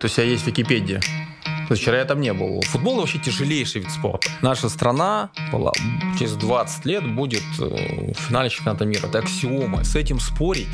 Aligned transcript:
То 0.00 0.04
есть 0.04 0.16
я 0.16 0.22
есть 0.22 0.46
Википедия. 0.46 1.00
То 1.00 1.72
есть 1.72 1.82
вчера 1.82 1.98
я 1.98 2.04
там 2.04 2.20
не 2.20 2.32
был. 2.32 2.62
Футбол 2.62 2.98
вообще 2.98 3.18
тяжелейший 3.18 3.80
вид 3.80 3.90
спорта. 3.90 4.30
Наша 4.42 4.68
страна 4.68 5.30
была, 5.50 5.72
через 6.16 6.34
20 6.34 6.86
лет 6.86 7.14
будет 7.16 7.42
э, 7.58 8.12
в 8.12 8.16
финале 8.16 8.48
чемпионата 8.48 8.84
мира. 8.84 9.08
Это 9.08 9.18
аксиома. 9.18 9.82
С 9.82 9.96
этим 9.96 10.20
спорить 10.20 10.68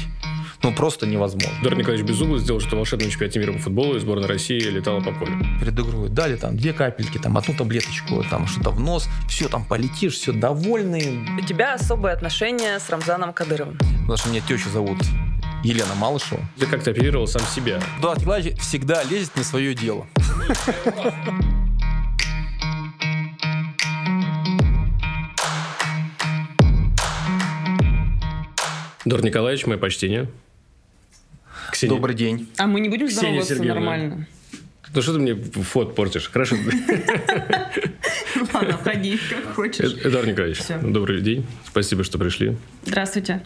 ну, 0.63 0.75
просто 0.75 1.07
невозможно. 1.07 1.59
Эдуард 1.61 1.79
Николаевич 1.79 2.07
Безуглый 2.07 2.41
сделал, 2.41 2.61
что 2.61 2.77
в 2.77 2.79
волшебном 2.81 3.09
чемпионате 3.09 3.39
мира 3.39 3.53
по 3.55 3.59
футболу 3.61 3.97
и 3.97 3.99
сборная 3.99 4.29
России 4.29 4.61
летала 4.61 5.01
по 5.01 5.13
полю. 5.13 5.39
Перед 5.59 5.73
игрой 5.73 6.11
дали 6.11 6.37
там 6.37 6.59
две 6.59 6.75
капельки, 6.75 7.17
там 7.17 7.39
одну 7.39 7.55
таблеточку, 7.55 8.23
там 8.29 8.47
что-то 8.47 8.71
в 8.71 8.81
нос, 8.81 9.09
все, 9.27 9.49
там 9.49 9.65
полетишь, 9.65 10.15
все 10.15 10.33
довольные. 10.33 11.27
У 11.39 11.41
тебя 11.47 11.75
особые 11.75 12.13
отношения 12.13 12.79
с 12.79 12.91
Рамзаном 12.91 13.33
Кадыровым. 13.33 13.79
Потому 14.03 14.17
что 14.19 14.29
меня 14.29 14.43
тещу 14.47 14.69
зовут 14.69 14.99
Елена 15.65 15.95
Малышева. 15.95 16.41
Ты 16.59 16.67
как-то 16.67 16.91
оперировал 16.91 17.27
сам 17.27 17.43
себя. 17.47 17.81
Эдуард 17.99 18.21
Николаевич 18.21 18.59
всегда 18.61 19.03
лезет 19.05 19.35
на 19.37 19.45
свое 19.45 19.75
дело. 19.75 20.07
Эдуард 29.05 29.25
Николаевич, 29.25 29.67
мое 29.67 29.79
почтение. 29.79 30.29
Ксения. 31.71 31.95
Добрый 31.95 32.15
день. 32.17 32.49
А 32.57 32.67
мы 32.67 32.81
не 32.81 32.89
будем 32.89 33.09
Ксения 33.09 33.43
здороваться 33.43 33.55
Сергеевна. 33.55 33.81
нормально? 33.81 34.27
Ну 34.95 35.03
что 35.03 35.13
ты 35.15 35.19
мне 35.19 35.35
фот 35.35 35.95
портишь? 35.95 36.31
Хорошо. 36.31 36.57
Ладно, 38.55 38.79
входи, 38.79 39.19
как 39.29 39.55
хочешь. 39.55 39.93
Э- 39.95 40.09
Эдуард 40.09 40.29
Николаевич, 40.29 40.59
Всё. 40.61 40.79
добрый 40.81 41.21
день. 41.21 41.45
Спасибо, 41.67 42.05
что 42.05 42.19
пришли. 42.19 42.57
Здравствуйте. 42.87 43.43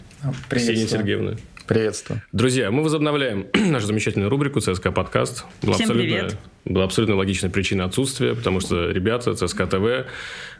Ксения 0.49 0.87
Сергеевна. 0.87 1.35
Приветствую. 1.69 2.23
Друзья, 2.31 2.71
мы 2.71 2.81
возобновляем 2.81 3.45
нашу 3.53 3.85
замечательную 3.85 4.27
рубрику 4.31 4.59
ЦСКА 4.59 4.91
подкаст. 4.91 5.45
Была 5.61 5.75
Всем 5.75 5.85
абсолютно, 5.91 6.01
привет. 6.17 6.37
Была 6.65 6.83
абсолютно 6.85 7.15
логичная 7.15 7.51
причина 7.51 7.85
отсутствия, 7.85 8.33
потому 8.33 8.59
что 8.59 8.89
ребята 8.89 9.35
ЦСКА 9.35 9.67
ТВ 9.67 10.07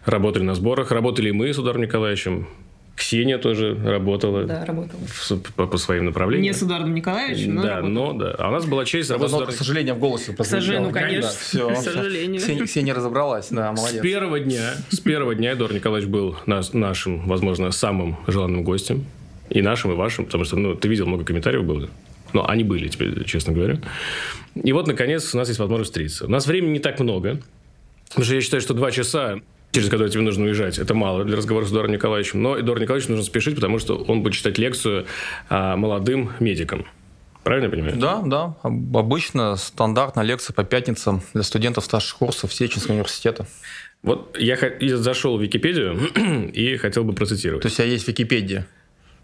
работали 0.06 0.44
на 0.44 0.54
сборах, 0.54 0.92
работали 0.92 1.30
и 1.30 1.32
мы 1.32 1.52
с 1.52 1.58
Ударом 1.58 1.82
Николаевичем. 1.82 2.48
Ксения 2.96 3.40
тоже 3.40 3.76
работала 3.84 4.44
Да, 4.44 4.66
работала. 4.66 5.00
в- 5.08 5.54
по, 5.56 5.66
по 5.66 5.78
своим 5.78 6.06
направлениям. 6.06 6.44
Не 6.44 6.54
с 6.54 6.62
Эдуардом 6.62 6.94
Николаевичем, 6.94 7.56
но 7.56 7.64
да, 7.64 7.76
работала. 7.78 7.92
но 7.94 8.14
да. 8.14 8.36
А 8.38 8.50
у 8.50 8.52
нас 8.52 8.66
была 8.68 8.86
честь 8.86 9.10
работать 9.10 9.32
с 9.32 9.34
Одно, 9.34 9.46
к 9.46 9.50
Ударом 9.50 9.58
сожалению, 9.58 9.96
в 9.96 10.00
голосе 10.00 10.34
К 10.34 10.44
сожалению, 10.46 10.88
ну, 10.90 10.94
конечно. 10.94 11.30
все, 11.32 11.70
К 11.70 11.78
сожалению. 11.78 12.40
Ксения, 12.42 12.66
Ксения 12.66 12.94
разобралась, 12.94 13.48
да, 13.50 13.74
С 13.74 13.80
молодец. 13.80 14.02
первого 14.04 14.40
дня, 14.42 14.74
с 14.90 15.00
первого 15.00 15.34
дня 15.34 15.54
Эдуард 15.54 15.74
Николаевич 15.74 16.08
был 16.10 16.36
нас- 16.46 16.74
нашим, 16.74 17.26
возможно, 17.26 17.72
самым 17.72 18.18
желанным 18.28 18.64
гостем. 18.64 19.06
И 19.50 19.62
нашим, 19.62 19.92
и 19.92 19.96
вашим, 19.96 20.26
потому 20.26 20.44
что, 20.44 20.56
ну, 20.58 20.76
ты 20.76 20.88
видел, 20.88 21.08
много 21.08 21.24
комментариев 21.24 21.64
было. 21.64 21.90
Ну, 22.34 22.46
они 22.46 22.64
были, 22.64 22.88
теперь, 22.88 23.24
честно 23.24 23.54
говоря. 23.54 23.80
И 24.56 24.72
вот, 24.72 24.88
наконец, 24.88 25.34
у 25.34 25.38
нас 25.38 25.48
есть 25.48 25.60
возможность 25.60 25.92
встретиться. 25.92 26.26
У 26.26 26.30
нас 26.30 26.46
времени 26.46 26.74
не 26.74 26.80
так 26.80 27.00
много, 27.00 27.40
потому 28.10 28.26
что 28.26 28.36
я 28.36 28.42
считаю, 28.42 28.62
что 28.62 28.74
два 28.76 28.92
часа, 28.92 29.40
через 29.72 29.90
которые 29.90 30.12
тебе 30.12 30.22
нужно 30.22 30.46
уезжать, 30.46 30.78
это 30.78 30.94
мало 30.94 31.24
для 31.26 31.38
разговора 31.38 31.66
с 31.66 31.70
Эдуардом 31.72 31.94
Николаевичем. 31.96 32.42
Но 32.42 32.60
Эдуарду 32.60 32.84
Николаевичу 32.84 33.12
нужно 33.12 33.26
спешить, 33.26 33.56
потому 33.56 33.80
что 33.80 33.96
он 33.96 34.22
будет 34.22 34.34
читать 34.34 34.58
лекцию 34.60 35.08
а, 35.50 35.76
молодым 35.76 36.32
медикам. 36.40 36.86
Правильно 37.44 37.66
я 37.66 37.72
понимаю? 37.72 37.96
Да, 37.98 38.22
да. 38.24 38.56
Об- 38.62 38.96
Обычно 38.98 39.56
стандартная 39.56 40.24
лекция 40.24 40.54
по 40.54 40.64
пятницам 40.64 41.22
для 41.34 41.42
студентов 41.42 41.86
старших 41.86 42.18
курсов 42.20 42.54
Сеченского 42.54 42.94
университета. 42.94 43.48
Вот 44.04 44.38
я, 44.38 44.58
я 44.80 44.98
зашел 44.98 45.38
в 45.38 45.42
Википедию 45.42 45.98
и 46.54 46.78
хотел 46.78 47.04
бы 47.06 47.14
процитировать. 47.14 47.64
То 47.64 47.68
есть 47.68 47.80
я 47.80 47.86
есть 47.86 48.08
Википедия. 48.08 48.68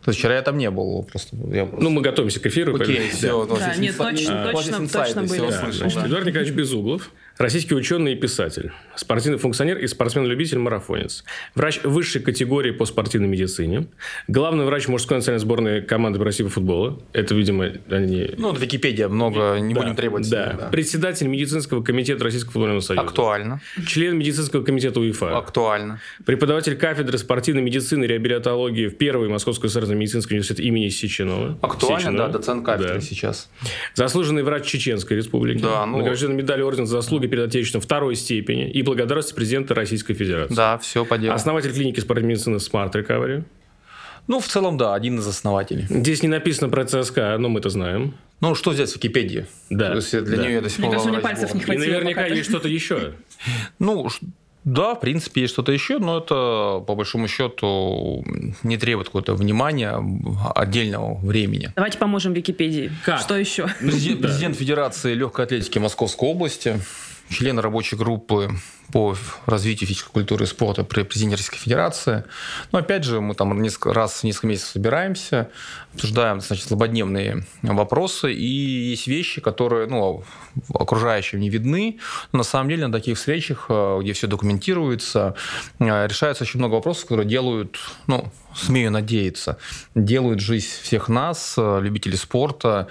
То 0.06 0.10
есть 0.10 0.20
вчера 0.20 0.36
я 0.36 0.44
там 0.44 0.60
не 0.60 0.70
был. 0.70 1.02
Просто 1.02 1.36
я 1.52 1.68
Ну, 1.80 1.90
мы 1.90 2.02
готовимся 2.04 2.40
к 2.40 2.46
эфиру. 2.46 2.76
Окей, 2.76 3.10
все. 3.10 3.44
Да, 3.48 3.76
нет, 3.76 3.98
точно, 3.98 4.52
точно, 4.54 4.88
точно 4.88 5.24
были. 5.24 5.50
Да, 5.50 5.72
значит. 5.72 6.06
Эдуард 6.06 6.28
Николаевич 6.28 6.54
Безуглов, 6.54 7.10
российский 7.38 7.76
ученый 7.76 8.14
и 8.14 8.16
писатель, 8.16 8.72
спортивный 8.96 9.38
функционер 9.40 9.78
и 9.78 9.88
спортсмен-любитель-марафонец, 9.88 11.24
врач 11.54 11.82
высшей 11.84 12.22
категории 12.22 12.72
по 12.72 12.86
спортивной 12.86 13.28
медицине, 13.28 13.88
главный 14.28 14.66
врач 14.66 14.88
мужской 14.88 15.18
национальной 15.18 15.42
сборной 15.42 15.82
команды 15.82 16.24
России 16.24 16.44
по 16.44 16.50
футболу. 16.50 17.04
Это, 17.14 17.36
видимо, 17.36 17.72
они... 17.90 18.32
Ну, 18.38 18.50
вот 18.52 18.60
Википедия 18.60 19.08
много, 19.08 19.58
не 19.60 19.74
Да, 19.74 19.82
будем 19.82 19.96
требовать. 19.96 20.30
Да. 20.30 20.54
да. 20.54 20.68
Председатель 20.70 21.28
медицинского 21.28 21.84
комитета 21.84 22.24
Российского 22.24 22.54
футбольного 22.54 22.80
союза. 22.80 23.06
Актуально. 23.06 23.62
Член 23.88 24.18
медицинского 24.18 24.64
комитета 24.64 25.00
УЕФА. 25.00 25.38
Актуально. 25.38 26.00
Преподаватель 26.26 26.76
кафедры 26.76 27.18
спортивной 27.18 27.62
медицины 27.62 28.06
и 28.06 28.08
реабилитологии 28.08 28.88
в 28.88 28.98
первой 28.98 29.30
Московской 29.30 29.68
государственной 29.68 30.00
медицинской 30.00 30.36
университете 30.36 30.64
имени 30.64 30.90
Сеченова. 30.90 31.58
Актуально, 31.62 32.00
Сеченова. 32.00 32.28
да, 32.28 32.34
доцент 32.38 32.66
кафедры 32.66 32.96
Да. 32.96 33.02
сейчас. 33.02 33.50
Заслуженный 33.94 34.44
врач 34.44 34.66
Чеченской 34.66 35.18
Республики. 35.18 35.62
Да, 35.62 35.86
ну- 35.86 35.98
Награжден 36.00 36.36
медалью 36.36 36.68
Ордена 36.68 36.86
за 36.88 36.96
заслуги 37.02 37.25
перед 37.28 37.48
Отечеством 37.48 37.82
второй 37.82 38.16
степени 38.16 38.70
и 38.70 38.82
благодарности 38.82 39.34
президента 39.34 39.74
Российской 39.74 40.14
Федерации. 40.14 40.56
Да, 40.56 40.78
все 40.78 41.06
по 41.06 41.18
делу. 41.18 41.34
Основатель 41.34 41.74
клиники 41.74 42.00
спортивной 42.00 42.34
медицины 42.34 42.56
Smart 42.58 42.92
Recovery. 42.94 43.44
Ну, 44.28 44.40
в 44.40 44.48
целом, 44.48 44.78
да, 44.78 44.96
один 44.96 45.20
из 45.20 45.28
основателей. 45.28 45.86
Здесь 45.88 46.24
не 46.24 46.30
написано 46.30 46.70
про 46.70 46.84
ЦСКА, 46.86 47.38
но 47.38 47.48
мы-то 47.48 47.70
знаем. 47.70 48.16
Ну, 48.42 48.56
что 48.56 48.74
здесь 48.74 48.92
в 48.92 48.96
Википедии? 48.96 49.46
Да, 49.70 49.90
То 49.90 49.96
есть 49.98 50.12
для 50.24 50.38
да. 50.38 50.44
нее 50.44 50.62
до 50.62 50.70
сих 50.70 50.80
Мне 50.80 50.88
пор 50.88 50.96
кажется, 50.96 51.10
нее 51.12 51.18
лаврать 51.20 51.40
пальцев 51.40 51.54
не 51.54 51.62
сбор. 51.62 51.76
И 51.76 51.78
хватило. 51.78 51.94
наверняка 51.94 52.26
есть 52.26 52.50
что-то 52.50 52.68
еще. 52.68 53.14
Ну, 53.80 54.10
да, 54.66 54.96
в 54.96 55.00
принципе, 55.00 55.42
есть 55.42 55.54
что-то 55.54 55.72
еще, 55.72 56.00
но 56.00 56.18
это, 56.18 56.84
по 56.88 56.96
большому 56.96 57.28
счету, 57.28 58.26
не 58.64 58.78
требует 58.78 59.10
какого-то 59.10 59.36
внимания, 59.36 60.04
отдельного 60.56 61.20
времени. 61.20 61.72
Давайте 61.76 62.00
поможем 62.00 62.34
Википедии. 62.34 62.92
Как? 63.06 63.20
Что 63.20 63.38
еще? 63.38 63.68
Президент, 63.80 64.22
президент 64.22 64.58
Федерации 64.58 65.14
легкой 65.14 65.46
атлетики 65.46 65.78
Московской 65.78 66.28
области, 66.28 66.80
член 67.30 67.60
рабочей 67.60 67.96
группы 67.96 68.50
по 68.92 69.16
развитию 69.46 69.88
физической 69.88 70.12
культуры 70.12 70.46
и 70.46 70.48
спорта 70.48 70.84
при 70.84 71.04
президенте 71.04 71.36
Российской 71.36 71.58
Федерации. 71.58 72.24
Но 72.72 72.80
опять 72.80 73.04
же, 73.04 73.20
мы 73.20 73.34
там 73.34 73.60
несколько 73.62 73.94
раз 73.94 74.22
в 74.22 74.24
несколько 74.24 74.48
месяцев 74.48 74.70
собираемся, 74.70 75.50
обсуждаем 75.94 76.40
значит, 76.40 76.68
злободневные 76.68 77.46
вопросы, 77.64 78.34
и 78.34 78.46
есть 78.46 79.08
вещи, 79.08 79.42
которые 79.42 79.88
ну, 79.88 80.24
окружающим 80.74 81.40
не 81.40 81.50
видны. 81.50 82.00
Но 82.32 82.40
на 82.40 82.44
самом 82.44 82.70
деле 82.70 82.88
на 82.88 82.94
таких 82.94 83.18
встречах, 83.18 83.66
э, 83.70 84.00
где 84.02 84.14
все 84.14 84.28
документируется, 84.28 85.36
э, 85.80 86.08
решается 86.08 86.44
очень 86.44 86.60
много 86.60 86.76
вопросов, 86.76 87.04
которые 87.04 87.28
делают, 87.28 87.80
ну, 88.08 88.32
смею 88.54 88.92
надеяться, 88.92 89.58
делают 89.96 90.40
жизнь 90.40 90.70
всех 90.84 91.10
нас, 91.10 91.56
э, 91.58 91.80
любителей 91.82 92.18
спорта, 92.18 92.88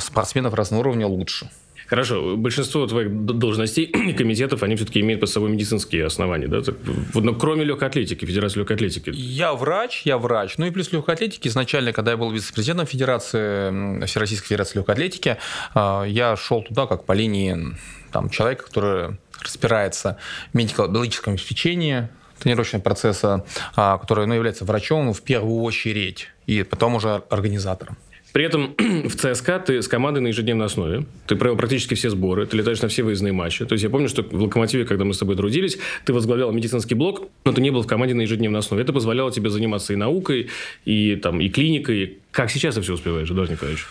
спортсменов 0.00 0.54
разного 0.54 0.80
уровня 0.80 1.06
лучше. 1.06 1.48
Хорошо, 1.92 2.38
большинство 2.38 2.86
твоих 2.86 3.10
должностей 3.26 3.84
и 4.10 4.14
комитетов, 4.14 4.62
они 4.62 4.76
все-таки 4.76 5.00
имеют 5.00 5.20
под 5.20 5.28
собой 5.28 5.50
медицинские 5.50 6.06
основания, 6.06 6.48
да? 6.48 6.62
Но 7.12 7.34
кроме 7.34 7.64
легкой 7.64 7.88
атлетики, 7.88 8.24
Федерации 8.24 8.60
легкой 8.60 8.76
атлетики. 8.76 9.10
Я 9.14 9.52
врач, 9.52 10.00
я 10.06 10.16
врач. 10.16 10.54
Ну 10.56 10.64
и 10.64 10.70
плюс 10.70 10.90
легкой 10.90 11.16
атлетики. 11.16 11.48
Изначально, 11.48 11.92
когда 11.92 12.12
я 12.12 12.16
был 12.16 12.30
вице-президентом 12.30 12.86
Федерации, 12.86 14.06
Всероссийской 14.06 14.48
Федерации 14.48 14.78
легкой 14.78 14.92
атлетики, 14.92 15.36
э, 15.74 16.04
я 16.08 16.34
шел 16.34 16.62
туда 16.62 16.86
как 16.86 17.04
по 17.04 17.12
линии 17.12 17.76
там, 18.10 18.30
человека, 18.30 18.64
который 18.64 19.18
разбирается 19.42 20.16
в 20.54 20.56
медико-биологическом 20.56 21.34
обеспечении 21.34 22.08
тренировочного 22.38 22.82
процесса, 22.82 23.44
а, 23.76 23.98
который 23.98 24.26
ну, 24.26 24.32
является 24.32 24.64
врачом 24.64 25.12
в 25.12 25.20
первую 25.20 25.60
очередь, 25.60 26.30
и 26.46 26.62
потом 26.62 26.94
уже 26.94 27.22
организатором. 27.28 27.98
При 28.32 28.44
этом 28.44 28.74
в 28.78 29.14
ЦСКА 29.14 29.58
ты 29.58 29.82
с 29.82 29.88
командой 29.88 30.20
на 30.20 30.28
ежедневной 30.28 30.66
основе. 30.66 31.04
Ты 31.26 31.36
провел 31.36 31.56
практически 31.56 31.94
все 31.94 32.10
сборы, 32.10 32.46
ты 32.46 32.56
летаешь 32.56 32.80
на 32.80 32.88
все 32.88 33.02
выездные 33.02 33.32
матчи. 33.32 33.64
То 33.64 33.74
есть 33.74 33.84
я 33.84 33.90
помню, 33.90 34.08
что 34.08 34.22
в 34.22 34.42
«Локомотиве», 34.42 34.84
когда 34.84 35.04
мы 35.04 35.14
с 35.14 35.18
тобой 35.18 35.36
трудились, 35.36 35.78
ты 36.04 36.12
возглавлял 36.12 36.52
медицинский 36.52 36.94
блок, 36.94 37.28
но 37.44 37.52
ты 37.52 37.60
не 37.60 37.70
был 37.70 37.82
в 37.82 37.86
команде 37.86 38.14
на 38.14 38.22
ежедневной 38.22 38.60
основе. 38.60 38.82
Это 38.82 38.92
позволяло 38.92 39.30
тебе 39.30 39.50
заниматься 39.50 39.92
и 39.92 39.96
наукой, 39.96 40.48
и, 40.84 41.16
там, 41.16 41.40
и 41.40 41.48
клиникой. 41.48 42.18
Как 42.30 42.50
сейчас 42.50 42.74
ты 42.74 42.80
все 42.80 42.94
успеваешь, 42.94 43.30
Эдуард 43.30 43.50
Николаевич? 43.50 43.86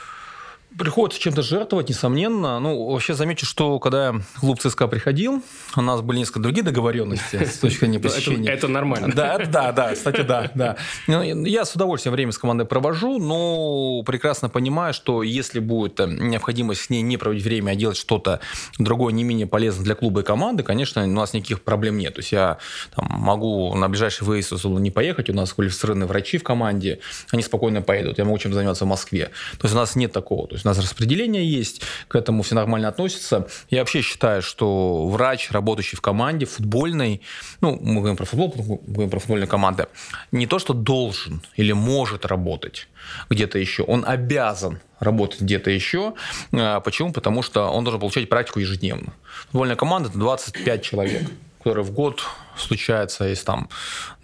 Приходится 0.78 1.20
чем-то 1.20 1.42
жертвовать, 1.42 1.90
несомненно. 1.90 2.60
Ну, 2.60 2.92
вообще 2.92 3.14
замечу, 3.14 3.46
что 3.46 3.78
когда 3.80 4.16
клуб 4.40 4.60
ЦСКА 4.60 4.88
приходил, 4.88 5.44
у 5.76 5.82
нас 5.82 6.02
были 6.02 6.20
несколько 6.20 6.40
другие 6.40 6.64
договоренности 6.64 7.44
с 7.44 7.58
точки 7.60 7.80
зрения 7.80 8.00
посещения. 8.00 8.50
это 8.50 8.68
нормально. 8.70 9.10
Да, 9.14 9.38
да, 9.38 9.72
да, 9.74 9.94
кстати, 9.94 10.22
да, 10.22 10.50
да. 10.56 10.78
Ну, 11.08 11.22
Я 11.24 11.66
с 11.66 11.76
удовольствием 11.76 12.14
время 12.14 12.32
с 12.32 12.38
командой 12.38 12.66
провожу, 12.66 13.20
но 13.20 14.02
прекрасно 14.04 14.48
понимаю, 14.50 14.94
что 14.94 15.24
если 15.24 15.60
будет 15.60 16.00
э, 16.00 16.06
необходимость 16.08 16.82
с 16.82 16.90
ней 16.90 17.02
не 17.02 17.18
проводить 17.18 17.44
время, 17.44 17.72
а 17.72 17.76
делать 17.76 17.98
что-то 17.98 18.40
другое, 18.80 19.14
не 19.14 19.24
менее 19.24 19.48
полезное 19.48 19.84
для 19.84 19.96
клуба 19.96 20.22
и 20.22 20.24
команды, 20.24 20.64
конечно, 20.64 21.04
у 21.04 21.08
нас 21.08 21.34
никаких 21.34 21.64
проблем 21.64 21.98
нет. 21.98 22.16
То 22.16 22.20
есть 22.20 22.32
я 22.32 22.60
там, 22.96 23.08
могу 23.10 23.76
на 23.76 23.90
ближайший 23.90 24.24
выезд 24.24 24.54
не 24.64 24.92
поехать, 24.92 25.30
у 25.30 25.34
нас 25.34 25.52
квалифицированные 25.54 26.08
врачи 26.08 26.38
в 26.38 26.44
команде, 26.44 27.00
они 27.32 27.44
спокойно 27.44 27.82
поедут, 27.82 28.18
я 28.18 28.26
могу 28.26 28.38
чем 28.38 28.54
заниматься 28.54 28.86
в 28.86 28.88
Москве. 28.88 29.32
То 29.58 29.66
есть 29.66 29.76
у 29.76 29.78
нас 29.78 29.96
нет 29.96 30.12
такого. 30.12 30.48
То 30.48 30.56
есть 30.56 30.61
есть 30.62 30.66
у 30.66 30.70
нас 30.70 30.78
распределение 30.78 31.46
есть, 31.46 31.82
к 32.08 32.16
этому 32.16 32.44
все 32.44 32.56
нормально 32.56 32.88
относятся. 32.88 33.48
Я 33.70 33.80
вообще 33.80 34.02
считаю, 34.02 34.42
что 34.42 35.08
врач, 35.08 35.52
работающий 35.52 35.98
в 35.98 36.02
команде 36.02 36.46
футбольной, 36.46 37.22
ну, 37.62 37.78
мы 37.82 37.96
говорим 37.96 38.18
про 38.18 38.26
футбол, 38.26 38.54
мы 38.58 38.80
говорим 38.94 39.10
про 39.10 39.20
футбольные 39.20 39.48
команды, 39.48 39.88
не 40.32 40.48
то, 40.48 40.60
что 40.60 40.74
должен 40.74 41.42
или 41.56 41.72
может 41.72 42.26
работать 42.26 42.88
где-то 43.30 43.58
еще, 43.58 43.84
он 43.84 44.04
обязан 44.06 44.80
работать 45.00 45.42
где-то 45.42 45.72
еще. 45.72 46.14
А, 46.54 46.80
почему? 46.80 47.12
Потому 47.12 47.42
что 47.42 47.68
он 47.70 47.84
должен 47.84 48.00
получать 48.00 48.30
практику 48.30 48.60
ежедневно. 48.60 49.14
Футбольная 49.46 49.76
команда– 49.76 50.10
это 50.12 50.20
25 50.20 50.84
человек 50.84 51.24
которые 51.62 51.84
в 51.84 51.92
год 51.92 52.24
случаются, 52.58 53.26
если 53.26 53.46
там, 53.46 53.70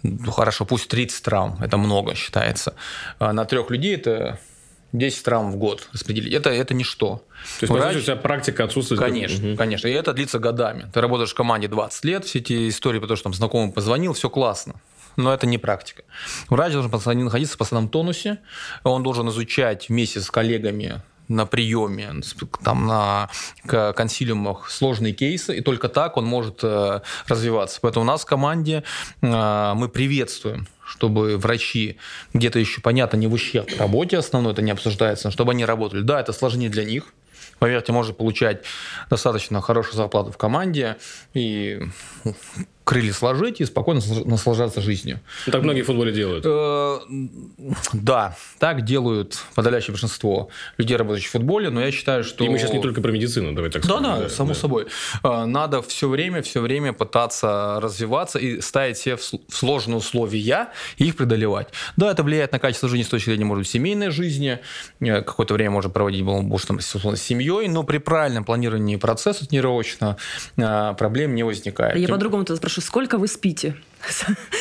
ну, 0.02 0.32
хорошо, 0.32 0.64
пусть 0.64 0.88
30 0.88 1.22
травм, 1.22 1.56
это 1.62 1.76
много 1.76 2.16
считается. 2.16 2.74
А 3.20 3.32
на 3.32 3.44
трех 3.44 3.70
людей 3.70 3.94
это 3.94 4.40
10 4.92 5.24
травм 5.24 5.52
в 5.52 5.56
год 5.56 5.88
распределить. 5.92 6.32
Это, 6.32 6.50
это 6.50 6.74
ничто. 6.74 7.22
То 7.60 7.64
есть, 7.64 7.72
Врач... 7.72 7.82
по 7.82 7.88
сути, 7.88 7.98
у 7.98 8.04
тебя 8.04 8.16
практика 8.16 8.64
отсутствует? 8.64 9.00
Конечно, 9.00 9.50
угу. 9.50 9.56
конечно. 9.56 9.86
И 9.86 9.92
это 9.92 10.12
длится 10.12 10.38
годами. 10.38 10.90
Ты 10.92 11.00
работаешь 11.00 11.30
в 11.30 11.34
команде 11.34 11.68
20 11.68 12.04
лет, 12.04 12.24
все 12.24 12.38
эти 12.38 12.68
истории, 12.68 12.98
потому 12.98 13.16
что 13.16 13.24
там 13.24 13.34
знакомый 13.34 13.72
позвонил, 13.72 14.14
все 14.14 14.30
классно. 14.30 14.74
Но 15.16 15.34
это 15.34 15.46
не 15.46 15.58
практика. 15.58 16.04
Врач 16.48 16.72
должен 16.72 16.90
находиться 16.90 17.56
в 17.56 17.58
постоянном 17.58 17.90
тонусе, 17.90 18.38
он 18.84 19.02
должен 19.02 19.28
изучать 19.28 19.88
вместе 19.88 20.20
с 20.20 20.30
коллегами 20.30 21.02
на 21.26 21.44
приеме, 21.44 22.22
там, 22.62 22.86
на 22.86 23.28
консилиумах 23.66 24.70
сложные 24.70 25.12
кейсы, 25.12 25.58
и 25.58 25.60
только 25.60 25.88
так 25.88 26.16
он 26.16 26.24
может 26.24 26.60
э, 26.62 27.00
развиваться. 27.26 27.80
Поэтому 27.82 28.04
у 28.04 28.06
нас 28.06 28.22
в 28.22 28.26
команде 28.26 28.82
э, 29.20 29.72
мы 29.74 29.88
приветствуем 29.88 30.66
чтобы 30.98 31.38
врачи 31.38 31.96
где-то 32.34 32.58
еще, 32.58 32.80
понятно, 32.80 33.16
не 33.16 33.28
в 33.28 33.32
ущерб 33.32 33.68
работе 33.78 34.18
основной, 34.18 34.52
это 34.52 34.62
не 34.62 34.72
обсуждается, 34.72 35.30
чтобы 35.30 35.52
они 35.52 35.64
работали. 35.64 36.02
Да, 36.02 36.20
это 36.20 36.32
сложнее 36.32 36.68
для 36.68 36.84
них, 36.84 37.14
поверьте, 37.60 37.92
можно 37.92 38.12
получать 38.12 38.64
достаточно 39.08 39.60
хорошую 39.60 39.94
зарплату 39.94 40.32
в 40.32 40.36
команде 40.36 40.96
и 41.34 41.80
крылья 42.88 43.12
сложить 43.12 43.60
и 43.60 43.66
спокойно 43.66 44.00
наслаждаться 44.24 44.80
жизнью. 44.80 45.20
Ну, 45.46 45.52
так 45.52 45.62
многие 45.62 45.82
в 45.82 45.86
футболе 45.86 46.10
делают. 46.10 46.42
Э, 46.48 46.98
да, 47.92 48.34
так 48.58 48.82
делают 48.82 49.44
подавляющее 49.54 49.92
большинство 49.92 50.48
людей, 50.78 50.96
работающих 50.96 51.28
в 51.28 51.32
футболе, 51.32 51.68
но 51.68 51.82
я 51.82 51.92
считаю, 51.92 52.24
что... 52.24 52.42
И 52.44 52.48
мы 52.48 52.58
сейчас 52.58 52.72
не 52.72 52.80
только 52.80 53.02
про 53.02 53.12
медицину, 53.12 53.52
давай 53.52 53.70
так 53.70 53.84
скажем. 53.84 54.02
Да, 54.02 54.20
да, 54.20 54.28
само 54.30 54.54
собой. 54.54 54.86
Э, 55.22 55.44
надо 55.44 55.82
все 55.82 56.08
время, 56.08 56.40
все 56.40 56.62
время 56.62 56.94
пытаться 56.94 57.78
развиваться 57.82 58.38
и 58.38 58.62
ставить 58.62 58.96
себе 58.96 59.18
в 59.18 59.54
сложные 59.54 59.98
условия 59.98 60.68
и 60.96 61.08
их 61.08 61.16
преодолевать. 61.16 61.68
Да, 61.98 62.10
это 62.10 62.22
влияет 62.22 62.52
на 62.52 62.58
качество 62.58 62.88
жизни 62.88 63.04
с 63.04 63.08
точки 63.08 63.28
зрения, 63.28 63.44
может 63.44 63.64
быть, 63.64 63.70
семейной 63.70 64.08
жизни. 64.08 64.60
Э, 65.00 65.20
какое-то 65.20 65.52
время 65.52 65.72
можно 65.72 65.90
проводить, 65.90 66.22
может, 66.22 66.68
там, 66.68 66.80
с 66.80 66.90
семьей, 67.16 67.68
но 67.68 67.82
при 67.82 67.98
правильном 67.98 68.46
планировании 68.46 68.96
процесса 68.96 69.46
тренировочного 69.46 70.16
проблем 70.56 71.34
не 71.34 71.42
возникает. 71.42 71.98
Я 71.98 72.08
по-другому-то 72.08 72.56
спрошу 72.56 72.77
спрашиваю, 72.78 72.82
сколько 72.82 73.18
вы 73.18 73.28
спите? 73.28 73.76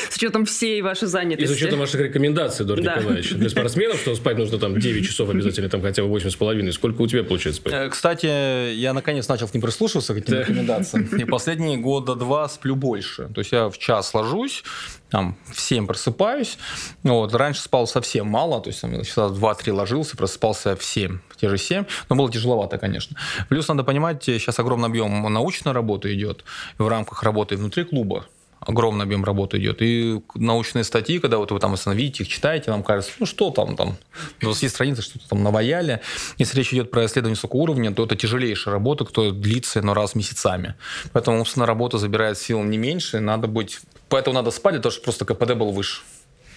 С 0.10 0.16
учетом 0.16 0.46
всей 0.46 0.82
вашей 0.82 1.08
занятости. 1.08 1.44
И 1.44 1.48
с 1.48 1.56
учетом 1.56 1.80
ваших 1.80 2.02
рекомендаций, 2.02 2.66
Дор 2.66 2.82
да. 2.82 2.98
Николаевич. 2.98 3.34
Для 3.34 3.50
спортсменов, 3.50 3.98
что 3.98 4.16
спать 4.16 4.38
нужно 4.38 4.58
там 4.58 4.80
9 4.80 5.06
часов 5.06 5.30
обязательно, 5.30 5.70
там 5.70 5.82
хотя 5.82 6.02
бы 6.02 6.10
8 6.10 6.30
с 6.30 6.36
половиной. 6.36 6.74
Сколько 6.74 7.04
у 7.04 7.08
тебя 7.08 7.24
получается 7.24 7.62
спать? 7.62 7.74
Э, 7.74 7.90
кстати, 7.90 8.74
я 8.74 8.94
наконец 8.94 9.28
начал 9.28 9.48
к 9.48 9.54
ним 9.54 9.62
прислушиваться, 9.62 10.16
к 10.16 10.18
этим 10.18 10.34
да. 10.34 10.40
рекомендациям. 10.42 11.06
И 11.18 11.24
последние 11.26 11.78
года 11.78 12.16
два 12.16 12.50
сплю 12.50 12.76
больше. 12.76 13.30
То 13.34 13.42
есть 13.42 13.52
я 13.52 13.70
в 13.70 13.78
час 13.78 14.14
ложусь, 14.14 14.64
там, 15.12 15.38
в 15.54 15.60
7 15.60 15.86
просыпаюсь. 15.86 16.58
Вот. 17.04 17.34
Раньше 17.36 17.62
спал 17.62 17.86
совсем 17.86 18.28
мало, 18.28 18.60
то 18.60 18.70
есть 18.70 18.82
там, 18.82 19.04
часа 19.04 19.28
2-3 19.28 19.72
ложился, 19.72 20.18
просыпался 20.18 20.76
в 20.76 20.84
7, 20.84 21.20
те 21.40 21.50
же 21.50 21.58
7. 21.58 21.86
Но 22.10 22.16
было 22.16 22.32
тяжеловато, 22.32 22.78
конечно. 22.78 23.18
Плюс 23.50 23.68
надо 23.68 23.84
понимать, 23.84 24.24
сейчас 24.24 24.60
огромный 24.60 24.88
объем 24.88 25.32
научной 25.32 25.72
работы 25.72 26.14
идет 26.14 26.44
в 26.78 26.88
рамках 26.88 27.24
работы 27.24 27.56
внутри 27.56 27.84
клуба 27.84 28.26
огромный 28.68 29.06
объем 29.06 29.24
работы 29.24 29.58
идет. 29.58 29.82
И 29.82 30.22
научные 30.36 30.84
статьи, 30.84 31.20
когда 31.20 31.38
вот 31.38 31.52
вы 31.52 31.60
там 31.60 31.74
остановите 31.74 32.24
их, 32.24 32.30
читаете, 32.30 32.72
нам 32.72 32.84
кажется, 32.84 33.14
ну 33.20 33.26
что 33.26 33.50
там, 33.50 33.76
там, 33.76 33.98
20 34.42 34.70
страниц 34.70 35.02
что-то 35.02 35.28
там 35.30 35.44
наваяли. 35.44 36.02
Если 36.38 36.58
речь 36.58 36.74
идет 36.74 36.92
про 36.92 37.06
исследование 37.06 37.36
высокого 37.36 37.62
уровня, 37.62 37.94
то 37.94 38.06
это 38.06 38.16
тяжелейшая 38.16 38.74
работа, 38.74 39.06
кто 39.06 39.32
длится, 39.32 39.82
но 39.82 39.94
раз 39.94 40.16
месяцами. 40.16 40.76
Поэтому 41.14 41.40
умственная 41.40 41.68
работа 41.68 41.98
забирает 41.98 42.38
сил 42.38 42.64
не 42.64 42.78
меньше, 42.78 43.20
надо 43.20 43.48
быть... 43.48 43.80
Поэтому 44.10 44.36
надо 44.36 44.52
спать, 44.52 44.82
того, 44.82 44.92
чтобы 44.92 45.06
просто 45.06 45.26
КПД 45.26 45.54
был 45.54 45.72
выше. 45.72 46.02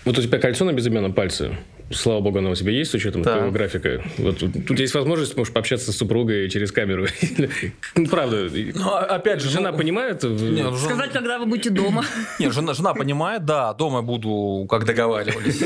Вот 0.05 0.19
у 0.19 0.23
тебя 0.23 0.39
кольцо 0.39 0.65
на 0.65 0.73
безымянном 0.73 1.13
пальце. 1.13 1.59
Слава 1.93 2.21
богу, 2.21 2.39
оно 2.39 2.51
у 2.51 2.55
тебя 2.55 2.71
есть 2.71 2.93
с 2.93 2.95
учетом 2.95 3.23
да. 3.23 3.35
твоего 3.35 3.51
графика. 3.51 4.03
Вот 4.19 4.39
тут 4.39 4.79
есть 4.79 4.95
возможность, 4.95 5.37
можешь 5.37 5.53
пообщаться 5.53 5.93
с 5.93 5.97
супругой 5.97 6.49
через 6.49 6.71
камеру. 6.71 7.07
ну, 7.97 8.07
правда. 8.07 8.49
Ну, 8.53 8.95
а, 8.95 9.01
опять 9.07 9.41
же, 9.41 9.49
жена 9.49 9.73
ну, 9.73 9.79
понимает? 9.79 10.23
Не, 10.23 10.63
ну, 10.63 10.77
Сказать, 10.77 11.11
когда 11.11 11.39
вы 11.39 11.47
будете 11.47 11.71
дома. 11.71 12.05
Нет, 12.39 12.53
жена, 12.53 12.75
жена 12.75 12.95
понимает, 12.95 13.45
да, 13.45 13.75
дома 13.75 14.03
буду, 14.03 14.67
как 14.69 14.85
договаривались, 14.85 15.63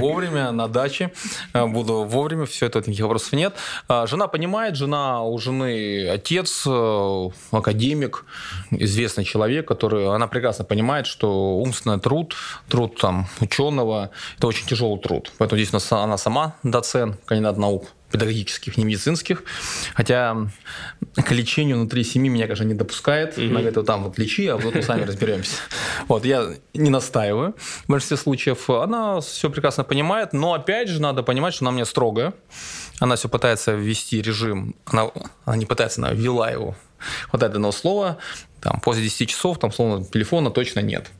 вовремя, 0.00 0.50
на 0.50 0.66
даче. 0.66 1.12
Э, 1.52 1.66
буду 1.66 2.04
вовремя, 2.04 2.46
все 2.46 2.66
это, 2.66 2.80
никаких 2.80 3.02
вопросов 3.02 3.32
нет. 3.32 3.54
А, 3.86 4.06
жена 4.06 4.26
понимает, 4.26 4.74
жена 4.74 5.22
у 5.22 5.38
жены 5.38 6.08
отец, 6.08 6.64
э, 6.66 7.28
академик, 7.52 8.24
известный 8.70 9.24
человек, 9.24 9.68
который, 9.68 10.08
она 10.12 10.26
прекрасно 10.26 10.64
понимает, 10.64 11.06
что 11.06 11.58
умственный 11.58 12.00
труд, 12.00 12.34
труд 12.68 12.96
там 13.00 13.28
ученого, 13.40 14.10
это 14.38 14.46
очень 14.48 14.66
тяжелый 14.66 14.98
труд. 14.98 15.32
Поэтому 15.38 15.58
здесь 15.58 15.67
Надеюсь, 15.72 15.92
она 15.92 16.18
сама 16.18 16.56
доцент, 16.62 17.18
кандидат 17.24 17.56
наук 17.56 17.88
педагогических, 18.10 18.76
не 18.76 18.84
медицинских. 18.84 19.44
Хотя 19.94 20.36
к 21.14 21.30
лечению 21.30 21.76
внутри 21.76 22.04
семьи 22.04 22.30
меня, 22.30 22.46
конечно, 22.46 22.64
не 22.64 22.74
допускает. 22.74 23.36
Mm-hmm. 23.36 23.50
Она 23.50 23.60
говорит, 23.60 23.86
там 23.86 24.04
вот 24.04 24.18
лечи, 24.18 24.46
а 24.46 24.56
вот 24.56 24.74
мы 24.74 24.82
сами 24.82 25.02
разберемся. 25.02 25.56
Вот, 26.08 26.24
я 26.24 26.54
не 26.74 26.90
настаиваю 26.90 27.54
в 27.58 27.88
большинстве 27.88 28.16
случаев. 28.16 28.70
Она 28.70 29.20
все 29.20 29.50
прекрасно 29.50 29.84
понимает, 29.84 30.32
но 30.32 30.54
опять 30.54 30.88
же 30.88 31.00
надо 31.02 31.22
понимать, 31.22 31.54
что 31.54 31.64
она 31.64 31.72
мне 31.72 31.84
строгая. 31.84 32.32
Она 32.98 33.16
все 33.16 33.28
пытается 33.28 33.72
ввести 33.72 34.22
режим, 34.22 34.74
она, 34.86 35.10
она 35.44 35.56
не 35.56 35.66
пытается, 35.66 36.00
она 36.00 36.12
ввела 36.12 36.50
его. 36.50 36.74
Вот 37.30 37.42
это 37.42 37.54
одно 37.54 37.70
слово, 37.72 38.18
там, 38.60 38.80
после 38.80 39.04
10 39.04 39.28
часов, 39.28 39.58
там, 39.58 39.70
словно 39.70 40.04
телефона 40.04 40.50
точно 40.50 40.80
нет. 40.80 41.10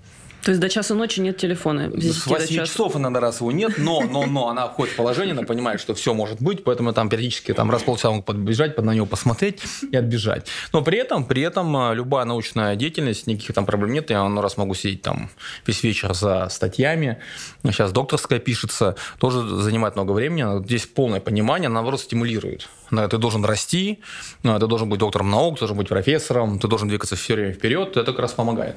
То 0.43 0.53
есть 0.53 0.61
до 0.61 0.69
часа 0.69 0.95
ночи 0.95 1.21
нет 1.21 1.37
телефона? 1.37 1.91
С 1.95 2.27
8 2.27 2.47
часа. 2.47 2.67
часов 2.67 2.97
иногда 2.97 3.21
раз 3.21 3.41
его 3.41 3.53
нет, 3.53 3.75
но, 3.79 4.01
но, 4.03 4.25
но 4.27 4.49
она 4.49 4.69
входит 4.69 4.95
в 4.95 4.97
положение, 4.97 5.33
она 5.33 5.43
понимает, 5.43 5.81
что 5.81 5.95
все 5.95 6.15
может 6.15 6.41
быть, 6.41 6.65
поэтому 6.65 6.93
там 6.93 7.09
периодически 7.09 7.53
там, 7.53 7.71
раз 7.71 7.83
в 7.83 7.85
полчаса 7.85 8.11
могу 8.11 8.23
подбежать, 8.23 8.77
под 8.77 8.85
на 8.85 8.95
него 8.95 9.07
посмотреть 9.07 9.61
и 9.91 9.97
отбежать. 9.97 10.47
Но 10.73 10.83
при 10.83 10.99
этом, 10.99 11.25
при 11.25 11.43
этом 11.43 11.77
а, 11.77 11.93
любая 11.93 12.25
научная 12.25 12.77
деятельность, 12.77 13.27
никаких 13.27 13.55
там 13.55 13.67
проблем 13.67 13.93
нет. 13.93 14.11
Я 14.11 14.27
ну, 14.27 14.41
раз 14.41 14.57
могу 14.57 14.75
сидеть 14.75 15.03
там 15.03 15.31
весь 15.67 15.83
вечер 15.83 16.15
за 16.15 16.49
статьями. 16.49 17.19
Сейчас 17.65 17.93
докторская 17.93 18.39
пишется, 18.39 18.97
тоже 19.19 19.47
занимает 19.63 19.97
много 19.97 20.13
времени. 20.13 20.65
Здесь 20.65 20.87
полное 20.87 21.21
понимание, 21.21 21.69
наоборот, 21.69 22.01
стимулирует. 22.01 22.69
Ты 22.91 23.19
должен 23.19 23.45
расти, 23.45 24.01
ты 24.43 24.67
должен 24.67 24.89
быть 24.89 25.01
доктором 25.01 25.31
наук, 25.31 25.57
ты 25.57 25.61
должен 25.61 25.77
быть 25.77 25.89
профессором, 25.89 26.59
ты 26.59 26.69
должен 26.69 26.89
двигаться 26.89 27.17
все 27.17 27.35
время 27.35 27.53
вперед, 27.53 27.97
это 27.97 28.13
как 28.13 28.21
раз 28.21 28.33
помогает. 28.33 28.77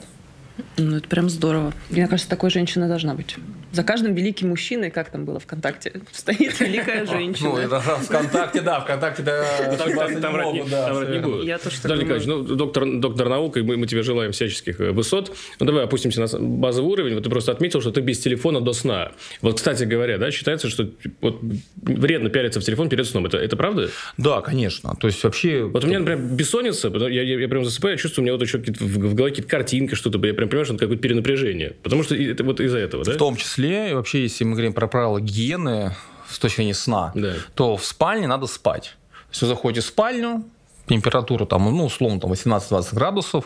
Ну, 0.77 0.97
это 0.97 1.07
прям 1.07 1.29
здорово. 1.29 1.73
Мне 1.89 2.07
кажется, 2.07 2.29
такой 2.29 2.49
женщина 2.49 2.87
должна 2.87 3.13
быть. 3.13 3.37
За 3.71 3.83
каждым 3.83 4.13
великим 4.13 4.49
мужчиной, 4.49 4.91
как 4.91 5.09
там 5.09 5.25
было 5.25 5.39
ВКонтакте, 5.39 6.01
стоит 6.11 6.59
великая 6.59 7.05
женщина. 7.05 7.49
Ну, 7.49 7.57
это 7.57 7.79
ВКонтакте, 7.79 8.61
да, 8.61 8.79
ВКонтакте, 8.81 9.23
да. 9.23 9.45
Там 9.77 11.11
не 11.11 11.19
будут. 11.19 11.45
Я 11.45 11.57
тоже 11.57 11.81
так 11.81 11.97
Николаевич, 11.97 12.27
ну, 12.27 12.43
доктор, 12.43 12.85
доктор 12.99 13.29
наук, 13.29 13.57
и 13.57 13.61
мы 13.61 13.87
тебе 13.87 14.03
желаем 14.03 14.31
всяческих 14.31 14.79
э, 14.79 14.91
высот. 14.91 15.35
Ну, 15.59 15.65
давай 15.65 15.83
опустимся 15.83 16.21
на 16.21 16.39
базовый 16.39 16.91
уровень. 16.91 17.15
Вот 17.15 17.23
ты 17.23 17.29
просто 17.29 17.51
отметил, 17.51 17.81
что 17.81 17.91
ты 17.91 18.01
без 18.01 18.19
телефона 18.19 18.61
до 18.61 18.73
сна. 18.73 19.11
Вот, 19.41 19.57
кстати 19.57 19.83
говоря, 19.83 20.17
да, 20.17 20.31
считается, 20.31 20.69
что 20.69 20.89
вот 21.21 21.39
вредно 21.81 22.29
пялиться 22.29 22.59
в 22.59 22.63
телефон 22.63 22.89
перед 22.89 23.05
сном. 23.07 23.25
Это, 23.25 23.37
это 23.37 23.55
правда? 23.55 23.89
Да, 24.17 24.41
конечно. 24.41 24.95
То 24.99 25.07
есть 25.07 25.23
вообще... 25.23 25.63
Вот 25.63 25.83
у 25.83 25.87
меня, 25.87 25.99
например, 25.99 26.21
бессонница, 26.21 26.89
я, 26.89 27.21
я, 27.21 27.39
я 27.39 27.47
прям 27.47 27.65
засыпаю, 27.65 27.97
чувствую, 27.97 28.23
у 28.23 28.25
меня 28.25 28.33
вот 28.33 28.41
еще 28.41 28.57
в, 28.57 29.09
в 29.09 29.15
голове 29.15 29.31
какие-то 29.31 29.49
картинки, 29.49 29.95
что-то, 29.95 30.25
я 30.25 30.33
прям 30.33 30.49
понимаю, 30.49 30.65
что 30.65 30.73
это 30.75 30.85
какое-то 30.85 31.01
перенапряжение. 31.01 31.75
Потому 31.83 32.03
что 32.03 32.15
это 32.15 32.43
вот 32.43 32.59
из-за 32.59 32.79
этого, 32.79 33.03
да? 33.03 33.13
В 33.13 33.17
том 33.17 33.35
числе, 33.35 33.60
и 33.67 33.93
вообще, 33.93 34.23
если 34.23 34.43
мы 34.43 34.53
говорим 34.53 34.73
про 34.73 34.87
правила 34.87 35.19
гигиены 35.19 35.95
с 36.29 36.39
точки 36.39 36.57
зрения 36.57 36.73
сна, 36.73 37.11
да. 37.15 37.33
то 37.55 37.77
в 37.77 37.85
спальне 37.85 38.27
надо 38.27 38.47
спать. 38.47 38.95
Если 39.31 39.45
вы 39.45 39.49
заходите 39.49 39.81
в 39.81 39.85
спальню, 39.85 40.43
температура 40.87 41.45
там, 41.45 41.65
ну, 41.65 41.85
условно, 41.85 42.19
там 42.19 42.31
18-20 42.31 42.95
градусов, 42.95 43.45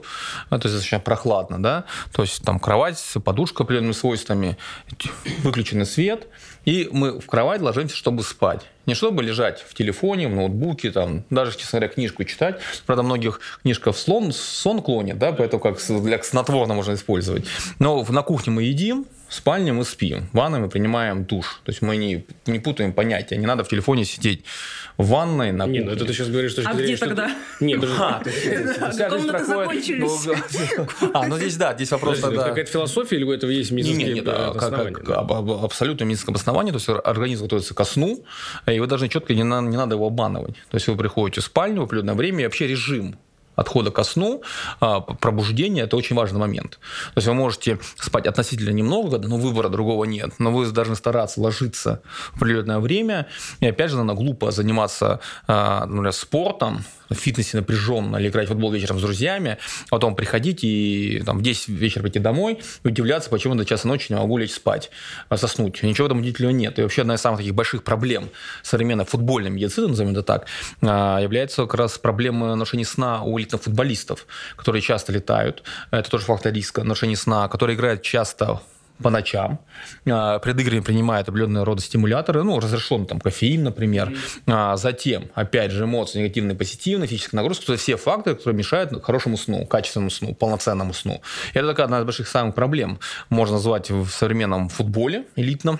то 0.49 0.55
есть 0.55 0.63
достаточно 0.63 0.99
прохладно, 0.99 1.61
да, 1.61 1.85
то 2.13 2.23
есть 2.23 2.43
там 2.43 2.59
кровать, 2.59 3.01
подушка 3.23 3.63
определенными 3.63 3.93
свойствами, 3.93 4.57
выключенный 5.43 5.85
свет, 5.85 6.27
и 6.65 6.89
мы 6.91 7.19
в 7.19 7.27
кровать 7.27 7.61
ложимся, 7.61 7.95
чтобы 7.95 8.23
спать. 8.23 8.61
Не 8.85 8.93
чтобы 8.93 9.23
лежать 9.23 9.61
в 9.61 9.73
телефоне, 9.73 10.27
в 10.27 10.35
ноутбуке, 10.35 10.91
там, 10.91 11.23
даже, 11.29 11.57
честно 11.57 11.79
говоря, 11.79 11.93
книжку 11.93 12.23
читать. 12.23 12.59
Правда, 12.85 13.03
многих 13.03 13.39
книжка 13.63 13.91
в 13.91 13.97
слон, 13.97 14.31
сон 14.31 14.81
клонит, 14.81 15.17
да, 15.17 15.31
поэтому 15.31 15.61
как 15.61 15.79
для 16.01 16.21
снотворно 16.21 16.73
можно 16.73 16.93
использовать. 16.93 17.45
Но 17.79 18.05
на 18.09 18.21
кухне 18.21 18.53
мы 18.53 18.63
едим, 18.63 19.05
В 19.27 19.33
спальне 19.33 19.73
мы 19.73 19.83
спим, 19.85 20.29
в 20.31 20.37
ванной 20.37 20.59
мы 20.59 20.69
принимаем 20.69 21.25
душ. 21.25 21.59
То 21.65 21.71
есть 21.71 21.81
мы 21.81 21.97
не, 21.97 22.25
не 22.45 22.59
путаем 22.59 22.93
понятия. 22.93 23.37
Не 23.37 23.47
надо 23.47 23.63
в 23.63 23.67
телефоне 23.69 24.05
сидеть 24.05 24.43
в 24.97 25.07
ванной 25.07 25.51
на 25.51 25.65
Не, 25.65 25.79
ну 25.81 25.91
это 25.91 26.05
ты 26.05 26.13
сейчас 26.13 26.29
говоришь, 26.29 26.51
что... 26.51 26.61
А 26.65 26.73
где 26.73 26.95
тогда? 26.95 27.35
Нет, 27.59 27.83
это 27.83 27.87
же- 27.87 27.95
А, 29.05 29.09
комнаты 29.09 29.45
закончились. 29.45 30.25
ну, 30.25 30.87
А, 31.13 31.27
ну 31.27 31.37
здесь 31.37 31.57
да, 31.57 31.73
здесь 31.73 31.91
вопрос 31.91 32.19
тогда... 32.19 32.49
какая-то 32.49 32.71
философия 32.71 33.15
или 33.17 33.23
у 33.23 33.31
этого 33.31 33.49
есть 33.49 33.71
медицинские 33.71 34.07
не, 34.07 34.13
не, 34.15 34.21
да, 34.21 34.51
как- 34.53 34.63
основания? 34.63 34.95
как- 34.95 35.09
об- 35.09 35.33
об- 35.33 35.51
абсолютно 35.65 36.03
медицинское 36.05 36.31
обоснование, 36.31 36.71
то 36.71 36.77
есть 36.77 36.89
организм 37.03 37.43
готовится 37.43 37.73
ко 37.73 37.83
сну, 37.83 38.23
и 38.67 38.79
вы 38.79 38.87
должны 38.87 39.09
четко, 39.09 39.33
не 39.33 39.43
надо 39.43 39.95
его 39.95 40.07
обманывать. 40.07 40.55
То 40.69 40.75
есть 40.75 40.87
вы 40.87 40.95
приходите 40.95 41.41
в 41.41 41.43
спальню 41.45 41.81
в 41.81 41.85
определенное 41.85 42.15
время, 42.15 42.41
и 42.41 42.43
вообще 42.45 42.67
режим 42.67 43.17
отхода 43.55 43.91
ко 43.91 44.03
сну, 44.03 44.41
а, 44.79 45.01
пробуждения– 45.01 45.83
это 45.85 45.97
очень 45.97 46.15
важный 46.15 46.39
момент. 46.39 46.79
То 47.13 47.17
есть 47.17 47.27
вы 47.27 47.33
можете 47.33 47.79
спать 47.97 48.27
относительно 48.27 48.71
немного, 48.71 49.17
но 49.17 49.37
выбора 49.37 49.69
другого 49.69 50.05
нет, 50.05 50.33
но 50.39 50.51
вы 50.51 50.69
должны 50.71 50.95
стараться 50.95 51.41
ложиться 51.41 52.01
в 52.33 52.37
определенное 52.37 52.79
время, 52.79 53.27
и 53.59 53.67
опять 53.67 53.91
же, 53.91 53.97
надо 53.97 54.13
глупо 54.13 54.51
заниматься, 54.51 55.19
а, 55.47 55.85
например, 55.85 56.13
спортом, 56.13 56.83
в 57.09 57.15
фитнесе 57.15 57.57
напряженно 57.57 58.17
или 58.17 58.29
играть 58.29 58.47
в 58.47 58.49
футбол 58.49 58.71
вечером 58.71 58.99
с 58.99 59.01
друзьями, 59.01 59.57
а 59.89 59.95
потом 59.95 60.15
приходить 60.15 60.63
и 60.63 61.21
там, 61.25 61.39
в 61.39 61.41
10 61.41 61.69
вечера 61.69 62.01
прийти 62.01 62.19
домой 62.19 62.59
и 62.83 62.87
удивляться, 62.87 63.29
почему 63.29 63.55
до 63.55 63.65
часа 63.65 63.87
ночи 63.87 64.07
не 64.11 64.17
могу 64.17 64.37
лечь 64.37 64.53
спать, 64.53 64.89
а, 65.29 65.37
заснуть. 65.37 65.81
Ничего 65.83 66.07
там 66.07 66.19
удивительного 66.19 66.53
нет. 66.53 66.79
И 66.79 66.81
вообще 66.81 67.01
одна 67.01 67.15
из 67.15 67.21
самых 67.21 67.39
таких 67.39 67.53
больших 67.53 67.83
проблем 67.83 68.29
современной 68.63 69.05
футбольной 69.05 69.49
медицины, 69.49 69.89
назовем 69.89 70.11
это 70.11 70.23
так, 70.23 70.45
а, 70.81 71.19
является 71.19 71.63
как 71.63 71.75
раз 71.75 71.97
проблема 71.97 72.55
нарушения 72.55 72.85
сна 72.85 73.23
у 73.23 73.39
элитных 73.39 73.63
футболистов, 73.63 74.25
которые 74.55 74.81
часто 74.81 75.11
летают. 75.11 75.63
Это 75.91 76.09
тоже 76.09 76.25
фактор 76.25 76.53
риска 76.53 76.83
нарушения 76.83 77.15
сна, 77.15 77.47
которые 77.47 77.75
играют 77.75 78.01
часто 78.01 78.61
по 79.01 79.09
ночам, 79.09 79.59
а, 80.07 80.39
перед 80.39 80.59
играми 80.59 80.79
принимают 80.79 81.27
определенные 81.27 81.63
рода 81.63 81.81
стимуляторы, 81.81 82.43
ну, 82.43 82.59
разрешен 82.59 83.05
там 83.05 83.19
кофеин, 83.19 83.63
например. 83.63 84.13
А, 84.47 84.77
Затем, 84.77 85.25
опять 85.33 85.71
же, 85.71 85.83
эмоции 85.85 86.19
негативные, 86.19 86.55
позитивные, 86.55 87.07
физическая 87.07 87.39
нагрузка, 87.39 87.73
это 87.73 87.81
все 87.81 87.97
факторы, 87.97 88.35
которые 88.35 88.57
мешают 88.57 89.03
хорошему 89.03 89.37
сну, 89.37 89.65
качественному 89.65 90.09
сну, 90.09 90.33
полноценному 90.33 90.93
сну. 90.93 91.21
И 91.53 91.57
это 91.57 91.67
такая 91.67 91.85
одна 91.85 91.99
из 91.99 92.03
больших 92.05 92.27
самых 92.27 92.55
проблем, 92.55 92.99
можно 93.29 93.55
назвать 93.55 93.89
в 93.89 94.09
современном 94.09 94.69
футболе 94.69 95.25
элитном, 95.35 95.79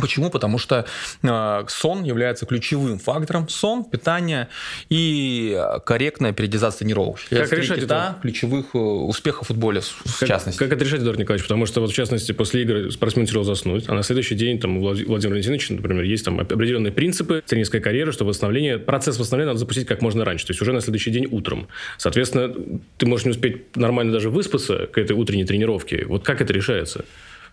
Почему? 0.00 0.30
Потому 0.30 0.58
что 0.58 0.86
э, 1.22 1.64
сон 1.68 2.02
является 2.02 2.46
ключевым 2.46 2.98
фактором. 2.98 3.48
Сон, 3.48 3.84
питание 3.84 4.48
и 4.88 5.58
корректная 5.86 6.32
периодизация 6.32 6.80
тренировок. 6.80 7.18
Это 7.30 7.48
три 7.48 7.62
решать 7.62 7.78
это? 7.82 8.16
ключевых 8.20 8.74
э, 8.74 8.78
успехов 8.78 9.44
в 9.44 9.46
футболе, 9.48 9.80
в 9.80 10.18
Как, 10.18 10.28
частности. 10.28 10.58
как 10.58 10.72
это 10.72 10.84
решать, 10.84 11.00
Эдуард 11.00 11.18
Николаевич? 11.18 11.46
Потому 11.46 11.66
что, 11.66 11.80
вот, 11.80 11.90
в 11.90 11.94
частности, 11.94 12.32
после 12.32 12.62
игры 12.62 12.90
спортсмен 12.90 13.26
тяжело 13.26 13.44
заснуть, 13.44 13.84
а 13.88 13.94
на 13.94 14.02
следующий 14.02 14.34
день 14.34 14.58
там, 14.58 14.78
у 14.78 14.80
Влад- 14.80 15.04
Владимира 15.06 15.34
Валентиновича, 15.34 15.74
например, 15.74 16.02
есть 16.04 16.24
там 16.24 16.40
определенные 16.40 16.92
принципы 16.92 17.42
тренерской 17.46 17.80
карьеры, 17.80 18.12
что 18.12 18.24
восстановление, 18.24 18.78
процесс 18.78 19.18
восстановления 19.18 19.48
надо 19.50 19.58
запустить 19.60 19.86
как 19.86 20.02
можно 20.02 20.24
раньше, 20.24 20.46
то 20.46 20.50
есть 20.52 20.60
уже 20.60 20.72
на 20.72 20.80
следующий 20.80 21.10
день 21.10 21.26
утром. 21.30 21.68
Соответственно, 21.98 22.52
ты 22.98 23.06
можешь 23.06 23.26
не 23.26 23.30
успеть 23.30 23.76
нормально 23.76 24.12
даже 24.12 24.30
выспаться 24.30 24.86
к 24.92 24.98
этой 24.98 25.12
утренней 25.12 25.44
тренировке. 25.44 26.04
Вот 26.06 26.24
как 26.24 26.40
это 26.40 26.52
решается? 26.52 27.04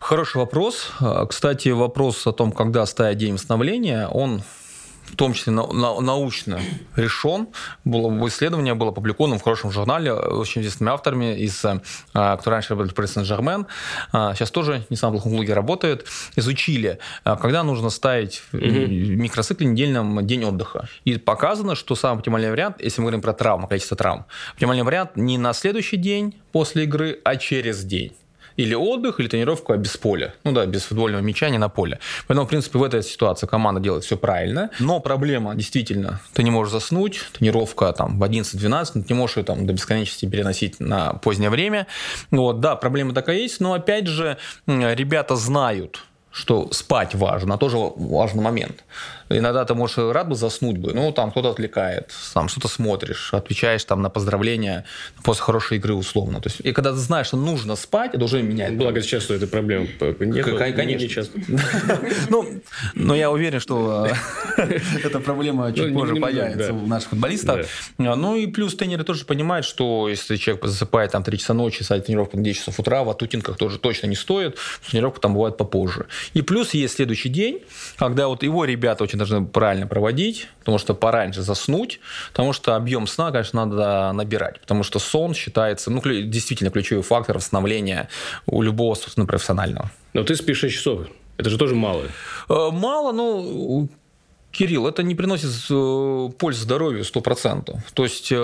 Хороший 0.01 0.38
вопрос. 0.38 0.91
А, 1.00 1.25
Кстати, 1.27 1.70
вопрос 1.70 2.25
о 2.25 2.31
том, 2.31 2.51
когда 2.51 2.86
ставить 2.88 3.20
день 3.20 3.34
восстановления, 3.36 4.08
он 4.08 4.41
в 5.05 5.15
том 5.15 5.34
числе 5.34 5.53
на- 5.53 5.67
на- 5.67 6.00
научно 6.01 6.60
решен. 6.96 7.50
Было, 7.86 8.27
исследование 8.27 8.74
было 8.74 8.89
опубликовано 8.89 9.38
в 9.38 9.43
хорошем 9.43 9.70
журнале 9.72 10.12
очень 10.13 10.62
известными 10.62 10.91
авторами, 10.91 11.38
из, 11.38 11.63
э, 11.65 11.81
а, 12.13 12.38
кто 12.38 12.50
раньше 12.50 12.70
работали 12.70 12.93
в 12.93 12.98
Paris 12.98 13.22
Saint-Germain, 13.22 13.65
а, 14.12 14.34
сейчас 14.34 14.50
тоже 14.50 14.86
не 14.89 14.96
самом 14.98 15.13
плохом 15.13 15.34
луге 15.34 15.53
работает, 15.53 16.08
изучили, 16.36 16.98
когда 17.24 17.62
нужно 17.63 17.89
ставить 17.91 18.41
в 18.51 18.55
микроцикле 18.58 19.67
недельном 19.67 20.25
день 20.25 20.46
отдыха. 20.46 20.88
И 21.05 21.17
показано, 21.17 21.75
что 21.75 21.93
самый 21.96 22.17
оптимальный 22.20 22.50
вариант, 22.50 22.81
если 22.81 23.01
мы 23.01 23.05
говорим 23.05 23.22
про 23.22 23.34
травмы, 23.34 23.67
количество 23.67 23.96
травм, 23.98 24.25
оптимальный 24.53 24.84
вариант 24.84 25.15
не 25.15 25.38
на 25.38 25.53
следующий 25.53 25.98
день 25.98 26.34
после 26.51 26.86
игры, 26.86 27.20
а 27.24 27.36
через 27.36 27.84
день 27.84 28.13
или 28.62 28.75
отдых, 28.75 29.20
или 29.20 29.27
тренировку 29.27 29.74
а 29.74 29.77
без 29.77 29.98
поля. 29.98 30.34
Ну 30.44 30.51
да, 30.51 30.65
без 30.65 30.84
футбольного 30.84 31.22
мяча, 31.22 31.50
не 31.50 31.58
на 31.58 31.70
поле. 31.70 32.00
Поэтому, 32.27 32.46
в 32.46 32.50
принципе, 32.50 32.80
в 32.80 32.84
этой 32.84 33.03
ситуации 33.03 33.48
команда 33.48 33.82
делает 33.82 34.03
все 34.03 34.18
правильно. 34.18 34.70
Но 34.80 35.00
проблема 35.00 35.56
действительно, 35.56 36.22
ты 36.34 36.44
не 36.44 36.51
можешь 36.51 36.72
заснуть, 36.72 37.22
тренировка 37.34 37.91
там 37.94 38.20
в 38.20 38.24
11-12, 38.24 38.94
ты 38.94 39.06
не 39.10 39.15
можешь 39.15 39.38
ее 39.38 39.44
там 39.44 39.65
до 39.65 39.74
бесконечности 39.74 40.25
переносить 40.25 40.80
на 40.80 41.13
позднее 41.13 41.50
время. 41.50 41.88
Вот, 42.30 42.60
да, 42.60 42.75
проблема 42.75 43.13
такая 43.13 43.38
есть, 43.38 43.60
но 43.60 43.74
опять 43.74 44.08
же, 44.08 44.38
ребята 44.68 45.36
знают, 45.36 46.03
что 46.31 46.71
спать 46.71 47.13
важно, 47.15 47.57
тоже 47.57 47.77
важный 47.77 48.41
момент. 48.41 48.83
Иногда 49.29 49.63
ты 49.65 49.73
можешь 49.75 49.97
рад 49.97 50.27
бы 50.29 50.35
заснуть 50.35 50.77
бы, 50.77 50.93
ну, 50.93 51.11
там 51.11 51.31
кто-то 51.31 51.51
отвлекает, 51.51 52.11
там 52.33 52.50
что-то 52.50 52.67
смотришь, 52.67 53.33
отвечаешь 53.33 53.83
там 53.85 54.01
на 54.01 54.09
поздравления 54.09 54.85
после 55.23 55.43
хорошей 55.43 55.77
игры 55.77 55.93
условно. 55.93 56.41
То 56.41 56.50
есть, 56.50 56.61
и 56.61 56.71
когда 56.73 56.91
ты 56.91 56.97
знаешь, 56.97 57.27
что 57.27 57.38
нужно 57.38 57.75
спать, 57.75 58.13
это 58.13 58.23
уже 58.25 58.41
меняет. 58.41 58.77
Благо 58.77 59.01
сейчас 59.01 59.29
этой 59.29 59.47
проблемы 59.47 59.88
нет. 60.19 60.45
Конечно. 60.75 61.03
Не 61.03 61.09
часто. 61.09 61.39
Ну, 62.29 62.61
но 62.93 63.15
я 63.15 63.31
уверен, 63.31 63.59
что 63.59 64.07
э, 64.57 64.79
эта 65.03 65.19
проблема 65.19 65.71
чуть 65.73 65.91
Ну, 65.91 66.00
позже 66.00 66.15
появится 66.15 66.73
у 66.73 66.88
наших 66.88 67.09
футболистов. 67.09 67.67
А, 67.97 68.15
Ну 68.15 68.35
и 68.35 68.47
плюс 68.47 68.75
тренеры 68.75 69.03
тоже 69.03 69.25
понимают, 69.25 69.65
что 69.65 70.07
если 70.09 70.38
человек 70.38 70.65
засыпает 70.65 71.11
там 71.11 71.23
3 71.23 71.38
часа 71.38 71.53
ночи, 71.53 71.83
садит 71.83 72.05
тренировку 72.05 72.38
на 72.38 72.43
10 72.43 72.59
часов 72.59 72.79
утра, 72.79 73.03
в 73.03 73.09
атутинках 73.09 73.57
тоже 73.57 73.79
точно 73.79 74.07
не 74.07 74.15
стоит, 74.15 74.57
тренировка 74.89 75.19
там 75.21 75.33
бывает 75.33 75.57
попозже. 75.57 76.05
И 76.34 76.42
плюс 76.42 76.74
есть 76.74 76.96
следующий 76.96 77.30
день, 77.30 77.62
когда 77.98 78.28
вот 78.28 78.44
его 78.44 78.66
ребята 78.66 79.04
очень 79.04 79.18
должны 79.18 79.46
правильно 79.46 79.88
проводить, 79.88 80.48
потому 80.60 80.78
что 80.78 80.94
пораньше 80.94 81.42
заснуть, 81.42 82.00
потому 82.32 82.54
что 82.54 82.75
объем 82.75 83.08
сна, 83.08 83.32
конечно, 83.32 83.66
надо 83.66 84.12
набирать, 84.13 84.60
потому 84.60 84.84
что 84.84 85.00
сон 85.00 85.34
считается, 85.34 85.92
ну, 85.92 86.01
действительно 86.01 86.72
ключевой 86.72 87.04
фактор 87.04 87.38
восстановления 87.38 88.10
у 88.46 88.62
любого, 88.62 88.96
собственно, 88.96 89.25
профессионального. 89.25 89.92
Но 90.13 90.24
ты 90.24 90.36
спишь 90.36 90.60
6 90.60 90.75
часов. 90.75 91.08
Это 91.38 91.50
же 91.50 91.58
тоже 91.58 91.75
мало. 91.75 92.04
Э, 92.50 92.70
Мало, 92.72 93.12
но 93.12 93.88
Кирилл, 94.51 94.88
это 94.88 95.01
не 95.01 95.15
приносит 95.15 95.50
э, 95.70 96.29
пользы 96.38 96.62
здоровью 96.63 97.03
100%. 97.03 97.77
То 97.93 98.03
есть 98.03 98.31
э, 98.31 98.36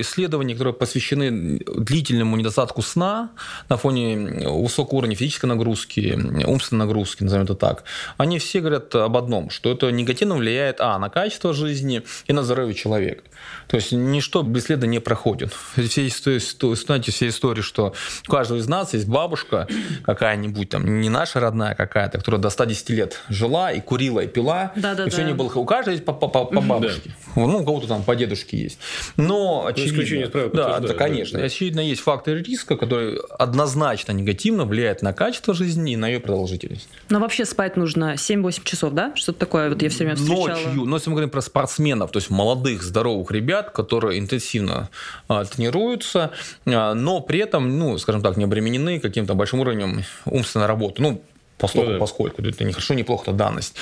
исследования, 0.00 0.54
которые 0.54 0.74
посвящены 0.74 1.58
длительному 1.58 2.36
недостатку 2.36 2.82
сна 2.82 3.30
на 3.68 3.76
фоне 3.76 4.48
высокого 4.50 4.98
уровня 4.98 5.16
физической 5.16 5.46
нагрузки, 5.46 6.18
умственной 6.46 6.84
нагрузки, 6.86 7.22
назовем 7.22 7.44
это 7.44 7.54
так, 7.54 7.84
они 8.18 8.38
все 8.38 8.60
говорят 8.60 8.94
об 8.94 9.16
одном, 9.16 9.48
что 9.50 9.70
это 9.70 9.90
негативно 9.90 10.36
влияет, 10.36 10.80
а, 10.80 10.98
на 10.98 11.08
качество 11.08 11.54
жизни 11.54 12.02
и 12.26 12.32
на 12.32 12.42
здоровье 12.42 12.74
человека. 12.74 13.22
То 13.66 13.76
есть 13.76 13.92
ничто 13.92 14.42
бесследно 14.42 14.84
не 14.84 14.98
проходит. 15.00 15.52
Все, 15.76 16.06
истории- 16.06 16.74
знаете, 16.74 17.10
все 17.10 17.28
истории, 17.28 17.62
что 17.62 17.94
у 18.28 18.30
каждого 18.30 18.58
из 18.58 18.68
нас 18.68 18.92
есть 18.92 19.06
бабушка 19.06 19.66
какая-нибудь, 20.04 20.68
там, 20.68 21.00
не 21.00 21.08
наша 21.08 21.40
родная 21.40 21.74
какая-то, 21.74 22.18
которая 22.18 22.40
до 22.40 22.50
110 22.50 22.90
лет 22.90 23.20
жила 23.28 23.72
и 23.72 23.80
курила, 23.80 24.20
и 24.20 24.26
пила, 24.26 24.72
Да-да-да. 24.76 25.06
и 25.06 25.10
все 25.10 25.22
не 25.22 25.32
было. 25.32 25.53
У 25.58 25.64
каждого 25.64 25.92
есть 25.92 26.04
по, 26.04 26.12
по- 26.12 26.28
по- 26.28 26.44
по 26.44 26.60
бабушке. 26.60 27.10
Ну, 27.36 27.58
у 27.58 27.64
кого-то 27.64 27.86
там 27.88 28.02
по 28.02 28.14
дедушке 28.14 28.56
есть. 28.58 28.78
Но 29.16 29.66
очевидно... 29.66 29.94
исключение 29.94 30.28
правил 30.28 30.50
да, 30.52 30.78
да, 30.80 30.94
конечно. 30.94 31.38
да. 31.38 31.44
Очевидно, 31.46 31.80
есть 31.80 32.00
факторы 32.02 32.42
риска, 32.42 32.76
которые 32.76 33.18
однозначно 33.38 34.12
негативно 34.12 34.64
влияют 34.64 35.02
на 35.02 35.12
качество 35.12 35.54
жизни 35.54 35.92
и 35.92 35.96
на 35.96 36.08
ее 36.08 36.20
продолжительность. 36.20 36.88
Но 37.08 37.20
вообще 37.20 37.44
спать 37.44 37.76
нужно 37.76 38.14
7-8 38.14 38.62
часов, 38.64 38.92
да? 38.92 39.12
Что-то 39.16 39.38
такое 39.38 39.68
вот 39.68 39.82
я 39.82 39.88
все 39.88 39.98
время 40.04 40.16
встречала. 40.16 40.48
Ночью, 40.48 40.84
но 40.84 40.96
если 40.96 41.10
мы 41.10 41.14
говорим 41.14 41.30
про 41.30 41.40
спортсменов, 41.40 42.10
то 42.10 42.18
есть 42.18 42.30
молодых, 42.30 42.82
здоровых 42.82 43.30
ребят, 43.30 43.70
которые 43.70 44.18
интенсивно 44.18 44.88
а, 45.28 45.44
тренируются, 45.44 46.30
а, 46.66 46.94
но 46.94 47.20
при 47.20 47.40
этом, 47.40 47.78
ну, 47.78 47.98
скажем 47.98 48.22
так, 48.22 48.36
не 48.36 48.44
обременены 48.44 49.00
каким-то 49.00 49.34
большим 49.34 49.60
уровнем 49.60 50.04
умственной 50.24 50.66
работы. 50.66 51.02
Ну, 51.02 51.22
поскольку, 51.58 51.86
Ну 51.86 51.92
да. 51.94 51.98
поскольку 52.00 52.42
это 52.42 52.64
не 52.64 52.72
хорошо, 52.72 52.94
не 52.94 53.04
плохо, 53.04 53.24
это 53.30 53.32
данность. 53.32 53.74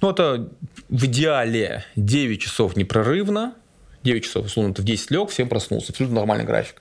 Но 0.00 0.10
это 0.10 0.48
в 0.88 1.04
идеале 1.04 1.84
9 1.96 2.40
часов 2.40 2.76
непрерывно, 2.76 3.54
9 4.04 4.24
часов, 4.24 4.46
условно, 4.46 4.74
ты 4.74 4.82
в 4.82 4.84
10 4.84 5.10
лег, 5.10 5.28
в 5.30 5.34
7 5.34 5.48
проснулся. 5.48 5.90
Абсолютно 5.92 6.16
нормальный 6.16 6.44
график. 6.44 6.80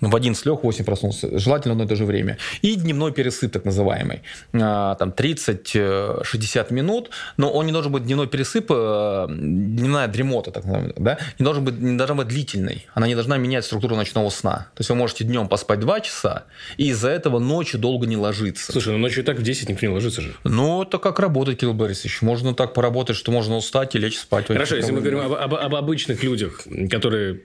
В 0.00 0.14
11 0.14 0.46
лег, 0.46 0.60
в 0.60 0.62
8 0.64 0.84
проснулся. 0.84 1.38
Желательно 1.38 1.74
в 1.74 1.76
одно 1.76 1.84
и 1.84 1.88
то 1.88 1.96
же 1.96 2.04
время. 2.04 2.38
И 2.62 2.74
дневной 2.76 3.12
пересып, 3.12 3.52
так 3.52 3.64
называемый. 3.64 4.22
А, 4.52 4.94
Там 4.96 5.10
30-60 5.10 6.72
минут. 6.72 7.10
Но 7.36 7.50
он 7.50 7.66
не 7.66 7.72
должен 7.72 7.92
быть 7.92 8.04
дневной 8.04 8.26
пересып, 8.26 8.66
э, 8.70 9.26
дневная 9.28 10.08
дремота, 10.08 10.50
так 10.50 10.64
называемая, 10.64 10.94
да? 10.96 11.18
Не 11.38 11.44
должен 11.44 11.64
быть, 11.64 11.78
не 11.78 11.96
должна 11.96 12.16
быть 12.16 12.28
длительной. 12.28 12.86
Она 12.94 13.06
не 13.06 13.14
должна 13.14 13.36
менять 13.38 13.64
структуру 13.64 13.96
ночного 13.96 14.30
сна. 14.30 14.68
То 14.74 14.80
есть 14.80 14.90
вы 14.90 14.96
можете 14.96 15.24
днем 15.24 15.48
поспать 15.48 15.80
2 15.80 16.00
часа, 16.00 16.44
и 16.76 16.88
из-за 16.88 17.08
этого 17.10 17.38
ночью 17.38 17.80
долго 17.80 18.06
не 18.06 18.16
ложиться. 18.16 18.72
Слушай, 18.72 18.92
ну 18.92 18.98
ночью 18.98 19.22
и 19.22 19.26
так 19.26 19.38
в 19.38 19.42
10 19.42 19.68
никто 19.68 19.86
не 19.86 19.92
ложится 19.92 20.20
же. 20.20 20.34
Ну, 20.44 20.82
это 20.82 20.98
как 20.98 21.18
работать, 21.20 21.58
Кирилл 21.58 21.74
Борисович. 21.74 22.22
Можно 22.22 22.54
так 22.54 22.74
поработать, 22.74 23.16
что 23.16 23.32
можно 23.32 23.56
устать 23.56 23.94
и 23.94 23.98
лечь 23.98 24.18
спать. 24.18 24.46
Хорошо, 24.46 24.76
если 24.76 24.92
мы 24.92 25.00
говорим 25.00 25.20
об, 25.20 25.32
об- 25.32 25.54
об 25.54 25.74
обычных 25.74 26.22
людях, 26.22 26.57
которые 26.90 27.42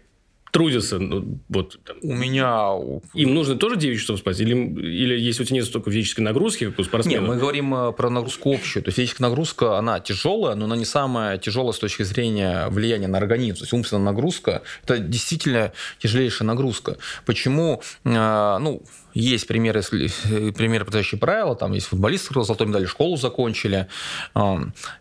трудятся, 0.53 0.99
ну, 0.99 1.39
вот 1.49 1.79
там, 1.83 1.97
У 2.03 2.13
меня... 2.13 2.69
им 3.15 3.33
нужно 3.33 3.55
тоже 3.55 3.75
9 3.75 3.99
часов 3.99 4.19
спать? 4.19 4.39
Или, 4.39 4.53
или 4.53 5.19
если 5.19 5.41
у 5.41 5.45
тебя 5.47 5.55
нет 5.57 5.65
столько 5.65 5.89
физической 5.89 6.19
нагрузки, 6.21 6.69
как 6.69 6.77
у 6.77 6.83
спортсмена? 6.83 7.21
Нет, 7.21 7.27
мы 7.27 7.37
говорим 7.37 7.73
э, 7.73 7.91
про 7.91 8.11
нагрузку 8.11 8.53
общую. 8.53 8.83
То 8.83 8.89
есть 8.89 8.97
физическая 8.97 9.27
нагрузка, 9.27 9.79
она 9.79 9.99
тяжелая, 9.99 10.53
но 10.53 10.65
она 10.65 10.75
не 10.75 10.85
самая 10.85 11.39
тяжелая 11.39 11.73
с 11.73 11.79
точки 11.79 12.03
зрения 12.03 12.67
влияния 12.67 13.07
на 13.07 13.17
организм. 13.17 13.57
То 13.57 13.63
есть 13.63 13.73
умственная 13.73 14.03
нагрузка– 14.03 14.61
это 14.83 14.99
действительно 14.99 15.73
тяжелейшая 15.97 16.47
нагрузка. 16.47 16.97
Почему? 17.25 17.81
Э, 18.03 18.57
Ну, 18.59 18.83
есть 19.15 19.47
примеры, 19.47 19.81
э, 19.91 20.51
примеры, 20.51 20.85
подтверждающие 20.85 21.19
правила. 21.19 21.55
Там 21.55 21.73
есть 21.73 21.87
футболисты, 21.87 22.27
которые 22.27 22.45
золотой 22.45 22.67
медалью 22.67 22.87
школу 22.87 23.17
закончили. 23.17 23.87
э, 24.35 24.55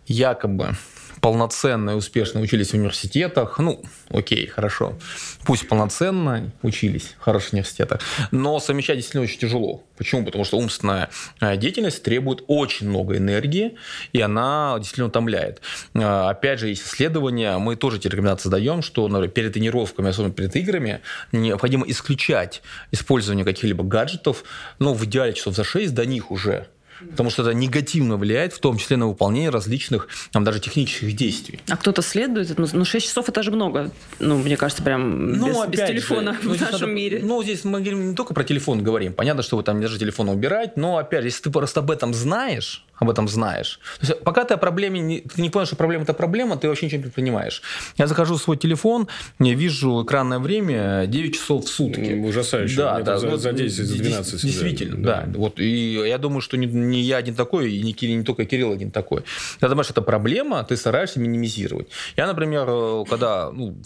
Якобы 0.07 0.77
полноценно 1.23 1.91
и 1.91 1.95
успешно 1.95 2.41
учились 2.41 2.71
в 2.71 2.75
университетах. 2.75 3.61
Ну, 3.61 3.81
окей, 4.11 4.49
хорошо. 4.49 4.99
Пусть 5.45 5.69
полноценно 5.69 6.51
учились 6.63 7.15
в 7.17 7.23
хороших 7.23 7.53
университетах. 7.53 8.01
Но 8.33 8.59
совмещать 8.59 8.97
действительно 8.97 9.23
очень 9.23 9.39
тяжело. 9.39 9.85
Почему? 9.97 10.25
Потому 10.25 10.45
что 10.45 10.59
умственная 10.59 11.11
э, 11.41 11.57
деятельность 11.57 12.03
требует 12.03 12.43
очень 12.49 12.89
много 12.89 13.17
энергии, 13.17 13.77
и 14.13 14.21
она 14.21 14.75
действительно 14.79 15.07
утомляет. 15.07 15.61
Э, 15.95 16.29
Опять 16.29 16.59
же, 16.59 16.69
есть 16.69 16.85
исследования, 16.85 17.57
мы 17.59 17.77
тоже 17.77 17.99
эти 17.99 18.09
рекомендации 18.09 18.49
даем, 18.49 18.83
что 18.83 19.07
например, 19.07 19.31
перед 19.31 19.53
тренировками, 19.53 20.09
особенно 20.09 20.35
перед 20.35 20.57
играми, 20.57 21.03
необходимо 21.31 21.87
исключать 21.87 22.63
использование 22.91 23.45
каких-либо 23.45 23.85
гаджетов, 23.85 24.43
ну, 24.81 24.93
в 24.93 25.05
идеале 25.05 25.35
часов 25.35 25.55
за 25.55 25.63
6 25.63 25.95
до 25.95 26.05
них 26.05 26.33
уже. 26.33 26.67
Потому 27.11 27.31
что 27.31 27.43
это 27.43 27.53
негативно 27.53 28.17
влияет, 28.17 28.53
в 28.53 28.59
том 28.61 28.79
числе 28.79 28.97
на 28.97 29.07
выполнение 29.07 29.51
различных, 29.51 30.09
там, 30.31 30.45
даже 30.45 30.61
технических 30.61 31.15
действий. 31.15 31.61
А 31.69 31.77
кто-то 31.77 32.03
следует? 32.03 32.57
Ну, 32.59 32.67
ну, 32.73 32.85
6 32.85 33.07
часов 33.07 33.29
это 33.29 33.43
же 33.43 33.51
много. 33.51 33.91
Ну, 34.19 34.39
мне 34.39 34.57
кажется, 34.57 34.83
прям 34.83 35.33
без, 35.35 35.47
без 35.47 35.57
опять 35.57 35.81
же, 35.81 35.87
телефона 35.95 36.37
ну, 36.43 36.55
в 36.55 36.61
нашем 36.61 36.81
надо- 36.81 36.93
мире. 36.93 37.21
Ну, 37.23 37.43
здесь 37.43 37.65
мы 37.65 37.81
не 37.81 38.15
только 38.15 38.35
про 38.35 38.45
телефон 38.45 38.83
говорим. 38.83 39.13
Понятно, 39.13 39.43
что 39.43 39.57
вы 39.57 39.63
там 39.63 39.77
не 39.77 39.83
даже 39.83 39.99
телефон 39.99 40.29
убирать, 40.29 40.77
но, 40.77 40.99
опять 40.99 41.23
же, 41.23 41.29
если 41.29 41.43
ты 41.45 41.51
просто 41.51 41.81
об 41.81 41.91
этом 41.91 42.15
знаешь, 42.15 42.85
об 43.03 43.11
этом 43.11 43.29
знаешь. 43.29 43.81
То 44.01 44.07
есть, 44.07 44.21
пока 44.23 44.45
ты 44.45 44.55
о 44.55 44.57
проблеме, 44.57 45.01
не, 45.01 45.21
ты 45.21 45.43
не 45.43 45.51
понял, 45.51 45.67
что 45.67 45.77
проблема– 45.77 46.05
это 46.05 46.15
проблема, 46.15 46.57
ты 46.57 46.69
вообще 46.69 46.87
ничего 46.87 46.99
не 46.99 47.03
предпринимаешь. 47.05 47.63
Я 47.99 48.07
захожу 48.07 48.37
в 48.37 48.43
свой 48.43 48.57
телефон, 48.57 49.09
я 49.41 49.55
вижу 49.55 50.03
экранное 50.05 50.39
время 50.39 51.07
9 51.07 51.35
часов 51.35 51.65
в 51.65 51.69
сутки. 51.69 52.01
М, 52.01 52.25
ужасающе. 52.25 52.77
Да, 52.77 52.95
Мне 52.95 53.05
да. 53.05 53.19
за- 53.19 53.29
вот 53.29 53.41
за 53.41 53.53
10, 53.53 53.87
за 53.87 53.95
дес- 53.95 54.03
12, 54.03 54.43
Действительно, 54.43 55.03
да. 55.03 55.23
да. 55.27 55.39
Вот, 55.39 55.59
и 55.61 55.95
я 56.09 56.19
думаю, 56.19 56.41
что 56.41 56.57
не, 56.57 56.67
не 56.67 57.01
я 57.01 57.17
один 57.17 57.35
такой, 57.35 57.73
и 57.73 57.83
не, 57.83 57.93
Кирилл- 57.93 58.19
не 58.19 58.25
только 58.25 58.45
Кирилл 58.45 58.73
один 58.73 58.91
такой. 58.91 59.25
Когда 59.61 59.71
думаешь, 59.71 59.91
это 59.91 60.03
проблема, 60.03 60.63
ты 60.65 60.77
стараешься 60.77 61.19
минимизировать. 61.21 61.89
Я, 62.17 62.27
например, 62.27 62.67
э, 62.69 63.05
когда 63.11 63.51
ну, 63.51 63.77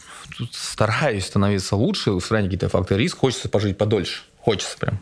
стараюсь 0.53 1.25
становиться 1.27 1.77
лучше, 1.77 2.11
устранить 2.13 2.51
какие-то 2.51 2.69
факторы 2.69 3.01
риска, 3.03 3.19
хочется 3.21 3.49
пожить 3.49 3.79
подольше. 3.79 4.23
Хочется 4.47 4.79
прям. 4.79 5.01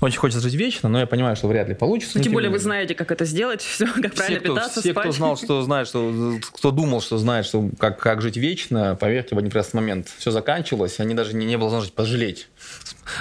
Очень 0.00 0.18
хочется 0.18 0.42
жить 0.42 0.54
вечно, 0.54 0.88
но 0.88 0.98
я 0.98 1.06
понимаю, 1.06 1.36
что 1.36 1.46
вряд 1.46 1.68
ли 1.68 1.76
получится. 1.76 2.18
Ну, 2.18 2.24
тем 2.24 2.30
тем 2.30 2.32
более 2.32 2.50
вы 2.50 2.58
знаете, 2.58 2.96
как 2.96 3.12
это 3.12 3.24
сделать, 3.24 3.62
все, 3.62 3.86
как 3.86 4.14
правильно 4.14 4.40
все, 4.40 4.40
кто, 4.40 4.54
питаться, 4.56 4.80
все, 4.80 4.90
спать. 4.90 5.04
кто 5.04 5.12
знал, 5.12 5.36
что 5.36 5.62
знает, 5.62 5.86
что 5.86 6.12
кто 6.52 6.72
думал, 6.72 7.00
что 7.00 7.16
знает, 7.16 7.46
что 7.46 7.70
как, 7.78 8.00
как 8.00 8.20
жить 8.20 8.36
вечно, 8.36 8.96
поверьте, 8.96 9.36
в 9.36 9.38
один 9.38 9.48
прекрасный 9.48 9.76
момент 9.76 10.08
все 10.18 10.32
заканчивалось, 10.32 10.98
они 10.98 11.14
даже 11.14 11.36
не, 11.36 11.46
не 11.46 11.56
было 11.56 11.66
возможности 11.66 11.94
пожалеть. 11.94 12.48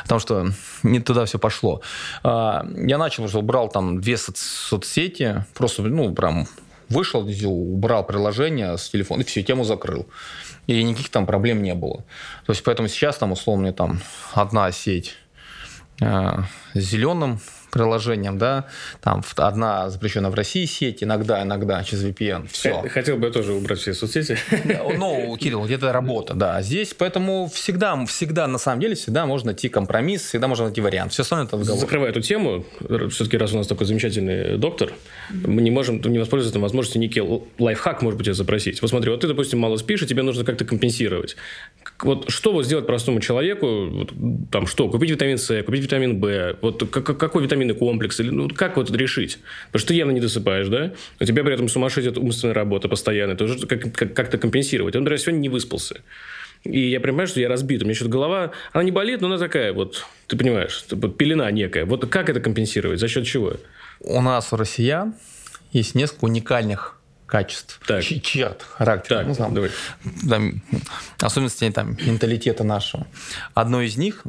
Потому 0.02 0.20
что 0.20 0.48
не 0.82 1.00
туда 1.02 1.26
все 1.26 1.38
пошло. 1.38 1.84
А, 2.24 2.66
Я 2.76 2.98
начал, 2.98 3.28
что 3.28 3.38
убрал 3.38 3.70
там 3.70 4.02
две 4.02 4.16
соц- 4.16 4.38
соцсети, 4.38 5.46
просто, 5.54 5.84
ну, 5.84 6.12
прям 6.16 6.48
вышел, 6.90 7.20
убрал 7.46 8.08
приложение 8.08 8.76
с 8.76 8.90
телефона, 8.90 9.22
и 9.22 9.24
все, 9.24 9.44
тему 9.44 9.66
закрыл. 9.66 10.08
И 10.66 10.84
никаких 10.84 11.10
там 11.10 11.28
проблем 11.28 11.62
не 11.62 11.76
было. 11.76 11.98
То 12.48 12.54
есть, 12.54 12.64
поэтому 12.64 12.88
сейчас 12.88 13.18
там 13.18 13.32
условно 13.32 13.72
там 13.72 14.02
одна 14.34 14.72
сеть 14.72 15.16
зеленым 16.74 17.40
приложением, 17.72 18.38
да, 18.38 18.66
там 19.02 19.24
одна 19.38 19.90
запрещена 19.90 20.30
в 20.30 20.34
России 20.34 20.66
сеть, 20.66 21.04
иногда, 21.04 21.44
иногда 21.44 21.84
через 21.84 22.04
VPN, 22.06 22.48
все. 22.52 22.84
Хотел 22.90 23.18
бы 23.18 23.28
я 23.28 23.34
тоже 23.34 23.54
убрать 23.54 23.80
все 23.80 23.94
соцсети. 23.94 24.38
Ну, 24.98 25.38
Кирилл, 25.38 25.66
это 25.66 25.92
работа, 25.94 26.34
да. 26.34 26.62
Здесь, 26.62 26.94
поэтому 26.94 27.50
всегда, 27.54 28.06
всегда, 28.06 28.48
на 28.48 28.58
самом 28.58 28.82
деле, 28.82 28.96
всегда 28.96 29.26
можно 29.26 29.48
найти 29.48 29.70
компромисс, 29.70 30.26
всегда 30.26 30.48
можно 30.48 30.66
найти 30.66 30.82
вариант. 30.82 31.14
Все 31.14 31.24
остальное 31.24 31.48
это 31.48 31.58
разговор. 31.58 31.80
Закрывая 31.80 32.10
эту 32.10 32.22
тему, 32.22 32.66
все-таки 33.10 33.38
раз 33.38 33.54
у 33.54 33.58
нас 33.58 33.68
такой 33.68 33.86
замечательный 33.88 34.58
доктор, 34.58 34.92
мы 35.32 35.62
не 35.62 35.72
можем 35.72 36.02
не 36.02 36.20
воспользоваться 36.20 36.58
этой 36.58 36.62
возможностью 36.62 37.02
некий 37.02 37.22
лайфхак, 37.60 38.02
может 38.02 38.18
быть, 38.18 38.26
тебя 38.26 38.34
запросить. 38.34 38.82
Вот 38.82 38.90
смотри, 38.90 39.12
вот 39.12 39.22
ты, 39.22 39.28
допустим, 39.28 39.60
мало 39.60 39.78
спишь, 39.78 40.02
и 40.02 40.08
тебе 40.08 40.24
нужно 40.24 40.44
как-то 40.44 40.66
компенсировать. 40.66 41.36
Вот 42.02 42.30
что 42.30 42.54
вот 42.54 42.66
сделать 42.66 42.86
простому 42.88 43.20
человеку? 43.20 43.88
Вот, 43.90 44.12
там 44.52 44.68
что? 44.68 44.90
Купить 44.90 45.12
витамин 45.12 45.38
С, 45.38 45.64
купить 45.64 45.84
витамин 45.84 46.20
В? 46.22 46.56
Вот 46.62 46.90
какой 46.90 47.44
витаминный 47.60 47.76
комплекс? 47.76 48.20
Или, 48.20 48.30
ну, 48.30 48.50
как 48.50 48.78
вот 48.78 48.90
решить? 48.92 49.40
Потому 49.68 49.80
что 49.80 49.88
ты 49.90 49.94
явно 49.96 50.12
не 50.12 50.20
досыпаешь, 50.22 50.68
да? 50.68 50.94
У 51.20 51.26
тебя 51.26 51.44
при 51.44 51.54
этом 51.54 51.68
сумасшедшая 51.70 52.14
умственная 52.16 52.54
работа 52.56 52.88
постоянная. 52.90 53.36
Это 53.36 53.44
уже 53.46 53.66
как- 53.68 53.94
как- 53.94 54.14
как-то 54.14 54.38
компенсировать. 54.38 54.96
Он, 54.96 55.04
например, 55.04 55.20
сегодня 55.20 55.40
не 55.40 55.50
выспался. 55.50 56.02
И 56.64 56.90
я 56.90 57.00
понимаю, 57.00 57.28
что 57.28 57.40
я 57.40 57.48
разбит. 57.48 57.82
У 57.82 57.86
меня 57.86 57.96
что-то 57.96 58.12
голова, 58.12 58.52
она 58.74 58.84
не 58.84 58.92
болит, 58.92 59.22
но 59.22 59.28
она 59.28 59.38
такая 59.38 59.72
вот, 59.74 60.06
ты 60.28 60.36
понимаешь, 60.38 60.84
пелена 61.18 61.50
некая. 61.52 61.86
Вот 61.86 62.10
как 62.10 62.30
это 62.30 62.40
компенсировать? 62.42 63.00
За 63.00 63.08
счет 63.08 63.26
чего? 63.26 63.54
У 64.02 64.22
нас, 64.22 64.52
у 64.52 64.58
россиян, 64.58 65.14
есть 65.72 65.96
несколько 65.96 66.26
уникальных 66.26 66.96
качеств, 67.28 67.80
Так. 67.88 68.04
черт 68.04 68.64
характера. 68.64 69.20
Так, 69.20 69.28
Ну, 69.28 69.36
там, 69.36 69.54
давай. 69.54 69.70
там, 70.28 70.62
особенности 71.22 71.70
там, 71.70 71.96
менталитета 72.06 72.64
нашего. 72.64 73.06
Одно 73.54 73.82
из 73.82 73.98
них, 73.98 74.24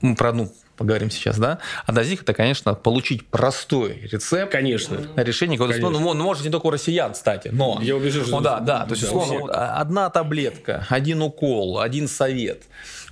мы 0.00 0.16
про 0.16 0.30
одну 0.30 0.52
поговорим 0.76 1.10
сейчас, 1.10 1.38
да, 1.38 1.58
из 1.88 2.10
них, 2.10 2.22
это, 2.22 2.34
конечно, 2.34 2.74
получить 2.74 3.26
простой 3.26 4.08
рецепт 4.12 4.52
Конечно. 4.52 5.00
на 5.16 5.22
решение 5.22 5.56
какого-то... 5.58 5.80
Конечно. 5.80 6.00
Ну, 6.00 6.14
может, 6.22 6.44
не 6.44 6.50
только 6.50 6.66
у 6.66 6.70
россиян, 6.70 7.12
кстати, 7.12 7.48
но... 7.52 7.78
Я 7.82 7.96
убежден, 7.96 8.22
что- 8.22 8.30
Ну, 8.36 8.40
да, 8.40 8.60
да, 8.60 8.84
то 8.86 8.92
есть, 8.94 9.02
Да, 9.02 9.08
условно, 9.08 9.40
вот, 9.40 9.50
а, 9.54 9.76
одна 9.80 10.10
таблетка, 10.10 10.86
один 10.88 11.22
укол, 11.22 11.80
один 11.80 12.08
совет. 12.08 12.62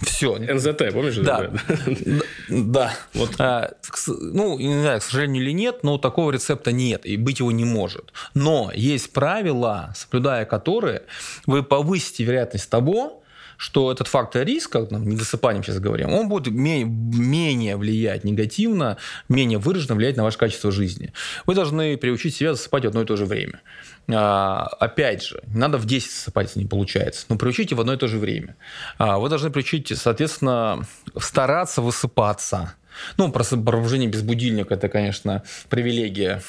Все. 0.00 0.36
НЗТ, 0.36 0.92
помнишь? 0.92 1.16
Да, 1.16 1.50
да. 2.48 2.92
А, 3.38 3.70
к 3.80 3.96
с- 3.96 4.08
Ну, 4.08 4.58
не 4.58 4.80
знаю, 4.80 5.00
к 5.00 5.02
сожалению 5.02 5.42
или 5.42 5.52
нет, 5.52 5.82
но 5.82 5.98
такого 5.98 6.30
рецепта 6.30 6.72
нет, 6.72 7.06
и 7.06 7.16
быть 7.16 7.38
его 7.38 7.52
не 7.52 7.64
может. 7.64 8.12
Но 8.34 8.70
есть 8.74 9.12
правила, 9.12 9.92
соблюдая 9.96 10.44
которые 10.44 11.02
вы 11.46 11.62
повысите 11.62 12.24
вероятность 12.24 12.68
того, 12.68 13.22
что 13.56 13.90
этот 13.92 14.08
фактор 14.08 14.44
риска, 14.46 14.86
ну, 14.90 14.98
недосыпанием 14.98 15.62
сейчас 15.62 15.78
говорим, 15.78 16.12
он 16.12 16.28
будет 16.28 16.52
ме- 16.52 16.84
менее 16.84 17.76
влиять 17.76 18.24
негативно, 18.24 18.96
менее 19.28 19.58
выраженно 19.58 19.94
влиять 19.94 20.16
на 20.16 20.24
ваше 20.24 20.38
качество 20.38 20.70
жизни. 20.70 21.12
Вы 21.46 21.54
должны 21.54 21.96
приучить 21.96 22.34
себя 22.34 22.54
засыпать 22.54 22.84
в 22.84 22.88
одно 22.88 23.02
и 23.02 23.04
то 23.04 23.16
же 23.16 23.26
время. 23.26 23.60
А, 24.08 24.66
опять 24.80 25.22
же, 25.22 25.42
не 25.46 25.58
надо 25.58 25.78
в 25.78 25.86
10 25.86 26.10
засыпать, 26.10 26.48
если 26.48 26.60
не 26.60 26.66
получается, 26.66 27.26
но 27.28 27.36
приучите 27.36 27.74
в 27.74 27.80
одно 27.80 27.94
и 27.94 27.96
то 27.96 28.06
же 28.06 28.18
время. 28.18 28.56
А, 28.98 29.18
вы 29.18 29.28
должны 29.28 29.50
приучить, 29.50 29.92
соответственно, 29.96 30.86
стараться 31.18 31.80
высыпаться. 31.80 32.74
Ну, 33.16 33.32
просто 33.32 33.56
пробуждение 33.56 34.08
без 34.08 34.22
будильника– 34.22 34.74
это, 34.76 34.88
конечно, 34.88 35.42
привилегия 35.68 36.42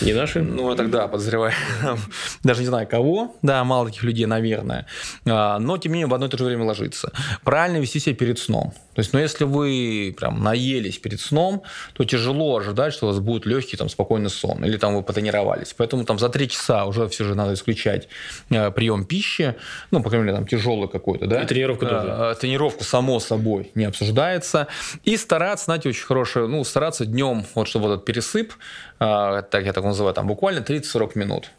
Не 0.00 0.12
наши? 0.12 0.40
ну, 0.40 0.70
я 0.70 0.76
тогда 0.76 1.08
подозреваю, 1.08 1.52
даже 2.42 2.60
не 2.60 2.66
знаю 2.66 2.86
кого, 2.86 3.36
да, 3.42 3.62
мало 3.64 3.86
таких 3.86 4.02
людей, 4.02 4.26
наверное, 4.26 4.86
А, 5.26 5.58
но 5.58 5.78
тем 5.78 5.92
не 5.92 5.98
менее 5.98 6.08
в 6.08 6.14
одно 6.14 6.26
и 6.26 6.28
то 6.28 6.38
же 6.38 6.44
время 6.44 6.64
ложиться. 6.64 7.12
Правильно 7.44 7.78
вести 7.78 8.00
себя 8.00 8.14
перед 8.14 8.38
сном. 8.38 8.72
То 8.94 9.02
есть, 9.02 9.12
ну, 9.12 9.20
если 9.20 9.44
вы 9.44 10.14
прям 10.18 10.42
наелись 10.42 10.98
перед 10.98 11.20
сном, 11.20 11.62
то 11.92 12.04
тяжело 12.04 12.58
ожидать, 12.58 12.92
что 12.92 13.06
у 13.06 13.10
вас 13.10 13.20
будет 13.20 13.46
легкий, 13.46 13.76
там, 13.76 13.88
спокойный 13.88 14.30
сон, 14.30 14.64
или 14.64 14.76
там 14.76 14.94
вы 14.94 15.02
потренировались. 15.02 15.74
Поэтому 15.76 16.04
там 16.04 16.18
за 16.18 16.28
три 16.28 16.48
часа 16.48 16.84
уже 16.84 17.08
все 17.08 17.24
же 17.24 17.34
надо 17.34 17.54
исключать 17.54 18.08
э, 18.50 18.70
прием 18.72 19.04
пищи, 19.04 19.54
ну, 19.90 20.02
по 20.02 20.10
крайней 20.10 20.26
мере, 20.26 20.36
там, 20.36 20.46
тяжелый 20.46 20.88
какой-то, 20.88 21.26
да. 21.26 21.42
И 21.42 21.46
тренировку 21.46 21.86
тоже. 21.86 22.08
А, 22.10 22.34
Тренировку, 22.34 22.84
само 22.84 23.20
собой, 23.20 23.70
не 23.74 23.84
обсуждается. 23.84 24.66
И 25.04 25.16
стараться, 25.16 25.66
знаете, 25.66 25.88
очень 25.88 26.04
хорошее, 26.04 26.46
ну, 26.46 26.64
стараться 26.64 27.06
днем, 27.06 27.46
вот 27.54 27.68
чтобы 27.68 27.86
вот 27.86 27.94
этот 27.94 28.04
пересып, 28.04 28.52
а, 28.52 28.89
так 29.00 29.64
я 29.64 29.72
так 29.72 29.82
называю, 29.82 30.14
там 30.14 30.26
буквально 30.26 30.60
30-40 30.60 31.12
минут. 31.14 31.50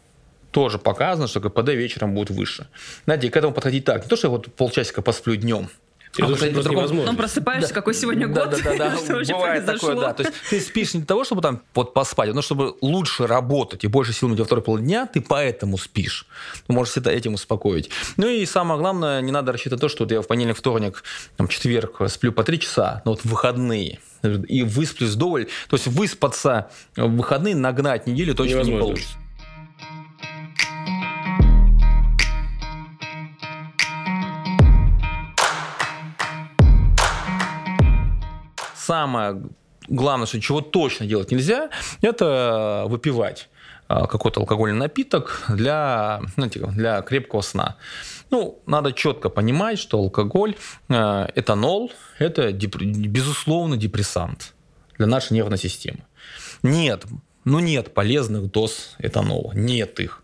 Тоже 0.52 0.78
показано, 0.78 1.26
что 1.26 1.40
КПД 1.40 1.70
вечером 1.70 2.14
будет 2.14 2.30
выше. 2.30 2.68
Знаете, 3.04 3.30
к 3.30 3.36
этому 3.36 3.52
подходить 3.52 3.84
так. 3.84 4.04
Не 4.04 4.08
то, 4.08 4.16
что 4.16 4.28
я 4.28 4.30
вот 4.30 4.54
полчасика 4.54 5.02
посплю 5.02 5.34
днем. 5.34 5.68
А 6.14 6.16
то, 6.18 6.22
что 6.24 6.32
подходить 6.34 6.54
просто 6.54 6.70
невозможно. 6.70 7.02
Потом 7.04 7.16
просыпаешься, 7.16 7.72
какой 7.74 7.94
сегодня 7.94 8.28
Да, 8.28 8.44
год, 8.44 8.60
да, 8.62 8.76
да, 8.76 8.90
да. 8.90 8.96
что 9.04 9.14
вообще 9.14 9.32
Бывает 9.32 9.64
произошло. 9.64 9.88
такое, 9.88 10.06
да. 10.08 10.12
То 10.12 10.22
есть 10.24 10.34
ты 10.50 10.60
спишь 10.60 10.92
не 10.94 11.00
для 11.00 11.06
того, 11.06 11.24
чтобы 11.24 11.40
там 11.40 11.62
вот 11.74 11.94
поспать, 11.94 12.32
но 12.34 12.42
чтобы 12.42 12.76
лучше 12.82 13.26
работать 13.26 13.82
и 13.84 13.86
больше 13.88 14.12
сил 14.12 14.30
у 14.30 14.34
тебя 14.34 14.44
второй 14.44 14.62
полдня, 14.62 15.06
ты 15.06 15.20
поэтому 15.22 15.78
спишь. 15.78 16.26
Ну, 16.68 16.74
можешь 16.74 16.92
себя 16.92 17.10
этим 17.12 17.34
успокоить. 17.34 17.88
Ну 18.18 18.28
и 18.28 18.44
самое 18.44 18.78
главное, 18.78 19.20
не 19.22 19.32
надо 19.32 19.52
рассчитывать 19.52 19.80
на 19.82 19.88
то, 19.88 19.90
что 19.90 20.04
вот 20.04 20.12
я 20.12 20.20
в 20.20 20.26
понедельник, 20.28 20.58
вторник, 20.58 21.02
там, 21.38 21.48
четверг 21.48 21.96
сплю 22.08 22.30
по 22.30 22.44
три 22.44 22.60
часа, 22.60 23.00
но 23.06 23.12
вот 23.12 23.22
в 23.22 23.24
выходные 23.24 23.98
и 24.22 24.62
высплюсь 24.62 25.10
вдоволь. 25.10 25.46
То 25.68 25.76
есть 25.76 25.86
выспаться 25.86 26.70
э, 26.96 27.04
в 27.04 27.16
выходные, 27.16 27.54
нагнать 27.54 28.06
неделю 28.06 28.34
точно 28.34 28.54
Невозможно. 28.54 28.74
не 28.74 28.80
получится. 28.80 29.16
Самое 38.74 39.42
главное, 39.88 40.26
что 40.26 40.40
чего 40.40 40.60
точно 40.60 41.06
делать 41.06 41.30
нельзя, 41.30 41.70
это 42.00 42.84
выпивать 42.88 43.48
э, 43.88 44.06
какой-то 44.06 44.40
алкогольный 44.40 44.78
напиток 44.78 45.42
для, 45.48 46.20
ну, 46.36 46.48
типа, 46.48 46.68
для 46.68 47.00
крепкого 47.02 47.42
сна. 47.42 47.76
Ну, 48.32 48.62
надо 48.66 48.92
четко 48.92 49.28
понимать, 49.28 49.78
что 49.78 49.98
алкоголь, 49.98 50.56
э, 50.88 51.26
этанол– 51.34 51.92
это, 52.18 52.50
безусловно, 52.50 53.76
депрессант 53.76 54.54
для 54.96 55.06
нашей 55.06 55.34
нервной 55.34 55.58
системы. 55.58 56.00
Нет, 56.62 57.04
ну 57.44 57.60
нет 57.60 57.92
полезных 57.92 58.50
доз 58.50 58.94
этанола, 58.98 59.52
нет 59.54 60.00
их. 60.00 60.22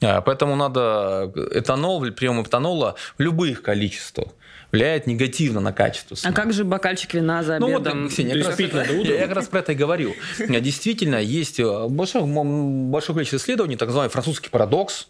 А, 0.00 0.20
поэтому 0.20 0.54
надо 0.54 1.32
этанол, 1.52 2.00
прием 2.12 2.40
этанола 2.40 2.94
в 3.18 3.22
любых 3.22 3.62
количествах 3.62 4.28
влияет 4.70 5.08
негативно 5.08 5.58
на 5.58 5.72
качество 5.72 6.14
сна. 6.14 6.30
А 6.30 6.32
как 6.32 6.52
же 6.52 6.64
бокальчик 6.64 7.14
вина 7.14 7.42
за 7.42 7.56
обедом? 7.56 7.82
Ну 7.82 8.02
вот, 8.02 8.12
Ксения, 8.12 8.36
я, 8.36 8.44
как 8.44 8.58
раз, 8.60 8.88
я, 8.88 9.14
я 9.14 9.26
как 9.26 9.34
раз 9.34 9.48
про 9.48 9.58
это 9.58 9.72
и 9.72 9.74
говорю. 9.74 10.14
Действительно, 10.38 11.16
есть 11.16 11.58
э, 11.58 11.88
большое, 11.88 12.24
большое 12.24 13.14
количество 13.14 13.38
исследований, 13.38 13.76
так 13.76 13.88
называемый 13.88 14.12
французский 14.12 14.50
парадокс, 14.50 15.08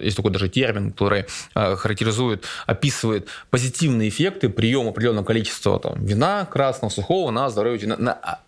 есть 0.00 0.16
такой 0.16 0.30
даже 0.30 0.48
термин, 0.48 0.92
который 0.92 1.26
а, 1.54 1.76
характеризует, 1.76 2.44
описывает 2.66 3.28
позитивные 3.50 4.08
эффекты 4.08 4.48
приема 4.48 4.90
определенного 4.90 5.24
количества 5.24 5.78
там, 5.78 6.04
вина 6.04 6.46
красного, 6.46 6.90
сухого 6.90 7.30
на 7.30 7.50
здоровье, 7.50 7.88
на, 7.88 7.96
на 7.96 8.38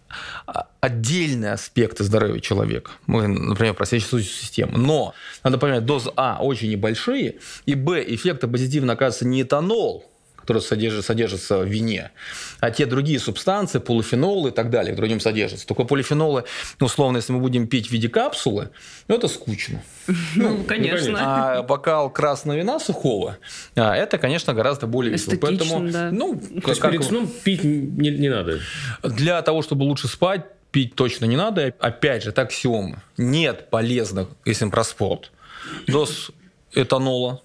отдельные 0.80 1.52
аспекты 1.52 2.04
здоровья 2.04 2.40
человека. 2.40 2.92
Мы, 3.06 3.26
например, 3.26 3.74
про 3.74 3.86
сердечно 3.86 4.20
систему. 4.20 4.78
Но 4.78 5.14
надо 5.42 5.58
понимать, 5.58 5.84
дозы 5.84 6.10
А 6.16 6.38
очень 6.40 6.70
небольшие, 6.70 7.36
и 7.66 7.74
Б, 7.74 8.04
эффекта 8.06 8.48
позитивно 8.48 8.92
оказывается 8.92 9.26
не 9.26 9.42
этанол, 9.42 10.04
которые 10.46 10.62
содержат, 10.62 11.04
содержатся 11.04 11.58
в 11.58 11.66
вине, 11.66 12.12
а 12.60 12.70
те 12.70 12.86
другие 12.86 13.18
субстанции, 13.18 13.80
полифенолы 13.80 14.50
и 14.50 14.52
так 14.52 14.70
далее, 14.70 14.92
которые 14.92 15.08
в 15.08 15.10
нем 15.10 15.20
содержатся. 15.20 15.66
Только 15.66 15.82
полифенолы, 15.82 16.44
условно, 16.78 17.16
если 17.16 17.32
мы 17.32 17.40
будем 17.40 17.66
пить 17.66 17.88
в 17.88 17.90
виде 17.90 18.08
капсулы, 18.08 18.70
ну, 19.08 19.16
это 19.16 19.26
скучно. 19.28 19.82
Ну, 20.36 20.62
конечно. 20.62 21.18
А 21.18 21.62
бокал 21.62 22.10
красного 22.10 22.56
вина 22.56 22.78
сухого, 22.78 23.38
а, 23.74 23.96
это, 23.96 24.18
конечно, 24.18 24.54
гораздо 24.54 24.86
более 24.86 25.12
весело. 25.12 25.34
Поэтому, 25.40 25.90
да. 25.90 26.10
ну, 26.12 26.40
То 26.62 26.70
есть 26.70 26.80
перед 26.80 27.02
сном 27.02 27.28
пить 27.42 27.64
не, 27.64 28.10
не 28.10 28.28
надо? 28.28 28.60
Для 29.02 29.42
того, 29.42 29.62
чтобы 29.62 29.82
лучше 29.82 30.06
спать, 30.06 30.44
пить 30.70 30.94
точно 30.94 31.24
не 31.24 31.36
надо. 31.36 31.74
Опять 31.80 32.22
же, 32.22 32.30
это 32.30 32.42
аксиома. 32.42 33.02
Нет 33.16 33.68
полезных, 33.70 34.28
если 34.44 34.66
мы 34.66 34.70
про 34.70 34.84
спорт, 34.84 35.32
доз 35.88 36.30
этанола. 36.72 37.42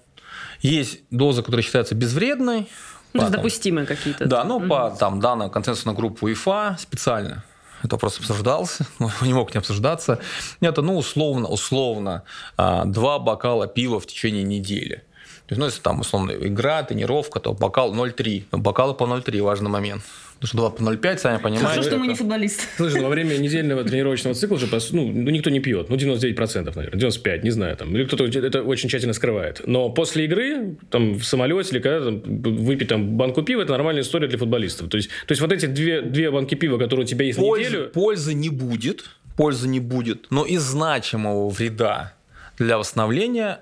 Есть 0.61 0.99
доза, 1.09 1.41
которая 1.41 1.63
считается 1.63 1.95
безвредной, 1.95 2.67
ну, 3.13 3.29
допустимые 3.29 3.85
какие-то. 3.85 4.25
Да, 4.25 4.43
ну, 4.43 4.57
угу. 4.57 4.67
по 4.67 4.95
там, 4.97 5.19
данным 5.19 5.49
консенсусной 5.49 5.93
группы 5.93 6.25
УЕФА 6.25 6.77
специально 6.79 7.43
это 7.83 7.97
просто 7.97 8.21
обсуждался, 8.21 8.85
не 9.21 9.33
мог 9.33 9.53
не 9.53 9.59
обсуждаться. 9.59 10.19
Это, 10.59 10.81
ну, 10.81 10.97
условно, 10.97 11.47
условно, 11.47 12.23
а, 12.57 12.85
два 12.85 13.19
бокала 13.19 13.67
пива 13.67 13.99
в 13.99 14.05
течение 14.05 14.43
недели. 14.43 15.03
То 15.47 15.53
есть, 15.53 15.59
ну, 15.59 15.65
если 15.65 15.81
там, 15.81 15.99
условно, 15.99 16.31
игра, 16.31 16.83
тренировка, 16.83 17.39
то 17.39 17.53
бокал 17.53 17.93
0,3. 17.93 18.45
Бокалы 18.51 18.93
по 18.93 19.03
0,3 19.03 19.41
важный 19.41 19.69
момент. 19.69 20.03
Потому 20.41 20.71
что 20.71 20.79
2 20.79 20.95
по 20.97 20.97
0,5, 20.97 21.17
сами 21.19 21.37
понимаете. 21.37 21.67
Хорошо, 21.67 21.83
что 21.83 21.97
мы 21.99 22.07
не 22.07 22.15
футболисты. 22.15 22.63
Слушай, 22.75 23.01
ну, 23.01 23.03
во 23.03 23.09
время 23.09 23.37
недельного 23.37 23.83
тренировочного 23.83 24.33
цикла 24.33 24.57
же 24.57 24.67
ну, 24.91 25.07
ну, 25.07 25.29
никто 25.29 25.51
не 25.51 25.59
пьет. 25.59 25.87
Ну, 25.89 25.95
99%, 25.95 26.73
наверное. 26.75 26.99
95%, 26.99 27.43
не 27.43 27.51
знаю. 27.51 27.77
Там. 27.77 27.95
Или 27.95 28.05
кто-то 28.05 28.25
это 28.25 28.63
очень 28.63 28.89
тщательно 28.89 29.13
скрывает. 29.13 29.61
Но 29.67 29.89
после 29.91 30.25
игры, 30.25 30.77
там, 30.89 31.13
в 31.19 31.23
самолете 31.25 31.75
или 31.75 31.79
когда 31.79 32.05
там, 32.05 32.21
выпить 32.21 32.87
там, 32.87 33.17
банку 33.17 33.43
пива, 33.43 33.61
это 33.61 33.73
нормальная 33.73 34.01
история 34.01 34.27
для 34.27 34.39
футболистов. 34.39 34.89
То 34.89 34.97
есть, 34.97 35.09
то 35.27 35.31
есть 35.31 35.41
вот 35.41 35.51
эти 35.51 35.67
две, 35.67 36.01
две 36.01 36.31
банки 36.31 36.55
пива, 36.55 36.79
которые 36.79 37.05
у 37.05 37.07
тебя 37.07 37.25
есть 37.25 37.37
пользы, 37.37 37.69
в 37.69 37.71
неделю... 37.73 37.89
Пользы 37.91 38.33
не 38.33 38.49
будет. 38.49 39.11
Пользы 39.37 39.67
не 39.67 39.79
будет. 39.79 40.25
Но 40.31 40.45
и 40.45 40.57
значимого 40.57 41.49
вреда 41.49 42.15
для 42.57 42.79
восстановления 42.79 43.59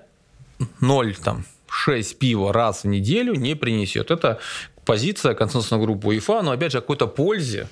ноль 0.80 1.14
там 1.14 1.44
6 1.68 2.18
пива 2.18 2.54
раз 2.54 2.84
в 2.84 2.86
неделю 2.86 3.34
не 3.34 3.54
принесет. 3.54 4.10
Это 4.10 4.38
позиция 4.90 5.34
консенсусной 5.34 5.78
группы 5.78 6.08
УЕФА, 6.08 6.42
но 6.42 6.50
опять 6.50 6.72
же 6.72 6.80
какой-то 6.80 7.06
пользе 7.06 7.68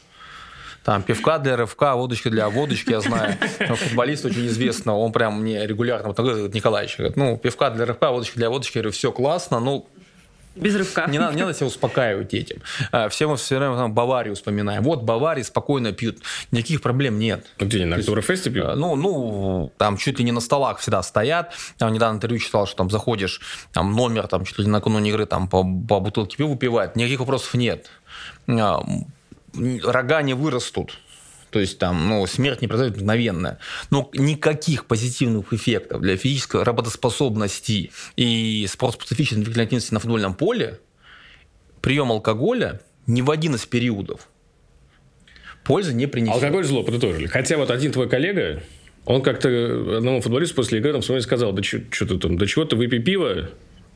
там 0.85 1.03
пивка 1.03 1.39
для 1.39 1.57
РФК, 1.57 1.83
водочки 1.95 2.29
для 2.29 2.49
водочки, 2.49 2.93
я 2.93 3.01
знаю. 3.01 3.37
Футболист 3.75 4.25
очень 4.25 4.47
известный, 4.47 4.93
он 4.93 5.11
прям 5.11 5.41
мне 5.41 5.67
регулярно, 5.67 6.15
вот, 6.17 6.55
Николаевич, 6.55 6.97
говорит, 6.97 7.17
ну, 7.17 7.37
пивка 7.37 7.71
для 7.71 7.87
РФК, 7.87 8.03
водочки 8.03 8.37
для 8.37 8.51
водочки, 8.51 8.79
я 8.79 8.83
говорю, 8.83 8.93
все 8.93 9.11
классно, 9.11 9.59
ну, 9.59 9.89
без 10.61 10.77
рывка. 10.77 11.07
Не 11.09 11.19
надо, 11.19 11.35
не 11.35 11.43
надо 11.43 11.55
себя 11.55 11.67
успокаивать 11.67 12.35
этим. 12.35 12.63
А, 12.93 13.09
все 13.09 13.27
мы 13.27 13.37
все 13.37 13.59
время 13.59 13.77
там, 13.77 13.93
Баварию 13.93 14.35
вспоминаем. 14.35 14.83
Вот 14.83 15.03
Баварии 15.03 15.43
спокойно 15.43 15.93
пьют. 15.93 16.19
Никаких 16.51 16.83
проблем 16.83 17.19
нет. 17.19 17.47
А 17.59 17.65
где 17.65 17.79
они, 17.79 17.87
на 17.87 17.97
Октоберфесте 17.97 18.51
пьют? 18.51 18.67
А, 18.67 18.75
ну, 18.75 18.97
ну, 18.97 19.73
там 19.79 19.97
чуть 19.97 20.19
ли 20.19 20.25
не 20.25 20.33
на 20.33 20.41
столах 20.41 20.79
всегда 20.79 21.03
стоят. 21.03 21.55
Я 21.81 21.91
недавно 21.91 22.17
интервью 22.17 22.39
читал, 22.39 22.67
что 22.67 22.77
там 22.77 22.91
заходишь, 22.91 23.41
там 23.73 23.95
номер, 23.95 24.27
там 24.27 24.45
чуть 24.45 24.59
ли 24.59 24.65
не 24.65 24.71
накануне 24.71 25.11
игры, 25.11 25.27
там 25.27 25.49
по, 25.49 25.63
по 25.63 26.01
бутылке 26.01 26.37
пива 26.37 26.49
выпивают. 26.49 26.97
Никаких 26.97 27.21
вопросов 27.21 27.55
нет. 27.55 27.91
Рога 28.47 30.23
не 30.23 30.35
вырастут 30.35 30.99
то 31.51 31.61
есть 31.61 31.79
там, 31.79 32.09
ну, 32.09 32.27
смерть 32.27 32.63
не 32.63 32.69
произойдет 32.69 32.99
мгновенная. 32.99 33.59
Но 33.91 34.11
никаких 34.15 34.87
позитивных 34.87 35.53
эффектов 35.53 36.01
для 36.01 36.17
физической 36.17 36.63
работоспособности 36.63 37.91
и 38.17 38.67
спортспецифичной 38.69 39.45
активности 39.63 39.95
на 39.95 40.01
футбольном 40.01 40.35
поле 40.35 40.81
прием 41.81 42.11
алкоголя 42.11 42.81
ни 43.07 43.23
в 43.23 43.31
один 43.31 43.55
из 43.55 43.65
периодов 43.67 44.29
пользы 45.69 45.93
не 45.93 46.07
принесет. 46.07 46.37
Алкоголь 46.37 46.65
зло 46.65 46.83
подытожили. 46.83 47.27
Хотя 47.27 47.59
вот 47.59 47.71
один 47.71 47.93
твой 47.93 48.09
коллега, 48.09 48.63
он 49.05 49.23
как-то 49.23 49.99
одному 49.99 50.21
футболисту 50.23 50.57
после 50.57 50.79
игры 50.79 50.93
там 50.93 51.03
своей 51.03 51.21
сказал, 51.21 51.53
да 51.53 51.63
что 51.63 51.79
ты 51.91 52.19
там, 52.19 52.39
да 52.39 52.47
чего 52.47 52.65
ты 52.65 52.75
выпей 52.75 53.01
пиво, 53.01 53.51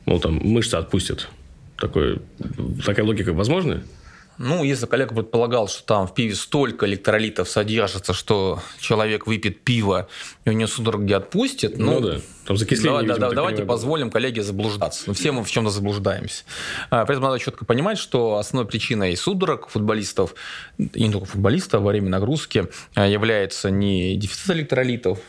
мол, 0.05 0.19
там 0.19 0.35
мышцы 0.35 0.75
отпустят. 0.75 1.27
Такое, 1.77 2.19
такая 2.85 3.03
логика 3.03 3.33
возможна? 3.33 3.83
Ну, 4.37 4.63
если 4.63 4.85
коллега 4.85 5.15
предполагал, 5.15 5.67
что 5.67 5.83
там 5.83 6.07
в 6.07 6.13
пиве 6.13 6.35
столько 6.35 6.85
электролитов 6.85 7.49
содержится, 7.49 8.13
что 8.13 8.61
человек 8.79 9.27
выпьет 9.27 9.61
пиво, 9.61 10.07
и 10.45 10.49
у 10.49 10.53
него 10.53 10.67
судороги 10.67 11.13
отпустит, 11.13 11.77
ну, 11.77 11.99
ну 11.99 12.07
да. 12.07 12.21
Там 12.45 12.57
закисление, 12.57 13.03
да, 13.03 13.13
видимо, 13.13 13.29
да, 13.29 13.35
давайте 13.35 13.63
позволим 13.63 14.09
коллеге 14.11 14.43
заблуждаться. 14.43 15.03
Ну, 15.07 15.13
все 15.13 15.31
мы 15.31 15.43
в 15.43 15.51
чем-то 15.51 15.69
заблуждаемся. 15.69 16.43
А, 16.89 17.05
при 17.05 17.15
этом 17.15 17.23
надо 17.23 17.39
четко 17.39 17.63
понимать, 17.63 17.97
что 17.97 18.37
основной 18.37 18.69
причиной 18.69 19.15
судорог 19.15 19.69
футболистов, 19.69 20.35
и 20.77 21.03
не 21.03 21.11
только 21.11 21.27
футболистов, 21.27 21.81
во 21.81 21.89
время 21.89 22.09
нагрузки 22.09 22.67
а, 22.95 23.07
является 23.07 23.69
не 23.69 24.15
дефицит 24.17 24.49
электролитов, 24.49 25.19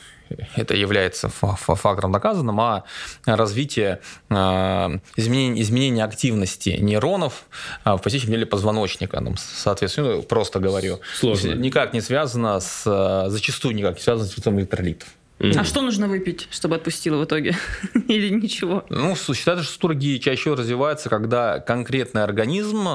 это 0.57 0.75
является 0.75 1.29
фактором 1.29 2.13
доказанным, 2.13 2.61
а 2.61 2.85
развитие 3.25 4.01
а, 4.31 4.99
изменения, 5.17 5.63
изменения 5.63 6.05
активности 6.05 6.71
нейронов 6.71 7.45
а, 7.85 7.97
в 7.97 8.03
посечном 8.03 8.33
деле 8.33 8.47
позвоночника. 8.47 9.21
Ну, 9.21 9.35
соответственно, 9.37 10.23
просто 10.23 10.61
говорю. 10.61 11.01
Сложно. 11.15 11.53
Никак 11.53 11.93
не 11.93 12.01
связано 12.01 12.61
с, 12.61 12.85
а, 12.87 13.27
зачастую 13.29 13.75
никак 13.75 13.97
не 13.97 14.03
связано 14.03 14.27
с 14.27 14.31
дефицитом 14.31 14.59
электролитов. 14.59 15.09
Mm. 15.41 15.59
А 15.59 15.65
что 15.65 15.83
нужно 15.83 16.07
выпить, 16.07 16.47
чтобы 16.51 16.77
отпустило 16.77 17.17
в 17.17 17.25
итоге? 17.25 17.57
Или 18.09 18.29
ничего? 18.29 18.85
Ну, 18.89 19.17
считается, 19.17 19.65
что 19.65 19.81
сурги 19.81 20.19
чаще 20.19 20.55
развиваются, 20.55 21.11
когда 21.11 21.59
конкретный 21.59 22.23
организм, 22.23 22.87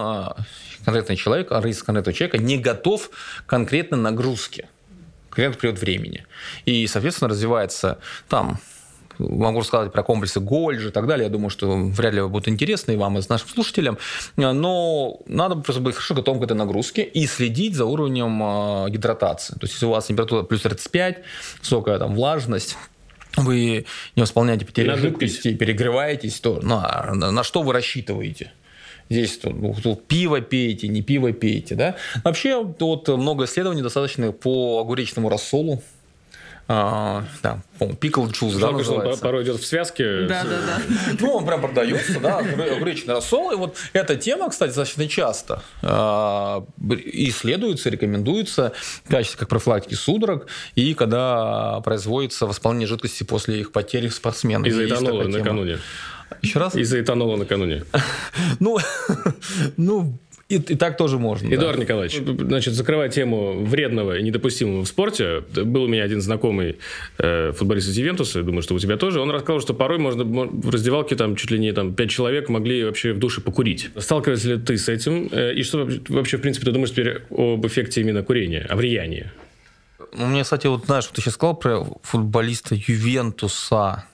конкретный 0.85 1.17
человек, 1.17 1.51
организм 1.51 1.85
конкретного 1.85 2.13
человека 2.13 2.37
не 2.37 2.57
готов 2.57 3.09
к 3.45 3.49
конкретной 3.49 3.99
нагрузке 3.99 4.69
конкретный 5.39 5.61
период 5.61 5.79
времени. 5.79 6.25
И, 6.65 6.87
соответственно, 6.87 7.29
развивается 7.29 7.99
там 8.27 8.59
могу 9.19 9.59
рассказать 9.59 9.91
про 9.91 10.01
комплексы 10.03 10.39
Гольджи 10.39 10.89
и 10.89 10.91
так 10.91 11.05
далее. 11.05 11.25
Я 11.25 11.29
думаю, 11.29 11.49
что 11.49 11.75
вряд 11.75 12.13
ли 12.13 12.21
будет 12.25 12.47
интересно 12.47 12.93
и 12.93 12.95
вам, 12.95 13.17
и 13.17 13.21
нашим 13.27 13.49
слушателям. 13.49 13.97
Но 14.37 15.19
надо 15.27 15.55
просто 15.57 15.81
быть 15.81 15.95
хорошо 15.95 16.15
готовым 16.15 16.41
к 16.41 16.45
этой 16.45 16.55
нагрузке 16.55 17.03
и 17.03 17.27
следить 17.27 17.75
за 17.75 17.85
уровнем 17.85 18.39
а, 18.41 18.89
гидратации. 18.89 19.53
То 19.53 19.59
есть, 19.63 19.73
если 19.73 19.85
у 19.87 19.89
вас 19.89 20.05
температура 20.05 20.43
плюс 20.43 20.61
35, 20.61 21.17
высокая 21.59 21.99
там 21.99 22.15
влажность, 22.15 22.77
вы 23.35 23.85
не 24.15 24.21
восполняете 24.21 24.65
потери 24.65 24.95
жидкости, 24.95 25.53
перегреваетесь, 25.53 26.39
то 26.39 26.59
на, 26.61 27.13
на 27.13 27.43
что 27.43 27.61
вы 27.61 27.73
рассчитываете? 27.73 28.51
Здесь 29.09 29.37
тут, 29.39 29.59
ну, 29.59 29.75
тут 29.81 30.07
пиво 30.07 30.39
пейте, 30.39 30.87
не 30.87 31.01
пиво 31.01 31.31
пейте. 31.33 31.75
Да? 31.75 31.95
Вообще, 32.23 32.63
тут 32.77 33.07
много 33.07 33.45
исследований 33.45 33.81
достаточно 33.81 34.31
по 34.31 34.79
огуречному 34.81 35.29
рассолу. 35.29 35.81
А, 36.71 37.23
да, 37.41 37.61
пикл 37.99 38.27
джуз, 38.27 38.53
да, 38.57 38.67
что 38.83 38.93
он 38.93 39.17
порой 39.17 39.43
идет 39.43 39.59
в 39.59 39.65
связке. 39.65 40.27
Да, 40.27 40.43
да, 40.43 40.59
да. 40.67 40.81
Ну, 41.19 41.33
он 41.33 41.43
прям 41.43 41.61
продается, 41.61 42.19
да, 42.19 42.37
огуречный 42.37 43.15
рассол. 43.15 43.51
И 43.51 43.55
вот 43.55 43.75
эта 43.93 44.15
тема, 44.15 44.51
кстати, 44.51 44.69
достаточно 44.69 45.07
часто 45.07 45.63
а, 45.81 46.63
исследуется, 46.87 47.89
рекомендуется 47.89 48.73
в 49.03 49.09
качестве 49.09 49.39
как 49.39 49.49
профилактики 49.49 49.95
судорог 49.95 50.45
и 50.75 50.93
когда 50.93 51.81
производится 51.83 52.45
восполнение 52.45 52.87
жидкости 52.87 53.23
после 53.23 53.61
их 53.61 53.71
потери 53.71 54.07
спортсменов. 54.09 54.67
Из-за 54.67 54.85
этанола 54.85 55.23
накануне. 55.23 55.79
Еще 56.41 56.59
раз? 56.59 56.75
Из-за 56.75 56.99
этанола 57.01 57.37
накануне. 57.37 57.83
Ну, 58.59 58.77
ну, 59.77 60.13
И, 60.49 60.55
и 60.55 60.75
так 60.75 60.97
тоже 60.97 61.19
можно. 61.19 61.53
Эдуард 61.53 61.77
да. 61.77 61.83
Николаевич, 61.83 62.21
значит, 62.25 62.73
закрывая 62.73 63.09
тему 63.09 63.63
вредного 63.63 64.17
и 64.17 64.23
недопустимого 64.23 64.83
в 64.83 64.87
спорте, 64.87 65.41
был 65.41 65.83
у 65.83 65.87
меня 65.87 66.03
один 66.03 66.21
знакомый 66.21 66.79
э, 67.19 67.51
футболист 67.51 67.89
из 67.89 67.97
Ювентуса, 67.97 68.41
думаю, 68.41 68.63
что 68.63 68.73
у 68.73 68.79
тебя 68.79 68.97
тоже, 68.97 69.19
он 69.19 69.29
рассказал, 69.29 69.61
что 69.61 69.73
порой 69.75 69.99
можно 69.99 70.23
в 70.23 70.69
раздевалке 70.69 71.15
там 71.15 71.35
чуть 71.35 71.51
ли 71.51 71.59
не 71.59 71.71
там 71.71 71.93
пять 71.93 72.09
человек 72.09 72.49
могли 72.49 72.83
вообще 72.83 73.13
в 73.13 73.19
душе 73.19 73.41
покурить. 73.41 73.89
Сталкиваешься 73.95 74.55
ли 74.55 74.59
ты 74.59 74.77
с 74.77 74.89
этим? 74.89 75.29
Э, 75.31 75.53
и 75.53 75.61
что 75.61 75.87
вообще, 76.07 76.37
в 76.37 76.41
принципе, 76.41 76.65
ты 76.65 76.71
думаешь 76.71 76.91
теперь 76.91 77.21
об 77.29 77.65
эффекте 77.67 78.01
именно 78.01 78.23
курения, 78.23 78.65
о 78.69 78.75
влиянии? 78.75 79.31
У 80.13 80.25
меня, 80.25 80.43
кстати, 80.43 80.65
вот 80.65 80.85
знаешь, 80.85 81.05
вот 81.05 81.13
ты 81.13 81.21
сейчас 81.21 81.35
сказал 81.35 81.55
про 81.55 81.85
футболиста 82.01 82.73
Ювентуса, 82.75 84.05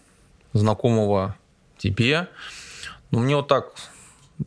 знакомого 0.52 1.38
тебе. 1.90 2.28
Но 3.12 3.20
мне 3.20 3.36
вот 3.36 3.48
так 3.48 3.74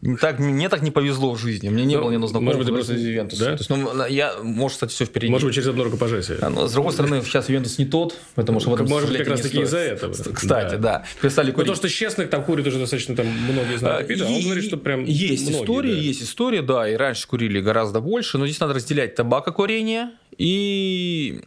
не 0.03 0.16
так, 0.16 0.38
мне 0.38 0.68
так 0.68 0.83
не 0.83 0.90
повезло 0.90 1.33
в 1.33 1.38
жизни. 1.38 1.70
Мне 1.70 1.87
не 1.87 1.96
ну, 1.96 2.03
было 2.03 2.11
ни 2.11 2.16
одного 2.16 2.29
знакомого 2.29 2.57
может 2.57 2.66
быть, 2.66 2.74
просто 2.74 2.94
из 2.94 3.07
Ювентуса. 3.07 3.44
Да? 3.44 3.51
То 3.53 3.59
есть, 3.59 3.70
ну, 3.70 4.07
я, 4.07 4.35
может, 4.42 4.77
кстати, 4.77 4.90
все 4.90 5.07
впереди. 5.07 5.31
Может 5.31 5.46
быть, 5.46 5.55
через 5.55 5.68
одно 5.68 5.85
рукопожатие. 5.85 6.37
Да, 6.38 6.51
но, 6.51 6.68
с 6.68 6.72
другой 6.72 6.92
стороны, 6.92 7.22
сейчас 7.22 7.48
Ювентус 7.48 7.79
не 7.79 7.87
тот, 7.87 8.14
потому 8.35 8.61
что 8.61 8.70
в 8.70 8.74
этом 8.74 8.87
Может 8.87 9.09
быть, 9.09 9.18
как 9.18 9.29
раз 9.29 9.40
таки 9.40 9.62
из-за 9.62 9.79
этого. 9.79 10.12
Кстати, 10.12 10.74
да. 10.74 10.79
да. 10.79 11.05
Перестали 11.22 11.53
курить. 11.53 11.68
Ну, 11.68 11.72
то, 11.72 11.79
что 11.79 11.88
честных 11.88 12.29
там 12.29 12.44
курят 12.44 12.66
уже 12.66 12.79
достаточно 12.79 13.16
там 13.16 13.27
многие 13.27 13.79
знают. 13.79 14.11
А, 14.11 14.27
он 14.27 14.42
говорит, 14.42 14.64
что 14.64 14.77
прям 14.77 15.05
Есть 15.05 15.44
многие, 15.44 15.62
история, 15.62 15.94
да. 15.94 16.01
есть 16.01 16.22
история, 16.22 16.62
да, 16.62 16.88
и 16.88 16.94
раньше 16.94 17.27
курили 17.27 17.61
гораздо 17.61 18.01
больше, 18.01 18.37
но 18.37 18.46
здесь 18.46 18.61
надо 18.61 18.74
разделять 18.74 19.14
табакокурение 19.14 20.11
и 20.37 21.44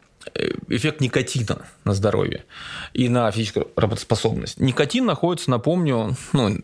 эффект 0.69 1.01
никотина 1.01 1.65
на 1.84 1.93
здоровье 1.93 2.45
и 2.93 3.10
на 3.10 3.29
физическую 3.31 3.67
работоспособность. 3.75 4.60
Никотин 4.60 5.05
находится, 5.05 5.49
напомню, 5.49 6.15
ну, 6.34 6.57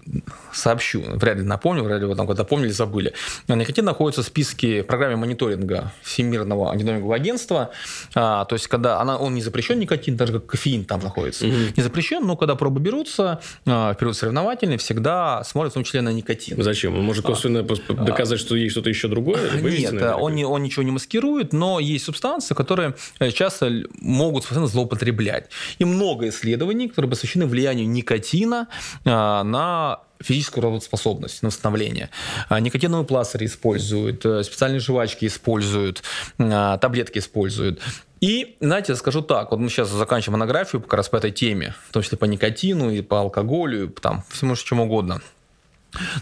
сообщу, 0.54 1.02
вряд 1.02 1.38
ли 1.38 1.44
напомню, 1.44 1.84
вряд 1.84 2.02
ли 2.02 2.06
вы 2.06 2.16
там 2.16 2.28
когда 2.28 2.44
помнили, 2.44 2.70
забыли. 2.70 3.14
Никотин 3.48 3.86
находится 3.86 4.22
в 4.22 4.26
списке 4.26 4.84
в 4.84 4.88
программе 4.88 5.16
мониторинга 5.16 5.94
Всемирного 6.02 6.72
антидопингового 6.72 7.16
агентства. 7.16 7.72
А, 8.16 8.46
то 8.46 8.56
есть, 8.56 8.68
когда 8.68 9.00
она, 9.00 9.18
он 9.18 9.34
не 9.34 9.42
запрещен, 9.42 9.80
никотин, 9.80 10.16
даже 10.16 10.34
как 10.34 10.46
кофеин 10.46 10.86
там 10.86 11.00
находится. 11.02 11.46
Угу. 11.46 11.56
Не 11.78 11.84
запрещен, 11.84 12.26
но 12.26 12.36
когда 12.36 12.56
пробы 12.56 12.80
берутся 12.80 13.40
а, 13.66 13.94
в 13.94 13.98
период 13.98 14.16
соревновательный, 14.16 14.78
всегда 14.78 15.44
смотрят 15.44 15.74
в 15.74 15.76
том 15.76 15.84
числе 15.84 16.02
на 16.02 16.10
никотин. 16.10 16.62
Зачем? 16.62 16.98
Он 16.98 17.04
может 17.04 17.26
косвенно 17.26 17.60
а, 17.60 17.94
доказать, 17.94 18.40
что 18.40 18.56
есть 18.56 18.72
что-то 18.72 18.90
еще 18.90 19.08
другое? 19.08 19.40
Нет, 19.62 20.02
он, 20.18 20.36
не, 20.36 20.46
он 20.46 20.64
ничего 20.64 20.84
не 20.84 20.92
маскирует, 20.92 21.54
но 21.54 21.80
есть 21.80 22.06
субстанции, 22.06 22.54
которые 22.54 22.96
сейчас 23.20 23.47
часто 23.48 23.72
могут 24.02 24.44
постоянно 24.44 24.68
злоупотреблять. 24.68 25.50
И 25.80 25.86
много 25.86 26.28
исследований, 26.30 26.90
которые 26.90 27.10
посвящены 27.10 27.46
влиянию 27.46 27.88
никотина 27.88 28.68
а, 29.06 29.44
на 29.44 30.00
физическую 30.20 30.64
работоспособность, 30.64 31.44
на 31.44 31.50
восстановление. 31.50 32.10
А, 32.50 32.60
никотиновые 32.60 33.06
пластыри 33.06 33.46
используют, 33.46 34.26
э, 34.26 34.44
специальные 34.44 34.80
жвачки 34.80 35.28
используют, 35.28 36.04
а, 36.40 36.78
таблетки 36.78 37.20
используют. 37.20 37.80
И, 38.20 38.58
знаете, 38.60 38.96
скажу 38.96 39.22
так, 39.22 39.52
вот 39.52 39.60
мы 39.60 39.70
сейчас 39.70 39.90
заканчиваем 39.90 40.40
монографию 40.40 40.82
как 40.82 40.94
раз 40.96 41.08
по 41.08 41.18
этой 41.18 41.32
теме, 41.32 41.76
в 41.88 41.94
том 41.94 42.02
числе 42.02 42.18
по 42.18 42.26
никотину 42.26 42.90
и 42.90 43.02
по 43.02 43.20
алкоголю, 43.20 43.86
и 43.86 43.88
там 43.88 44.24
всему 44.30 44.56
чем 44.56 44.80
угодно– 44.80 45.22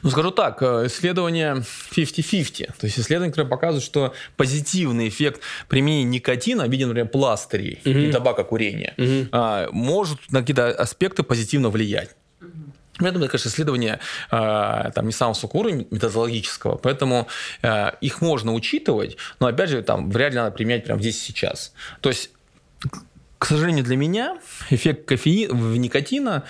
ну, 0.03 0.09
скажу 0.09 0.31
так, 0.31 0.61
э, 0.61 0.87
исследование 0.87 1.63
50-50. 1.91 2.67
То 2.79 2.85
есть 2.85 2.99
исследование, 2.99 3.31
которое 3.31 3.49
показывает, 3.49 3.83
что 3.83 4.13
позитивный 4.37 5.07
эффект 5.09 5.41
применения 5.67 6.03
никотина 6.05 6.65
в 6.65 6.71
виде, 6.71 6.85
например, 6.85 7.09
пластырей 7.09 7.81
угу. 7.85 7.97
и 7.97 8.11
табакокурения 8.11 8.93
угу. 8.97 9.73
может 9.73 10.19
на 10.31 10.41
какие-то 10.41 10.69
аспекты 10.69 11.23
позитивно 11.23 11.69
влиять. 11.69 12.15
Поэтому, 12.97 13.25
это, 13.25 13.31
конечно, 13.31 13.49
исследование 13.49 13.99
э, 14.31 14.91
там, 14.93 15.05
не 15.05 15.11
самого 15.11 15.33
высокого 15.33 15.61
уровня 15.61 15.85
методологического, 15.91 16.77
поэтому 16.77 17.27
э, 17.61 17.91
их 17.99 18.21
можно 18.21 18.53
учитывать, 18.53 19.17
но, 19.39 19.47
опять 19.47 19.69
же, 19.69 19.81
там, 19.81 20.09
вряд 20.09 20.31
ли 20.31 20.37
надо 20.37 20.51
применять 20.51 20.85
прямо 20.85 21.01
здесь 21.01 21.17
и 21.17 21.25
сейчас. 21.25 21.73
То 21.99 22.09
есть, 22.09 22.29
к 23.37 23.45
сожалению, 23.45 23.83
для 23.83 23.97
меня 23.97 24.37
эффект 24.69 25.05
кофеина, 25.05 25.53
никотина 25.75 26.43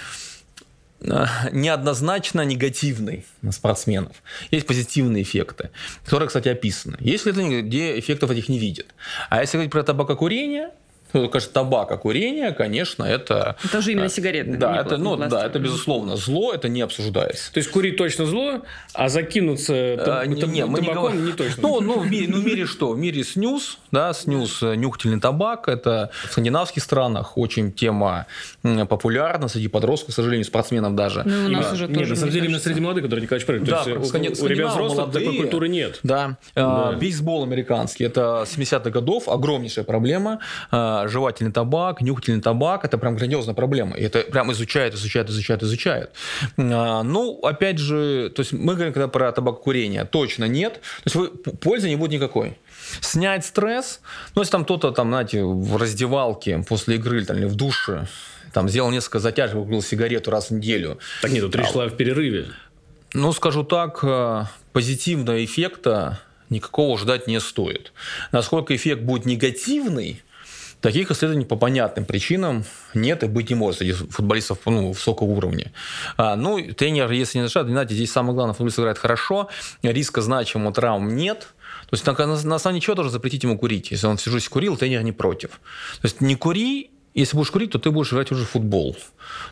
неоднозначно 1.52 2.42
негативный 2.42 3.26
на 3.42 3.52
спортсменов. 3.52 4.24
Есть 4.52 4.66
позитивные 4.66 5.24
эффекты, 5.24 5.70
которые, 6.04 6.28
кстати, 6.28 6.50
описаны. 6.50 6.98
Есть 7.00 7.26
ли 7.26 7.62
где 7.62 8.00
эффектов 8.00 8.32
этих 8.32 8.50
не 8.50 8.60
видят. 8.60 8.88
А 9.30 9.42
если 9.42 9.58
говорить 9.58 9.72
про 9.72 9.84
табакокурение, 9.84 10.72
ну, 11.16 11.30
конечно, 11.30 11.54
табака, 11.54 11.98
курение, 11.98 12.52
конечно, 12.52 13.04
это... 13.04 13.56
Это 13.64 13.78
уже 13.78 13.94
именно 13.94 14.10
сигареты. 14.10 14.58
Да, 14.58 14.82
это, 14.82 14.98
ну, 14.98 15.16
да, 15.16 15.46
это 15.46 15.60
безусловно 15.60 16.18
зло, 16.18 16.54
это 16.54 16.68
не 16.68 16.82
обсуждается. 16.82 17.54
То 17.54 17.60
есть 17.60 17.72
курить 17.72 17.96
точно 17.96 18.26
зло, 18.26 18.62
а 18.94 19.08
закинуться 19.08 19.74
а, 19.74 20.26
не, 20.26 20.42
не, 20.42 20.66
мы 20.66 20.82
не, 20.82 20.92
говорим... 20.92 21.26
не 21.26 21.32
точно. 21.32 21.62
Ну, 21.62 21.80
ну, 21.80 22.00
в 22.00 22.12
мире, 22.12 22.28
ну, 22.28 22.42
в 22.42 22.46
мире 22.46 22.66
что? 22.66 22.92
В 22.92 22.98
мире 22.98 23.24
снюс, 23.24 23.80
да, 23.92 24.12
снюс, 24.14 24.62
э, 24.62 24.76
нюхательный 24.76 25.22
табак, 25.22 25.70
это 25.70 26.12
в 26.28 26.32
скандинавских 26.32 26.84
странах 26.84 27.38
очень 27.38 27.72
тема 27.72 28.26
популярна 28.62 29.48
среди 29.48 29.70
подростков, 29.70 30.12
к 30.12 30.16
сожалению, 30.16 30.46
спортсменов 30.46 30.96
даже. 30.96 31.24
Ну, 31.24 31.46
у 31.46 31.50
нас 31.50 31.72
уже 31.72 31.88
нет, 31.88 31.98
тоже, 31.98 32.10
на 32.12 32.16
самом 32.18 32.32
деле, 32.34 32.46
именно 32.48 32.60
среди 32.60 32.82
молодых, 32.82 33.04
которые 33.04 33.24
Николаевич 33.24 33.46
правильно. 33.46 33.68
Да, 33.68 33.84
есть, 33.86 34.42
у, 34.42 34.46
у 34.46 34.48
ребят 34.48 34.72
взрослых 34.72 35.00
молодые, 35.00 35.26
такой 35.26 35.40
культуры 35.40 35.70
нет. 35.70 36.00
Да. 36.04 36.38
да. 36.56 36.92
Бейсбол 36.92 37.44
американский, 37.44 38.04
это 38.04 38.46
70-х 38.46 38.90
годов, 38.90 39.30
огромнейшая 39.30 39.86
проблема. 39.86 40.40
Жевательный 41.08 41.52
табак, 41.52 42.02
нюхательный 42.02 42.42
табак, 42.42 42.86
это 42.86 42.98
прям 42.98 43.16
грандиозная 43.16 43.56
проблема. 43.56 43.96
И 43.98 44.04
это 44.04 44.22
прям 44.22 44.52
изучают, 44.52 44.96
изучают, 44.96 45.30
изучают, 45.30 45.64
изучают. 45.64 46.12
А, 46.58 47.04
ну, 47.04 47.40
опять 47.44 47.78
же, 47.78 48.32
то 48.36 48.42
есть 48.42 48.54
мы 48.54 48.76
говорим 48.76 48.94
когда 48.94 49.08
про 49.08 49.32
табакокурение, 49.32 50.06
точно 50.06 50.46
нет. 50.46 50.76
То 50.76 51.06
есть 51.06 51.16
вы, 51.16 51.28
пользы 51.30 51.90
не 51.90 51.96
будет 51.96 52.12
никакой. 52.12 52.58
Снять 53.02 53.46
стресс, 53.46 54.02
ну, 54.36 54.42
если 54.42 54.52
там 54.52 54.64
кто-то, 54.64 54.92
там, 54.92 55.10
знаете, 55.10 55.44
в 55.44 55.78
раздевалке 55.78 56.64
после 56.68 56.96
игры 56.96 57.24
там, 57.26 57.38
или 57.38 57.46
в 57.46 57.56
душе, 57.56 58.08
там, 58.54 58.70
сделал 58.70 58.92
несколько 58.92 59.20
затяжек, 59.20 59.58
купил 59.58 59.82
сигарету 59.82 60.32
раз 60.32 60.50
в 60.50 60.52
неделю. 60.52 61.00
Так 61.22 61.32
нет, 61.32 61.44
тут 61.44 61.56
речь 61.56 61.72
шла 61.72 61.88
в 61.88 61.96
перерыве. 61.98 62.48
Ну, 63.14 63.32
скажу 63.34 63.64
так, 63.64 64.00
э, 64.04 64.44
позитивного 64.74 65.44
эффекта 65.44 66.20
никакого 66.50 66.98
ждать 66.98 67.28
не 67.28 67.40
стоит. 67.40 67.94
Насколько 68.32 68.76
эффект 68.76 69.02
будет 69.02 69.26
негативный, 69.26 70.22
Таких 70.86 71.10
исследований 71.10 71.46
по 71.46 71.56
понятным 71.56 72.06
причинам 72.06 72.64
нет 72.94 73.24
и 73.24 73.26
быть 73.26 73.50
не 73.50 73.56
может 73.56 73.80
среди 73.80 73.94
футболистов 73.94 74.60
ну, 74.68 74.90
высокого 74.90 75.30
уровня. 75.30 75.72
А, 76.16 76.36
ну, 76.36 76.62
тренер, 76.62 77.10
если 77.10 77.40
не 77.40 77.42
нарушает, 77.42 77.66
знаете, 77.66 77.96
здесь 77.96 78.12
самое 78.12 78.36
главное, 78.36 78.54
футболист 78.54 78.78
играет 78.78 79.00
хорошо, 79.00 79.50
риска 79.82 80.22
значимого 80.22 80.72
травм 80.72 81.16
нет. 81.16 81.48
То 81.90 81.94
есть 81.94 82.06
на, 82.06 82.14
на 82.14 82.56
основании 82.56 82.82
чего 82.82 82.96
должен 82.96 83.12
запретить 83.12 83.42
ему 83.42 83.58
курить? 83.58 83.90
Если 83.90 84.06
он 84.06 84.18
всю 84.18 84.30
жизнь 84.30 84.48
курил, 84.48 84.78
тренер 84.78 85.02
не 85.02 85.12
против. 85.12 85.60
То 86.02 86.06
есть 86.06 86.22
не 86.22 86.36
кури, 86.36 86.92
если 87.16 87.36
будешь 87.36 87.50
курить, 87.50 87.72
то 87.72 87.80
ты 87.80 87.90
будешь 87.90 88.14
играть 88.14 88.32
уже 88.32 88.46
в 88.46 88.50
футбол. 88.52 88.96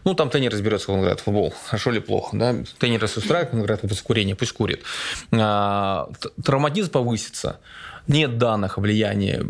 Ну, 0.03 0.13
там 0.13 0.29
тренер 0.29 0.51
разберется, 0.51 0.85
как 0.85 0.97
он 0.97 1.01
играет 1.01 1.19
в 1.19 1.23
футбол, 1.23 1.51
хорошо 1.65 1.89
или 1.89 1.99
плохо. 1.99 2.37
Да? 2.37 2.55
Тренер 2.77 3.01
если 3.01 3.21
он 3.53 3.61
играет 3.63 3.81
в 3.81 4.03
курение, 4.03 4.35
пусть 4.35 4.51
курит. 4.51 4.83
А, 5.31 6.09
травматизм 6.43 6.91
повысится. 6.91 7.59
Нет 8.07 8.37
данных 8.37 8.77
о 8.77 8.81
влиянии 8.81 9.45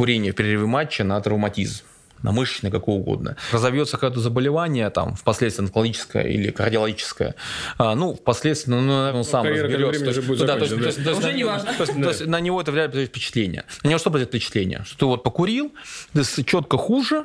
курение 0.00 0.32
в 0.32 0.34
перерыве 0.34 0.64
матча 0.64 1.04
на 1.04 1.20
травматизм 1.20 1.84
на 2.22 2.32
мышечное, 2.32 2.70
какое 2.70 2.96
угодно. 2.96 3.36
Разовьется 3.50 3.96
какое-то 3.96 4.20
заболевание, 4.20 4.88
там, 4.90 5.14
впоследствии 5.14 5.64
онкологическое 5.64 6.24
или 6.24 6.50
кардиологическое, 6.50 7.34
а, 7.78 7.94
ну, 7.94 8.14
впоследствии, 8.14 8.70
ну, 8.72 8.80
наверное, 8.80 9.18
он 9.18 9.24
сам 9.24 9.46
разберется. 9.46 10.12
То, 10.12 10.22
будет 10.22 10.46
да, 10.46 10.56
то 10.56 10.64
есть, 10.64 10.76
да. 10.76 10.80
то 10.80 10.86
есть, 10.86 11.04
то 11.04 11.10
есть, 11.10 11.18
Уже 11.18 11.32
не 11.32 11.44
важно. 11.44 11.72
То 11.72 11.82
есть, 11.84 11.96
да. 11.96 12.02
то 12.02 12.08
есть, 12.10 12.26
на 12.26 12.40
него 12.40 12.60
это 12.60 12.72
влияет 12.72 12.94
впечатление. 12.94 13.64
На 13.82 13.88
него 13.88 13.98
что 13.98 14.10
будет 14.10 14.28
впечатление? 14.28 14.84
Что 14.84 14.98
ты 14.98 15.06
вот 15.06 15.22
покурил, 15.22 15.72
ты 16.12 16.44
четко 16.44 16.76
хуже, 16.76 17.24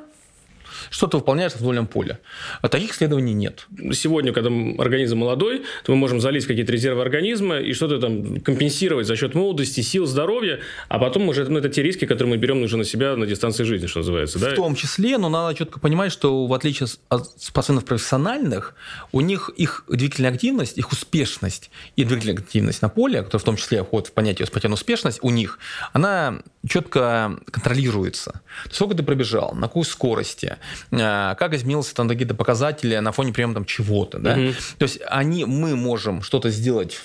что 0.89 1.07
ты 1.07 1.17
выполняешь 1.17 1.53
в 1.53 1.55
футбольном 1.55 1.87
поле. 1.87 2.19
А 2.61 2.69
таких 2.69 2.93
исследований 2.93 3.33
нет. 3.33 3.67
Сегодня, 3.93 4.33
когда 4.33 4.49
организм 4.81 5.19
молодой, 5.19 5.63
то 5.83 5.91
мы 5.91 5.97
можем 5.97 6.19
залить 6.19 6.45
какие-то 6.45 6.71
резервы 6.71 7.01
организма 7.01 7.57
и 7.57 7.73
что-то 7.73 7.99
там 7.99 8.39
компенсировать 8.41 9.07
за 9.07 9.15
счет 9.15 9.35
молодости, 9.35 9.81
сил, 9.81 10.05
здоровья, 10.05 10.59
а 10.89 10.99
потом 10.99 11.29
уже 11.29 11.45
ну, 11.45 11.59
это 11.59 11.69
те 11.69 11.83
риски, 11.83 12.05
которые 12.05 12.35
мы 12.35 12.37
берем 12.37 12.61
уже 12.63 12.77
на 12.77 12.83
себя 12.83 13.15
на 13.15 13.25
дистанции 13.25 13.63
жизни, 13.63 13.87
что 13.87 13.99
называется. 13.99 14.39
Да? 14.39 14.51
В 14.51 14.55
том 14.55 14.75
числе, 14.75 15.17
но 15.17 15.29
надо 15.29 15.55
четко 15.55 15.79
понимать, 15.79 16.11
что 16.11 16.45
в 16.47 16.53
отличие 16.53 16.87
от 17.09 17.29
спортсменов 17.41 17.85
профессиональных, 17.85 18.75
у 19.11 19.21
них 19.21 19.49
их 19.57 19.83
двигательная 19.87 20.31
активность, 20.31 20.77
их 20.77 20.91
успешность 20.91 21.69
и 21.95 22.03
двигательная 22.03 22.41
активность 22.41 22.81
на 22.81 22.89
поле, 22.89 23.21
которая 23.21 23.41
в 23.41 23.45
том 23.45 23.57
числе 23.57 23.83
входит 23.83 24.07
в 24.07 24.11
понятие 24.11 24.45
спортивная 24.45 24.75
успешность, 24.75 25.19
у 25.21 25.29
них, 25.29 25.59
она 25.93 26.41
четко 26.67 27.37
контролируется. 27.51 28.41
Сколько 28.71 28.95
ты 28.95 29.03
пробежал, 29.03 29.53
на 29.53 29.67
какой 29.67 29.85
скорости, 29.85 30.57
Э, 30.91 31.35
как 31.37 31.53
изменился 31.53 31.95
там 31.95 32.07
какие-то 32.07 32.35
показатели 32.35 32.97
на 32.97 33.11
фоне 33.11 33.33
приема 33.33 33.53
там 33.53 33.65
чего-то, 33.65 34.19
да. 34.19 34.33
Угу. 34.33 34.53
То 34.77 34.83
есть 34.83 34.99
они, 35.07 35.45
мы 35.45 35.75
можем 35.75 36.21
что-то 36.21 36.49
сделать 36.49 36.99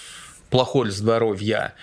плохое 0.51 0.87
для 0.87 0.95
здоровья, 0.95 1.75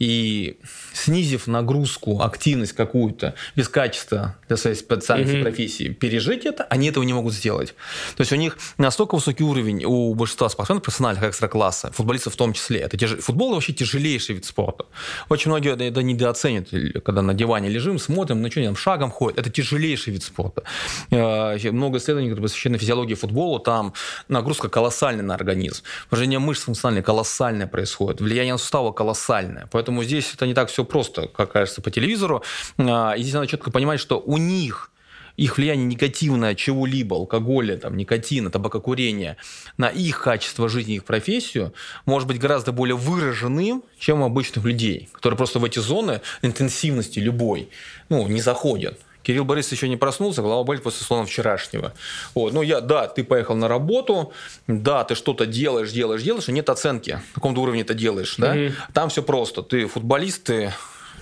и 0.00 0.58
снизив 0.94 1.46
нагрузку, 1.46 2.22
активность 2.22 2.72
какую-то 2.72 3.34
без 3.54 3.68
качества 3.68 4.36
для 4.48 4.56
своей 4.56 4.74
специальности 4.74 5.36
mm-hmm. 5.36 5.42
профессии, 5.42 5.88
пережить 5.90 6.46
это, 6.46 6.64
они 6.64 6.88
этого 6.88 7.04
не 7.04 7.12
могут 7.12 7.34
сделать. 7.34 7.74
То 8.16 8.22
есть 8.22 8.32
у 8.32 8.36
них 8.36 8.58
настолько 8.78 9.14
высокий 9.14 9.44
уровень 9.44 9.84
у 9.84 10.14
большинства 10.14 10.48
спортсменов 10.48 10.82
профессиональных 10.82 11.22
экстра-класса, 11.24 11.92
футболистов 11.92 12.32
в 12.32 12.36
том 12.36 12.54
числе. 12.54 12.80
Это 12.80 12.96
тяж... 12.96 13.18
Футбол 13.18 13.52
вообще 13.52 13.72
тяжелейший 13.72 14.36
вид 14.36 14.44
спорта. 14.46 14.86
Очень 15.28 15.50
многие 15.50 15.72
это 15.72 16.02
недооценят, 16.02 16.68
когда 17.04 17.22
на 17.22 17.34
диване 17.34 17.68
лежим, 17.68 17.98
смотрим, 17.98 18.40
ну 18.40 18.50
что, 18.50 18.64
там 18.64 18.76
шагом 18.76 19.10
ходят. 19.10 19.38
Это 19.38 19.50
тяжелейший 19.50 20.14
вид 20.14 20.22
спорта. 20.22 20.62
Э, 21.10 21.70
много 21.70 21.98
исследований, 21.98 22.30
которые 22.30 22.44
посвящены 22.44 22.78
физиологии 22.78 23.14
футбола, 23.14 23.60
там 23.60 23.92
нагрузка 24.28 24.68
колоссальная 24.70 25.24
на 25.24 25.34
организм. 25.34 25.82
Поражение 26.08 26.38
мышц 26.38 26.62
функциональное 26.62 27.02
колоссальное 27.02 27.66
происходит. 27.66 28.20
Влияние 28.22 28.54
на 28.54 28.58
суставы 28.58 28.94
колоссальное. 28.94 29.66
Поэтому 29.90 30.04
здесь 30.04 30.32
это 30.32 30.46
не 30.46 30.54
так 30.54 30.68
все 30.68 30.84
просто, 30.84 31.26
как 31.26 31.50
кажется 31.50 31.82
по 31.82 31.90
телевизору. 31.90 32.44
А, 32.78 33.14
и 33.14 33.22
здесь 33.22 33.34
надо 33.34 33.48
четко 33.48 33.72
понимать, 33.72 33.98
что 33.98 34.20
у 34.20 34.36
них 34.36 34.92
их 35.36 35.56
влияние 35.56 35.84
негативное 35.84 36.54
чего-либо, 36.54 37.16
алкоголя, 37.16 37.76
там, 37.76 37.96
никотина, 37.96 38.50
табакокурения, 38.50 39.36
на 39.78 39.88
их 39.88 40.22
качество 40.22 40.68
жизни, 40.68 40.94
их 40.94 41.04
профессию, 41.04 41.74
может 42.06 42.28
быть 42.28 42.38
гораздо 42.38 42.70
более 42.70 42.94
выраженным, 42.94 43.82
чем 43.98 44.20
у 44.20 44.26
обычных 44.26 44.64
людей, 44.64 45.08
которые 45.12 45.36
просто 45.36 45.58
в 45.58 45.64
эти 45.64 45.80
зоны 45.80 46.20
интенсивности 46.42 47.18
любой 47.18 47.68
ну, 48.10 48.28
не 48.28 48.40
заходят. 48.40 48.96
Кирилл 49.30 49.44
Борисович 49.44 49.78
еще 49.78 49.88
не 49.88 49.96
проснулся, 49.96 50.42
голова 50.42 50.64
болит 50.64 50.82
после 50.82 51.06
слона 51.06 51.24
вчерашнего. 51.24 51.92
Вот. 52.34 52.52
Ну, 52.52 52.62
я, 52.62 52.80
да, 52.80 53.06
ты 53.06 53.22
поехал 53.22 53.54
на 53.54 53.68
работу, 53.68 54.32
да, 54.66 55.04
ты 55.04 55.14
что-то 55.14 55.46
делаешь, 55.46 55.92
делаешь, 55.92 56.22
делаешь, 56.22 56.48
и 56.48 56.52
нет 56.52 56.68
оценки, 56.68 57.10
на 57.12 57.34
каком-то 57.34 57.60
уровне 57.60 57.82
это 57.82 57.94
делаешь. 57.94 58.34
Да? 58.38 58.56
Mm-hmm. 58.56 58.72
Там 58.92 59.08
все 59.08 59.22
просто. 59.22 59.62
Ты 59.62 59.86
футболист, 59.86 60.42
ты 60.42 60.72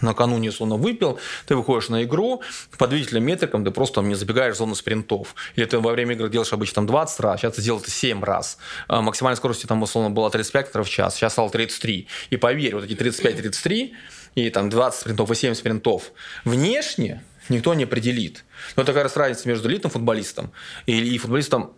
накануне 0.01 0.49
условно 0.49 0.77
выпил, 0.77 1.19
ты 1.45 1.55
выходишь 1.55 1.91
на 1.91 2.03
игру, 2.05 2.41
по 2.79 2.87
двигателям 2.87 3.25
метрикам 3.25 3.63
ты 3.63 3.73
просто 3.73 3.97
там, 3.97 4.09
не 4.09 4.15
забегаешь 4.15 4.55
в 4.55 4.59
зону 4.59 4.75
спринтов. 4.75 5.35
Или 5.57 5.67
ты 5.67 5.79
во 5.79 5.93
время 5.93 6.15
игры 6.15 6.31
делаешь 6.31 6.55
обычно 6.55 6.77
там 6.77 6.87
20 6.87 7.21
раз, 7.21 7.41
сейчас 7.41 7.57
ты 7.57 7.61
делаешь 7.61 7.83
это 7.83 7.91
7 7.91 8.25
раз. 8.25 8.57
А 8.87 9.03
максимальная 9.03 9.37
скорость 9.37 9.69
там 9.69 9.83
условно 9.83 10.09
была 10.09 10.31
35 10.31 10.69
метров 10.69 10.87
в 10.87 10.91
час, 10.91 11.15
сейчас 11.15 11.33
стало 11.33 11.51
33. 11.51 12.07
И 12.31 12.37
поверь, 12.39 12.75
вот 12.75 12.85
эти 12.85 12.95
35-33 12.95 13.93
и 14.35 14.49
там 14.49 14.71
20 14.71 14.99
спринтов 14.99 15.31
и 15.31 15.35
7 15.35 15.53
спринтов 15.53 16.13
внешне 16.47 17.23
никто 17.49 17.75
не 17.75 17.85
определит. 17.85 18.45
Но 18.77 18.83
это 18.83 18.93
как 18.93 19.05
раз 19.05 19.17
разница 19.17 19.49
между 19.49 19.69
элитным 19.69 19.91
футболистом 19.91 20.53
и 20.87 21.19
футболистом 21.19 21.73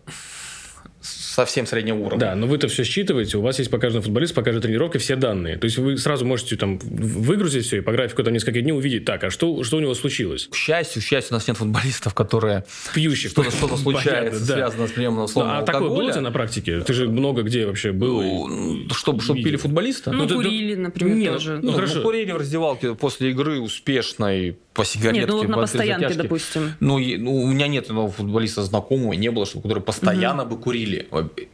совсем 1.01 1.65
среднего 1.65 1.97
уровня. 1.97 2.19
Да, 2.19 2.35
но 2.35 2.47
вы-то 2.47 2.67
все 2.67 2.83
считываете, 2.83 3.37
у 3.37 3.41
вас 3.41 3.59
есть 3.59 3.71
по 3.71 3.77
каждому 3.77 4.03
футболисту, 4.03 4.35
по 4.35 4.43
каждой 4.43 4.61
тренировке 4.61 4.99
все 4.99 5.15
данные. 5.15 5.57
То 5.57 5.65
есть 5.65 5.77
вы 5.77 5.97
сразу 5.97 6.25
можете 6.25 6.55
там 6.55 6.77
выгрузить 6.79 7.65
все 7.65 7.77
и 7.77 7.81
по 7.81 7.91
графику 7.91 8.23
там 8.23 8.33
несколько 8.33 8.61
дней 8.61 8.73
увидеть, 8.73 9.05
так, 9.05 9.23
а 9.23 9.29
что, 9.29 9.63
что 9.63 9.77
у 9.77 9.79
него 9.79 9.93
случилось? 9.93 10.47
К 10.51 10.55
счастью, 10.55 11.01
к 11.01 11.05
счастью, 11.05 11.33
у 11.33 11.35
нас 11.35 11.47
нет 11.47 11.57
футболистов, 11.57 12.13
которые... 12.13 12.65
Пьющих. 12.93 13.31
Что-то, 13.31 13.51
что 13.51 13.75
случается, 13.77 14.47
да. 14.47 14.53
связано 14.55 14.87
с 14.87 14.91
приемом 14.91 15.23
условного 15.23 15.59
А 15.59 15.63
такое 15.63 15.89
было 15.89 16.03
у 16.03 16.11
тебя 16.11 16.21
на 16.21 16.31
практике? 16.31 16.81
Ты 16.81 16.93
же 16.93 17.07
много 17.07 17.43
где 17.43 17.65
вообще 17.65 17.91
был? 17.91 18.47
Ну, 18.47 18.89
чтобы, 18.93 19.21
чтобы 19.21 19.41
пили 19.41 19.57
футболиста? 19.57 20.11
Ну, 20.11 20.25
ну 20.25 20.35
курили, 20.35 20.75
например, 20.75 21.15
нет, 21.15 21.33
тоже. 21.33 21.59
Ну, 21.61 21.71
ну, 21.71 21.73
хорошо. 21.73 21.95
Ну, 21.97 22.03
курили 22.03 22.31
в 22.31 22.37
раздевалке 22.37 22.95
после 22.95 23.31
игры 23.31 23.59
успешной 23.59 24.57
по 24.73 24.85
сигаретке. 24.85 25.19
Нет, 25.21 25.29
ну 25.29 25.43
на 25.43 25.57
постоянке, 25.57 26.07
затяжки. 26.07 26.23
допустим. 26.23 26.73
Ну, 26.79 26.99
и, 26.99 27.17
ну, 27.17 27.35
у 27.35 27.47
меня 27.47 27.67
нет 27.67 27.87
одного 27.87 28.09
футболиста 28.09 28.63
знакомого, 28.63 29.13
не 29.13 29.29
было, 29.29 29.45
чтобы, 29.45 29.63
которые 29.63 29.83
постоянно 29.83 30.43
угу. 30.43 30.55
бы 30.55 30.61
курили. 30.61 30.90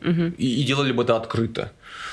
Угу. 0.03 0.33
И, 0.37 0.61
и 0.61 0.63
делали 0.63 0.91
бы 0.91 1.03
это 1.03 1.15
открыто. 1.15 1.71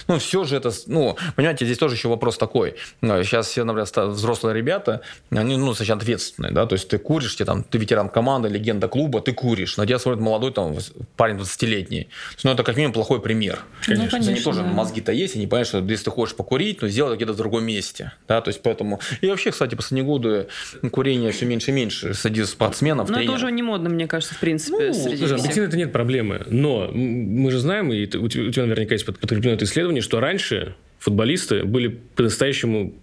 Ну, 0.09 0.19
все 0.19 0.45
же 0.45 0.57
это, 0.57 0.71
ну, 0.87 1.17
понимаете, 1.37 1.65
здесь 1.65 1.79
тоже 1.79 1.95
еще 1.95 2.09
вопрос 2.09 2.37
такой. 2.37 2.75
Сейчас 3.01 3.49
все, 3.49 3.65
например, 3.65 3.89
взрослые 4.11 4.55
ребята, 4.55 5.01
они, 5.31 5.57
ну, 5.57 5.69
достаточно 5.69 5.97
ответственные, 5.97 6.53
да, 6.53 6.67
то 6.67 6.75
есть 6.75 6.89
ты 6.89 6.99
куришь, 6.99 7.35
ты, 7.35 7.45
там, 7.45 7.65
ты 7.65 7.79
ветеран 7.79 8.09
команды, 8.09 8.49
легенда 8.49 8.89
клуба, 8.89 9.21
ты 9.21 9.33
куришь, 9.33 9.77
на 9.77 9.87
тебя 9.87 9.99
смотрит 9.99 10.23
молодой 10.23 10.53
там 10.53 10.77
парень 11.17 11.37
20-летний. 11.37 12.09
Ну, 12.43 12.51
это 12.51 12.63
как 12.63 12.77
минимум 12.77 12.93
плохой 12.93 13.21
пример. 13.21 13.61
Конечно. 13.85 14.05
Ну, 14.05 14.11
конечно 14.11 14.33
они 14.33 14.41
тоже 14.41 14.63
да. 14.63 14.69
мозги-то 14.69 15.13
есть, 15.13 15.37
они 15.37 15.47
понимают, 15.47 15.69
что 15.69 15.79
если 15.79 16.05
ты 16.05 16.11
хочешь 16.11 16.37
покурить, 16.37 16.83
ну, 16.83 16.89
сделай 16.89 17.17
где-то 17.17 17.33
в 17.33 17.37
другом 17.37 17.65
месте, 17.65 18.13
да, 18.29 18.41
то 18.41 18.49
есть 18.49 18.63
поэтому... 18.63 19.01
И 19.21 19.27
вообще, 19.29 19.51
кстати, 19.51 19.75
последние 19.75 20.05
годы 20.05 20.49
курение 20.93 21.33
все 21.33 21.47
меньше 21.47 21.71
и 21.71 21.75
меньше 21.75 22.15
среди 22.15 22.45
спортсменов, 22.45 23.09
Но 23.09 23.17
тренеров. 23.17 23.37
это 23.37 23.45
уже 23.45 23.53
не 23.53 23.63
модно, 23.63 23.89
мне 23.89 24.07
кажется, 24.07 24.35
в 24.35 24.39
принципе, 24.39 24.89
ну, 24.89 24.95
среди 24.95 25.17
слушай, 25.19 25.39
объективно 25.39 25.69
это 25.69 25.77
нет 25.77 25.93
проблемы, 25.93 26.43
но 26.47 26.91
мы 26.93 27.51
же 27.51 27.59
знаем, 27.59 27.93
и 27.93 28.05
у 28.17 28.29
тебя 28.29 28.63
наверняка 28.63 28.95
есть 28.95 29.07
подкреплено 29.07 29.55
это 29.55 29.64
исследование, 29.65 30.03
что 30.03 30.21
раньше 30.21 30.75
футболисты 30.99 31.65
были 31.65 31.89
по-настоящему 31.89 32.95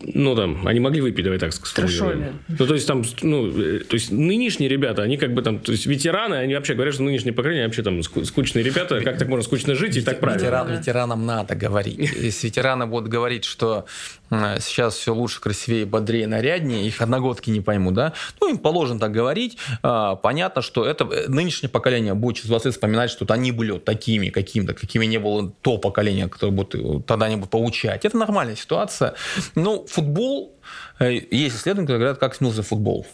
ну, 0.00 0.36
там, 0.36 0.66
они 0.66 0.78
могли 0.78 1.00
выпить, 1.00 1.24
давай 1.24 1.38
так 1.38 1.52
сформулируем. 1.52 2.38
Ну, 2.46 2.66
то 2.66 2.74
есть, 2.74 2.86
там, 2.86 3.02
ну, 3.22 3.48
э, 3.48 3.80
то 3.80 3.94
есть, 3.94 4.12
нынешние 4.12 4.68
ребята, 4.68 5.02
они 5.02 5.16
как 5.16 5.34
бы 5.34 5.42
там, 5.42 5.58
то 5.58 5.72
есть, 5.72 5.86
ветераны, 5.86 6.36
они 6.36 6.54
вообще 6.54 6.74
говорят, 6.74 6.94
что 6.94 7.02
нынешнее 7.02 7.32
поколение 7.32 7.64
вообще 7.64 7.82
там 7.82 8.02
скучные 8.02 8.62
ребята, 8.62 9.00
как 9.00 9.18
так 9.18 9.28
можно 9.28 9.42
скучно 9.42 9.74
жить 9.74 9.96
и 9.96 10.00
так 10.00 10.20
правильно. 10.20 10.42
Ветеран, 10.44 10.78
ветеранам 10.78 11.26
надо 11.26 11.56
говорить. 11.56 11.98
Если 11.98 12.46
ветераны 12.46 12.86
будут 12.86 13.08
говорить, 13.08 13.44
что 13.44 13.86
сейчас 14.30 14.94
все 14.94 15.14
лучше, 15.14 15.40
красивее, 15.40 15.86
бодрее, 15.86 16.26
наряднее, 16.26 16.86
их 16.86 17.00
одногодки 17.00 17.50
не 17.50 17.60
пойму, 17.60 17.90
да, 17.90 18.12
ну, 18.40 18.50
им 18.50 18.58
положено 18.58 19.00
так 19.00 19.12
говорить. 19.12 19.56
А, 19.82 20.16
понятно, 20.16 20.62
что 20.62 20.84
это 20.84 21.04
э, 21.04 21.28
нынешнее 21.28 21.70
поколение 21.70 22.14
будет 22.14 22.36
через 22.36 22.48
20 22.48 22.66
лет 22.66 22.74
вспоминать, 22.74 23.10
что 23.10 23.26
они 23.32 23.52
были 23.52 23.72
вот 23.72 23.84
такими 23.84 24.28
какими-то, 24.28 24.74
какими 24.74 25.06
не 25.06 25.18
было 25.18 25.52
то 25.62 25.78
поколение, 25.78 26.28
которое 26.28 26.52
будет 26.52 27.06
тогда 27.06 27.28
не 27.28 27.36
будет 27.36 27.50
поучать. 27.50 28.04
Это 28.04 28.16
нормальная 28.16 28.56
ситуация. 28.56 29.14
Ну, 29.54 29.86
футбол, 29.86 30.56
э, 30.98 31.12
есть 31.30 31.56
исследования, 31.56 31.86
которые 31.86 32.00
говорят, 32.00 32.18
как 32.18 32.34
сменился 32.34 32.62
футбол. 32.62 33.06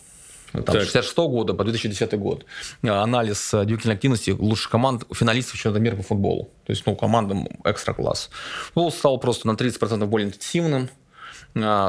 Там, 0.52 0.76
с 0.76 0.84
66 0.84 1.16
года 1.16 1.54
по 1.54 1.64
2010 1.64 2.16
год. 2.18 2.46
Анализ 2.82 3.52
э, 3.54 3.64
двигательной 3.64 3.96
активности 3.96 4.30
лучших 4.30 4.70
команд, 4.70 5.04
финалистов 5.12 5.56
чемпионата 5.56 5.80
мира 5.80 5.96
по 5.96 6.02
футболу. 6.02 6.44
То 6.64 6.70
есть, 6.70 6.84
ну, 6.86 6.94
командам 6.94 7.48
экстра-класс. 7.64 8.30
Футбол 8.66 8.92
стал 8.92 9.18
просто 9.18 9.48
на 9.48 9.52
30% 9.52 10.06
более 10.06 10.28
интенсивным, 10.28 10.90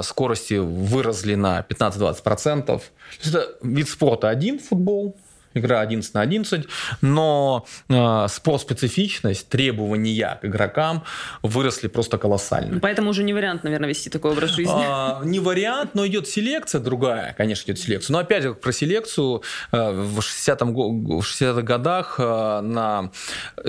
скорости 0.03 0.55
выросли 0.55 1.35
на 1.35 1.65
15-20%. 1.67 2.65
То 2.65 2.81
есть 3.19 3.27
это 3.27 3.49
вид 3.61 3.89
спорта 3.89 4.29
один, 4.29 4.59
футбол, 4.59 5.15
игра 5.55 5.79
11 5.81 6.13
на 6.13 6.21
11, 6.21 6.67
но 7.01 7.65
э, 7.89 8.27
специфичность, 8.29 9.49
требования 9.49 10.37
к 10.41 10.45
игрокам 10.45 11.03
выросли 11.41 11.87
просто 11.87 12.17
колоссально. 12.17 12.79
Поэтому 12.79 13.09
уже 13.09 13.23
не 13.23 13.33
вариант, 13.33 13.63
наверное, 13.63 13.89
вести 13.89 14.09
такой 14.09 14.31
образ 14.31 14.51
жизни. 14.51 14.83
А, 14.85 15.21
не 15.25 15.39
вариант, 15.39 15.91
но 15.95 16.05
идет 16.05 16.27
селекция 16.27 16.81
другая, 16.81 17.33
конечно, 17.37 17.71
идет 17.71 17.79
селекция. 17.79 18.13
Но 18.13 18.19
опять 18.19 18.43
же, 18.43 18.53
про 18.53 18.71
селекцию 18.71 19.41
э, 19.71 19.91
в 19.91 20.19
60-х 20.19 21.25
60 21.25 21.63
годах 21.63 22.15
э, 22.19 22.61
на 22.61 23.11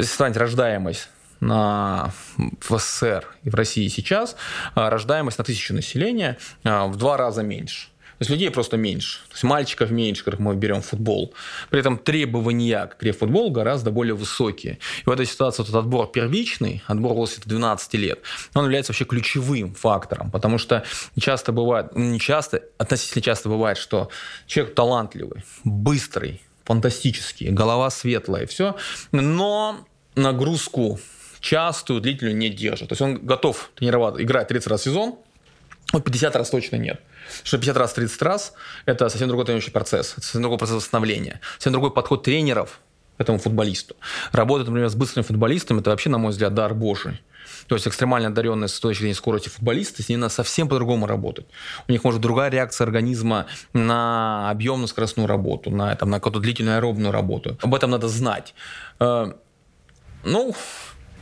сравнить 0.03 0.37
рождаемость 0.37 1.09
на, 1.41 2.13
в 2.37 2.79
СССР 2.79 3.27
и 3.43 3.51
в 3.51 3.55
России 3.55 3.89
сейчас 3.89 4.37
э, 4.75 4.89
рождаемость 4.89 5.39
на 5.39 5.45
тысячу 5.45 5.75
населения 5.75 6.39
э, 6.65 6.87
в 6.87 6.97
два 6.97 7.17
раза 7.17 7.43
меньше. 7.43 7.89
То 8.19 8.23
есть 8.23 8.31
людей 8.31 8.51
просто 8.51 8.79
меньше. 8.79 9.19
То 9.29 9.35
есть 9.35 9.45
мальчиков 9.45 9.91
меньше, 9.91 10.25
которых 10.25 10.41
мы 10.41 10.55
берем 10.55 10.81
в 10.81 10.87
футбол. 10.87 11.35
При 11.69 11.81
этом 11.81 11.99
требования 11.99 12.87
к 12.87 12.97
игре 12.97 13.13
в 13.13 13.19
футбол 13.19 13.51
гораздо 13.51 13.91
более 13.91 14.15
высокие. 14.15 14.79
И 15.05 15.05
в 15.05 15.11
этой 15.11 15.27
ситуации 15.27 15.63
этот 15.63 15.75
отбор 15.75 16.11
первичный, 16.11 16.83
отбор 16.87 17.13
возраста 17.13 17.47
12 17.47 17.95
лет, 17.95 18.21
он 18.55 18.65
является 18.65 18.93
вообще 18.93 19.05
ключевым 19.05 19.75
фактором. 19.75 20.31
Потому 20.31 20.57
что 20.57 20.83
часто 21.21 21.53
бывает, 21.53 21.89
ну, 21.95 22.05
не 22.05 22.19
часто, 22.19 22.63
относительно 22.79 23.23
часто 23.23 23.51
бывает, 23.51 23.77
что 23.77 24.09
человек 24.47 24.75
талантливый, 24.75 25.45
быстрый, 25.65 26.41
фантастический, 26.65 27.51
голова 27.51 27.91
светлая, 27.91 28.47
все, 28.47 28.77
но 29.13 29.87
нагрузку 30.15 30.99
частую, 31.47 32.01
длительную 32.01 32.37
не 32.37 32.51
держит. 32.51 32.89
То 32.89 32.93
есть 32.95 33.03
он 33.03 33.25
готов 33.25 33.71
тренироваться, 33.77 34.23
играть 34.23 34.49
30 34.49 34.67
раз 34.67 34.81
в 34.81 34.85
сезон, 34.85 35.19
вот 35.93 36.05
50 36.05 36.35
раз 36.35 36.51
точно 36.51 36.77
нет. 36.77 37.01
Что 37.45 37.59
50 37.59 37.77
раз, 37.77 37.93
30 37.93 38.23
раз– 38.23 38.53
это 38.87 39.09
совсем 39.09 39.29
другой 39.29 39.45
тренирующий 39.45 39.73
процесс, 39.73 40.15
совсем 40.17 40.43
другой 40.43 40.59
процесс 40.59 40.77
восстановления, 40.77 41.41
совсем 41.55 41.73
другой 41.73 41.93
подход 41.93 42.25
тренеров 42.25 42.81
к 43.17 43.21
этому 43.21 43.39
футболисту. 43.39 43.95
Работать, 44.33 44.67
например, 44.67 44.89
с 44.89 44.97
быстрым 44.97 45.25
футболистом– 45.25 45.79
это 45.81 45.91
вообще, 45.91 46.11
на 46.11 46.19
мой 46.19 46.31
взгляд, 46.31 46.55
дар 46.55 46.75
божий. 46.75 47.21
То 47.69 47.77
есть 47.77 47.87
экстремально 47.87 48.29
одаренные 48.29 48.69
с 48.69 48.79
точки 48.81 49.03
зрения 49.03 49.15
скорости 49.15 49.49
футболисты, 49.49 50.03
с 50.03 50.09
ними 50.09 50.29
совсем 50.29 50.69
по-другому 50.69 51.07
работать. 51.07 51.47
У 51.89 51.93
них 51.93 52.03
может 52.03 52.21
другая 52.21 52.51
реакция 52.51 52.85
организма 52.85 53.47
на 53.73 54.51
объемно-скоростную 54.51 55.27
работу, 55.29 55.71
на, 55.71 55.95
там, 55.95 56.11
на 56.11 56.19
какую-то 56.19 56.41
длительную 56.41 56.79
аэробную 56.79 57.13
работу. 57.13 57.57
Об 57.63 57.75
этом 57.75 57.91
надо 57.91 58.09
знать. 58.09 58.55
Э, 58.99 59.33
ну, 60.25 60.55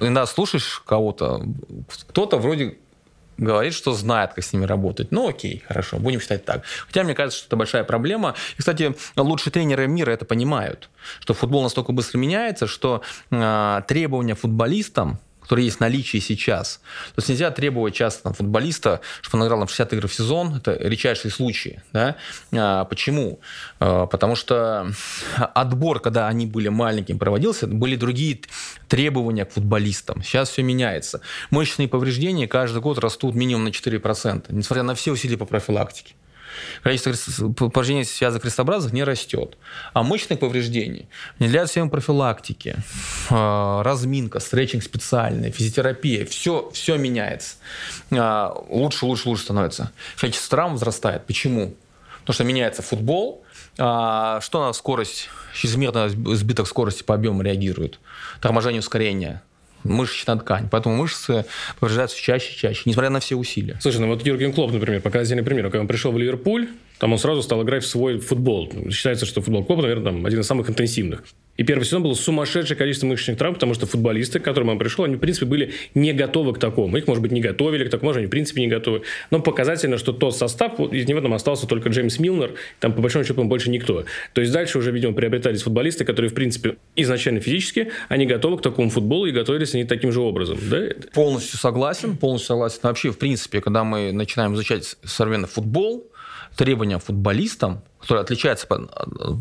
иногда 0.00 0.26
слушаешь 0.26 0.82
кого-то, 0.86 1.44
кто-то 2.08 2.38
вроде 2.38 2.78
говорит, 3.36 3.74
что 3.74 3.92
знает, 3.92 4.34
как 4.34 4.44
с 4.44 4.52
ними 4.52 4.64
работать. 4.64 5.10
Ну, 5.10 5.28
окей, 5.28 5.62
хорошо, 5.66 5.98
будем 5.98 6.20
считать 6.20 6.44
так. 6.44 6.62
Хотя 6.86 7.04
мне 7.04 7.14
кажется, 7.14 7.38
что 7.38 7.48
это 7.48 7.56
большая 7.56 7.84
проблема. 7.84 8.34
И, 8.54 8.58
кстати, 8.58 8.94
лучшие 9.16 9.52
тренеры 9.52 9.86
мира 9.88 10.12
это 10.12 10.24
понимают, 10.24 10.88
что 11.20 11.34
футбол 11.34 11.62
настолько 11.62 11.92
быстро 11.92 12.18
меняется, 12.18 12.66
что 12.66 13.02
э, 13.30 13.82
требования 13.88 14.34
футболистам 14.34 15.18
которые 15.44 15.66
есть 15.66 15.76
в 15.76 15.80
наличии 15.80 16.18
сейчас. 16.18 16.80
То 17.14 17.18
есть 17.18 17.28
нельзя 17.28 17.50
требовать 17.50 17.94
часто 17.94 18.22
там, 18.24 18.32
футболиста, 18.32 19.00
чтобы 19.20 19.42
он 19.42 19.46
играл 19.46 19.60
там 19.60 19.68
60 19.68 19.92
игр 19.92 20.08
в 20.08 20.14
сезон. 20.14 20.56
Это 20.56 20.72
редчайшие 20.80 21.30
случаи. 21.30 21.82
Да? 21.92 22.16
А, 22.52 22.84
почему? 22.86 23.40
А, 23.78 24.06
потому 24.06 24.36
что 24.36 24.90
отбор, 25.54 26.00
когда 26.00 26.28
они 26.28 26.46
были 26.46 26.68
маленькими, 26.68 27.18
проводился, 27.18 27.66
были 27.66 27.96
другие 27.96 28.40
требования 28.88 29.44
к 29.44 29.52
футболистам. 29.52 30.22
Сейчас 30.22 30.48
все 30.48 30.62
меняется. 30.62 31.20
Мышечные 31.50 31.88
повреждения 31.88 32.48
каждый 32.48 32.80
год 32.80 32.98
растут 32.98 33.34
минимум 33.34 33.64
на 33.64 33.68
4%, 33.68 34.46
несмотря 34.48 34.82
на 34.82 34.94
все 34.94 35.12
усилия 35.12 35.36
по 35.36 35.44
профилактике. 35.44 36.14
Количество 36.82 37.52
повреждений 37.52 38.04
связок 38.04 38.42
крестообразных 38.42 38.92
не 38.92 39.04
растет. 39.04 39.56
А 39.92 40.02
мышечных 40.02 40.38
повреждений 40.38 41.08
для 41.38 41.66
всем 41.66 41.90
профилактики, 41.90 42.76
а, 43.30 43.82
разминка, 43.82 44.40
стретчинг 44.40 44.82
специальный, 44.82 45.50
физиотерапия, 45.50 46.26
все, 46.26 46.70
все 46.72 46.96
меняется. 46.96 47.56
А, 48.10 48.54
лучше, 48.68 49.06
лучше, 49.06 49.28
лучше 49.28 49.44
становится. 49.44 49.92
Количество 50.16 50.56
травм 50.56 50.72
возрастает. 50.72 51.26
Почему? 51.26 51.74
Потому 52.20 52.34
что 52.34 52.44
меняется 52.44 52.82
футбол, 52.82 53.44
а, 53.78 54.40
что 54.40 54.64
на 54.66 54.72
скорость, 54.72 55.28
чрезмерно 55.54 56.08
сбиток 56.08 56.66
скорости 56.66 57.02
по 57.02 57.14
объему 57.14 57.42
реагирует? 57.42 57.98
Торможение 58.40 58.80
ускорения 58.80 59.42
мышечная 59.84 60.36
ткань. 60.36 60.68
Поэтому 60.70 60.96
мышцы 60.96 61.44
повреждаются 61.78 62.20
чаще 62.20 62.52
и 62.52 62.56
чаще, 62.56 62.82
несмотря 62.84 63.10
на 63.10 63.20
все 63.20 63.36
усилия. 63.36 63.78
Слушай, 63.80 64.00
ну 64.00 64.08
вот 64.08 64.26
Юрген 64.26 64.52
Клоп, 64.52 64.72
например, 64.72 65.00
показательный 65.00 65.42
пример. 65.42 65.64
Когда 65.64 65.80
он 65.80 65.86
пришел 65.86 66.12
в 66.12 66.18
Ливерпуль, 66.18 66.68
там 66.98 67.12
он 67.12 67.18
сразу 67.18 67.42
стал 67.42 67.62
играть 67.62 67.84
в 67.84 67.86
свой 67.86 68.18
футбол. 68.18 68.72
Считается, 68.90 69.26
что 69.26 69.40
футбол 69.40 69.64
Клопа, 69.64 69.82
наверное, 69.82 70.12
там 70.12 70.26
один 70.26 70.40
из 70.40 70.46
самых 70.46 70.68
интенсивных. 70.68 71.24
И 71.56 71.62
первый 71.62 71.84
сезон 71.84 72.02
было 72.02 72.14
сумасшедшее 72.14 72.76
количество 72.76 73.06
мышечных 73.06 73.38
травм, 73.38 73.54
потому 73.54 73.74
что 73.74 73.86
футболисты, 73.86 74.40
к 74.40 74.42
которым 74.42 74.70
он 74.70 74.78
пришел, 74.78 75.04
они, 75.04 75.16
в 75.16 75.18
принципе, 75.18 75.46
были 75.46 75.72
не 75.94 76.12
готовы 76.12 76.52
к 76.52 76.58
такому. 76.58 76.96
Их, 76.96 77.06
может 77.06 77.22
быть, 77.22 77.32
не 77.32 77.40
готовили 77.40 77.84
к 77.84 77.90
такому, 77.90 78.08
может, 78.08 78.18
они, 78.18 78.26
в 78.26 78.30
принципе, 78.30 78.60
не 78.60 78.68
готовы. 78.68 79.02
Но 79.30 79.40
показательно, 79.40 79.98
что 79.98 80.12
тот 80.12 80.36
состав, 80.36 80.78
из 80.80 81.06
него 81.06 81.20
там 81.20 81.34
остался 81.34 81.66
только 81.66 81.90
Джеймс 81.90 82.18
Милнер, 82.18 82.54
там, 82.80 82.92
по 82.92 83.02
большому 83.02 83.24
счету, 83.24 83.44
больше 83.44 83.70
никто. 83.70 84.04
То 84.32 84.40
есть, 84.40 84.52
дальше 84.52 84.78
уже, 84.78 84.90
видимо, 84.90 85.12
приобретались 85.12 85.62
футболисты, 85.62 86.04
которые, 86.04 86.30
в 86.30 86.34
принципе, 86.34 86.76
изначально 86.96 87.40
физически, 87.40 87.90
они 88.08 88.26
готовы 88.26 88.58
к 88.58 88.62
такому 88.62 88.90
футболу 88.90 89.26
и 89.26 89.30
готовились 89.30 89.74
они 89.74 89.84
таким 89.84 90.12
же 90.12 90.20
образом. 90.20 90.58
Да? 90.70 90.88
Полностью 91.12 91.58
согласен, 91.58 92.16
полностью 92.16 92.48
согласен. 92.48 92.80
Вообще, 92.82 93.10
в 93.10 93.18
принципе, 93.18 93.60
когда 93.60 93.84
мы 93.84 94.12
начинаем 94.12 94.54
изучать 94.54 94.96
современный 95.04 95.48
футбол, 95.48 96.10
требования 96.56 96.98
футболистам, 96.98 97.82
которые 98.00 98.22
отличаются 98.22 98.66
по, 98.66 98.78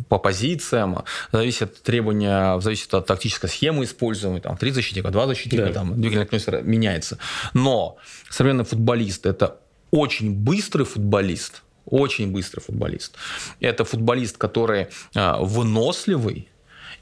по 0.09 0.20
позициям, 0.20 1.03
зависит 1.32 1.64
от 1.64 1.84
требования, 1.84 2.59
зависит 2.59 2.93
от 2.93 3.05
тактической 3.05 3.49
схемы 3.49 3.84
используемой, 3.84 4.41
там, 4.41 4.57
три 4.57 4.72
защитника, 4.72 5.09
два 5.11 5.28
защитника, 5.28 5.68
да. 5.68 5.74
там, 5.74 5.99
двигательный 5.99 6.28
конструктор 6.28 6.64
меняется. 6.64 7.18
Но 7.53 7.97
современный 8.30 8.66
футболист– 8.66 9.26
это 9.28 9.57
очень 9.91 10.34
быстрый 10.34 10.86
футболист, 10.86 11.61
очень 11.86 12.32
быстрый 12.32 12.61
футболист. 12.61 13.16
Это 13.59 13.84
футболист, 13.86 14.38
который 14.38 14.88
э, 15.14 15.34
выносливый, 15.39 16.49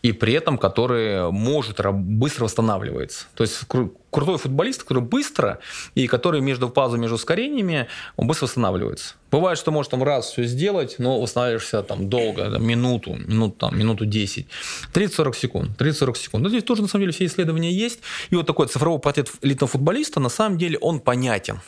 и 0.02 0.12
при 0.14 0.34
этом 0.34 0.58
который 0.58 1.32
может 1.32 1.80
быстро 1.94 2.46
восстанавливается. 2.46 3.28
То 3.36 3.44
есть 3.44 3.64
кру- 3.68 3.96
крутой 4.10 4.38
футболист, 4.38 4.84
который 4.84 5.04
быстро 5.04 5.60
и 5.96 6.08
который 6.08 6.42
между 6.42 6.70
паузами, 6.70 7.02
между 7.02 7.16
ускорениями, 7.16 7.88
он 8.18 8.28
быстро 8.28 8.46
восстанавливается. 8.46 9.16
Бывает, 9.30 9.58
что 9.58 9.72
может 9.72 9.92
там 9.92 10.04
раз 10.04 10.32
все 10.32 10.44
сделать, 10.44 10.96
но 10.98 11.22
восстанавливаешься 11.22 11.84
там 11.84 12.10
долго, 12.10 12.52
там, 12.52 12.66
минуту, 12.66 13.14
минут, 13.14 13.58
там, 13.58 13.78
минуту 13.78 14.06
10, 14.06 14.48
30-40 14.94 15.36
секунд, 15.36 15.82
30-40 15.82 16.18
секунд. 16.18 16.44
Но 16.44 16.50
здесь 16.50 16.64
тоже 16.64 16.82
на 16.82 16.88
самом 16.88 17.04
деле 17.04 17.14
все 17.14 17.26
исследования 17.26 17.72
есть. 17.72 18.00
И 18.30 18.36
вот 18.36 18.48
такой 18.48 18.68
цифровой 18.68 19.00
портрет 19.00 19.32
элитного 19.42 19.70
футболиста, 19.72 20.20
на 20.20 20.30
самом 20.30 20.58
деле 20.58 20.78
он 20.80 21.00
понятен. 21.00 21.62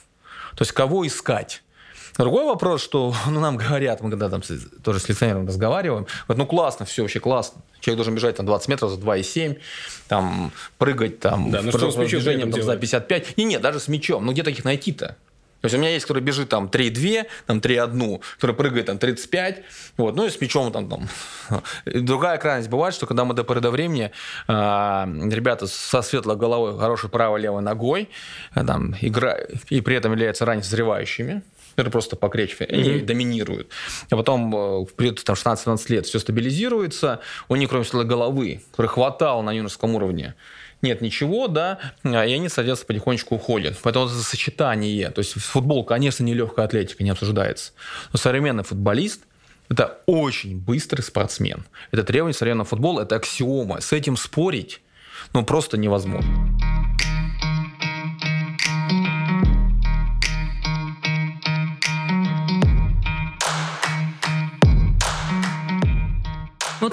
То 0.56 0.62
есть 0.62 0.72
кого 0.72 1.06
искать. 1.08 1.64
Другой 2.18 2.46
вопрос, 2.46 2.82
что 2.82 3.14
ну, 3.28 3.40
нам 3.40 3.58
говорят, 3.58 4.02
мы 4.02 4.10
когда 4.10 4.30
там 4.30 4.42
тоже 4.84 5.00
с 5.00 5.10
лицензией 5.10 5.46
разговариваем, 5.46 6.06
говорят, 6.28 6.38
ну 6.38 6.46
классно, 6.46 6.86
все 6.86 7.02
вообще 7.02 7.20
классно. 7.20 7.62
Человек 7.80 7.98
должен 7.98 8.16
бежать 8.16 8.38
там 8.38 8.46
20 8.46 8.68
метров 8.70 8.92
за 8.92 8.98
2,7, 8.98 9.58
там 10.08 10.52
прыгать 10.78 11.20
там 11.20 11.52
да, 11.52 11.62
ну, 11.62 11.72
с 11.72 11.96
движением 11.96 12.52
там, 12.52 12.62
за 12.62 12.78
55. 12.78 13.38
Не, 13.38 13.46
нет, 13.46 13.62
даже 13.62 13.80
с 13.80 13.88
мячом. 13.88 14.26
Ну 14.26 14.32
где 14.32 14.44
таких 14.44 14.64
найти-то? 14.64 15.18
То 15.64 15.68
есть 15.68 15.76
у 15.76 15.80
меня 15.80 15.92
есть, 15.92 16.06
который 16.06 16.22
бежит 16.22 16.50
там 16.50 16.66
3,2, 16.66 17.26
там 17.46 17.60
3,1, 17.60 18.22
который 18.36 18.54
прыгает 18.54 18.88
там 18.88 18.98
35, 18.98 19.64
вот, 19.96 20.14
ну 20.14 20.26
и 20.26 20.30
с 20.30 20.42
мячом 20.42 20.74
там, 20.74 20.90
там. 20.90 21.08
Другая 21.86 22.38
крайность 22.38 22.70
бывает, 22.70 22.94
что 22.94 23.06
когда 23.06 23.24
мы 23.24 23.34
до 23.34 23.46
поры 23.46 23.62
до 23.62 23.72
времени, 23.72 24.12
э, 24.50 24.52
ребята 24.52 25.68
со 25.68 26.02
светлой 26.02 26.36
головой, 26.36 26.78
хорошей 26.78 27.10
правой-левой 27.10 27.62
ногой, 27.62 28.10
э, 28.56 28.66
там, 28.66 28.94
играют, 29.00 29.52
и 29.70 29.80
при 29.80 29.96
этом 29.96 30.12
являются 30.12 30.44
ранее 30.44 30.66
созревающими, 30.66 31.42
это 31.76 31.90
просто 31.90 32.16
по 32.16 32.30
кречфе, 32.30 32.66
они 32.66 32.84
mm-hmm. 32.84 33.06
доминируют. 33.06 33.70
А 34.10 34.16
потом 34.16 34.56
э, 34.56 34.86
в 34.86 34.94
период 34.96 35.24
там, 35.24 35.36
16-17 35.36 35.86
лет 35.90 36.06
все 36.06 36.20
стабилизируется, 36.20 37.20
у 37.50 37.56
них, 37.56 37.70
кроме 37.70 37.86
силы 37.86 38.04
головы, 38.04 38.62
который 38.72 38.88
хватал 38.88 39.42
на 39.44 39.52
юношеском 39.52 39.96
уровне, 39.96 40.36
нет 40.82 41.02
ничего, 41.02 41.48
да, 41.48 41.80
а, 42.04 42.26
и 42.26 42.34
они, 42.34 42.50
соответственно, 42.50 42.88
потихонечку 42.88 43.36
уходят. 43.36 43.78
Поэтому 43.82 44.06
это 44.06 44.16
сочетание. 44.16 45.10
То 45.10 45.20
есть 45.20 45.34
футбол, 45.34 45.86
конечно, 45.86 46.24
не 46.24 46.34
легкая 46.34 46.66
атлетика, 46.66 47.04
не 47.04 47.10
обсуждается. 47.10 47.72
Но 48.12 48.20
современный 48.20 48.64
футболист– 48.64 49.22
это 49.70 50.00
очень 50.06 50.60
быстрый 50.60 51.02
спортсмен. 51.02 51.66
Это 51.92 52.04
требование 52.04 52.34
современного 52.34 52.68
футбола, 52.68 53.04
это 53.04 53.16
аксиома. 53.16 53.80
С 53.80 53.94
этим 53.94 54.18
спорить 54.18 54.82
ну, 55.34 55.46
просто 55.46 55.78
невозможно. 55.78 56.73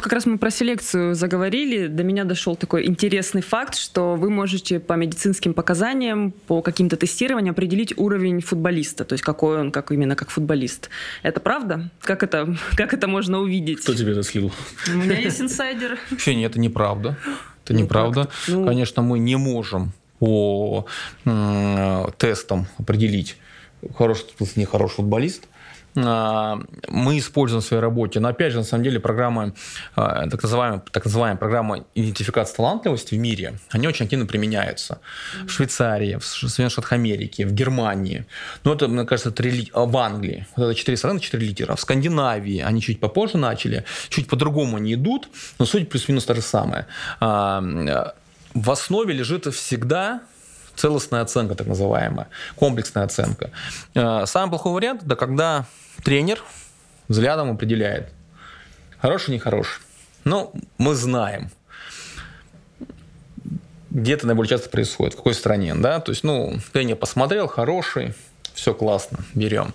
Вот 0.01 0.05
как 0.05 0.15
раз 0.15 0.25
мы 0.25 0.39
про 0.39 0.51
селекцию 0.51 1.15
заговорили. 1.15 1.87
До 1.87 2.03
меня 2.05 2.25
дошел 2.25 2.57
такой 2.57 2.87
интересный 2.87 3.43
факт, 3.43 3.75
что 3.75 4.15
вы 4.15 4.31
можете 4.31 4.81
по 4.81 4.95
медицинским 4.95 5.53
показаниям, 5.53 6.33
по 6.47 6.63
каким-то 6.63 6.97
тестированиям 6.97 7.53
определить 7.53 7.93
уровень 7.99 8.41
футболиста, 8.41 9.05
то 9.05 9.13
есть 9.13 9.23
какой 9.23 9.61
он, 9.61 9.71
как 9.71 9.93
именно 9.93 10.17
как 10.17 10.31
футболист. 10.31 10.89
Это 11.23 11.39
правда? 11.41 11.91
Как 12.01 12.23
это, 12.23 12.57
как 12.77 12.95
это 12.95 13.09
можно 13.09 13.41
увидеть? 13.41 13.83
Кто 13.83 13.93
тебе 13.93 14.13
это 14.13 14.23
слил? 14.23 14.51
У 14.89 14.97
меня 14.97 15.19
есть 15.19 15.39
инсайдер. 15.39 15.99
Вообще 16.11 16.35
нет, 16.35 16.53
это 16.53 16.61
неправда. 16.61 17.19
Это 17.65 17.75
ну, 17.75 17.81
неправда. 17.81 18.31
Ну... 18.49 18.65
Конечно, 18.65 19.03
мы 19.03 19.19
не 19.19 19.37
можем 19.37 19.93
по 20.19 20.87
э, 21.27 22.07
тестам 22.17 22.69
определить, 22.79 23.37
хороший 23.99 24.25
нехороший 24.57 24.97
футболист. 24.97 25.45
А, 25.97 26.61
мы 26.89 27.19
используем 27.19 27.63
в 27.63 27.65
своей 27.65 27.83
работе. 27.83 28.21
Но 28.21 28.29
опять 28.29 28.53
же, 28.53 28.59
на 28.59 28.65
самом 28.65 28.85
деле, 28.85 29.01
программы, 29.01 29.55
а, 29.97 30.29
так 30.29 30.43
называемая, 30.43 30.83
так 30.91 31.05
называемая 31.05 31.39
программа 31.39 31.85
идентификации 31.95 32.57
талантливости 32.57 33.15
в 33.15 33.19
мире, 33.19 33.59
они 33.71 33.89
очень 33.89 34.05
активно 34.05 34.27
применяются. 34.27 35.01
В 35.47 35.51
Швейцарии, 35.51 36.17
в 36.17 36.25
Соединенных 36.25 36.73
Штатах 36.73 36.93
Америки, 36.93 37.43
в 37.43 37.53
Германии. 37.53 38.27
Ну, 38.65 38.75
это, 38.75 38.89
мне 38.89 39.05
кажется, 39.05 39.31
три, 39.31 39.71
в 39.75 39.97
Англии. 39.97 40.47
Вот 40.57 40.65
это 40.65 40.75
четыре 40.75 40.97
страны, 40.97 41.21
четыре 41.21 41.47
лидера. 41.47 41.75
В 41.75 41.81
Скандинавии 41.81 42.61
они 42.61 42.81
чуть 42.81 43.01
попозже 43.01 43.39
начали, 43.39 43.85
чуть 44.09 44.29
по-другому 44.29 44.77
они 44.77 44.95
идут, 44.95 45.29
но 45.59 45.67
суть 45.67 45.89
плюс-минус 45.89 46.25
та 46.25 46.35
же 46.35 46.43
самая. 46.43 46.87
А, 47.21 47.63
в 48.55 48.71
основе 48.71 49.15
лежит 49.15 49.53
всегда 49.55 50.23
целостная 50.81 51.21
оценка, 51.21 51.55
так 51.55 51.67
называемая, 51.67 52.29
комплексная 52.57 53.05
оценка. 53.05 53.51
Самый 53.95 54.49
плохой 54.49 54.73
вариант– 54.73 55.03
это 55.05 55.15
когда 55.15 55.67
тренер 56.03 56.43
взглядом 57.09 57.51
определяет, 57.51 58.13
хороший, 58.99 59.35
нехороший. 59.35 59.83
Ну, 60.25 60.53
мы 60.79 60.95
знаем, 60.95 61.51
где 63.91 64.15
это 64.15 64.27
наиболее 64.27 64.49
часто 64.49 64.71
происходит, 64.71 65.15
в 65.15 65.17
какой 65.17 65.35
стране, 65.35 65.75
да, 65.75 66.01
то 66.01 66.13
есть, 66.13 66.25
ну, 66.25 66.59
тренер 66.73 66.97
посмотрел, 66.97 67.47
хороший, 67.47 68.15
все 68.61 68.75
классно, 68.75 69.21
берем. 69.35 69.73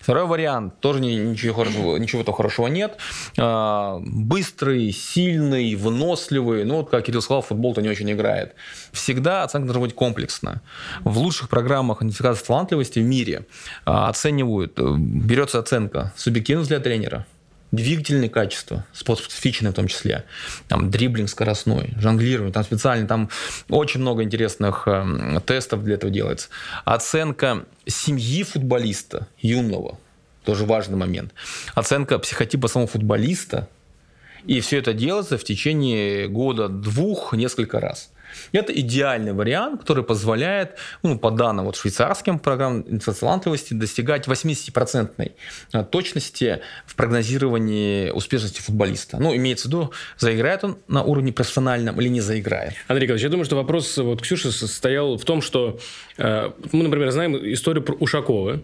Второй 0.00 0.26
вариант, 0.26 0.80
тоже 0.80 1.00
ничего, 1.00 1.54
хорошего, 1.54 1.96
ничего 1.96 2.22
то 2.22 2.32
хорошего 2.32 2.68
нет. 2.68 2.96
А, 3.36 3.98
быстрый, 4.00 4.92
сильный, 4.92 5.74
выносливый. 5.74 6.64
Ну, 6.64 6.76
вот 6.76 6.90
как 6.90 7.04
Кирилл 7.04 7.20
сказал, 7.20 7.42
футбол-то 7.42 7.82
не 7.82 7.88
очень 7.88 8.10
играет. 8.12 8.54
Всегда 8.92 9.42
оценка 9.42 9.66
должна 9.66 9.82
быть 9.82 9.94
комплексна. 9.94 10.62
В 11.00 11.18
лучших 11.18 11.48
программах 11.48 12.00
идентификации 12.00 12.44
талантливости 12.44 13.00
в 13.00 13.04
мире 13.04 13.46
а, 13.84 14.08
оценивают, 14.08 14.78
э, 14.78 14.94
берется 14.96 15.58
оценка 15.58 16.12
субъективность 16.16 16.68
для 16.68 16.78
тренера– 16.78 17.26
двигательные 17.70 18.30
качества, 18.30 18.86
специфичные 18.92 19.72
в 19.72 19.74
том 19.74 19.88
числе, 19.88 20.24
там 20.68 20.90
дриблинг 20.90 21.28
скоростной, 21.28 21.94
жонглирование, 21.98 22.52
там 22.52 22.64
специально, 22.64 23.06
там 23.06 23.28
очень 23.68 24.00
много 24.00 24.22
интересных 24.22 24.84
э, 24.86 25.40
тестов 25.44 25.84
для 25.84 25.94
этого 25.94 26.10
делается. 26.10 26.48
Оценка 26.84 27.64
семьи 27.86 28.42
футболиста 28.42 29.28
юного, 29.38 29.98
тоже 30.44 30.64
важный 30.64 30.96
момент. 30.96 31.32
Оценка 31.74 32.18
психотипа 32.18 32.68
самого 32.68 32.88
футболиста 32.88 33.68
И 34.46 34.60
все 34.60 34.78
это 34.78 34.94
делается 34.94 35.36
в 35.36 35.44
течение 35.44 36.28
года-двух 36.28 37.34
несколько 37.34 37.80
раз. 37.80 38.10
Это 38.52 38.72
идеальный 38.72 39.32
вариант, 39.32 39.80
который 39.80 40.04
позволяет, 40.04 40.76
ну, 41.02 41.18
по 41.18 41.30
данным 41.30 41.66
вот 41.66 41.76
швейцарским 41.76 42.38
программам 42.38 43.00
талантливости, 43.00 43.74
достигать 43.74 44.26
80% 44.26 45.32
э, 45.72 45.84
точности 45.84 46.60
в 46.86 46.94
прогнозировании 46.94 48.10
успешности 48.10 48.60
футболиста. 48.60 49.18
Ну, 49.18 49.34
имеется 49.34 49.68
в 49.68 49.70
виду, 49.70 49.92
заиграет 50.18 50.64
он 50.64 50.78
на 50.88 51.02
уровне 51.02 51.32
профессиональном 51.32 52.00
или 52.00 52.08
не 52.08 52.20
заиграет. 52.20 52.74
Андрей 52.88 53.06
Николаевич, 53.06 53.24
я 53.24 53.30
думаю, 53.30 53.44
что 53.44 53.56
вопрос 53.56 53.96
вот 53.98 54.22
Ксюши 54.22 54.52
состоял 54.52 55.16
в 55.16 55.24
том, 55.24 55.42
что 55.42 55.78
э, 56.16 56.50
мы, 56.72 56.82
например, 56.82 57.10
знаем 57.10 57.36
историю 57.36 57.82
про 57.82 57.94
Ушакова, 57.94 58.60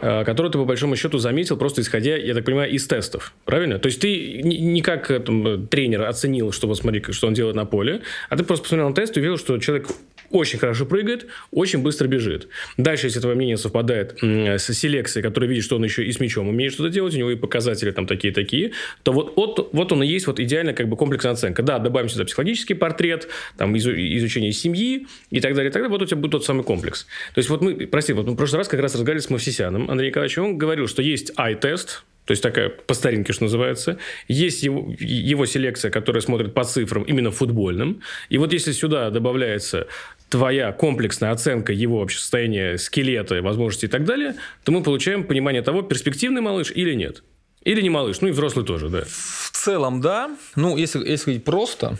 Э, 0.00 0.24
который 0.24 0.50
ты, 0.50 0.58
по 0.58 0.64
большому 0.64 0.96
счету, 0.96 1.18
заметил, 1.18 1.56
просто 1.56 1.82
исходя, 1.82 2.16
я 2.16 2.34
так 2.34 2.44
понимаю, 2.44 2.70
из 2.70 2.86
тестов. 2.86 3.32
Правильно? 3.44 3.78
То 3.78 3.86
есть 3.86 4.00
ты 4.00 4.42
не 4.42 4.82
как 4.82 5.10
э, 5.10 5.20
там, 5.20 5.66
тренер 5.68 6.02
оценил, 6.02 6.52
что 6.52 6.66
вот 6.66 6.78
смотри, 6.78 7.02
что 7.10 7.26
он 7.26 7.34
делает 7.34 7.56
на 7.56 7.64
поле, 7.64 8.02
а 8.28 8.36
ты 8.36 8.44
просто 8.44 8.64
посмотрел 8.64 8.88
на 8.88 8.94
тест 8.94 9.16
и 9.16 9.20
увидел, 9.20 9.38
что 9.38 9.58
человек 9.58 9.88
очень 10.30 10.58
хорошо 10.58 10.86
прыгает, 10.86 11.26
очень 11.50 11.80
быстро 11.80 12.06
бежит. 12.06 12.48
Дальше, 12.76 13.06
если 13.06 13.20
твое 13.20 13.36
мнение 13.36 13.56
совпадает 13.56 14.18
с 14.22 14.72
селекцией, 14.72 15.22
которая 15.22 15.48
видит, 15.50 15.64
что 15.64 15.76
он 15.76 15.84
еще 15.84 16.04
и 16.04 16.12
с 16.12 16.20
мячом 16.20 16.48
умеет 16.48 16.72
что-то 16.72 16.90
делать, 16.90 17.14
у 17.14 17.18
него 17.18 17.30
и 17.30 17.36
показатели 17.36 17.90
там 17.90 18.06
такие-такие, 18.06 18.72
то 19.02 19.12
вот, 19.12 19.36
вот, 19.36 19.70
вот 19.72 19.92
он 19.92 20.02
и 20.02 20.06
есть 20.06 20.26
вот 20.26 20.40
идеально 20.40 20.72
как 20.72 20.88
бы 20.88 20.96
комплексная 20.96 21.32
оценка. 21.32 21.62
Да, 21.62 21.78
добавим 21.78 22.08
сюда 22.08 22.24
психологический 22.24 22.74
портрет, 22.74 23.28
там 23.56 23.76
изучение 23.76 24.52
семьи 24.52 25.06
и 25.30 25.40
так 25.40 25.54
далее, 25.54 25.70
и 25.70 25.72
так 25.72 25.82
далее. 25.82 25.90
Вот 25.90 26.02
у 26.02 26.06
тебя 26.06 26.16
будет 26.16 26.32
тот 26.32 26.44
самый 26.44 26.64
комплекс. 26.64 27.06
То 27.34 27.38
есть 27.38 27.50
вот 27.50 27.60
мы, 27.60 27.86
прости, 27.86 28.12
вот 28.12 28.26
мы 28.26 28.32
в 28.32 28.36
прошлый 28.36 28.58
раз 28.58 28.68
как 28.68 28.80
раз 28.80 28.94
разговаривали 28.94 29.24
с 29.24 29.30
Мавсисяном 29.30 29.90
Андреем 29.90 30.10
Николаевичем, 30.10 30.44
он 30.44 30.58
говорил, 30.58 30.86
что 30.86 31.02
есть 31.02 31.32
ай-тест, 31.36 32.04
то 32.24 32.32
есть 32.32 32.42
такая 32.42 32.68
по 32.68 32.94
старинке, 32.94 33.32
что 33.32 33.44
называется. 33.44 33.98
Есть 34.28 34.62
его, 34.62 34.94
его 34.98 35.46
селекция, 35.46 35.90
которая 35.90 36.20
смотрит 36.20 36.54
по 36.54 36.64
цифрам 36.64 37.02
именно 37.02 37.30
футбольным. 37.30 38.02
И 38.28 38.38
вот 38.38 38.52
если 38.52 38.72
сюда 38.72 39.10
добавляется 39.10 39.88
твоя 40.28 40.72
комплексная 40.72 41.32
оценка 41.32 41.72
его 41.72 41.98
вообще 41.98 42.18
состояния 42.18 42.78
скелета, 42.78 43.42
возможностей 43.42 43.86
и 43.86 43.90
так 43.90 44.04
далее, 44.04 44.36
то 44.64 44.72
мы 44.72 44.82
получаем 44.82 45.24
понимание 45.24 45.62
того, 45.62 45.82
перспективный 45.82 46.40
малыш 46.40 46.70
или 46.70 46.94
нет. 46.94 47.24
Или 47.62 47.82
не 47.82 47.90
малыш, 47.90 48.20
ну 48.20 48.28
и 48.28 48.30
взрослый 48.30 48.64
тоже, 48.64 48.88
да. 48.88 49.02
В 49.06 49.50
целом, 49.52 50.00
да. 50.00 50.36
Ну, 50.56 50.76
если, 50.76 51.06
если 51.06 51.24
говорить 51.24 51.44
просто, 51.44 51.98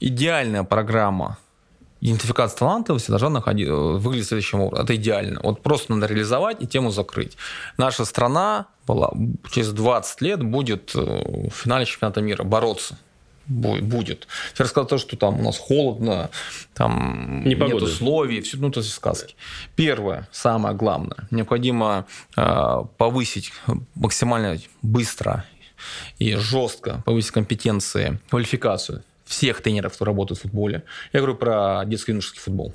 идеальная 0.00 0.64
программа 0.64 1.38
идентификация 2.00 2.58
талантливости 2.58 3.10
должна 3.10 3.30
находить, 3.30 3.68
выглядеть 3.68 4.28
следующим 4.28 4.60
образом. 4.60 4.84
Это 4.84 4.96
идеально. 4.96 5.40
Вот 5.42 5.62
просто 5.62 5.92
надо 5.92 6.06
реализовать 6.06 6.62
и 6.62 6.66
тему 6.66 6.90
закрыть. 6.90 7.36
Наша 7.76 8.04
страна 8.04 8.66
была, 8.86 9.12
через 9.50 9.72
20 9.72 10.20
лет 10.22 10.42
будет 10.42 10.94
э, 10.94 11.00
в 11.00 11.50
финале 11.50 11.84
чемпионата 11.86 12.20
мира 12.20 12.44
бороться 12.44 12.96
будет. 13.48 14.28
Я 14.58 14.64
рассказал 14.64 14.86
то, 14.86 14.98
что 14.98 15.16
там 15.16 15.40
у 15.40 15.42
нас 15.42 15.58
холодно, 15.58 16.30
там 16.74 17.42
Не 17.44 17.54
нет 17.54 17.82
условий, 17.82 18.42
все, 18.42 18.58
ну, 18.58 18.68
это 18.68 18.82
сказки. 18.82 19.34
Первое, 19.74 20.28
самое 20.32 20.74
главное, 20.74 21.26
необходимо 21.30 22.06
э, 22.36 22.82
повысить 22.98 23.52
максимально 23.94 24.58
быстро 24.82 25.44
и 26.18 26.34
жестко 26.34 27.02
повысить 27.06 27.30
компетенции, 27.30 28.20
квалификацию 28.28 29.02
всех 29.28 29.60
тренеров, 29.62 29.94
кто 29.94 30.04
работает 30.04 30.38
в 30.38 30.42
футболе. 30.42 30.82
Я 31.12 31.20
говорю 31.20 31.36
про 31.36 31.82
детский 31.86 32.12
юношеский 32.12 32.40
футбол 32.40 32.74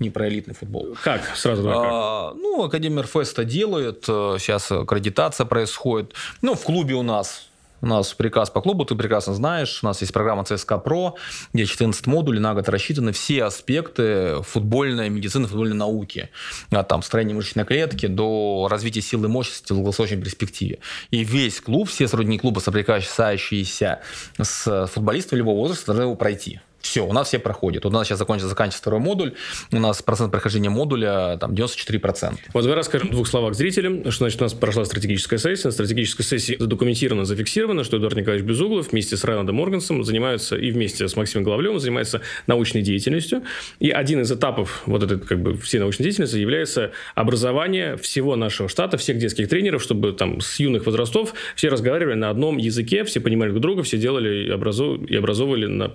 не 0.00 0.10
про 0.10 0.28
элитный 0.28 0.54
футбол. 0.54 0.96
Как? 1.02 1.22
Сразу 1.36 1.62
давай, 1.62 1.78
как? 1.78 1.92
А, 1.92 2.34
ну, 2.34 2.64
Академия 2.64 3.02
РФС 3.02 3.32
это 3.32 3.44
делает, 3.44 4.04
э, 4.08 4.36
сейчас 4.40 4.70
аккредитация 4.72 5.46
происходит. 5.46 6.14
Ну, 6.42 6.54
в 6.54 6.62
клубе 6.64 6.94
у 6.94 7.02
нас 7.02 7.46
у 7.84 7.86
нас 7.86 8.14
приказ 8.14 8.48
по 8.48 8.62
клубу, 8.62 8.86
ты 8.86 8.94
прекрасно 8.94 9.34
знаешь, 9.34 9.80
у 9.82 9.86
нас 9.86 10.00
есть 10.00 10.12
программа 10.12 10.44
ЦСКА 10.44 10.78
ПРО, 10.78 11.16
где 11.52 11.66
14 11.66 12.06
модулей 12.06 12.40
на 12.40 12.54
год 12.54 12.68
рассчитаны 12.70 13.12
все 13.12 13.44
аспекты 13.44 14.42
футбольной 14.42 15.10
медицины, 15.10 15.46
футбольной 15.46 15.76
науки. 15.76 16.30
От 16.70 16.88
там, 16.88 17.02
строения 17.02 17.34
мышечной 17.34 17.66
клетки 17.66 18.06
до 18.06 18.68
развития 18.70 19.02
силы 19.02 19.26
и 19.26 19.30
мощности 19.30 19.72
в 19.72 19.76
долгосрочной 19.76 20.16
перспективе. 20.16 20.78
И 21.10 21.24
весь 21.24 21.60
клуб, 21.60 21.90
все 21.90 22.08
сотрудники 22.08 22.40
клуба, 22.40 22.60
соприкасающиеся 22.60 24.00
с 24.40 24.86
футболистами 24.86 25.40
любого 25.40 25.58
возраста, 25.58 25.86
должны 25.88 26.04
его 26.04 26.14
пройти. 26.14 26.60
Все, 26.84 27.00
у 27.00 27.12
нас 27.14 27.28
все 27.28 27.38
проходят. 27.38 27.86
У 27.86 27.90
нас 27.90 28.06
сейчас 28.06 28.18
закончится, 28.18 28.48
заканчивается 28.50 28.82
второй 28.82 29.00
модуль. 29.00 29.32
У 29.72 29.78
нас 29.78 30.02
процент 30.02 30.30
прохождения 30.30 30.68
модуля 30.68 31.38
там 31.40 31.52
94%. 31.52 32.34
Вот 32.52 32.62
давай 32.62 32.76
расскажем 32.76 33.08
в 33.08 33.10
двух 33.10 33.26
словах 33.26 33.54
зрителям, 33.54 34.10
что 34.10 34.24
значит 34.24 34.40
у 34.42 34.44
нас 34.44 34.52
прошла 34.52 34.84
стратегическая 34.84 35.38
сессия. 35.38 35.68
На 35.68 35.72
стратегической 35.72 36.26
сессии 36.26 36.56
задокументировано, 36.58 37.24
зафиксировано, 37.24 37.84
что 37.84 37.96
Эдуард 37.96 38.16
Николаевич 38.16 38.46
Безуглов 38.46 38.92
вместе 38.92 39.16
с 39.16 39.24
Райаном 39.24 39.56
Моргансом 39.56 40.04
занимаются 40.04 40.56
и 40.56 40.70
вместе 40.72 41.08
с 41.08 41.16
Максимом 41.16 41.44
Головлевым 41.44 41.80
занимается 41.80 42.20
научной 42.46 42.82
деятельностью. 42.82 43.42
И 43.80 43.90
один 43.90 44.20
из 44.20 44.30
этапов 44.30 44.82
вот 44.84 45.02
этой 45.02 45.18
как 45.18 45.40
бы 45.40 45.56
всей 45.56 45.78
научной 45.78 46.02
деятельности 46.02 46.36
является 46.36 46.92
образование 47.14 47.96
всего 47.96 48.36
нашего 48.36 48.68
штата, 48.68 48.98
всех 48.98 49.16
детских 49.16 49.48
тренеров, 49.48 49.82
чтобы 49.82 50.12
там 50.12 50.42
с 50.42 50.60
юных 50.60 50.84
возрастов 50.84 51.32
все 51.56 51.70
разговаривали 51.70 52.14
на 52.14 52.28
одном 52.28 52.58
языке, 52.58 53.04
все 53.04 53.20
понимали 53.20 53.52
друг 53.52 53.62
друга, 53.62 53.82
все 53.84 53.96
делали 53.96 54.50
образов... 54.50 55.00
и 55.08 55.16
образовывали 55.16 55.64
на 55.64 55.94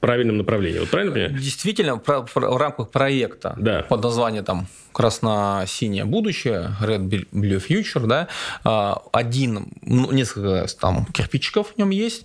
правильном 0.00 0.38
направлении. 0.38 0.78
Вот 0.78 0.90
правильно 0.90 1.12
понимаю? 1.12 1.38
Действительно, 1.38 2.00
в 2.04 2.56
рамках 2.56 2.90
проекта 2.90 3.54
да. 3.58 3.82
под 3.82 4.02
названием 4.02 4.44
там 4.44 4.68
красно-синее 4.92 6.04
будущее, 6.04 6.76
Red 6.80 7.26
Blue 7.32 7.66
Future, 7.66 8.06
да, 8.06 8.28
а, 8.64 9.02
один, 9.12 9.68
ну, 9.82 10.10
несколько 10.12 10.66
там 10.78 11.06
кирпичиков 11.06 11.72
в 11.74 11.78
нем 11.78 11.90
есть. 11.90 12.24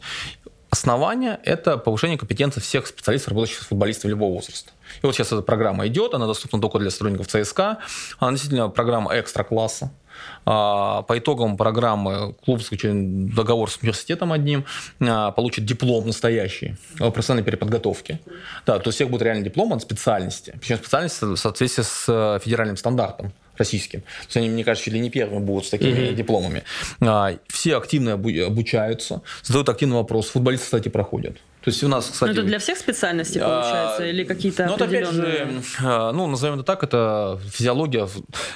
Основание– 0.70 1.38
это 1.44 1.78
повышение 1.78 2.18
компетенции 2.18 2.62
всех 2.62 2.88
специалистов, 2.88 3.30
работающих 3.30 3.64
с 3.64 3.66
футболистами 3.66 4.12
любого 4.12 4.36
возраста. 4.36 4.72
И 5.04 5.06
вот 5.06 5.14
сейчас 5.14 5.28
эта 5.28 5.42
программа 5.42 5.86
идет, 5.88 6.14
она 6.14 6.28
доступна 6.28 6.62
только 6.62 6.80
для 6.80 6.90
сотрудников 6.90 7.28
ЦСКА. 7.28 7.80
Она 8.20 8.32
действительно 8.32 8.70
программа 8.70 9.20
экстра-класса. 9.20 9.86
А, 9.86 10.01
по 10.44 11.06
итогам 11.12 11.58
программы 11.58 12.34
клуб 12.46 12.62
заключил 12.62 12.94
договор 12.94 13.70
с 13.70 13.78
университетом 13.78 14.34
одним, 14.34 14.66
а, 15.00 15.32
получит 15.32 15.66
диплом 15.66 16.08
настоящий 16.08 16.76
о 17.00 17.12
профессиональной 17.12 17.46
переподготовке. 17.46 18.20
Да, 18.66 18.80
то 18.80 18.88
есть 18.88 18.88
у 18.88 18.92
всех 18.92 19.10
будет 19.10 19.22
реальный 19.22 19.44
диплом 19.44 19.74
от 19.74 19.82
специальности. 19.82 20.56
Причем 20.60 20.78
специальность 20.78 21.22
в 21.22 21.36
соответствии 21.36 21.84
с 21.84 22.06
э, 22.08 22.40
федеральным 22.44 22.78
стандартом 22.78 23.34
российским. 23.58 24.02
То 24.02 24.08
есть 24.26 24.38
они, 24.38 24.50
мне 24.50 24.64
кажется, 24.64 24.86
чуть 24.86 24.94
ли 24.94 25.00
не 25.00 25.10
первыми 25.10 25.44
будут 25.44 25.66
с 25.66 25.70
такими 25.70 25.92
mm-hmm. 25.92 26.14
дипломами. 26.16 26.64
А, 27.02 27.34
все 27.48 27.78
активно 27.78 28.14
обучаются, 28.14 29.22
задают 29.44 29.70
активный 29.70 29.98
вопрос. 29.98 30.30
Футболисты, 30.30 30.66
кстати, 30.66 30.90
проходят. 30.90 31.38
То 31.62 31.70
есть 31.70 31.84
у 31.84 31.88
нас, 31.88 32.10
кстати... 32.10 32.30
Но 32.30 32.34
это 32.34 32.44
для 32.44 32.58
всех 32.58 32.78
специальностей 32.78 33.40
получается? 33.40 34.04
А, 34.04 34.06
или 34.08 34.24
какие-то 34.24 34.66
ну, 34.66 34.74
определенные... 34.74 35.44
опять 35.44 35.54
же, 35.54 35.62
а, 35.84 36.12
ну, 36.12 36.26
назовем 36.26 36.56
это 36.56 36.64
так, 36.64 36.84
это 36.84 37.40
физиология. 37.52 38.08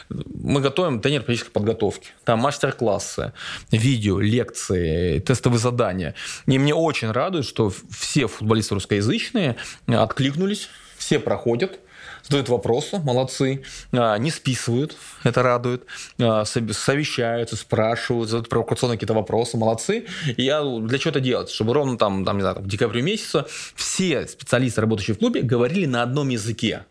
Мы 0.10 0.60
готовим 0.60 1.00
тренер 1.00 1.22
физической 1.22 1.52
подготовки. 1.52 2.10
Там 2.24 2.40
мастер-классы, 2.40 3.34
видео, 3.72 4.20
лекции, 4.20 5.20
тестовые 5.20 5.60
задания. 5.60 6.16
И 6.48 6.58
мне 6.58 6.74
очень 6.74 7.12
радует, 7.12 7.46
что 7.46 7.72
все 7.92 8.28
футболисты 8.28 8.74
русскоязычные 8.74 9.56
откликнулись, 9.88 10.70
все 10.98 11.20
проходят 11.20 11.80
задают 12.26 12.50
вопросы, 12.50 13.00
молодцы, 13.00 13.64
а, 13.92 14.18
не 14.18 14.32
списывают, 14.32 14.98
это 15.24 15.44
радует, 15.44 15.84
а, 16.20 16.44
совещаются, 16.46 17.56
спрашивают, 17.56 18.30
задают 18.30 18.50
провокационные 18.50 18.98
какие-то 18.98 19.14
вопросы, 19.14 19.58
молодцы. 19.58 20.06
И 20.38 20.44
я 20.44 20.64
для 20.64 20.98
чего 20.98 21.12
это 21.12 21.20
делать? 21.20 21.50
Чтобы 21.50 21.74
ровно 21.74 21.98
там, 21.98 22.26
там 22.26 22.38
не 22.38 22.42
знаю, 22.42 22.58
в 22.60 22.68
декабре 22.68 23.02
месяце 23.02 23.46
все 23.76 24.28
специалисты, 24.28 24.82
работающие 24.82 25.16
в 25.16 25.20
клубе, 25.20 25.42
говорили 25.42 25.86
на 25.86 26.02
одном 26.04 26.30
языке. 26.30 26.86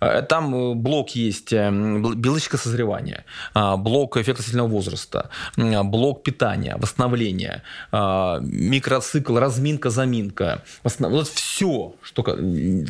Э, 0.00 0.22
там 0.22 0.54
э, 0.54 0.74
блок 0.74 1.10
есть 1.10 1.52
э, 1.52 1.70
биологическое 1.70 2.60
созревание, 2.60 3.24
блок 3.54 4.16
эффекта 4.16 4.42
сильного 4.42 4.68
возраста, 4.68 5.30
блок 5.56 6.22
питания, 6.22 6.76
восстановления, 6.76 7.62
микроцикл, 7.92 9.38
разминка, 9.38 9.90
заминка. 9.90 10.62
Вот 10.84 11.28
все, 11.28 11.94
что 12.02 12.22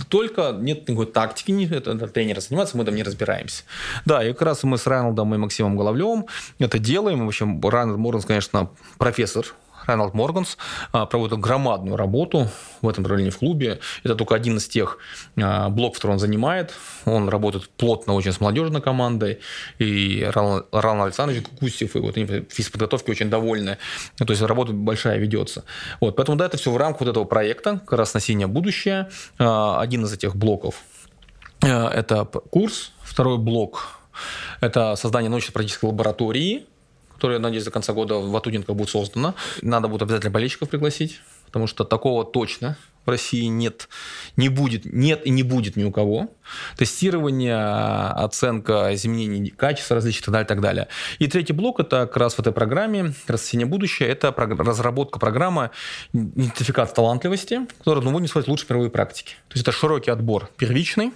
только 0.08 0.52
нет 0.52 0.88
никакой 0.88 1.06
тактики, 1.06 1.50
не, 1.50 1.66
тренера 1.66 2.40
заниматься, 2.40 2.76
мы 2.76 2.84
там 2.84 2.94
не 2.94 3.02
разбираемся. 3.02 3.64
Да, 4.04 4.24
и 4.24 4.32
как 4.32 4.42
раз 4.42 4.62
мы 4.64 4.78
с 4.78 4.86
Райнолдом 4.86 5.34
и 5.34 5.38
Максимом 5.38 5.76
Головлевым 5.76 6.26
это 6.58 6.78
делаем. 6.78 7.24
В 7.24 7.28
общем, 7.28 7.60
Райнолд 7.60 7.98
Морганс, 7.98 8.24
конечно, 8.24 8.70
профессор 8.98 9.46
Райнольд 9.88 10.12
Морганс 10.12 10.58
а, 10.92 11.06
проводит 11.06 11.38
громадную 11.38 11.96
работу 11.96 12.48
в 12.82 12.88
этом 12.88 13.02
направлении 13.02 13.30
в 13.30 13.38
клубе. 13.38 13.80
Это 14.04 14.14
только 14.14 14.34
один 14.34 14.58
из 14.58 14.68
тех 14.68 14.98
а, 15.36 15.70
блоков, 15.70 15.96
который 15.96 16.12
он 16.12 16.18
занимает. 16.18 16.74
Он 17.06 17.28
работает 17.28 17.68
плотно 17.70 18.12
очень 18.12 18.32
с 18.32 18.40
молодежной 18.40 18.82
командой. 18.82 19.40
И 19.78 20.28
Ралан 20.30 21.00
Александрович 21.00 21.44
Гусев, 21.58 21.96
и 21.96 22.00
вот 22.00 22.16
они 22.18 22.44
физподготовки 22.50 23.10
очень 23.10 23.30
довольны. 23.30 23.78
То 24.18 24.26
есть 24.28 24.42
работа 24.42 24.72
большая 24.72 25.18
ведется. 25.18 25.64
Вот, 26.00 26.16
поэтому 26.16 26.36
да, 26.36 26.46
это 26.46 26.58
все 26.58 26.70
в 26.70 26.76
рамках 26.76 27.00
вот 27.00 27.08
этого 27.08 27.24
проекта 27.24 27.80
«Красно-синее 27.86 28.46
будущее». 28.46 29.08
А, 29.38 29.80
один 29.80 30.04
из 30.04 30.12
этих 30.12 30.36
блоков– 30.36 30.82
это 31.62 32.26
курс. 32.26 32.92
Второй 33.02 33.38
блок– 33.38 33.98
это 34.60 34.96
создание 34.96 35.30
научно-практической 35.30 35.86
лаборатории– 35.86 36.66
которая, 37.18 37.40
надеюсь, 37.40 37.64
до 37.64 37.72
конца 37.72 37.92
года 37.92 38.14
в 38.14 38.36
Атудинках 38.36 38.76
будет 38.76 38.90
создана. 38.90 39.34
Надо 39.60 39.88
будет 39.88 40.02
обязательно 40.02 40.30
болельщиков 40.30 40.68
пригласить 40.68 41.20
потому 41.48 41.66
что 41.66 41.84
такого 41.84 42.24
точно 42.24 42.76
в 43.06 43.10
России 43.10 43.44
нет, 43.44 43.88
не 44.36 44.50
будет, 44.50 44.84
нет 44.84 45.24
и 45.24 45.30
не 45.30 45.42
будет 45.42 45.76
ни 45.76 45.84
у 45.84 45.90
кого. 45.90 46.28
Тестирование, 46.76 47.56
оценка 47.56 48.94
изменений 48.94 49.48
качества 49.48 49.94
различных 49.94 50.22
и 50.22 50.24
так 50.24 50.32
далее, 50.32 50.44
и 50.44 50.48
так 50.48 50.60
далее. 50.60 50.88
И 51.18 51.26
третий 51.26 51.54
блок– 51.54 51.80
это 51.80 52.06
как 52.06 52.18
раз 52.18 52.34
в 52.34 52.40
этой 52.40 52.52
программе, 52.52 53.14
«Синее 53.38 53.66
будущее», 53.66 54.10
это 54.10 54.30
разработка 54.36 55.18
программы 55.18 55.70
идентификации 56.12 56.94
талантливости, 56.94 57.66
которая 57.78 58.04
ну, 58.04 58.12
будет 58.12 58.26
использовать 58.26 58.48
лучшие 58.48 58.66
мировые 58.68 58.90
практики. 58.90 59.36
То 59.48 59.54
есть 59.54 59.62
это 59.66 59.72
широкий 59.72 60.10
отбор 60.10 60.50
первичный, 60.58 61.12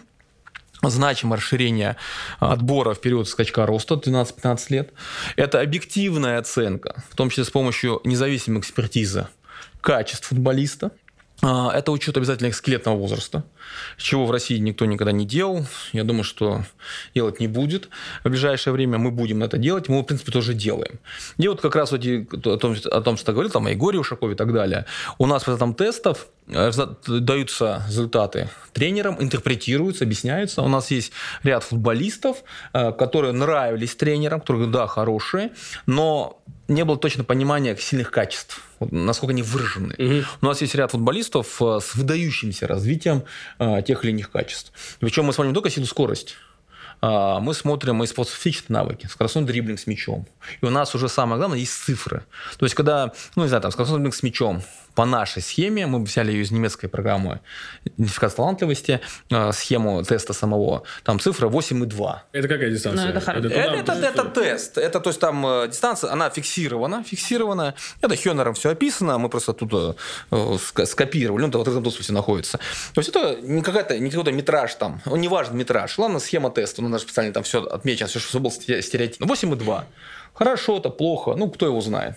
значимое 0.91 1.39
расширение 1.39 1.97
отбора 2.41 2.95
в 2.95 3.01
период 3.01 3.29
скачка 3.29 3.67
роста 3.67 3.95
12-15 3.95 4.59
лет. 4.71 4.93
Это 5.37 5.61
объективная 5.61 6.39
оценка, 6.39 7.03
в 7.11 7.17
том 7.17 7.31
числе 7.31 7.45
с 7.45 7.51
помощью 7.51 8.01
независимой 8.05 8.61
экспертизы 8.61 9.29
качеств 9.81 10.29
футболиста. 10.29 10.93
А, 11.45 11.73
это 11.75 11.91
учет 11.91 12.17
обязательно 12.17 12.53
скелетного 12.53 12.97
возраста, 12.97 13.43
чего 13.97 14.27
в 14.27 14.31
России 14.31 14.59
никто 14.59 14.85
никогда 14.85 15.11
не 15.11 15.27
делал. 15.27 15.67
Я 15.93 16.05
думаю, 16.05 16.23
что 16.23 16.63
делать 17.17 17.41
не 17.41 17.49
будет. 17.49 17.89
В 18.23 18.29
ближайшее 18.29 18.73
время 18.73 18.99
мы 18.99 19.11
будем 19.11 19.43
это 19.43 19.59
делать. 19.59 19.89
Мы, 19.89 20.01
в 20.01 20.05
принципе, 20.05 20.31
тоже 20.31 20.55
делаем. 20.55 21.01
И 21.39 21.49
вот 21.49 21.61
как 21.61 21.75
раз 21.75 21.91
вот 21.91 22.05
о 22.05 22.57
том, 22.59 22.77
о 22.85 23.01
том 23.01 23.17
что 23.17 23.33
говорил, 23.33 23.51
там, 23.51 23.67
о 23.67 23.71
Егоре 23.71 23.99
Ушакове 23.99 24.35
и 24.35 24.37
так 24.37 24.53
далее. 24.53 24.87
У 25.19 25.27
нас 25.27 25.45
в 25.45 25.49
этом 25.49 25.75
тестов 25.75 26.29
э, 26.47 26.71
даются 27.09 27.83
результаты 27.89 28.49
тренерам, 28.73 29.21
интерпретируются, 29.21 30.05
объясняются. 30.05 30.63
У 30.63 30.69
нас 30.69 30.93
есть 30.93 31.13
ряд 31.43 31.65
футболистов, 31.65 32.45
э, 32.73 32.93
которые 32.93 33.33
нравились 33.33 33.97
тренерам, 33.97 34.41
которые, 34.41 34.69
да, 34.69 34.87
хорошие, 34.87 35.51
но 35.87 36.41
не 36.73 36.85
было 36.85 36.97
точно 36.97 37.25
понимания 37.25 37.77
сильных 37.77 38.11
качеств, 38.11 38.63
насколько 38.81 39.33
они 39.33 39.43
выражены. 39.43 39.95
Угу. 39.99 40.27
У 40.41 40.47
нас 40.47 40.61
есть 40.61 40.75
ряд 40.75 40.91
футболистов 40.91 41.61
э, 41.61 41.79
с 41.83 41.95
выдающимся 41.95 42.67
развитием 42.67 43.25
э, 43.59 43.83
тех 43.87 44.05
или 44.05 44.13
иных 44.13 44.31
качеств. 44.31 44.73
Причем 45.01 45.25
мы 45.25 45.33
смотрим 45.33 45.53
не 45.53 45.55
только 45.55 45.71
силу 45.71 45.87
скорость, 45.87 46.37
а, 47.05 47.41
мы 47.41 47.53
смотрим 47.53 48.03
и 48.05 48.07
специфические 48.07 48.75
навыки, 48.75 49.07
скоростной 49.07 49.45
дриблинг 49.45 49.81
с 49.81 49.89
мячом. 49.89 50.25
И 50.61 50.65
у 50.65 50.71
нас 50.71 50.95
уже 50.95 51.09
самое 51.09 51.37
главное 51.39 51.59
есть 51.59 51.73
цифры. 51.73 52.23
То 52.57 52.65
есть, 52.65 52.77
когда, 52.77 53.13
ну, 53.35 53.43
не 53.43 53.49
знаю, 53.49 53.61
там, 53.61 53.73
скоростной 53.73 53.99
дриблинг 53.99 54.15
с 54.15 54.23
мячом, 54.23 54.63
по 54.95 55.05
нашей 55.05 55.43
схеме, 55.43 55.87
мы 55.87 56.03
взяли 56.03 56.33
ее 56.33 56.43
из 56.43 56.51
немецкой 56.51 56.89
программы 56.89 57.41
идентификации 57.85 58.37
талантливости, 58.37 59.01
э, 59.31 59.53
схему 59.53 60.03
теста 60.03 60.33
самого, 60.33 60.83
там 61.05 61.19
цифра 61.19 61.49
8,2. 61.49 62.17
Это 62.33 62.49
какая 62.49 62.71
дистанция? 62.71 63.13
Ну, 63.13 63.19
это, 63.19 63.31
это, 63.31 63.49
это, 63.49 63.93
это, 63.93 64.07
это 64.07 64.25
тест. 64.25 64.79
Это, 64.79 65.01
то 65.01 65.11
есть 65.11 65.21
там 65.21 65.47
э, 65.47 65.69
дистанция, 65.69 66.13
она 66.13 66.31
фиксирована, 66.31 67.03
фиксирована. 67.05 67.75
Это 68.01 68.17
Хёнером 68.17 68.55
все 68.55 68.71
описано, 68.71 69.19
мы 69.19 69.29
просто 69.29 69.53
тут 69.53 69.97
э, 70.31 70.85
скопировали, 70.85 71.43
ну, 71.43 71.49
это 71.49 71.59
в 71.59 71.61
открытом 71.63 71.83
доступе 71.83 72.13
находится. 72.13 72.59
То 72.95 73.01
есть 73.01 73.11
это 73.11 73.37
не 73.43 73.63
какая-то, 73.63 73.99
не 73.99 74.11
какой-то 74.11 74.33
метраж 74.33 74.75
там, 74.75 75.01
он 75.07 75.21
не 75.21 75.29
важен 75.29 75.57
метраж. 75.57 75.99
Ладно, 75.99 76.19
схема 76.19 76.51
теста, 76.51 76.83
у 76.83 76.89
нас 76.89 77.03
специально 77.03 77.33
там 77.33 77.43
все 77.43 77.63
отмечено, 77.63 78.09
все, 78.09 78.19
что 78.19 78.41
был 78.41 78.51
стереотип. 78.51 79.23
8,2. 79.23 79.85
Хорошо 80.43 80.79
это, 80.79 80.91
плохо, 80.91 81.35
ну, 81.37 81.49
кто 81.49 81.67
его 81.67 81.81
знает. 81.81 82.17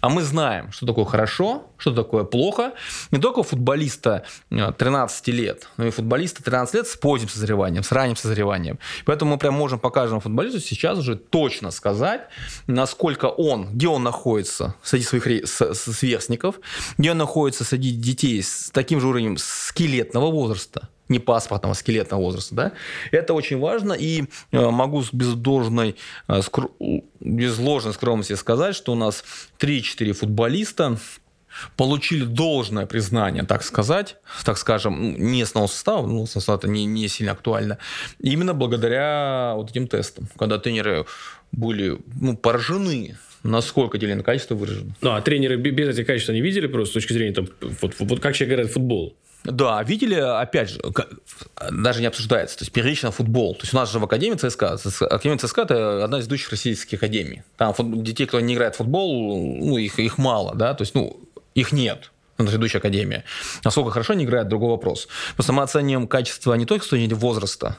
А 0.00 0.08
мы 0.10 0.22
знаем, 0.22 0.70
что 0.72 0.84
такое 0.84 1.06
хорошо, 1.06 1.66
что 1.78 1.94
такое 1.94 2.24
плохо. 2.24 2.72
Не 3.10 3.18
только 3.18 3.42
футболиста 3.42 4.24
13 4.50 5.28
э, 5.28 5.32
лет, 5.32 5.68
но 5.78 5.86
и 5.86 5.90
футболиста 5.90 6.42
13 6.42 6.74
лет 6.74 6.86
с 6.86 6.96
поздним 6.96 7.30
созреванием, 7.30 7.82
с 7.82 7.92
ранним 7.92 8.16
созреванием. 8.16 8.78
Поэтому 9.06 9.32
мы 9.32 9.38
прям 9.38 9.54
можем 9.54 9.78
по 9.78 9.88
каждому 9.88 10.20
футболисту 10.20 10.60
сейчас 10.60 10.98
уже 10.98 11.16
точно 11.16 11.70
сказать, 11.70 12.28
насколько 12.66 13.26
он, 13.26 13.72
где 13.72 13.88
он 13.88 14.02
находится 14.02 14.74
среди 14.82 15.04
своих 15.04 15.48
сверстников, 15.48 16.56
где 16.98 17.12
он 17.12 17.18
находится 17.18 17.64
среди 17.64 17.92
детей 17.92 18.42
с 18.42 18.70
таким 18.70 19.00
же 19.00 19.08
уровнем 19.08 19.38
скелетного 19.38 20.30
возраста, 20.30 20.90
не 21.12 21.18
паспортного, 21.18 21.72
а 21.72 21.74
скелетного 21.74 22.20
возраста. 22.20 22.54
Да? 22.54 22.72
Это 23.12 23.34
очень 23.34 23.58
важно, 23.58 23.92
и 23.92 24.24
э, 24.50 24.70
могу 24.70 25.04
без 25.12 25.34
должной, 25.34 25.96
э, 26.28 26.40
без 27.20 27.58
ложной 27.58 27.94
скромности 27.94 28.34
сказать, 28.34 28.74
что 28.74 28.92
у 28.92 28.96
нас 28.96 29.24
3-4 29.60 30.12
футболиста 30.12 30.98
получили 31.76 32.24
должное 32.24 32.86
признание, 32.86 33.44
так 33.44 33.62
сказать, 33.62 34.16
так 34.44 34.58
скажем, 34.58 35.14
не 35.18 35.42
основного 35.42 35.70
состава, 35.70 36.06
ну, 36.06 36.26
состав 36.26 36.58
это 36.58 36.68
не, 36.68 36.86
не 36.86 37.08
сильно 37.08 37.32
актуально, 37.32 37.78
именно 38.18 38.54
благодаря 38.54 39.52
вот 39.56 39.70
этим 39.70 39.86
тестам, 39.86 40.28
когда 40.38 40.58
тренеры 40.58 41.04
были 41.52 41.98
ну, 42.20 42.36
поражены 42.36 43.16
насколько 43.42 43.98
деление 43.98 44.22
качества 44.22 44.54
выражено. 44.54 44.94
Ну, 45.00 45.10
а 45.10 45.20
тренеры 45.20 45.56
без 45.56 45.88
этих 45.88 46.06
качеств 46.06 46.30
не 46.30 46.40
видели 46.40 46.68
просто 46.68 46.92
с 46.92 46.94
точки 46.94 47.12
зрения, 47.12 47.32
там, 47.32 47.48
вот, 47.80 47.94
вот 47.98 48.20
как 48.20 48.34
человек 48.34 48.54
играет 48.54 48.70
в 48.70 48.74
футбол? 48.74 49.16
Да, 49.44 49.82
видели, 49.82 50.14
опять 50.14 50.70
же, 50.70 50.80
даже 51.70 52.00
не 52.00 52.06
обсуждается, 52.06 52.58
то 52.58 52.62
есть 52.62 52.72
первично 52.72 53.10
футбол. 53.10 53.54
То 53.54 53.62
есть 53.62 53.74
у 53.74 53.76
нас 53.76 53.90
же 53.90 53.98
в 53.98 54.04
Академии 54.04 54.36
ЦСКА, 54.36 54.78
Академия 55.10 55.38
ЦСКА– 55.38 55.62
это 55.62 56.04
одна 56.04 56.18
из 56.18 56.26
ведущих 56.26 56.50
российских 56.50 56.98
академий. 56.98 57.42
Там 57.56 57.74
детей, 58.04 58.26
кто 58.26 58.38
не 58.40 58.54
играет 58.54 58.74
в 58.74 58.78
футбол, 58.78 59.56
ну, 59.58 59.76
их, 59.78 59.98
их 59.98 60.16
мало, 60.18 60.54
да, 60.54 60.74
то 60.74 60.82
есть, 60.82 60.94
ну, 60.94 61.20
их 61.54 61.72
нет 61.72 62.12
на 62.38 62.48
ведущая 62.48 62.78
академия. 62.78 63.24
Насколько 63.64 63.90
хорошо 63.90 64.12
они 64.12 64.24
играют, 64.24 64.48
другой 64.48 64.70
вопрос. 64.70 65.08
Просто 65.34 65.52
мы 65.52 65.62
оцениваем 65.62 66.08
качество 66.08 66.54
не 66.54 66.64
только 66.64 66.84
с 66.84 66.88
точки 66.88 67.00
зрения 67.00 67.14
возраста, 67.14 67.76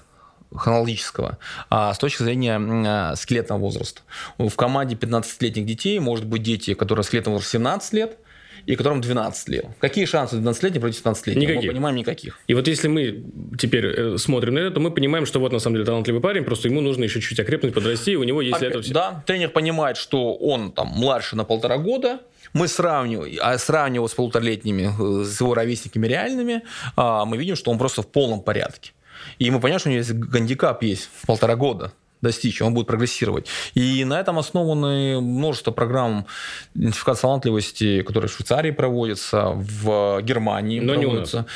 хронологического, 0.55 1.39
а 1.69 1.93
с 1.93 1.97
точки 1.97 2.21
зрения 2.21 3.15
скелетного 3.15 3.59
возраста. 3.59 4.01
В 4.37 4.55
команде 4.55 4.95
15-летних 4.95 5.65
детей 5.65 5.97
может 5.99 6.25
быть 6.25 6.43
дети, 6.43 6.75
которые 6.75 7.03
скелетного 7.03 7.35
возраста 7.35 7.57
17 7.57 7.93
лет, 7.93 8.17
и 8.65 8.75
которым 8.75 9.01
12 9.01 9.49
лет. 9.49 9.65
Какие 9.79 10.05
шансы 10.05 10.37
12-летних 10.37 10.81
против 10.81 11.03
15-летних? 11.03 11.41
Никаких. 11.41 11.63
Мы 11.63 11.67
понимаем, 11.73 11.95
никаких. 11.95 12.39
И 12.47 12.53
вот 12.53 12.67
если 12.67 12.87
мы 12.87 13.23
теперь 13.57 13.85
э, 13.85 14.17
смотрим 14.17 14.53
на 14.53 14.59
это, 14.59 14.71
то 14.71 14.79
мы 14.79 14.91
понимаем, 14.91 15.25
что 15.25 15.39
вот 15.39 15.51
на 15.51 15.59
самом 15.59 15.75
деле 15.75 15.85
талантливый 15.85 16.21
парень, 16.21 16.43
просто 16.43 16.69
ему 16.69 16.81
нужно 16.81 17.03
еще 17.03 17.19
чуть-чуть 17.19 17.39
окрепнуть, 17.39 17.73
подрасти, 17.73 18.11
и 18.11 18.15
у 18.15 18.23
него 18.23 18.41
есть 18.41 18.59
для 18.59 18.69
этого 18.69 18.83
все. 18.83 18.93
Да, 18.93 19.23
тренер 19.25 19.49
понимает, 19.49 19.97
что 19.97 20.33
он 20.35 20.71
там 20.71 20.87
младше 20.87 21.35
на 21.35 21.43
полтора 21.43 21.77
года, 21.77 22.21
мы 22.53 22.67
сравниваем, 22.67 23.37
а 23.41 23.57
сравнивая 23.57 24.07
с 24.07 24.13
полуторалетними, 24.13 24.91
э, 25.21 25.25
с 25.25 25.41
его 25.41 25.53
ровесниками 25.53 26.07
реальными, 26.07 26.61
а, 26.95 27.25
мы 27.25 27.37
видим, 27.37 27.55
что 27.55 27.71
он 27.71 27.77
просто 27.77 28.01
в 28.01 28.07
полном 28.07 28.41
порядке. 28.41 28.91
И 29.39 29.49
мы 29.51 29.59
понимаем, 29.59 29.79
что 29.79 29.89
у 29.89 29.91
него 29.91 29.99
есть 29.99 30.13
гандикап 30.13 30.83
есть 30.83 31.09
в 31.21 31.27
полтора 31.27 31.55
года 31.55 31.93
достичь, 32.23 32.61
он 32.61 32.73
будет 32.73 32.87
прогрессировать. 32.87 33.47
И 33.75 34.03
на 34.05 34.19
этом 34.19 34.39
основаны 34.39 35.21
множество 35.21 35.71
программ 35.71 36.25
идентификации 36.73 37.21
талантливости, 37.21 38.01
которые 38.01 38.29
в 38.29 38.33
Швейцарии 38.33 38.71
проводятся, 38.71 39.51
в 39.53 40.21
Германии 40.21 40.79
Но 40.79 40.93
проводятся. 40.93 41.37
Не 41.37 41.43
у 41.43 41.45
нас. 41.45 41.47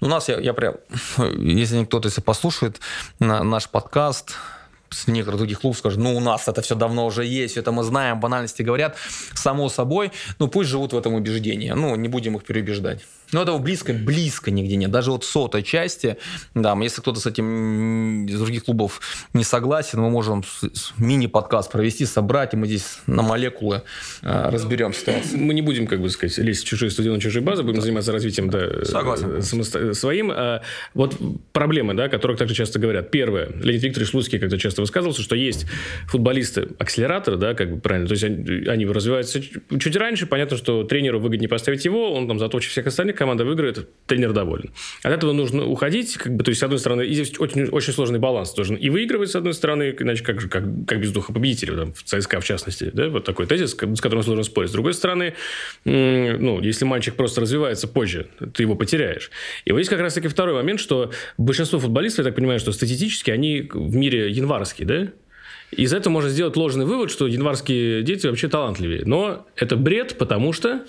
У 0.00 0.06
нас, 0.06 0.28
я, 0.28 0.38
я 0.38 0.52
прям, 0.52 0.74
если 1.38 1.84
кто-то 1.84 2.08
если 2.08 2.20
послушает 2.20 2.80
наш 3.18 3.68
подкаст, 3.68 4.36
с 4.90 5.06
некоторых 5.06 5.38
других 5.38 5.60
клубов 5.60 5.78
скажут, 5.78 6.00
ну, 6.00 6.16
у 6.16 6.20
нас 6.20 6.48
это 6.48 6.62
все 6.62 6.74
давно 6.74 7.06
уже 7.06 7.24
есть, 7.24 7.56
это 7.56 7.72
мы 7.72 7.82
знаем, 7.82 8.20
банальности 8.20 8.62
говорят, 8.62 8.96
само 9.34 9.68
собой, 9.68 10.12
ну, 10.38 10.48
пусть 10.48 10.70
живут 10.70 10.92
в 10.92 10.96
этом 10.96 11.14
убеждении, 11.14 11.70
ну, 11.70 11.94
не 11.96 12.08
будем 12.08 12.36
их 12.36 12.44
переубеждать. 12.44 13.04
Ну, 13.32 13.42
этого 13.42 13.58
близко, 13.58 13.92
близко 13.92 14.50
нигде 14.50 14.76
нет. 14.76 14.90
Даже 14.90 15.10
вот 15.10 15.24
сотой 15.24 15.62
части, 15.62 16.16
да, 16.54 16.76
если 16.80 17.00
кто-то 17.00 17.20
с 17.20 17.26
этим 17.26 18.26
из 18.26 18.38
других 18.38 18.64
клубов 18.64 19.00
не 19.34 19.44
согласен, 19.44 20.00
мы 20.00 20.10
можем 20.10 20.42
мини-подкаст 20.96 21.70
провести, 21.70 22.06
собрать, 22.06 22.54
и 22.54 22.56
мы 22.56 22.66
здесь 22.66 22.98
на 23.06 23.22
молекулы 23.22 23.82
э, 24.22 24.50
разберем 24.50 24.92
ситуацию. 24.92 25.38
Мы 25.38 25.54
не 25.54 25.62
будем, 25.62 25.86
как 25.86 26.00
бы 26.00 26.08
сказать, 26.10 26.38
лезть 26.38 26.64
в 26.64 26.66
чужие 26.66 26.90
студии, 26.90 27.18
чужие 27.18 27.42
базы, 27.42 27.62
будем 27.62 27.76
да. 27.76 27.82
заниматься 27.82 28.12
развитием 28.12 28.50
да, 28.50 28.84
Согласен. 28.84 29.42
Самосто... 29.42 29.94
своим. 29.94 30.30
А 30.32 30.62
вот 30.94 31.16
проблемы, 31.52 31.94
да, 31.94 32.04
о 32.04 32.08
которых 32.08 32.38
также 32.38 32.54
часто 32.54 32.78
говорят. 32.78 33.10
Первое. 33.10 33.50
Леонид 33.60 33.82
Викторович 33.82 34.10
Слуцкий 34.10 34.38
когда 34.38 34.58
часто 34.58 34.80
высказывался, 34.80 35.22
что 35.22 35.36
есть 35.36 35.66
футболисты-акселераторы, 36.06 37.36
да, 37.36 37.54
как 37.54 37.72
бы 37.72 37.80
правильно, 37.80 38.08
то 38.08 38.12
есть 38.12 38.24
они, 38.24 38.66
они 38.66 38.86
развиваются 38.86 39.40
чуть 39.42 39.96
раньше, 39.96 40.26
понятно, 40.26 40.56
что 40.56 40.84
тренеру 40.84 41.20
выгоднее 41.20 41.48
поставить 41.48 41.84
его, 41.84 42.12
он 42.12 42.28
там 42.28 42.38
заточит 42.38 42.70
всех 42.70 42.86
остальных, 42.86 43.16
команда 43.18 43.44
выиграет, 43.44 43.88
тренер 44.06 44.32
доволен. 44.32 44.70
От 45.02 45.12
этого 45.12 45.32
нужно 45.32 45.66
уходить, 45.66 46.16
как 46.16 46.34
бы, 46.34 46.44
то 46.44 46.50
есть, 46.50 46.60
с 46.60 46.62
одной 46.62 46.78
стороны, 46.78 47.02
и 47.02 47.12
здесь 47.12 47.38
очень, 47.38 47.64
очень 47.64 47.92
сложный 47.92 48.18
баланс. 48.18 48.54
Должен 48.54 48.76
и 48.76 48.88
выигрывать, 48.88 49.30
с 49.30 49.36
одной 49.36 49.52
стороны, 49.52 49.94
иначе 49.98 50.24
как 50.24 50.40
же, 50.40 50.48
как, 50.48 50.62
как 50.86 51.00
без 51.00 51.12
духа 51.12 51.32
победителя, 51.32 51.76
там, 51.76 51.92
в 51.92 52.02
ЦСКА 52.04 52.40
в 52.40 52.44
частности, 52.44 52.90
да, 52.94 53.08
вот 53.08 53.24
такой 53.24 53.46
тезис, 53.46 53.72
с 53.72 54.00
которым 54.00 54.22
сложно 54.22 54.44
спорить. 54.44 54.70
С 54.70 54.72
другой 54.72 54.94
стороны, 54.94 55.34
ну, 55.84 56.60
если 56.60 56.84
мальчик 56.84 57.14
просто 57.14 57.40
развивается 57.40 57.88
позже, 57.88 58.28
ты 58.54 58.62
его 58.62 58.76
потеряешь. 58.76 59.30
И 59.64 59.72
вот 59.72 59.80
здесь 59.80 59.90
как 59.90 60.00
раз-таки 60.00 60.28
второй 60.28 60.54
момент, 60.54 60.80
что 60.80 61.10
большинство 61.36 61.78
футболистов, 61.78 62.24
я 62.24 62.30
так 62.30 62.36
понимаю, 62.36 62.60
что 62.60 62.72
статистически 62.72 63.30
они 63.30 63.68
в 63.72 63.94
мире 63.94 64.30
январские, 64.30 64.86
да? 64.86 65.08
Из 65.70 65.92
этого 65.92 66.14
можно 66.14 66.30
сделать 66.30 66.56
ложный 66.56 66.86
вывод, 66.86 67.10
что 67.10 67.26
январские 67.26 68.02
дети 68.02 68.26
вообще 68.26 68.48
талантливее. 68.48 69.02
Но 69.04 69.46
это 69.56 69.76
бред, 69.76 70.16
потому 70.16 70.52
что... 70.52 70.86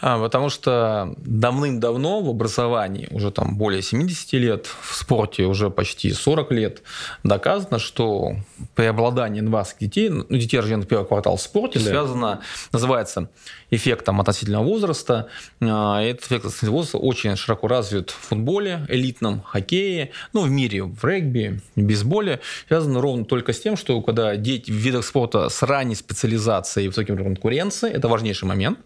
А, 0.00 0.18
потому 0.18 0.48
что 0.48 1.14
давным-давно 1.18 2.20
в 2.22 2.30
образовании, 2.30 3.08
уже 3.10 3.30
там 3.30 3.56
более 3.56 3.82
70 3.82 4.32
лет, 4.34 4.66
в 4.66 4.94
спорте 4.96 5.44
уже 5.44 5.70
почти 5.70 6.12
40 6.12 6.52
лет, 6.52 6.82
доказано, 7.22 7.78
что 7.78 8.36
преобладание 8.74 9.40
инвалидских 9.40 9.78
детей, 9.78 10.08
ну, 10.08 10.24
детей, 10.30 10.58
рожденных 10.58 10.86
в 10.86 10.88
первый 10.88 11.06
квартал 11.06 11.36
в 11.36 11.42
спорте, 11.42 11.78
да. 11.78 11.84
связано, 11.84 12.40
называется 12.72 13.28
эффектом 13.70 14.20
относительного 14.20 14.64
возраста. 14.64 15.28
А, 15.60 16.02
этот 16.02 16.24
эффект 16.24 16.44
относительного 16.44 16.76
возраста 16.76 16.98
очень 16.98 17.36
широко 17.36 17.68
развит 17.68 18.10
в 18.10 18.14
футболе, 18.14 18.86
элитном 18.88 19.42
хоккее, 19.42 20.10
ну, 20.32 20.42
в 20.42 20.50
мире, 20.50 20.84
в 20.84 21.04
регби, 21.04 21.60
в 21.76 21.82
бейсболе. 21.82 22.40
Связано 22.68 23.00
ровно 23.00 23.24
только 23.24 23.52
с 23.52 23.60
тем, 23.60 23.76
что 23.76 24.00
когда 24.02 24.36
дети 24.36 24.70
в 24.70 24.74
видах 24.74 25.04
спорта 25.04 25.48
с 25.48 25.62
ранней 25.62 25.94
специализацией 25.94 26.86
и 26.86 26.88
высоким 26.88 27.14
уровнем 27.14 27.36
конкуренции, 27.36 27.90
это 27.90 28.08
важнейший 28.08 28.48
момент, 28.48 28.78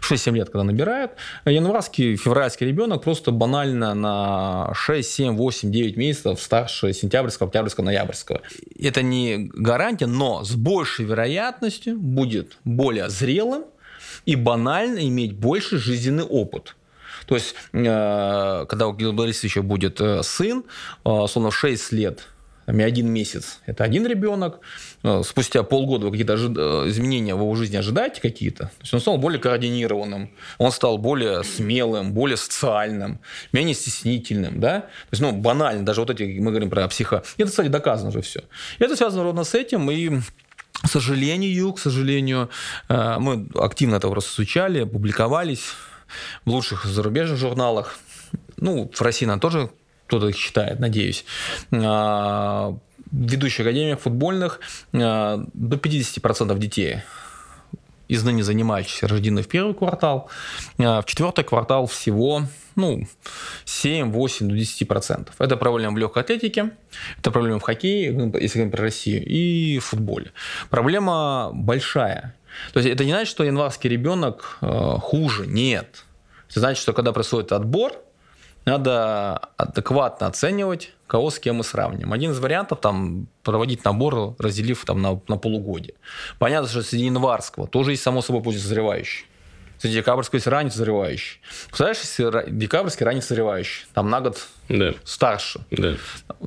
в 0.00 0.10
6-7 0.10 0.34
лет, 0.34 0.50
когда 0.50 0.64
набирают, 0.64 1.12
январский, 1.44 2.16
февральский 2.16 2.66
ребенок 2.66 3.02
просто 3.02 3.30
банально 3.30 3.94
на 3.94 4.72
6, 4.74 5.08
7, 5.10 5.36
8, 5.36 5.70
9 5.70 5.96
месяцев 5.96 6.40
старше 6.40 6.92
сентябрьского, 6.92 7.48
октябрьского, 7.48 7.84
ноябрьского. 7.84 8.42
Это 8.78 9.02
не 9.02 9.50
гарантия, 9.54 10.06
но 10.06 10.44
с 10.44 10.52
большей 10.54 11.04
вероятностью 11.04 11.98
будет 11.98 12.58
более 12.64 13.08
зрелым 13.08 13.64
и 14.26 14.36
банально 14.36 15.06
иметь 15.08 15.34
больше 15.34 15.78
жизненный 15.78 16.24
опыт. 16.24 16.76
То 17.26 17.34
есть, 17.34 17.54
э, 17.72 18.66
когда 18.68 18.88
у 18.88 18.94
Георгия 18.94 19.16
Борисовича 19.16 19.62
будет 19.62 20.00
э, 20.00 20.22
сын, 20.22 20.64
э, 21.04 21.26
словно 21.28 21.50
в 21.50 21.56
6 21.56 21.92
лет, 21.92 22.28
один 22.66 23.10
месяц– 23.12 23.58
это 23.66 23.82
один 23.82 24.06
ребенок. 24.06 24.60
Спустя 25.24 25.64
полгода 25.64 26.06
вы 26.06 26.12
какие-то 26.12 26.36
изменения 26.88 27.34
в 27.34 27.40
его 27.40 27.54
жизни 27.56 27.76
ожидаете 27.76 28.20
какие-то. 28.20 28.66
То 28.66 28.82
есть 28.82 28.94
он 28.94 29.00
стал 29.00 29.18
более 29.18 29.40
координированным, 29.40 30.30
он 30.58 30.70
стал 30.70 30.96
более 30.96 31.42
смелым, 31.42 32.12
более 32.12 32.36
социальным, 32.36 33.18
менее 33.52 33.74
стеснительным. 33.74 34.60
Да? 34.60 34.80
То 34.82 34.86
есть, 35.10 35.22
ну, 35.22 35.32
банально, 35.32 35.84
даже 35.84 36.02
вот 36.02 36.10
эти, 36.10 36.38
мы 36.38 36.50
говорим 36.52 36.70
про 36.70 36.86
психо... 36.86 37.24
Это, 37.36 37.50
кстати, 37.50 37.66
доказано 37.66 38.10
уже 38.10 38.20
все. 38.20 38.40
И 38.78 38.84
это 38.84 38.94
связано 38.94 39.24
ровно 39.24 39.42
с 39.42 39.54
этим, 39.54 39.90
и 39.90 40.20
к 40.82 40.88
сожалению, 40.88 41.72
к 41.72 41.78
сожалению, 41.78 42.50
мы 42.88 43.48
активно 43.54 43.96
это 43.96 44.08
просто 44.08 44.32
изучали, 44.42 44.84
публиковались 44.84 45.64
в 46.44 46.50
лучших 46.50 46.84
зарубежных 46.84 47.38
журналах. 47.38 47.98
Ну, 48.56 48.90
в 48.92 49.00
России, 49.02 49.26
наверное, 49.26 49.40
тоже 49.40 49.70
кто-то 50.06 50.28
их 50.28 50.36
читает, 50.36 50.78
надеюсь. 50.78 51.24
А, 51.72 52.76
ведущих 53.10 53.60
академиях 53.60 54.00
футбольных 54.00 54.60
а, 54.92 55.44
до 55.54 55.76
50% 55.76 56.58
детей 56.58 56.98
из 58.08 58.22
ныне 58.22 58.42
занимающихся 58.42 59.08
рождены 59.08 59.42
в 59.42 59.48
первый 59.48 59.74
квартал, 59.74 60.28
в 60.76 61.04
четвертый 61.06 61.44
квартал 61.44 61.86
всего 61.86 62.42
ну, 62.76 63.06
7, 63.64 64.12
8 64.12 64.48
до 64.48 64.56
10 64.56 64.88
процентов. 64.88 65.34
Это 65.38 65.56
проблема 65.56 65.94
в 65.94 65.98
легкой 65.98 66.22
атлетике, 66.22 66.70
это 67.18 67.30
проблема 67.30 67.58
в 67.58 67.62
хоккее, 67.62 68.12
ну, 68.12 68.32
если 68.38 68.58
говорим 68.58 68.72
про 68.72 68.82
Россию, 68.82 69.24
и 69.24 69.78
в 69.78 69.84
футболе. 69.84 70.32
Проблема 70.70 71.50
большая. 71.52 72.34
То 72.72 72.80
есть 72.80 72.90
это 72.90 73.04
не 73.04 73.12
значит, 73.12 73.28
что 73.28 73.44
январский 73.44 73.88
ребенок 73.88 74.58
э, 74.60 74.96
хуже, 75.00 75.46
нет. 75.46 76.04
Это 76.50 76.60
значит, 76.60 76.82
что 76.82 76.92
когда 76.92 77.12
происходит 77.12 77.52
отбор, 77.52 77.92
надо 78.64 79.36
адекватно 79.56 80.28
оценивать, 80.28 80.92
кого 81.06 81.30
с 81.30 81.38
кем 81.38 81.56
мы 81.56 81.64
сравним. 81.64 82.12
Один 82.12 82.30
из 82.30 82.38
вариантов 82.38 82.80
там 82.80 83.26
проводить 83.42 83.84
набор, 83.84 84.36
разделив 84.38 84.84
там 84.84 85.02
на, 85.02 85.20
на 85.28 85.36
полугодие. 85.36 85.94
Понятно, 86.38 86.68
что 86.68 86.82
среди 86.82 87.06
январского 87.06 87.66
тоже 87.66 87.92
есть 87.92 88.02
само 88.02 88.22
собой 88.22 88.42
путь 88.42 88.60
созревающий. 88.60 89.26
Среди 89.82 89.96
декабрьского 89.96 90.36
есть 90.36 90.46
ранний 90.46 90.70
созревающий. 90.70 91.40
Представляешь, 91.66 91.98
если 91.98 92.44
декабрьский 92.52 93.04
ранний 93.04 93.20
созревающий, 93.20 93.84
там 93.94 94.10
на 94.10 94.20
год 94.20 94.46
да. 94.68 94.94
старше, 95.02 95.62
да. 95.72 95.96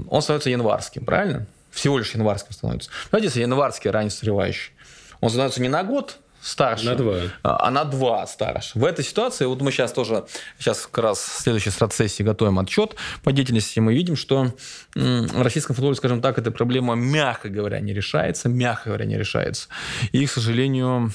он 0.08 0.22
становится 0.22 0.50
январским, 0.50 1.04
правильно? 1.04 1.46
Всего 1.70 1.98
лишь 1.98 2.12
январским 2.12 2.54
становится. 2.54 2.90
Знаете, 3.10 3.28
если 3.28 3.42
январский 3.42 3.90
ранний 3.90 4.10
созревающий, 4.10 4.72
он 5.20 5.30
становится 5.32 5.62
не 5.62 5.68
на 5.68 5.84
год 5.84 6.18
старше. 6.42 6.86
На 6.86 6.96
два. 6.96 7.18
А 7.44 7.70
на 7.72 7.84
два 7.84 8.26
старше. 8.26 8.80
В 8.80 8.86
этой 8.86 9.04
ситуации, 9.04 9.44
вот 9.44 9.60
мы 9.60 9.74
сейчас 9.74 9.92
тоже, 9.92 10.24
сейчас 10.58 10.88
как 10.90 11.04
раз 11.04 11.20
в 11.20 11.42
следующей 11.42 11.72
стратсессии 11.72 12.24
готовим 12.24 12.58
отчет 12.60 12.96
по 13.22 13.34
деятельности, 13.34 13.82
мы 13.82 13.94
видим, 13.94 14.16
что 14.16 14.54
в 14.96 15.42
российском 15.42 15.76
футболе, 15.76 15.98
скажем 15.98 16.22
так, 16.22 16.38
эта 16.38 16.52
проблема, 16.52 16.96
мягко 16.96 17.50
говоря, 17.50 17.82
не 17.82 17.92
решается, 17.92 18.48
мягко 18.48 18.92
говоря, 18.92 19.04
не 19.04 19.18
решается. 19.18 19.68
И, 20.14 20.26
к 20.26 20.32
сожалению, 20.32 21.12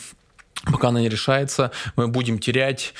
пока 0.64 0.88
она 0.88 1.00
не 1.00 1.08
решается, 1.08 1.70
мы 1.96 2.08
будем 2.08 2.38
терять 2.38 2.94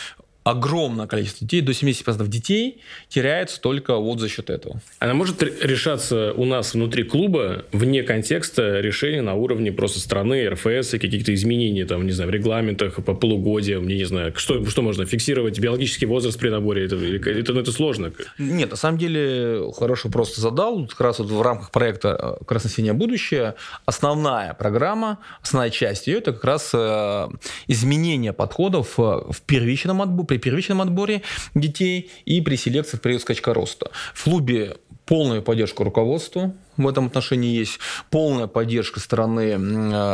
огромное 0.45 1.07
количество 1.07 1.47
детей, 1.47 1.61
до 1.61 1.72
70% 1.72 2.26
детей 2.28 2.80
теряется 3.09 3.61
только 3.61 3.97
вот 3.97 4.20
за 4.20 4.28
счет 4.28 4.51
этого. 4.51 4.80
Она 4.99 5.14
может 5.14 5.43
решаться 5.43 6.32
у 6.32 6.45
нас 6.45 6.74
внутри 6.74 7.03
клуба 7.05 7.64
вне 7.72 8.03
контекста 8.03 8.80
решения 8.80 9.22
на 9.22 9.34
уровне 9.34 9.70
просто 9.72 10.01
страны, 10.01 10.49
РФС 10.49 10.95
и 10.95 10.99
каких-то 10.99 11.34
изменений, 11.34 11.84
там, 11.84 12.07
не 12.07 12.12
знаю, 12.12 12.30
в 12.30 12.34
регламентах 12.34 13.05
по 13.05 13.14
полугодиям, 13.14 13.86
не 13.86 14.05
знаю, 14.05 14.32
что, 14.36 14.64
что 14.66 14.82
можно 14.82 15.05
фиксировать, 15.05 15.59
биологический 15.59 16.07
возраст 16.07 16.38
при 16.38 16.49
наборе, 16.49 16.86
это, 16.86 16.97
это, 16.97 17.53
ну, 17.53 17.61
это 17.61 17.72
сложно? 17.72 18.12
Нет, 18.38 18.70
на 18.70 18.76
самом 18.76 18.99
деле, 18.99 19.70
хорошо 19.76 20.09
просто 20.09 20.41
задал, 20.41 20.86
как 20.86 21.01
раз 21.01 21.18
вот 21.18 21.30
в 21.30 21.43
рамках 21.43 21.70
проекта 21.70 22.38
э, 22.41 22.45
«Красно-синее 22.45 22.93
будущее» 22.93 23.55
основная 23.84 24.55
программа, 24.55 25.18
основная 25.43 25.70
часть 25.70 26.07
ее, 26.07 26.18
это 26.18 26.32
как 26.32 26.45
раз 26.45 26.70
э, 26.72 27.28
изменение 27.66 28.32
подходов 28.32 28.99
э, 28.99 29.03
в 29.03 29.43
первичном 29.47 30.03
отборе, 30.03 30.30
при 30.31 30.39
первичном 30.39 30.81
отборе 30.81 31.22
детей 31.57 32.09
и 32.24 32.41
при 32.41 32.55
селекции 32.55 32.97
в 32.97 33.01
период 33.01 33.20
скачка 33.20 33.53
роста. 33.53 33.91
В 34.14 34.22
клубе 34.22 34.76
полная 35.07 35.41
поддержка 35.41 35.83
руководства 35.83 36.55
в 36.76 36.87
этом 36.87 37.07
отношении 37.07 37.53
есть, 37.53 37.81
полная 38.11 38.47
поддержка 38.47 39.01
стороны 39.01 39.55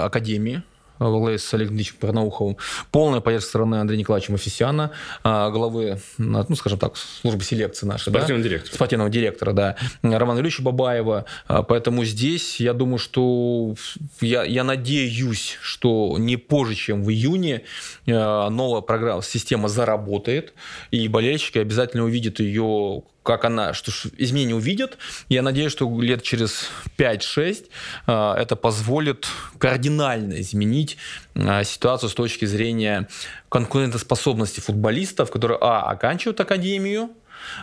Академии 0.04 0.62
во 0.98 1.18
главе 1.18 1.38
с 1.38 1.52
Олегом 1.54 1.76
Ильичем 1.76 1.96
Парнауховым, 2.00 2.56
полная 2.90 3.20
поддержка 3.20 3.48
стороны 3.50 3.76
Андрея 3.76 3.98
Николаевича 3.98 4.32
Мафисяна, 4.32 4.92
а, 5.22 5.50
главы, 5.50 5.98
ну, 6.18 6.56
скажем 6.56 6.78
так, 6.78 6.96
службы 6.96 7.42
селекции 7.44 7.86
нашей. 7.86 8.10
Спортивного 8.10 8.42
да? 8.42 8.48
директора. 8.48 8.74
Спортивного 8.74 9.10
директора, 9.10 9.52
да. 9.52 9.76
Романа 10.02 10.40
Ильича 10.40 10.62
Бабаева. 10.62 11.24
А, 11.46 11.62
поэтому 11.62 12.04
здесь, 12.04 12.60
я 12.60 12.72
думаю, 12.72 12.98
что 12.98 13.74
я, 14.20 14.44
я 14.44 14.64
надеюсь, 14.64 15.58
что 15.60 16.16
не 16.18 16.36
позже, 16.36 16.74
чем 16.74 17.02
в 17.02 17.10
июне 17.10 17.62
а, 18.08 18.48
новая 18.50 18.80
программа, 18.80 19.22
система 19.22 19.68
заработает, 19.68 20.54
и 20.90 21.08
болельщики 21.08 21.58
обязательно 21.58 22.04
увидят 22.04 22.40
ее 22.40 23.02
как 23.26 23.44
она, 23.44 23.74
что 23.74 23.90
изменения 24.16 24.54
увидят. 24.54 24.96
Я 25.28 25.42
надеюсь, 25.42 25.72
что 25.72 26.00
лет 26.00 26.22
через 26.22 26.70
5-6 26.96 27.66
э, 28.06 28.34
это 28.38 28.56
позволит 28.56 29.26
кардинально 29.58 30.40
изменить 30.40 30.96
э, 31.34 31.64
ситуацию 31.64 32.08
с 32.08 32.14
точки 32.14 32.44
зрения 32.44 33.08
конкурентоспособности 33.48 34.60
футболистов, 34.60 35.30
которые, 35.30 35.58
а, 35.60 35.82
оканчивают 35.90 36.40
академию, 36.40 37.10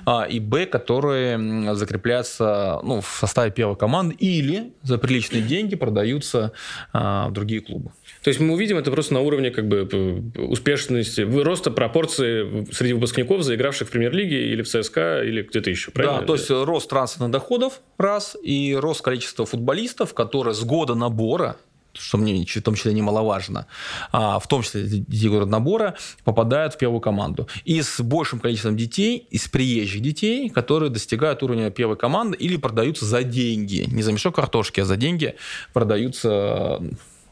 а, 0.06 0.24
и 0.24 0.40
Б, 0.40 0.66
которые 0.66 1.76
закрепляются 1.76 2.80
ну, 2.84 3.02
в 3.02 3.08
составе 3.08 3.52
первой 3.52 3.76
команды 3.76 4.16
или 4.16 4.74
за 4.84 4.98
приличные 4.98 5.42
деньги 5.42 5.76
продаются 5.76 6.52
а, 6.92 7.30
в 7.30 7.34
другие 7.34 7.62
клубы. 7.62 7.92
То 8.24 8.30
есть 8.30 8.40
мы 8.40 8.54
увидим 8.54 8.78
это 8.78 8.90
просто 8.92 9.14
на 9.14 9.20
уровне 9.20 9.52
как 9.52 9.68
бы 9.68 10.32
успешности, 10.38 11.22
роста 11.22 11.72
пропорции 11.72 12.66
среди 12.72 12.94
выпускников, 12.94 13.44
заигравших 13.44 13.88
в 13.88 13.92
премьер-лиге 13.92 14.52
или 14.52 14.62
в 14.62 14.68
ЦСКА, 14.68 15.24
или 15.24 15.42
где-то 15.42 15.70
еще, 15.70 15.92
правильно? 15.92 16.22
Да, 16.22 16.26
то 16.26 16.34
есть 16.34 16.50
рост 16.50 16.90
трансферных 16.90 17.32
доходов, 17.32 17.82
раз, 17.98 18.38
и 18.42 18.76
рост 18.80 19.02
количества 19.02 19.46
футболистов, 19.46 20.14
которые 20.14 20.54
с 20.54 20.64
года 20.64 20.96
набора 20.96 21.58
что 21.96 22.18
мне 22.18 22.44
в 22.44 22.62
том 22.62 22.74
числе 22.74 22.92
немаловажно, 22.92 23.68
а, 24.12 24.40
в 24.40 24.48
том 24.48 24.64
числе 24.64 24.82
детей 24.84 25.30
набора, 25.46 25.96
попадают 26.24 26.74
в 26.74 26.78
первую 26.80 27.02
команду. 27.02 27.48
И 27.66 27.84
с 27.84 28.02
большим 28.02 28.40
количеством 28.40 28.76
детей, 28.76 29.28
из 29.30 29.48
приезжих 29.48 30.02
детей, 30.02 30.50
которые 30.50 30.90
достигают 30.90 31.44
уровня 31.44 31.70
первой 31.70 31.96
команды 31.96 32.36
или 32.38 32.58
продаются 32.58 33.06
за 33.06 33.22
деньги. 33.22 33.88
Не 33.92 34.02
за 34.02 34.12
мешок 34.12 34.36
картошки, 34.36 34.80
а 34.80 34.86
за 34.86 34.98
деньги 34.98 35.36
продаются 35.72 36.82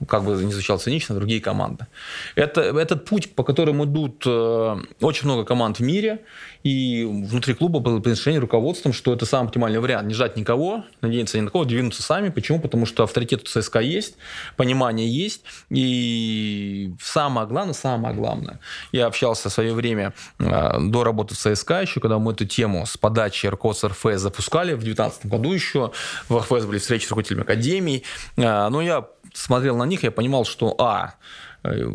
как 0.07 0.23
бы 0.23 0.43
не 0.43 0.51
звучало 0.51 0.79
цинично, 0.79 1.15
другие 1.15 1.41
команды. 1.41 1.87
Это, 2.35 2.61
этот 2.61 3.05
путь, 3.05 3.35
по 3.35 3.43
которому 3.43 3.85
идут 3.85 4.23
э, 4.25 4.77
очень 5.01 5.25
много 5.25 5.45
команд 5.45 5.79
в 5.79 5.83
мире, 5.83 6.21
и 6.63 7.03
внутри 7.05 7.53
клуба 7.53 7.79
было 7.79 7.99
принято 7.99 8.39
руководством, 8.39 8.93
что 8.93 9.13
это 9.13 9.25
самый 9.25 9.47
оптимальный 9.47 9.79
вариант. 9.79 10.07
Не 10.07 10.13
жать 10.13 10.37
никого, 10.37 10.83
надеяться 11.01 11.37
ни 11.37 11.41
на 11.41 11.49
кого, 11.49 11.65
двинуться 11.65 12.03
сами. 12.03 12.29
Почему? 12.29 12.59
Потому 12.59 12.85
что 12.85 13.03
авторитет 13.03 13.43
у 13.43 13.45
ЦСКА 13.45 13.79
есть, 13.79 14.15
понимание 14.57 15.09
есть, 15.09 15.43
и 15.69 16.93
самое 17.01 17.47
главное, 17.47 17.73
самое 17.73 18.15
главное, 18.15 18.59
я 18.91 19.07
общался 19.07 19.49
в 19.49 19.53
свое 19.53 19.73
время 19.73 20.13
э, 20.39 20.79
до 20.79 21.03
работы 21.03 21.35
в 21.35 21.37
ЦСКА 21.37 21.81
еще, 21.81 21.99
когда 21.99 22.19
мы 22.19 22.33
эту 22.33 22.45
тему 22.45 22.85
с 22.85 22.97
подачи 22.97 23.47
руководства 23.47 23.89
РФС 23.89 24.21
запускали 24.21 24.73
в 24.73 24.83
2019 24.83 25.25
году 25.25 25.53
еще, 25.53 25.91
в 26.29 26.37
РФС 26.37 26.65
были 26.65 26.79
встречи 26.79 27.05
с 27.05 27.09
руководителями 27.09 27.43
академий, 27.43 28.03
э, 28.37 28.69
но 28.69 28.81
я 28.81 29.07
смотрел 29.33 29.77
на 29.77 29.83
них, 29.85 30.03
я 30.03 30.11
понимал, 30.11 30.45
что, 30.45 30.75
а, 30.79 31.15
э, 31.63 31.91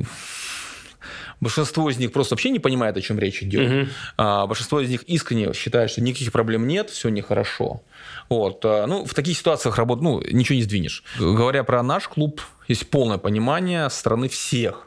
Большинство 1.40 1.90
из 1.90 1.98
них 1.98 2.12
просто 2.12 2.34
вообще 2.34 2.50
не 2.50 2.58
понимает, 2.58 2.96
о 2.96 3.02
чем 3.02 3.18
речь 3.18 3.42
идет. 3.42 3.70
Угу. 3.70 3.90
А, 4.16 4.46
большинство 4.46 4.80
из 4.80 4.88
них 4.88 5.02
искренне 5.02 5.52
считает, 5.52 5.90
что 5.90 6.00
никаких 6.00 6.32
проблем 6.32 6.66
нет, 6.66 6.88
все 6.90 7.10
нехорошо. 7.10 7.82
Вот. 8.28 8.64
А, 8.64 8.86
ну, 8.86 9.04
в 9.04 9.12
таких 9.12 9.36
ситуациях 9.36 9.76
работ, 9.76 10.00
ну, 10.00 10.22
ничего 10.22 10.56
не 10.56 10.62
сдвинешь. 10.62 11.04
Говоря 11.18 11.62
про 11.62 11.82
наш 11.82 12.08
клуб, 12.08 12.40
есть 12.68 12.88
полное 12.88 13.18
понимание 13.18 13.90
стороны 13.90 14.28
всех 14.28 14.85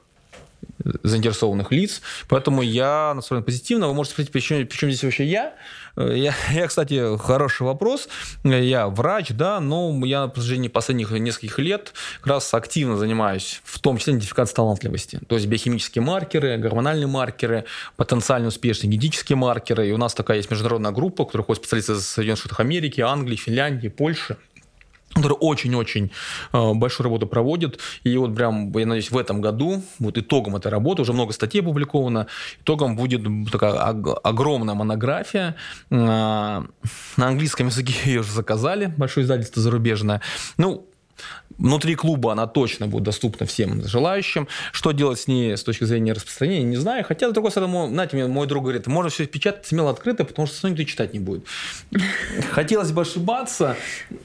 заинтересованных 1.04 1.72
лиц. 1.72 2.02
Поэтому 2.28 2.62
я 2.62 3.14
настроен 3.14 3.44
позитивно. 3.44 3.88
Вы 3.88 3.94
можете 3.94 4.14
спросить, 4.14 4.32
почему, 4.32 4.66
почему 4.66 4.92
здесь 4.92 5.04
вообще 5.04 5.26
я? 5.26 5.54
я? 5.98 6.34
Я, 6.54 6.68
кстати, 6.68 7.18
хороший 7.18 7.64
вопрос. 7.64 8.08
Я 8.44 8.88
врач, 8.88 9.30
да, 9.32 9.60
но 9.60 10.06
я 10.06 10.22
на 10.22 10.28
протяжении 10.30 10.68
последних 10.68 11.12
нескольких 11.12 11.60
лет 11.60 11.94
как 12.20 12.28
раз 12.28 12.54
активно 12.54 12.98
занимаюсь, 12.98 13.62
в 13.64 13.80
том 13.80 13.98
числе 13.98 14.14
идентификацией 14.14 14.56
талантливости. 14.56 15.20
То 15.28 15.36
есть 15.36 15.48
биохимические 15.48 16.04
маркеры, 16.04 16.58
гормональные 16.58 17.08
маркеры, 17.08 17.66
потенциально 17.98 18.48
успешные 18.48 18.92
генетические 18.92 19.36
маркеры. 19.36 19.90
И 19.90 19.92
у 19.92 19.98
нас 19.98 20.14
такая 20.14 20.38
есть 20.38 20.50
международная 20.50 20.92
группа, 20.92 21.26
которая 21.26 21.46
ходит 21.46 21.64
специалисты 21.64 21.94
из 21.94 22.08
Соединенных 22.08 22.40
Штатов 22.40 22.60
Америки, 22.60 23.02
Англии, 23.02 23.36
Финляндии, 23.36 23.88
Польши 23.90 24.38
который 25.22 25.38
очень-очень 25.40 26.12
э, 26.54 26.74
большую 26.74 27.06
работу 27.06 27.28
проводит. 27.28 27.80
И 28.04 28.18
вот 28.18 28.36
прям, 28.36 28.72
я 28.78 28.86
надеюсь, 28.86 29.12
в 29.12 29.18
этом 29.18 29.42
году, 29.42 29.82
вот 30.00 30.18
итогом 30.18 30.56
этой 30.56 30.72
работы, 30.72 31.02
уже 31.02 31.14
много 31.14 31.34
статей 31.34 31.62
опубликовано, 31.62 32.28
итогом 32.62 32.96
будет 32.96 33.22
такая 33.52 33.74
огромная 33.74 34.76
монография. 34.76 35.56
Э, 35.90 35.96
на 35.96 36.68
английском 37.18 37.68
языке 37.68 37.94
ее 38.06 38.22
уже 38.22 38.32
заказали, 38.32 38.94
большое 38.98 39.24
издательство 39.24 39.62
зарубежное. 39.62 40.22
Ну, 40.58 40.88
Внутри 41.60 41.96
клуба 41.96 42.32
она 42.32 42.48
точно 42.48 42.88
будет 42.88 43.04
доступна 43.04 43.46
всем 43.46 43.86
желающим. 43.86 44.48
Что 44.72 44.92
делать 44.92 45.20
с 45.20 45.28
ней 45.28 45.58
с 45.58 45.64
точки 45.64 45.84
зрения 45.84 46.14
распространения, 46.14 46.64
не 46.64 46.78
знаю. 46.78 47.04
Хотя, 47.04 47.30
с 47.30 47.34
другой 47.34 47.52
стороны, 47.52 47.90
знаете, 47.90 48.16
мне 48.16 48.28
мой 48.28 48.48
друг 48.48 48.64
говорит, 48.64 48.88
можно 48.88 49.10
все 49.10 49.26
печатать 49.26 49.66
смело 49.66 49.92
открыто, 49.92 50.24
потому 50.24 50.48
что 50.48 50.70
никто 50.70 50.84
читать 50.84 51.14
не 51.14 51.20
будет. 51.20 51.46
Хотелось 52.52 52.92
бы 52.92 53.02
ошибаться. 53.02 53.76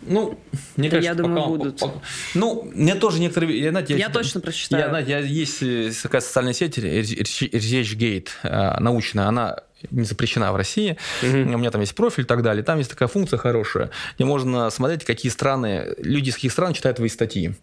Ну, 0.02 0.38
мне 0.76 0.88
да 0.88 0.96
кажется, 0.96 1.10
я 1.10 1.14
думаю, 1.14 1.36
пока, 1.36 1.48
будут. 1.48 1.78
Пока, 1.80 1.92
ну, 2.34 2.70
мне 2.72 2.94
тоже 2.94 3.20
некоторые... 3.20 3.60
Я, 3.60 3.70
знаете, 3.70 3.94
я, 3.94 4.06
я 4.06 4.08
точно 4.10 4.40
прочитаю. 4.40 4.84
Я, 4.84 4.88
знаете, 4.88 5.10
я, 5.10 5.18
есть 5.18 6.02
такая 6.02 6.20
социальная 6.20 6.52
сеть, 6.52 6.78
ResearchGate, 6.78 8.28
э, 8.44 8.80
научная, 8.80 9.26
она 9.26 9.58
не 9.90 10.04
запрещена 10.04 10.52
в 10.52 10.56
России. 10.56 10.96
Угу. 11.22 11.30
У 11.30 11.58
меня 11.58 11.70
там 11.70 11.80
есть 11.80 11.94
профиль 11.94 12.24
и 12.24 12.26
так 12.26 12.42
далее. 12.42 12.62
Там 12.62 12.78
есть 12.78 12.90
такая 12.90 13.08
функция 13.08 13.38
хорошая, 13.38 13.90
где 14.16 14.24
можно 14.24 14.70
смотреть, 14.70 15.04
какие 15.04 15.30
страны, 15.30 15.94
люди 15.98 16.30
из 16.30 16.34
каких 16.34 16.52
стран 16.52 16.74
читают 16.74 16.96
твои 16.96 17.08
статьи. 17.08 17.54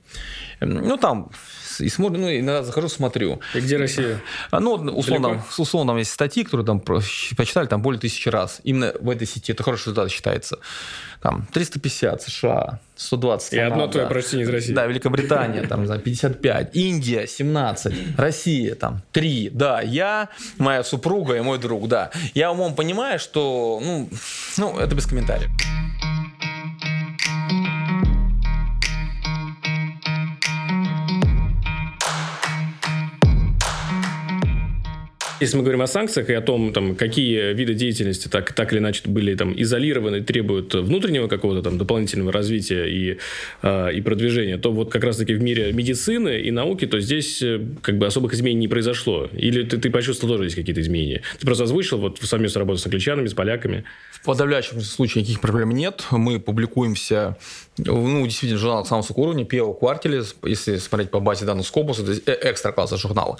Ну, 0.59 0.97
там 0.97 1.31
и 1.79 1.89
смотрю, 1.89 2.21
ну, 2.21 2.29
иногда 2.29 2.63
захожу, 2.63 2.89
смотрю. 2.89 3.39
И 3.55 3.59
где 3.59 3.77
Россия? 3.77 4.21
А, 4.51 4.59
ну, 4.59 4.73
условно, 4.73 5.43
условно, 5.57 5.97
есть 5.97 6.11
статьи, 6.11 6.43
которые 6.43 6.65
там 6.65 6.79
почитали 6.79 7.67
там 7.67 7.81
более 7.81 7.99
тысячи 7.99 8.29
раз. 8.29 8.59
Именно 8.63 8.93
в 8.99 9.09
этой 9.09 9.27
сети 9.27 9.51
это 9.51 9.63
хороший 9.63 9.89
результат 9.89 10.11
считается. 10.11 10.59
Там 11.21 11.47
350 11.53 12.21
США, 12.21 12.79
120 13.01 13.53
И 13.53 13.55
Канада, 13.55 13.73
одно 13.73 13.87
твое 13.87 14.07
прочтение 14.07 14.45
из 14.45 14.49
России. 14.49 14.73
Да, 14.73 14.85
Великобритания, 14.85 15.63
там, 15.63 15.87
за 15.87 15.97
55. 15.97 16.75
Индия, 16.75 17.27
17. 17.27 18.17
Россия, 18.17 18.75
там, 18.75 19.01
3. 19.11 19.49
Да, 19.53 19.81
я, 19.81 20.29
моя 20.57 20.83
супруга 20.83 21.35
и 21.35 21.41
мой 21.41 21.57
друг, 21.57 21.87
да. 21.87 22.11
Я 22.35 22.51
умом 22.51 22.75
понимаю, 22.75 23.19
что, 23.19 23.81
ну, 23.83 24.09
ну 24.57 24.77
это 24.77 24.95
без 24.95 25.05
комментариев. 25.05 25.49
Если 35.41 35.57
мы 35.57 35.63
говорим 35.63 35.81
о 35.81 35.87
санкциях 35.87 36.29
и 36.29 36.33
о 36.33 36.41
том, 36.41 36.71
там, 36.71 36.95
какие 36.95 37.53
виды 37.53 37.73
деятельности 37.73 38.27
так, 38.27 38.53
так 38.53 38.71
или 38.73 38.79
иначе 38.79 39.01
были 39.05 39.33
там, 39.33 39.59
изолированы, 39.59 40.21
требуют 40.21 40.75
внутреннего 40.75 41.27
какого-то 41.27 41.63
там 41.63 41.79
дополнительного 41.79 42.31
развития 42.31 42.85
и, 42.85 43.17
э, 43.63 43.93
и 43.93 44.01
продвижения, 44.01 44.59
то 44.59 44.71
вот 44.71 44.91
как 44.91 45.03
раз-таки 45.03 45.33
в 45.33 45.41
мире 45.41 45.73
медицины 45.73 46.39
и 46.41 46.51
науки, 46.51 46.85
то 46.85 46.99
здесь 46.99 47.41
э, 47.41 47.59
как 47.81 47.97
бы 47.97 48.05
особых 48.05 48.35
изменений 48.35 48.61
не 48.61 48.67
произошло. 48.67 49.31
Или 49.33 49.63
ты, 49.63 49.79
ты 49.79 49.89
почувствовал 49.89 50.35
тоже 50.35 50.45
есть 50.45 50.55
какие-то 50.55 50.81
изменения? 50.81 51.23
Ты 51.39 51.45
просто 51.47 51.63
озвучил 51.63 51.97
вот 51.97 52.19
совместно 52.21 52.59
работу 52.59 52.77
с 52.77 52.85
англичанами, 52.85 53.25
с 53.25 53.33
поляками. 53.33 53.83
В 54.11 54.25
подавляющем 54.25 54.79
случае 54.81 55.23
никаких 55.23 55.41
проблем 55.41 55.71
нет. 55.71 56.03
Мы 56.11 56.39
публикуемся 56.39 57.35
ну, 57.77 58.23
действительно, 58.25 58.59
журнал 58.59 58.85
самого 58.85 59.01
высокого 59.01 59.23
уровня, 59.25 59.45
первого 59.45 59.73
квартале, 59.73 60.23
если 60.43 60.77
смотреть 60.77 61.09
по 61.09 61.19
базе 61.19 61.45
данных 61.45 61.65
Scopus, 61.65 62.03
это 62.03 62.31
э, 62.31 62.51
экстра 62.51 62.71
класса 62.71 62.97
журнала. 62.97 63.37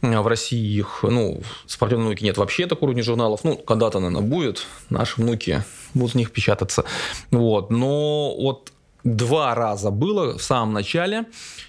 В 0.00 0.26
России 0.26 0.78
их, 0.78 1.00
ну, 1.02 1.42
спортивной 1.66 2.06
науки 2.06 2.24
нет 2.24 2.38
вообще 2.38 2.66
такого 2.66 2.88
уровня 2.88 3.02
журналов. 3.02 3.40
Ну, 3.44 3.56
когда-то, 3.56 4.00
наверное, 4.00 4.22
будет. 4.22 4.66
Наши 4.90 5.20
внуки 5.20 5.62
будут 5.92 6.12
в 6.12 6.16
них 6.16 6.32
печататься. 6.32 6.84
Вот. 7.30 7.70
Но 7.70 8.34
вот 8.36 8.72
два 9.04 9.54
раза 9.54 9.90
было 9.90 10.38
в 10.38 10.42
самом 10.42 10.72
начале 10.72 11.26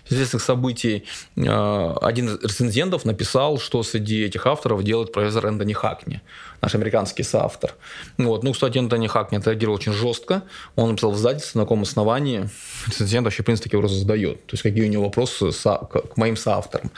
известных 0.10 0.42
событий. 0.42 1.04
Э, 1.36 1.96
один 2.02 2.30
из 2.30 2.44
рецензентов 2.44 3.06
написал, 3.06 3.60
что 3.60 3.84
среди 3.84 4.24
этих 4.24 4.48
авторов 4.48 4.84
делает 4.84 5.12
профессор 5.12 5.48
Энтони 5.48 5.74
Хакни 5.74 6.22
наш 6.66 6.76
американский 6.76 7.24
соавтор. 7.24 7.76
Вот. 8.18 8.44
Ну, 8.44 8.52
кстати, 8.54 8.78
Антони 8.78 9.08
Хак 9.08 9.32
не 9.32 9.38
отреагировал 9.38 9.76
очень 9.76 9.94
жестко. 9.94 10.44
Он 10.76 10.90
написал 10.90 11.12
в 11.12 11.16
издательстве, 11.16 11.60
на 11.60 11.66
каком 11.66 11.84
основании 11.84 12.50
рецензент 12.88 13.26
вообще, 13.26 13.44
в 13.44 13.46
принципе, 13.46 13.78
вопросы 13.78 13.96
задает. 13.96 14.46
То 14.48 14.54
есть, 14.54 14.64
какие 14.64 14.84
у 14.84 14.90
него 14.90 15.06
вопросы 15.06 15.52
к 15.52 16.18
моим 16.18 16.36
соавторам. 16.36 16.92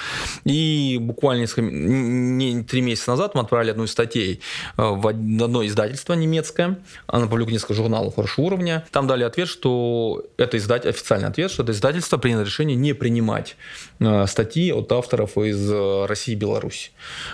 И 0.46 0.98
буквально 1.02 1.42
несколько, 1.42 1.62
не, 1.62 2.64
три 2.64 2.82
месяца 2.82 3.12
назад 3.12 3.36
мы 3.36 3.42
отправили 3.42 3.72
одну 3.72 3.84
из 3.84 3.92
статей 3.92 4.40
э, 4.78 4.82
в 4.82 5.08
одно 5.08 5.66
издательство 5.66 6.14
немецкое. 6.14 6.80
Она 7.08 7.28
публикует 7.28 7.54
несколько 7.54 7.74
журналов 7.74 8.16
хорошего 8.16 8.46
уровня. 8.46 8.86
Там 8.92 9.08
дали 9.08 9.24
ответ, 9.24 9.50
что 9.50 10.26
это 10.38 10.58
издатель, 10.58 10.90
официальный 10.90 11.28
ответ, 11.28 11.52
что 11.52 11.64
это 11.64 11.74
издательство 11.74 12.18
приняло 12.18 12.44
решение 12.44 12.76
не 12.76 12.94
принимать 12.94 13.58
э, 14.00 14.26
статьи 14.28 14.72
от 14.72 14.92
авторов 14.92 15.38
из 15.38 15.72
э, 15.72 16.06
России 16.06 16.34
и 16.34 16.36
Беларуси. 16.36 16.92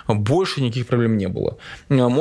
Больше 0.07 0.61
никаких 0.61 0.87
проблем 0.87 1.17
не 1.17 1.27
было. 1.27 1.57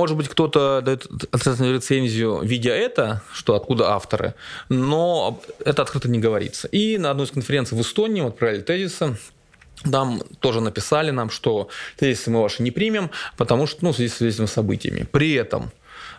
Может 0.03 0.17
быть, 0.17 0.29
кто-то 0.29 0.81
дает 0.81 1.07
отрицательную 1.31 1.77
рецензию, 1.77 2.41
видя 2.43 2.73
это, 2.73 3.23
что 3.33 3.55
откуда 3.55 3.93
авторы, 3.93 4.35
но 4.69 5.41
это 5.65 5.83
открыто 5.83 6.11
не 6.11 6.19
говорится. 6.19 6.67
И 6.67 6.99
на 6.99 7.13
одной 7.13 7.27
из 7.27 7.31
конференций 7.31 7.79
в 7.79 7.81
Эстонии 7.83 8.21
мы 8.21 8.31
отправили 8.31 8.63
тезисы, 8.63 9.17
там 9.89 10.21
тоже 10.41 10.61
написали 10.61 11.13
нам, 11.13 11.31
что 11.31 11.69
тезисы 11.97 12.33
мы 12.33 12.43
ваши 12.43 12.65
не 12.65 12.73
примем, 12.73 13.13
потому 13.37 13.69
что, 13.69 13.85
ну, 13.85 13.93
в 13.93 13.95
связи 13.95 14.11
с 14.11 14.21
этими 14.21 14.47
событиями. 14.47 15.07
При 15.09 15.35
этом 15.35 15.71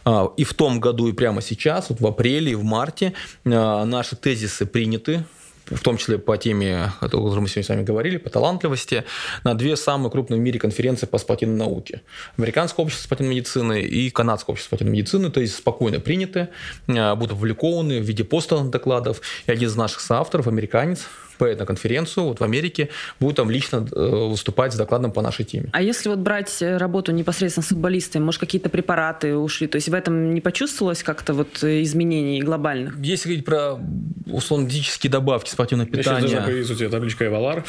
а, 0.06 0.32
и 0.38 0.46
в 0.46 0.54
том 0.54 0.80
году, 0.80 1.10
и 1.10 1.12
прямо 1.12 1.42
сейчас, 1.42 1.90
вот 1.90 2.00
в 2.00 2.08
апреле 2.08 2.54
и 2.54 2.56
в 2.56 2.64
марте, 2.64 3.12
а, 3.44 3.84
наши 3.84 4.16
тезисы 4.16 4.66
приняты 4.66 5.26
в 5.66 5.80
том 5.82 5.98
числе 5.98 6.18
по 6.18 6.38
теме, 6.38 6.92
о 7.00 7.08
которой 7.08 7.40
мы 7.40 7.48
сегодня 7.48 7.64
с 7.64 7.70
вами 7.70 7.84
говорили, 7.84 8.18
по 8.18 8.30
талантливости, 8.30 9.04
на 9.44 9.56
две 9.56 9.76
самые 9.76 10.12
крупные 10.12 10.40
в 10.40 10.44
мире 10.44 10.60
конференции 10.60 11.06
по 11.06 11.18
спортивной 11.18 11.58
науке. 11.58 12.02
Американское 12.38 12.84
общество 12.84 13.06
спортивной 13.06 13.36
медицины 13.36 13.82
и 13.82 14.10
канадское 14.10 14.54
общество 14.54 14.76
спортивной 14.76 14.98
медицины, 14.98 15.30
то 15.30 15.40
есть 15.40 15.56
спокойно 15.56 16.00
приняты, 16.00 16.50
а, 16.88 17.16
будут 17.16 17.34
опубликованы 17.34 18.00
в 18.00 18.04
виде 18.04 18.24
постов 18.24 18.70
докладов. 18.70 19.22
И 19.48 19.52
один 19.52 19.70
из 19.70 19.76
наших 19.76 20.02
соавторов, 20.02 20.48
американец, 20.48 21.08
поедет 21.38 21.60
на 21.60 21.66
конференцию 21.66 22.26
вот 22.26 22.40
в 22.40 22.44
Америке, 22.44 22.90
будет 23.20 23.38
там 23.38 23.50
лично 23.50 23.88
э, 23.92 24.28
выступать 24.30 24.74
с 24.74 24.76
докладом 24.76 25.12
по 25.12 25.22
нашей 25.22 25.46
теме. 25.46 25.70
А 25.74 25.82
если 25.82 26.10
вот 26.10 26.20
брать 26.20 26.62
э, 26.62 26.78
работу 26.78 27.12
непосредственно 27.12 27.64
с 27.64 27.68
футболистами, 27.68 28.24
может, 28.24 28.40
какие-то 28.40 28.70
препараты 28.70 29.36
ушли? 29.36 29.68
То 29.68 29.78
есть 29.78 29.90
в 29.90 29.94
этом 29.94 30.34
не 30.34 30.42
почувствовалось 30.42 31.04
как-то 31.04 31.34
вот 31.34 31.64
э, 31.64 31.82
изменений 31.84 32.42
глобальных? 32.42 32.98
Если 33.00 33.30
говорить 33.30 33.46
про 33.46 33.80
условно 34.28 34.70
диетические 34.70 35.12
добавки 35.12 35.50
спортивного 35.50 35.90
питания... 35.90 36.22
Сейчас 36.22 36.32
должна 36.32 36.42
появиться 36.42 36.74
у 36.74 36.76
тебя 36.76 36.90
табличка 36.90 37.26
Эвалар. 37.26 37.64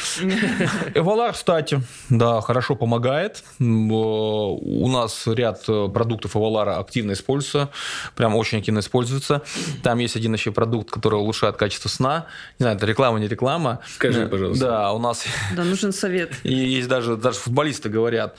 Эвалар, 0.93 1.33
кстати, 1.33 1.81
да, 2.09 2.41
хорошо 2.41 2.75
помогает. 2.75 3.43
У 3.59 4.87
нас 4.89 5.23
ряд 5.27 5.65
продуктов 5.65 6.35
Эвалара 6.35 6.79
активно 6.79 7.13
используется, 7.13 7.69
прям 8.15 8.35
очень 8.35 8.59
активно 8.59 8.79
используется. 8.79 9.41
Там 9.83 9.99
есть 9.99 10.15
один 10.15 10.33
еще 10.33 10.51
продукт, 10.51 10.89
который 10.89 11.19
улучшает 11.19 11.57
качество 11.57 11.89
сна. 11.89 12.27
Не 12.59 12.63
знаю, 12.63 12.77
это 12.77 12.85
реклама, 12.85 13.19
не 13.19 13.27
реклама, 13.27 13.54
реклама. 13.55 13.79
Скажи, 13.87 14.23
э, 14.23 14.27
пожалуйста. 14.27 14.65
Да, 14.65 14.93
у 14.93 14.99
нас... 14.99 15.25
Да, 15.55 15.63
нужен 15.63 15.91
совет. 15.93 16.33
И 16.43 16.53
есть 16.53 16.87
даже, 16.87 17.15
даже 17.15 17.39
футболисты 17.39 17.89
говорят, 17.89 18.35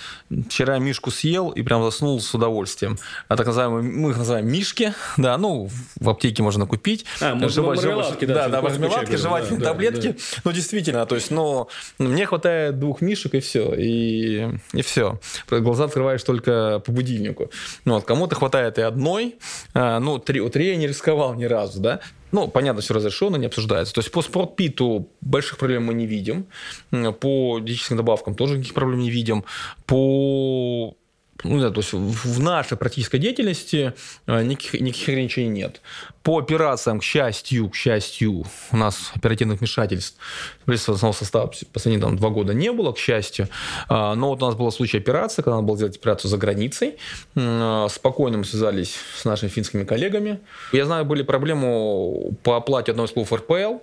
вчера 0.48 0.78
Мишку 0.78 1.10
съел 1.10 1.50
и 1.50 1.62
прям 1.62 1.82
заснул 1.82 2.20
с 2.20 2.34
удовольствием. 2.34 2.98
А 3.28 3.36
так 3.36 3.46
называемые, 3.46 3.82
мы 3.82 4.10
их 4.10 4.18
называем 4.18 4.48
Мишки, 4.48 4.94
да, 5.16 5.38
ну, 5.38 5.68
в 5.98 6.08
аптеке 6.08 6.42
можно 6.42 6.66
купить. 6.66 7.04
А, 7.20 7.36
Жива, 7.48 7.74
мармеладки, 7.74 8.24
да, 8.24 8.48
да, 8.48 8.62
мармеладки, 8.62 9.16
жевательные 9.16 9.60
да, 9.60 9.66
таблетки. 9.66 10.08
Да. 10.08 10.40
Ну, 10.44 10.52
действительно, 10.52 11.06
то 11.06 11.14
есть, 11.14 11.30
ну, 11.30 11.68
мне 11.98 12.26
хватает 12.26 12.78
двух 12.78 13.00
Мишек 13.00 13.34
и 13.34 13.40
все, 13.40 13.74
и, 13.74 14.48
и 14.72 14.82
все. 14.82 15.20
Глаза 15.48 15.84
открываешь 15.84 16.22
только 16.22 16.82
по 16.84 16.92
будильнику. 16.92 17.50
Ну, 17.84 17.94
вот, 17.94 18.04
кому-то 18.04 18.34
хватает 18.34 18.78
и 18.78 18.82
одной, 18.82 19.36
а, 19.74 20.00
ну, 20.00 20.18
три, 20.18 20.40
у 20.40 20.50
три 20.50 20.68
я 20.68 20.76
не 20.76 20.86
рисковал 20.86 21.34
ни 21.34 21.44
разу, 21.44 21.80
да. 21.80 22.00
Ну, 22.32 22.48
понятно, 22.48 22.82
все 22.82 22.94
разрешено, 22.94 23.36
не 23.36 23.46
обсуждается. 23.46 23.94
То 23.94 24.00
есть 24.00 24.10
по 24.10 24.22
спортпиту 24.22 25.08
больших 25.20 25.58
проблем 25.58 25.84
мы 25.84 25.94
не 25.94 26.06
видим. 26.06 26.46
По 26.90 27.60
диетическим 27.60 27.96
добавкам 27.96 28.34
тоже 28.34 28.54
никаких 28.56 28.74
проблем 28.74 29.00
не 29.00 29.10
видим. 29.10 29.44
По 29.86 30.96
ну, 31.44 31.60
да, 31.60 31.70
то 31.70 31.80
есть 31.80 31.92
в 31.92 32.40
нашей 32.40 32.76
практической 32.76 33.18
деятельности 33.18 33.92
э, 34.26 34.42
никаких, 34.42 34.80
никаких 34.80 35.08
ограничений 35.08 35.48
нет. 35.48 35.80
По 36.22 36.38
операциям, 36.38 37.00
к 37.00 37.04
счастью, 37.04 37.68
к 37.68 37.74
счастью, 37.74 38.44
у 38.72 38.76
нас 38.76 39.12
оперативных 39.14 39.60
вмешательств 39.60 40.18
в 40.64 40.72
основного 40.72 41.12
состава 41.12 41.52
последние 41.72 42.00
там, 42.00 42.16
два 42.16 42.30
года 42.30 42.54
не 42.54 42.72
было, 42.72 42.92
к 42.92 42.98
счастью. 42.98 43.48
А, 43.88 44.14
но 44.14 44.30
вот 44.30 44.42
у 44.42 44.46
нас 44.46 44.54
был 44.54 44.70
случай 44.72 44.98
операции, 44.98 45.42
когда 45.42 45.56
надо 45.56 45.66
было 45.66 45.76
сделать 45.76 45.96
операцию 45.96 46.30
за 46.30 46.38
границей. 46.38 46.96
Э, 47.34 47.86
спокойно 47.90 48.38
мы 48.38 48.44
связались 48.44 48.96
с 49.16 49.24
нашими 49.24 49.48
финскими 49.48 49.84
коллегами. 49.84 50.40
Я 50.72 50.86
знаю, 50.86 51.04
были 51.04 51.22
проблемы 51.22 52.32
по 52.42 52.56
оплате 52.56 52.92
одного 52.92 53.06
из 53.06 53.12
клубов 53.12 53.32
РПЛ, 53.32 53.78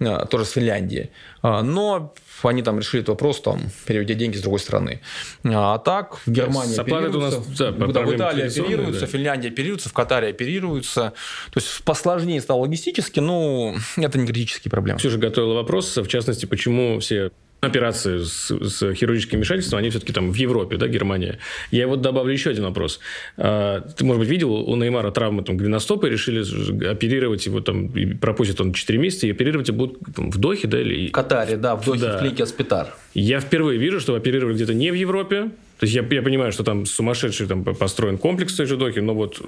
э, 0.00 0.26
тоже 0.26 0.46
с 0.46 0.52
Финляндии. 0.52 1.10
Но 1.42 2.14
они 2.48 2.62
там 2.62 2.78
решили 2.78 3.02
этот 3.02 3.10
вопрос, 3.10 3.40
там, 3.40 3.60
переведя 3.86 4.14
деньги 4.14 4.36
с 4.36 4.42
другой 4.42 4.60
страны. 4.60 5.00
А 5.44 5.78
так 5.78 6.18
в 6.26 6.30
Германии 6.30 6.78
оперируются, 6.78 7.38
нас, 7.38 7.58
да, 7.58 7.70
да, 7.70 8.02
в 8.02 8.14
Италии 8.14 8.46
оперируются, 8.46 9.00
да. 9.02 9.06
в 9.06 9.10
Финляндии 9.10 9.48
оперируются, 9.48 9.88
в 9.88 9.92
Катаре 9.92 10.28
оперируются. 10.28 11.12
То 11.52 11.60
есть 11.60 11.82
посложнее 11.84 12.40
стало 12.40 12.60
логистически, 12.60 13.20
но 13.20 13.74
это 13.96 14.18
не 14.18 14.26
критические 14.26 14.70
проблемы. 14.70 14.98
Все 14.98 15.10
же 15.10 15.18
готовила 15.18 15.54
вопрос, 15.54 15.96
в 15.96 16.06
частности, 16.06 16.46
почему 16.46 16.98
все 17.00 17.30
операции 17.66 18.18
с, 18.18 18.50
с 18.50 18.94
хирургическим 18.94 19.38
вмешательством, 19.38 19.78
они 19.78 19.90
все-таки 19.90 20.12
там 20.12 20.30
в 20.30 20.34
Европе, 20.34 20.76
да, 20.76 20.88
Германия. 20.88 21.38
Я 21.70 21.88
вот 21.88 22.00
добавлю 22.00 22.32
еще 22.32 22.50
один 22.50 22.64
вопрос. 22.64 23.00
А, 23.36 23.80
ты, 23.80 24.04
может 24.04 24.20
быть, 24.20 24.28
видел, 24.28 24.52
у 24.52 24.76
Неймара 24.76 25.10
травмы 25.10 25.42
там 25.42 25.56
голеностопа, 25.56 26.06
решили 26.06 26.40
оперировать 26.86 27.46
его 27.46 27.60
там, 27.60 27.92
пропустит 28.20 28.60
он 28.60 28.72
4 28.72 28.98
месяца, 28.98 29.26
и 29.26 29.30
оперировать 29.30 29.68
его 29.68 29.78
будут 29.78 29.98
там, 30.14 30.30
в 30.30 30.38
Дохе, 30.38 30.68
да? 30.68 30.80
Или... 30.80 31.08
В 31.08 31.12
Катаре, 31.12 31.56
да, 31.56 31.76
в 31.76 31.84
Дохе, 31.84 32.00
да. 32.00 32.16
в 32.16 32.20
клинике 32.20 32.42
Аспитар. 32.42 32.94
Я 33.14 33.40
впервые 33.40 33.78
вижу, 33.78 34.00
что 34.00 34.14
оперировали 34.14 34.54
где-то 34.54 34.74
не 34.74 34.90
в 34.90 34.94
Европе, 34.94 35.50
то 35.78 35.86
есть 35.86 35.94
я, 35.94 36.04
я 36.08 36.22
понимаю, 36.22 36.52
что 36.52 36.64
там 36.64 36.86
сумасшедший 36.86 37.46
там 37.46 37.64
построен 37.64 38.18
комплекс 38.18 38.52
в 38.52 38.56
той 38.56 38.66
же 38.66 38.76
Дохе, 38.76 39.00
но 39.00 39.14
вот 39.14 39.40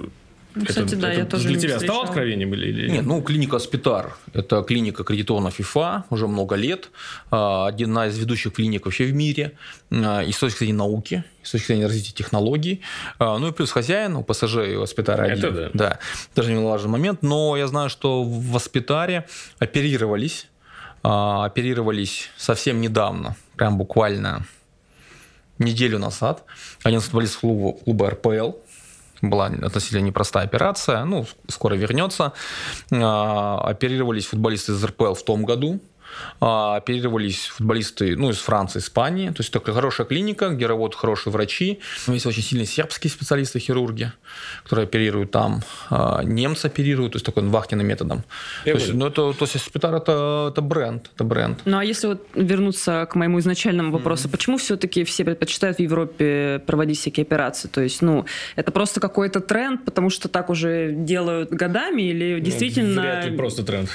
кстати, 0.65 0.87
это, 0.87 0.95
да, 0.97 1.11
это 1.11 1.19
я 1.19 1.25
тоже 1.25 1.47
для 1.47 1.59
тебя 1.59 1.79
стало 1.79 2.03
откровением 2.03 2.53
или, 2.53 2.67
или 2.67 2.89
нет? 2.89 3.05
Ну, 3.05 3.21
клиника 3.21 3.59
Спитар– 3.59 4.15
это 4.33 4.63
клиника 4.63 5.03
аккредитована 5.03 5.51
ФИФА 5.51 6.05
уже 6.09 6.27
много 6.27 6.55
лет, 6.55 6.89
а, 7.31 7.67
одна 7.67 8.07
из 8.07 8.17
ведущих 8.17 8.53
клиник 8.53 8.85
вообще 8.85 9.05
в 9.05 9.13
мире, 9.13 9.53
а, 9.91 10.21
и 10.21 10.31
с 10.31 10.37
точки 10.37 10.59
зрения 10.59 10.77
науки, 10.77 11.23
и 11.43 11.45
с 11.45 11.51
точки 11.51 11.67
зрения 11.67 11.85
развития 11.85 12.13
технологий. 12.13 12.81
А, 13.19 13.37
ну 13.37 13.49
и 13.49 13.51
плюс 13.51 13.71
хозяин 13.71 14.15
у 14.15 14.23
ПСЖ 14.23 14.57
и 14.69 14.75
у 14.75 14.81
Аспитара 14.81 15.23
один. 15.23 15.37
Это 15.37 15.51
да. 15.51 15.69
Да, 15.73 15.99
даже 16.35 16.53
не 16.53 16.63
важный 16.63 16.89
момент, 16.89 17.23
но 17.23 17.57
я 17.57 17.67
знаю, 17.67 17.89
что 17.89 18.23
в 18.23 18.55
Аспитаре 18.55 19.27
оперировались, 19.59 20.47
оперировались 21.01 22.29
совсем 22.37 22.81
недавно, 22.81 23.35
прям 23.55 23.77
буквально 23.77 24.45
неделю 25.59 25.99
назад, 25.99 26.43
один 26.83 26.99
из 26.99 27.05
футболистов 27.05 27.41
клуба, 27.41 27.73
клуба 27.73 28.09
РПЛ, 28.11 28.51
была 29.21 29.47
относительно 29.47 30.01
непростая 30.01 30.45
операция, 30.45 31.03
ну, 31.05 31.25
скоро 31.47 31.75
вернется. 31.75 32.33
А, 32.91 33.59
оперировались 33.59 34.27
футболисты 34.27 34.73
из 34.73 34.83
РПЛ 34.83 35.13
в 35.13 35.23
том 35.23 35.45
году, 35.45 35.79
оперировались 36.39 37.47
футболисты 37.47 38.15
ну, 38.15 38.29
из 38.29 38.37
Франции, 38.37 38.79
Испании. 38.79 39.29
То 39.29 39.39
есть 39.39 39.51
такая 39.51 39.73
хорошая 39.75 40.07
клиника, 40.07 40.49
где 40.49 40.65
работают 40.67 40.99
хорошие 40.99 41.33
врачи. 41.33 41.79
Есть 42.07 42.25
очень 42.25 42.43
сильные 42.43 42.65
сербские 42.65 43.11
специалисты, 43.11 43.59
хирурги, 43.59 44.11
которые 44.63 44.85
оперируют 44.85 45.31
там. 45.31 45.61
А, 45.89 46.21
немцы 46.23 46.65
оперируют, 46.65 47.13
то 47.13 47.15
есть 47.17 47.25
такой 47.25 47.43
вахтенным 47.43 47.87
методом. 47.87 48.23
то 48.63 48.71
есть, 48.71 48.93
ну, 48.93 49.07
это, 49.07 49.33
то 49.33 49.45
есть 49.45 49.59
Спитар 49.59 49.95
это, 49.95 50.49
это 50.51 50.61
бренд, 50.61 51.09
это 51.13 51.23
бренд. 51.23 51.59
Ну 51.65 51.77
а 51.77 51.83
если 51.83 52.07
вот 52.07 52.27
вернуться 52.35 53.07
к 53.09 53.15
моему 53.15 53.39
изначальному 53.39 53.91
вопросу, 53.91 54.27
mm-hmm. 54.27 54.31
почему 54.31 54.57
все-таки 54.57 55.03
все 55.03 55.23
предпочитают 55.25 55.77
в 55.77 55.81
Европе 55.81 56.61
проводить 56.65 56.99
всякие 56.99 57.23
операции? 57.23 57.67
То 57.67 57.81
есть, 57.81 58.01
ну, 58.01 58.25
это 58.55 58.71
просто 58.71 58.99
какой-то 58.99 59.39
тренд, 59.39 59.85
потому 59.85 60.09
что 60.09 60.27
так 60.29 60.49
уже 60.49 60.91
делают 60.91 61.49
годами 61.49 62.03
или 62.03 62.35
ну, 62.35 62.39
действительно... 62.39 62.95
Ну, 62.95 63.01
вряд 63.01 63.25
ли 63.25 63.37
просто 63.37 63.63
тренд. 63.63 63.89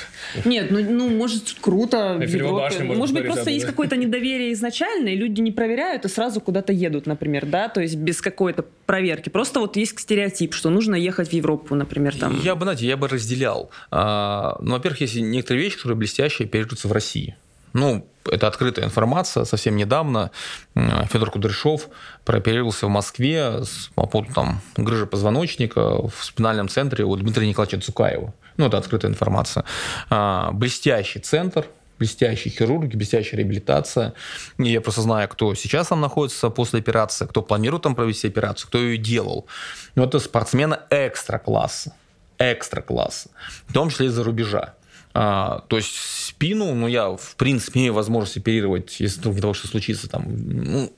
Нет, 0.44 0.70
ну, 0.70 0.80
ну 0.80 1.08
может, 1.08 1.54
круто 1.60 2.11
в 2.18 2.22
Европе. 2.22 2.84
Может, 2.84 2.98
может 2.98 3.14
быть, 3.14 3.26
просто 3.26 3.50
есть 3.50 3.66
какое-то 3.66 3.96
недоверие 3.96 4.52
изначально, 4.52 5.08
и 5.08 5.16
люди 5.16 5.40
не 5.40 5.52
проверяют 5.52 6.04
и 6.04 6.08
сразу 6.08 6.40
куда-то 6.40 6.72
едут, 6.72 7.06
например, 7.06 7.46
да, 7.46 7.68
то 7.68 7.80
есть 7.80 7.96
без 7.96 8.20
какой-то 8.20 8.64
проверки. 8.86 9.28
Просто 9.28 9.60
вот 9.60 9.76
есть 9.76 9.98
стереотип, 9.98 10.54
что 10.54 10.70
нужно 10.70 10.94
ехать 10.94 11.28
в 11.28 11.32
Европу, 11.32 11.74
например, 11.74 12.16
там. 12.16 12.40
Я 12.42 12.54
бы, 12.54 12.64
знаете, 12.64 12.86
я 12.86 12.96
бы 12.96 13.08
разделял. 13.08 13.70
А, 13.90 14.56
ну, 14.60 14.72
во-первых, 14.72 15.00
есть 15.00 15.16
некоторые 15.16 15.64
вещи, 15.64 15.76
которые 15.76 15.96
блестящие 15.96 16.48
переживаются 16.48 16.88
в 16.88 16.92
России. 16.92 17.36
Ну, 17.72 18.06
это 18.30 18.48
открытая 18.48 18.84
информация. 18.84 19.44
Совсем 19.44 19.76
недавно 19.76 20.30
Федор 20.74 21.30
Кудряшов 21.30 21.88
прооперировался 22.24 22.86
в 22.86 22.90
Москве 22.90 23.62
по 23.94 24.06
поводу 24.06 24.32
там, 24.34 24.60
грыжи 24.76 25.06
позвоночника 25.06 26.06
в 26.06 26.12
спинальном 26.20 26.68
центре 26.68 27.04
у 27.04 27.16
Дмитрия 27.16 27.48
Николаевича 27.48 27.80
Цукаева. 27.80 28.34
Ну, 28.58 28.66
это 28.66 28.76
открытая 28.76 29.10
информация. 29.10 29.64
А, 30.10 30.50
блестящий 30.52 31.20
центр, 31.20 31.64
блестящие 32.02 32.52
хирурги, 32.52 32.96
блестящая 32.96 33.38
реабилитация. 33.38 34.12
И 34.58 34.72
я 34.72 34.80
просто 34.80 35.02
знаю, 35.02 35.28
кто 35.28 35.54
сейчас 35.54 35.88
там 35.88 36.00
находится 36.00 36.50
после 36.50 36.80
операции, 36.80 37.26
кто 37.26 37.42
планирует 37.42 37.84
там 37.84 37.94
провести 37.94 38.26
операцию, 38.26 38.66
кто 38.66 38.78
ее 38.78 38.96
делал. 38.96 39.46
Но 39.94 40.04
это 40.04 40.18
спортсмены 40.18 40.78
экстра-класса. 40.90 41.94
Экстра-класса. 42.38 43.30
В 43.68 43.72
том 43.72 43.90
числе 43.90 44.06
из-за 44.06 44.24
рубежа. 44.24 44.74
А, 45.14 45.60
то 45.68 45.76
есть 45.76 45.94
спину, 45.94 46.74
ну, 46.74 46.88
я, 46.88 47.16
в 47.16 47.36
принципе, 47.36 47.80
имею 47.80 47.94
возможность 47.94 48.36
оперировать, 48.36 48.98
если 48.98 49.20
вдруг 49.20 49.40
того, 49.40 49.54
что 49.54 49.68
случится, 49.68 50.08
там, 50.08 50.24
ну, 50.26 50.92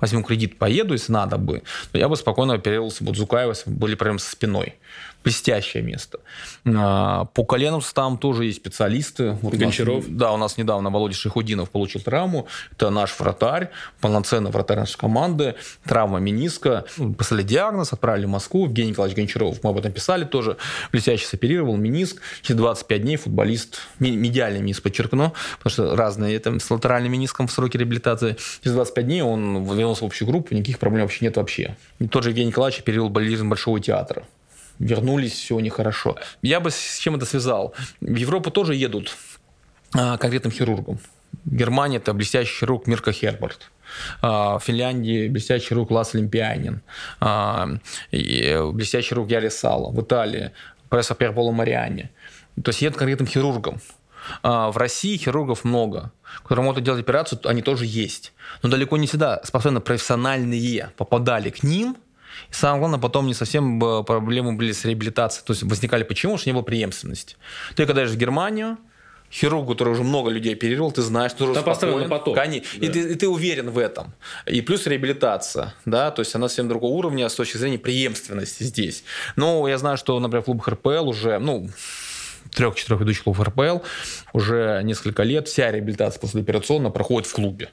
возьму 0.00 0.24
кредит, 0.24 0.58
поеду, 0.58 0.94
если 0.94 1.12
надо 1.12 1.36
бы, 1.38 1.62
то 1.92 1.98
я 1.98 2.08
бы 2.08 2.16
спокойно 2.16 2.54
оперировался 2.54 3.04
бы 3.04 3.14
Зукаева, 3.14 3.50
если 3.50 3.70
были 3.70 3.94
проблемы 3.94 4.18
со 4.18 4.30
спиной 4.32 4.74
блестящее 5.26 5.82
место. 5.82 6.20
А, 6.64 7.24
по 7.24 7.44
коленам 7.44 7.80
там 7.92 8.16
тоже 8.16 8.44
есть 8.44 8.58
специалисты. 8.58 9.32
Вот 9.42 9.54
Гончаров? 9.54 10.06
Нас, 10.06 10.16
да, 10.16 10.32
у 10.32 10.36
нас 10.36 10.56
недавно 10.56 10.88
Володя 10.90 11.16
Шейхудинов 11.16 11.68
получил 11.70 12.00
травму. 12.00 12.46
Это 12.70 12.90
наш 12.90 13.18
вратарь, 13.18 13.70
полноценный 14.00 14.52
вратарь 14.52 14.78
нашей 14.78 14.96
команды. 14.96 15.56
Травма 15.84 16.20
мениска. 16.20 16.84
Поставили 17.18 17.44
диагноз, 17.44 17.92
отправили 17.92 18.26
в 18.26 18.28
Москву. 18.28 18.66
Евгений 18.66 18.90
Николаевич 18.90 19.16
Гончаров, 19.16 19.64
мы 19.64 19.70
об 19.70 19.78
этом 19.78 19.90
писали 19.90 20.24
тоже. 20.24 20.58
Блестяще 20.92 21.26
соперировал 21.26 21.76
мениск. 21.76 22.20
Через 22.42 22.58
25 22.58 23.02
дней 23.02 23.16
футболист, 23.16 23.80
медиальный 23.98 24.60
мениск 24.60 24.84
подчеркну, 24.84 25.32
потому 25.58 25.72
что 25.72 25.96
разные 25.96 26.38
там, 26.38 26.60
с 26.60 26.70
латеральным 26.70 27.10
мениском 27.10 27.48
в 27.48 27.52
сроке 27.52 27.78
реабилитации. 27.78 28.36
Через 28.62 28.76
25 28.76 29.04
дней 29.04 29.22
он 29.22 29.64
вернулся 29.64 30.04
в 30.04 30.06
общую 30.06 30.28
группу, 30.28 30.54
никаких 30.54 30.78
проблем 30.78 31.02
вообще 31.02 31.24
нет 31.24 31.36
вообще. 31.36 31.76
И 31.98 32.06
тот 32.06 32.22
же 32.22 32.28
Евгений 32.28 32.50
Николаевич 32.50 32.78
оперировал 32.78 33.10
балерин 33.10 33.48
Большого 33.48 33.80
театра 33.80 34.22
вернулись, 34.78 35.32
все 35.32 35.56
у 35.56 35.60
них 35.60 35.74
хорошо. 35.74 36.16
Я 36.42 36.60
бы 36.60 36.70
с 36.70 36.98
чем 36.98 37.16
это 37.16 37.26
связал? 37.26 37.74
В 38.00 38.16
Европу 38.16 38.50
тоже 38.50 38.74
едут 38.74 39.16
а, 39.94 40.16
конкретным 40.18 40.52
хирургом. 40.52 40.98
Германия– 41.44 41.96
это 41.98 42.12
блестящий 42.12 42.60
хирург 42.60 42.86
Мирка 42.86 43.12
Херберт. 43.12 43.70
А, 44.20 44.58
в 44.58 44.64
Финляндии 44.64 45.28
блестящий 45.28 45.68
хирург 45.68 45.90
Лас 45.90 46.14
Олимпианин. 46.14 46.82
А, 47.20 47.68
блестящий 48.10 49.10
хирург 49.10 49.30
Яри 49.30 49.48
Сало. 49.48 49.90
В 49.90 50.00
Италии 50.02 50.52
профессор 50.88 51.16
Перполо 51.16 51.52
Мариани. 51.52 52.10
То 52.62 52.70
есть 52.70 52.82
едут 52.82 52.98
конкретным 52.98 53.28
хирургом. 53.28 53.80
В 54.42 54.72
России 54.76 55.16
хирургов 55.18 55.62
много, 55.62 56.10
которые 56.42 56.64
могут 56.64 56.82
делать 56.82 57.00
операцию, 57.00 57.40
они 57.44 57.62
тоже 57.62 57.84
есть. 57.86 58.32
Но 58.62 58.68
далеко 58.68 58.96
не 58.96 59.06
всегда 59.06 59.40
способны 59.44 59.80
профессиональные 59.80 60.90
попадали 60.96 61.50
к 61.50 61.62
ним– 61.62 61.96
и 62.50 62.54
самое 62.54 62.80
главное, 62.80 63.00
потом 63.00 63.26
не 63.26 63.34
совсем 63.34 63.78
проблемы 64.04 64.52
были 64.54 64.72
с 64.72 64.84
реабилитацией. 64.84 65.46
То 65.46 65.52
есть 65.52 65.62
возникали 65.62 66.02
почему? 66.02 66.32
Потому 66.32 66.40
что 66.40 66.50
не 66.50 66.54
было 66.54 66.62
преемственности. 66.62 67.36
Ты 67.74 67.86
когда 67.86 68.02
едешь 68.02 68.14
в 68.14 68.18
Германию, 68.18 68.78
хирург, 69.32 69.68
который 69.68 69.90
уже 69.90 70.02
много 70.02 70.30
людей 70.30 70.54
оперировал, 70.54 70.92
ты 70.92 71.02
знаешь, 71.02 71.32
что 71.32 71.44
уже 71.44 71.60
спокоен. 71.60 72.00
на 72.00 72.08
поток. 72.08 72.34
Конечно. 72.34 72.80
Да. 72.80 72.86
И, 72.86 72.88
ты, 72.90 73.12
и 73.12 73.14
ты 73.14 73.28
уверен 73.28 73.70
в 73.70 73.78
этом. 73.78 74.14
И 74.46 74.60
плюс 74.60 74.86
реабилитация, 74.86 75.74
да, 75.84 76.10
то 76.10 76.20
есть 76.20 76.34
она 76.34 76.48
совсем 76.48 76.68
другого 76.68 76.92
уровня 76.92 77.28
с 77.28 77.34
точки 77.34 77.56
зрения 77.56 77.78
преемственности 77.78 78.62
здесь. 78.62 79.04
Но 79.36 79.66
я 79.68 79.78
знаю, 79.78 79.96
что, 79.96 80.18
например, 80.20 80.42
в 80.42 80.46
клубах 80.46 80.68
РПЛ 80.68 81.08
уже, 81.08 81.38
ну, 81.38 81.68
трех-четырех 82.54 83.00
ведущих 83.00 83.24
клубов 83.24 83.46
РПЛ 83.48 83.78
уже 84.32 84.80
несколько 84.84 85.22
лет 85.22 85.48
вся 85.48 85.70
реабилитация 85.70 86.20
послеоперационная 86.20 86.90
проходит 86.90 87.28
в 87.28 87.34
клубе. 87.34 87.70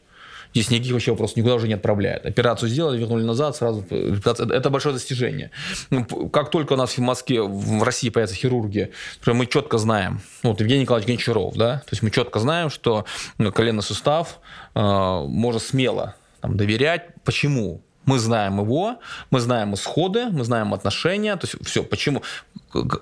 Здесь 0.53 0.69
никаких 0.69 0.93
вообще 0.93 1.11
вопросов 1.11 1.37
никуда 1.37 1.55
уже 1.55 1.67
не 1.67 1.73
отправляют. 1.73 2.25
Операцию 2.25 2.69
сделали, 2.69 2.99
вернули 2.99 3.23
назад, 3.23 3.55
сразу. 3.55 3.83
Это 3.89 4.69
большое 4.69 4.93
достижение. 4.93 5.51
Ну, 5.89 6.05
как 6.05 6.51
только 6.51 6.73
у 6.73 6.75
нас 6.75 6.97
в 6.97 6.99
Москве, 6.99 7.41
в 7.41 7.83
России 7.83 8.09
появятся 8.09 8.35
хирурги, 8.35 8.91
мы 9.25 9.47
четко 9.47 9.77
знаем, 9.77 10.21
ну, 10.43 10.51
вот 10.51 10.59
Евгений 10.59 10.81
Николаевич 10.81 11.07
Гончаров, 11.07 11.55
да, 11.55 11.77
то 11.79 11.89
есть 11.91 12.03
мы 12.03 12.11
четко 12.11 12.39
знаем, 12.39 12.69
что 12.69 13.05
ну, 13.37 13.51
коленный 13.51 13.81
сустав 13.81 14.39
э, 14.75 14.79
можно 14.79 15.59
смело 15.59 16.15
там, 16.41 16.55
доверять. 16.55 17.07
Почему? 17.23 17.81
Мы 18.05 18.19
знаем 18.19 18.59
его, 18.59 18.99
мы 19.31 19.39
знаем 19.39 19.73
исходы, 19.73 20.25
мы 20.25 20.43
знаем 20.43 20.73
отношения, 20.73 21.35
то 21.35 21.47
есть 21.47 21.65
все. 21.65 21.83
Почему? 21.83 22.21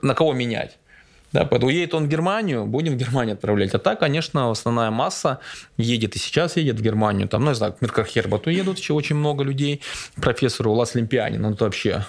На 0.01 0.13
кого 0.13 0.33
менять? 0.33 0.77
Да, 1.31 1.45
поэтому 1.45 1.71
едет 1.71 1.93
он 1.93 2.05
в 2.05 2.07
Германию, 2.07 2.65
будем 2.65 2.93
в 2.93 2.97
Германию 2.97 3.35
отправлять. 3.35 3.73
А 3.73 3.79
так, 3.79 3.99
конечно, 3.99 4.51
основная 4.51 4.91
масса 4.91 5.39
едет 5.77 6.15
и 6.15 6.19
сейчас 6.19 6.57
едет 6.57 6.79
в 6.79 6.81
Германию. 6.81 7.27
Там, 7.27 7.43
ну, 7.43 7.49
я 7.49 7.55
знаю, 7.55 7.73
к 7.73 7.81
Миркархербату 7.81 8.49
едут 8.49 8.79
еще 8.79 8.93
очень 8.93 9.15
много 9.15 9.43
людей. 9.43 9.81
Профессору 10.15 10.73
Лас 10.73 10.95
Лимпианин, 10.95 11.43
он 11.45 11.53
это 11.53 11.65
вообще 11.65 12.05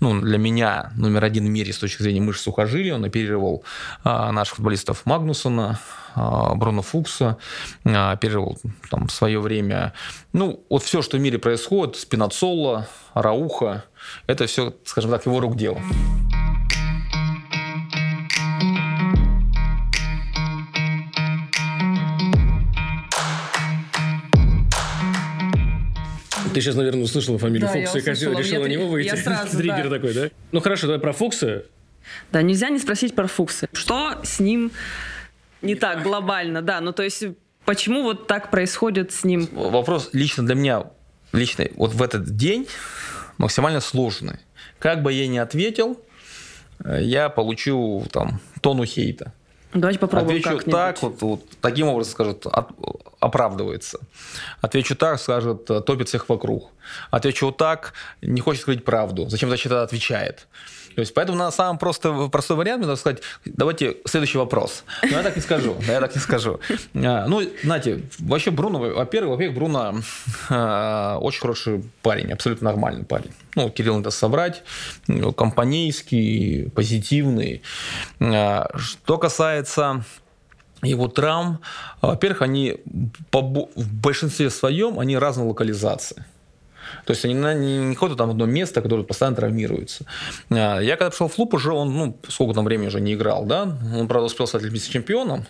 ну, 0.00 0.20
для 0.20 0.38
меня 0.38 0.92
номер 0.96 1.24
один 1.24 1.46
в 1.46 1.50
мире 1.50 1.72
с 1.72 1.78
точки 1.78 2.02
зрения 2.02 2.20
мышц 2.20 2.42
сухожилия. 2.42 2.94
Он 2.94 3.04
оперировал 3.04 3.64
а, 4.04 4.30
наших 4.32 4.56
футболистов 4.56 5.04
Магнусона, 5.04 5.80
а, 6.14 6.54
Бруно 6.54 6.82
Фукса, 6.82 7.38
а, 7.84 8.12
оперировал 8.12 8.58
там 8.90 9.08
в 9.08 9.12
свое 9.12 9.40
время. 9.40 9.92
Ну, 10.32 10.64
вот 10.68 10.82
все, 10.82 11.02
что 11.02 11.16
в 11.16 11.20
мире 11.20 11.38
происходит, 11.38 11.96
Спинацолла, 11.96 12.88
Рауха, 13.14 13.84
это 14.26 14.46
все, 14.46 14.74
скажем 14.84 15.10
так, 15.10 15.26
его 15.26 15.40
рук 15.40 15.56
дело. 15.56 15.80
Ты 26.54 26.60
сейчас, 26.60 26.74
наверное, 26.76 27.02
услышала 27.04 27.38
фамилию 27.38 27.68
Да, 27.68 27.74
я 27.78 27.86
Фокса 27.86 27.98
и 27.98 28.12
услышала. 28.12 28.38
решила 28.38 28.62
Я 28.62 28.68
на 28.68 28.72
него 28.72 28.88
выйти. 28.88 29.08
я 29.08 29.16
сразу, 29.16 29.56
Триггер 29.56 29.88
да. 29.88 29.96
такой, 29.96 30.14
да? 30.14 30.30
Ну 30.52 30.60
хорошо, 30.60 30.86
давай 30.86 31.00
про 31.00 31.12
Фокса. 31.12 31.64
Да, 32.32 32.42
нельзя 32.42 32.68
не 32.70 32.78
спросить 32.78 33.14
про 33.14 33.26
Фукса. 33.26 33.68
Что 33.72 34.18
с 34.22 34.40
ним 34.40 34.70
не 35.62 35.74
так 35.74 36.02
глобально, 36.02 36.62
да, 36.62 36.80
ну 36.80 36.92
то 36.92 37.02
есть 37.02 37.24
почему 37.64 38.02
вот 38.02 38.26
так 38.26 38.50
происходит 38.50 39.12
с 39.12 39.24
ним? 39.24 39.46
Вопрос 39.52 40.10
лично 40.12 40.46
для 40.46 40.54
меня, 40.54 40.84
лично 41.32 41.66
вот 41.76 41.92
в 41.92 42.02
этот 42.02 42.36
день 42.36 42.66
максимально 43.36 43.80
сложный. 43.80 44.36
Как 44.78 45.02
бы 45.02 45.12
я 45.12 45.26
ни 45.28 45.36
ответил, 45.38 46.00
э, 46.84 47.00
я 47.02 47.28
получу 47.28 48.06
там 48.12 48.40
тону 48.62 48.84
хейта. 48.84 49.32
Давайте 49.74 49.98
попробуем 50.00 50.30
Отвечу 50.38 50.48
как-нибудь. 50.56 50.72
так, 50.72 51.02
вот, 51.02 51.20
вот 51.22 51.40
таким 51.60 51.88
образом 51.88 52.12
скажет, 52.12 52.46
от- 52.46 52.70
оправдывается. 53.20 53.98
Отвечу 54.62 54.96
так, 54.96 55.20
скажет, 55.20 55.64
топит 55.66 56.08
всех 56.08 56.28
вокруг. 56.28 56.70
Отвечу 57.10 57.46
вот 57.46 57.56
так, 57.58 57.92
не 58.22 58.40
хочет 58.40 58.62
сказать 58.62 58.84
правду. 58.84 59.28
Зачем 59.28 59.48
значит 59.50 59.70
отвечает? 59.72 60.46
То 60.98 61.02
есть, 61.02 61.14
поэтому 61.14 61.38
на 61.38 61.52
самом 61.52 61.78
просто, 61.78 62.26
простой 62.26 62.56
вариант, 62.56 62.78
мне 62.78 62.88
надо 62.88 62.98
сказать, 62.98 63.22
давайте 63.44 63.98
следующий 64.04 64.36
вопрос. 64.36 64.82
Но 65.02 65.10
я 65.10 65.22
так 65.22 65.36
не 65.36 65.42
скажу, 65.42 65.76
я 65.86 66.00
так 66.00 66.12
не 66.12 66.20
скажу. 66.20 66.58
А, 66.96 67.28
Ну, 67.28 67.40
знаете, 67.62 68.02
вообще 68.18 68.50
Бруно, 68.50 68.80
во-первых, 68.80 69.30
во-первых, 69.30 69.54
Бруно 69.54 70.00
э, 70.50 71.18
очень 71.20 71.40
хороший 71.40 71.84
парень, 72.02 72.32
абсолютно 72.32 72.64
нормальный 72.64 73.04
парень. 73.04 73.30
Ну, 73.54 73.70
Кирилл 73.70 73.98
надо 73.98 74.10
соврать, 74.10 74.64
ну, 75.06 75.32
компанейский, 75.32 76.68
позитивный. 76.70 77.62
А, 78.18 78.68
Что 78.76 79.18
касается 79.18 80.02
его 80.82 81.06
травм, 81.06 81.60
во-первых, 82.02 82.42
они 82.42 82.78
в 83.30 84.00
большинстве 84.02 84.50
своем 84.50 84.98
они 84.98 85.16
разной 85.16 85.46
локализации. 85.46 86.24
То 87.04 87.12
есть 87.12 87.24
они 87.24 87.34
на- 87.34 87.54
не, 87.54 87.94
ходят 87.94 88.18
там 88.18 88.30
одно 88.30 88.46
место, 88.46 88.82
которое 88.82 89.02
постоянно 89.02 89.36
травмируется. 89.36 90.04
А, 90.50 90.78
Я 90.80 90.96
когда 90.96 91.10
пришел 91.10 91.28
в 91.28 91.34
клуб, 91.34 91.54
уже 91.54 91.72
он, 91.72 91.92
ну, 91.96 92.18
сколько 92.28 92.54
там 92.54 92.64
времени 92.64 92.86
уже 92.88 93.00
не 93.00 93.14
играл, 93.14 93.44
да? 93.44 93.62
Он, 93.96 94.08
правда, 94.08 94.26
успел 94.26 94.46
стать 94.46 94.62
вице-чемпионом. 94.62 95.46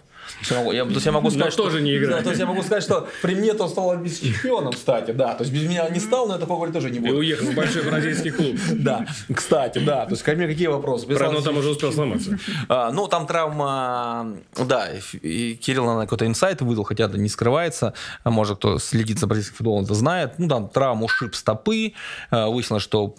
То 0.48 0.54
есть 0.64 0.74
я 0.74 0.84
то 0.84 0.90
есть 0.90 1.06
я 1.06 1.12
могу 1.12 1.26
Но 1.26 1.30
сказать, 1.30 1.52
что- 1.52 1.64
тоже 1.64 1.80
не 1.80 1.96
играет. 1.96 2.18
Да, 2.18 2.22
то 2.22 2.28
есть 2.30 2.40
я 2.40 2.46
могу 2.46 2.62
сказать, 2.62 2.82
что 2.84 3.08
при 3.22 3.34
мне 3.34 3.54
то 3.54 3.64
он 3.64 3.70
стал 3.70 3.98
вице-чемпионом, 4.00 4.72
кстати, 4.72 5.10
да. 5.10 5.34
То 5.34 5.44
есть 5.44 5.52
без 5.52 5.62
меня 5.68 5.88
не 5.88 6.00
стал, 6.00 6.26
но 6.26 6.34
я 6.34 6.38
такого 6.40 6.56
говорить 6.58 6.74
тоже 6.74 6.90
не 6.90 6.98
И 6.98 7.00
буду. 7.00 7.16
уехал 7.18 7.46
в 7.46 7.54
большой 7.54 7.82
бразильский 7.82 8.30
клуб. 8.30 8.56
Да, 8.78 9.06
кстати, 9.34 9.78
да. 9.78 10.04
То 10.06 10.12
есть 10.12 10.22
ко 10.22 10.32
мне 10.32 10.46
какие 10.46 10.68
вопросы? 10.68 11.06
Правда, 11.06 11.24
он 11.24 11.30
разницы. 11.34 11.48
там 11.50 11.58
уже 11.58 11.68
успел 11.70 11.92
сломаться. 11.92 12.38
А, 12.68 12.90
ну, 12.92 13.06
там 13.08 13.26
травма, 13.26 14.34
да, 14.56 14.88
и 14.90 15.00
и 15.28 15.54
Кирилл, 15.56 15.84
наверное, 15.84 16.06
какой-то 16.06 16.26
инсайт 16.26 16.60
выдал, 16.62 16.84
хотя 16.84 17.04
это 17.04 17.18
не 17.18 17.28
скрывается. 17.28 17.94
Может, 18.24 18.58
кто 18.58 18.78
следит 18.78 19.18
за 19.18 19.26
бразильским 19.26 19.56
футболом, 19.56 19.84
это 19.84 19.94
знает. 19.94 20.34
Ну, 20.38 20.48
там 20.48 20.68
травма 20.68 21.04
ушиб 21.04 21.34
стопы. 21.34 21.92
А, 22.30 22.48
Выяснилось, 22.48 22.82
что 22.82 23.14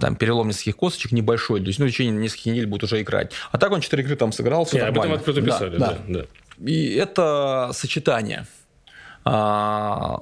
там 0.00 0.16
перелом 0.16 0.48
нескольких 0.48 0.76
косточек 0.76 1.12
небольшой. 1.12 1.60
То 1.60 1.66
есть, 1.66 1.78
ну, 1.78 1.86
в 1.86 1.90
течение 1.90 2.12
нескольких 2.14 2.46
недель 2.52 2.66
будет 2.66 2.82
уже 2.84 3.00
играть. 3.02 3.30
А 3.52 3.58
так 3.58 3.70
он 3.72 3.80
4 3.80 4.02
игры 4.02 4.16
там 4.16 4.32
сыграл, 4.32 4.64
все 4.64 4.78
Не, 4.78 4.82
об 4.84 4.98
этом 4.98 5.12
открыто 5.12 5.42
писали, 5.42 5.76
да. 5.76 5.98
да. 6.08 6.11
Да. 6.12 6.24
И 6.64 6.94
это 6.94 7.70
сочетание 7.72 8.46
а, 9.24 10.20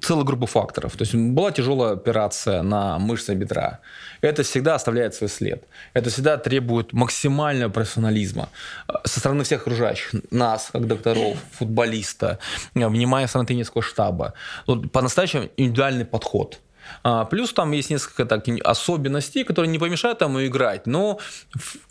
целой 0.00 0.24
группы 0.24 0.46
факторов. 0.46 0.96
То 0.96 1.02
есть 1.02 1.14
была 1.14 1.50
тяжелая 1.50 1.92
операция 1.94 2.62
на 2.62 2.98
мышцы 2.98 3.34
бедра. 3.34 3.80
Это 4.20 4.42
всегда 4.42 4.74
оставляет 4.74 5.14
свой 5.14 5.28
след. 5.28 5.64
Это 5.94 6.10
всегда 6.10 6.36
требует 6.36 6.92
максимального 6.92 7.70
профессионализма 7.70 8.48
а, 8.86 9.00
со 9.04 9.20
стороны 9.20 9.42
всех 9.44 9.62
окружающих. 9.62 10.14
Нас, 10.30 10.70
как 10.72 10.86
докторов, 10.86 11.38
футболиста, 11.52 12.38
а, 12.74 12.88
внимания 12.88 13.26
со 13.26 13.30
стороны 13.30 13.46
тренерского 13.46 13.82
штаба. 13.82 14.34
Вот 14.66 14.92
по-настоящему 14.92 15.48
индивидуальный 15.56 16.04
подход. 16.04 16.60
А, 17.02 17.24
Плюс 17.24 17.52
там 17.52 17.72
есть 17.72 17.90
несколько 17.90 18.24
так, 18.26 18.44
особенностей, 18.64 19.44
которые 19.44 19.70
не 19.70 19.78
помешают 19.78 20.18
тому 20.18 20.44
играть. 20.46 20.86
Но 20.86 21.18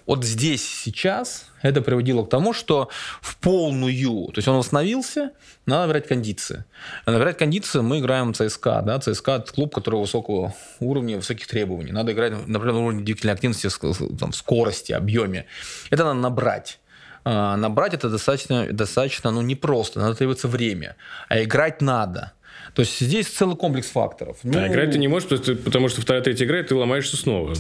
вот 0.05 0.25
здесь 0.25 0.67
сейчас 0.67 1.45
это 1.61 1.81
приводило 1.81 2.23
к 2.25 2.29
тому, 2.29 2.53
что 2.53 2.89
в 3.21 3.37
полную, 3.37 4.27
то 4.27 4.37
есть 4.37 4.47
он 4.47 4.57
восстановился, 4.57 5.31
надо 5.65 5.83
набирать 5.83 6.07
кондиции. 6.07 6.65
А 7.05 7.11
набирать 7.11 7.37
кондиции 7.37 7.81
мы 7.81 7.99
играем 7.99 8.33
в 8.33 8.37
ЦСКА. 8.37 8.81
Да? 8.85 8.99
ЦСКА– 8.99 9.31
это 9.43 9.53
клуб, 9.53 9.73
который 9.73 9.99
высокого 9.99 10.53
уровня, 10.79 11.17
высоких 11.17 11.47
требований. 11.47 11.91
Надо 11.91 12.11
играть, 12.11 12.33
например, 12.47 12.73
на 12.73 12.79
уровне 12.79 13.03
двигательной 13.03 13.33
активности, 13.33 13.69
там, 14.17 14.33
скорости, 14.33 14.93
объеме. 14.93 15.45
Это 15.89 16.03
надо 16.03 16.19
набрать. 16.19 16.79
А, 17.25 17.57
Набрать 17.57 17.93
это 17.93 18.09
достаточно, 18.09 18.67
достаточно 18.71 19.31
ну, 19.31 19.41
непросто, 19.41 19.99
надо 19.99 20.15
требуется 20.15 20.47
время. 20.47 20.95
А 21.27 21.41
играть 21.43 21.81
надо. 21.81 22.33
То 22.73 22.81
есть 22.81 22.99
здесь 22.99 23.27
целый 23.27 23.55
комплекс 23.55 23.87
факторов. 23.89 24.37
А 24.43 24.47
Ну, 24.47 24.67
играть 24.67 24.91
ты 24.91 24.97
не 24.97 25.07
можешь, 25.07 25.27
то 25.29 25.35
есть 25.35 25.45
ты- 25.45 25.55
потому 25.55 25.89
что 25.89 26.01
вторая, 26.01 26.23
третья 26.23 26.45
играет, 26.45 26.67
ты 26.67 26.75
ломаешься 26.75 27.17
снова. 27.17 27.53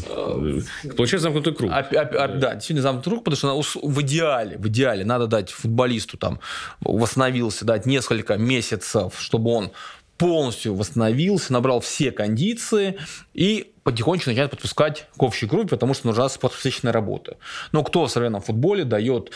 Получается 0.95 1.23
замкнутый 1.23 1.53
круг. 1.53 1.71
Оп- 1.71 1.91
оп- 1.93 2.15
оп- 2.15 2.37
да, 2.39 2.53
действительно 2.55 2.81
замкнутый 2.81 3.11
круг, 3.11 3.23
потому 3.25 3.63
что 3.63 3.79
в 3.81 4.01
идеале, 4.01 4.57
в 4.57 4.67
идеале 4.67 5.05
надо 5.05 5.27
дать 5.27 5.51
футболисту 5.51 6.17
там 6.17 6.39
восстановился, 6.81 7.65
дать 7.65 7.85
несколько 7.85 8.37
месяцев, 8.37 9.15
чтобы 9.19 9.51
он 9.51 9.71
полностью 10.17 10.75
восстановился, 10.75 11.53
набрал 11.53 11.79
все 11.79 12.11
кондиции 12.11 12.97
и 13.39 13.71
потихонечку 13.83 14.29
начинает 14.29 14.51
подпускать 14.51 15.07
к 15.17 15.23
общей 15.23 15.45
группе, 15.45 15.69
потому 15.69 15.93
что 15.93 16.07
нужна 16.07 16.27
специфичная 16.27 16.91
работа. 16.91 17.37
Но 17.71 17.83
кто 17.83 18.05
в 18.05 18.11
современном 18.11 18.41
футболе 18.41 18.83
дает 18.83 19.31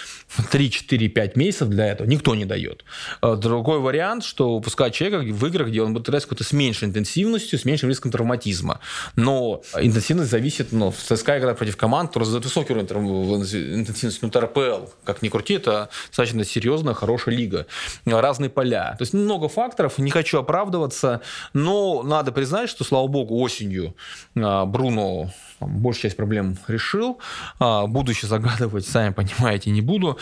3, 0.51 0.69
4, 0.69 1.07
5 1.07 1.35
месяцев 1.37 1.69
для 1.69 1.87
этого? 1.87 2.05
Никто 2.05 2.35
не 2.35 2.43
дает. 2.43 2.83
А 3.21 3.35
Другой 3.37 3.79
вариант, 3.79 4.25
что 4.25 4.55
выпускать 4.55 4.93
человека 4.93 5.23
в 5.33 5.45
играх, 5.47 5.69
где 5.69 5.81
он 5.81 5.93
будет 5.93 6.09
играть 6.09 6.27
с 6.29 6.51
меньшей 6.51 6.89
интенсивностью, 6.89 7.57
с 7.57 7.63
меньшим 7.65 7.89
риском 7.89 8.11
травматизма. 8.11 8.81
Но 9.15 9.61
интенсивность 9.79 10.29
зависит, 10.29 10.73
ну, 10.73 10.91
в 10.91 10.97
ЦСКА 10.97 11.39
играет 11.39 11.57
против 11.57 11.77
команд, 11.77 12.09
которые 12.09 12.25
задают 12.25 12.45
высокий 12.45 12.73
уровень 12.73 12.87
интенсивности. 12.89 14.19
Ну, 14.21 14.29
ТРПЛ, 14.29 14.89
как 15.05 15.21
ни 15.21 15.29
крути, 15.29 15.53
это 15.53 15.89
достаточно 16.09 16.43
серьезная, 16.43 16.93
хорошая 16.93 17.35
лига. 17.35 17.65
Разные 18.05 18.49
поля. 18.49 18.95
То 18.97 19.03
есть 19.03 19.13
много 19.13 19.47
факторов, 19.47 19.97
не 19.97 20.11
хочу 20.11 20.39
оправдываться, 20.39 21.21
но 21.53 22.03
надо 22.03 22.33
признать, 22.33 22.69
что, 22.69 22.83
слава 22.83 23.07
богу, 23.07 23.39
осенью 23.39 23.92
а, 24.35 24.65
Бруно 24.65 25.29
там, 25.59 25.77
большую 25.79 26.03
часть 26.03 26.17
проблем 26.17 26.57
решил. 26.67 27.19
А, 27.59 27.85
Будущее 27.87 28.27
загадывать, 28.29 28.85
сами 28.87 29.11
понимаете, 29.13 29.69
не 29.71 29.81
буду. 29.81 30.17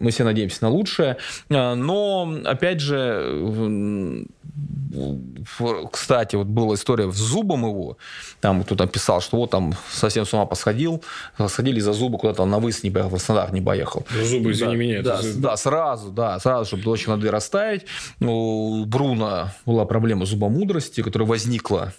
Мы 0.00 0.10
все 0.10 0.24
надеемся 0.24 0.58
на 0.62 0.68
лучшее. 0.70 1.16
А, 1.50 1.74
Но, 1.74 2.34
опять 2.44 2.80
же, 2.80 4.26
кстати, 5.90 6.36
вот 6.36 6.46
была 6.46 6.74
история 6.74 7.10
с 7.10 7.16
зубом 7.16 7.64
его. 7.66 7.96
Там 8.40 8.62
кто-то 8.64 8.86
писал, 8.86 9.20
что 9.20 9.38
вот 9.38 9.50
там 9.50 9.74
совсем 9.90 10.26
с 10.26 10.32
ума 10.34 10.46
посходил. 10.46 11.02
Сходили 11.48 11.80
за 11.80 11.92
зубы 11.92 12.18
куда-то 12.18 12.44
на 12.44 12.58
выезд 12.58 12.84
не 12.84 12.90
поехал, 12.90 13.08
в 13.10 13.12
Краснодар 13.12 13.52
не 13.52 13.60
поехал. 13.60 14.04
Ну, 14.14 14.24
зубы, 14.24 14.52
извини 14.52 14.72
Да, 14.72 14.76
меня, 14.76 15.02
Да, 15.02 15.22
же- 15.22 15.34
да, 15.34 15.56
сразу, 15.56 16.10
да, 16.10 16.38
сразу, 16.40 16.66
чтобы 16.66 16.82
дочь 16.82 17.06
надо 17.06 17.30
растаять. 17.30 17.86
У 18.20 18.84
Бруно 18.84 19.48
была 19.66 19.84
проблема 19.86 20.26
зубомудрости, 20.26 21.02
которая 21.02 21.28
возникла 21.28 21.92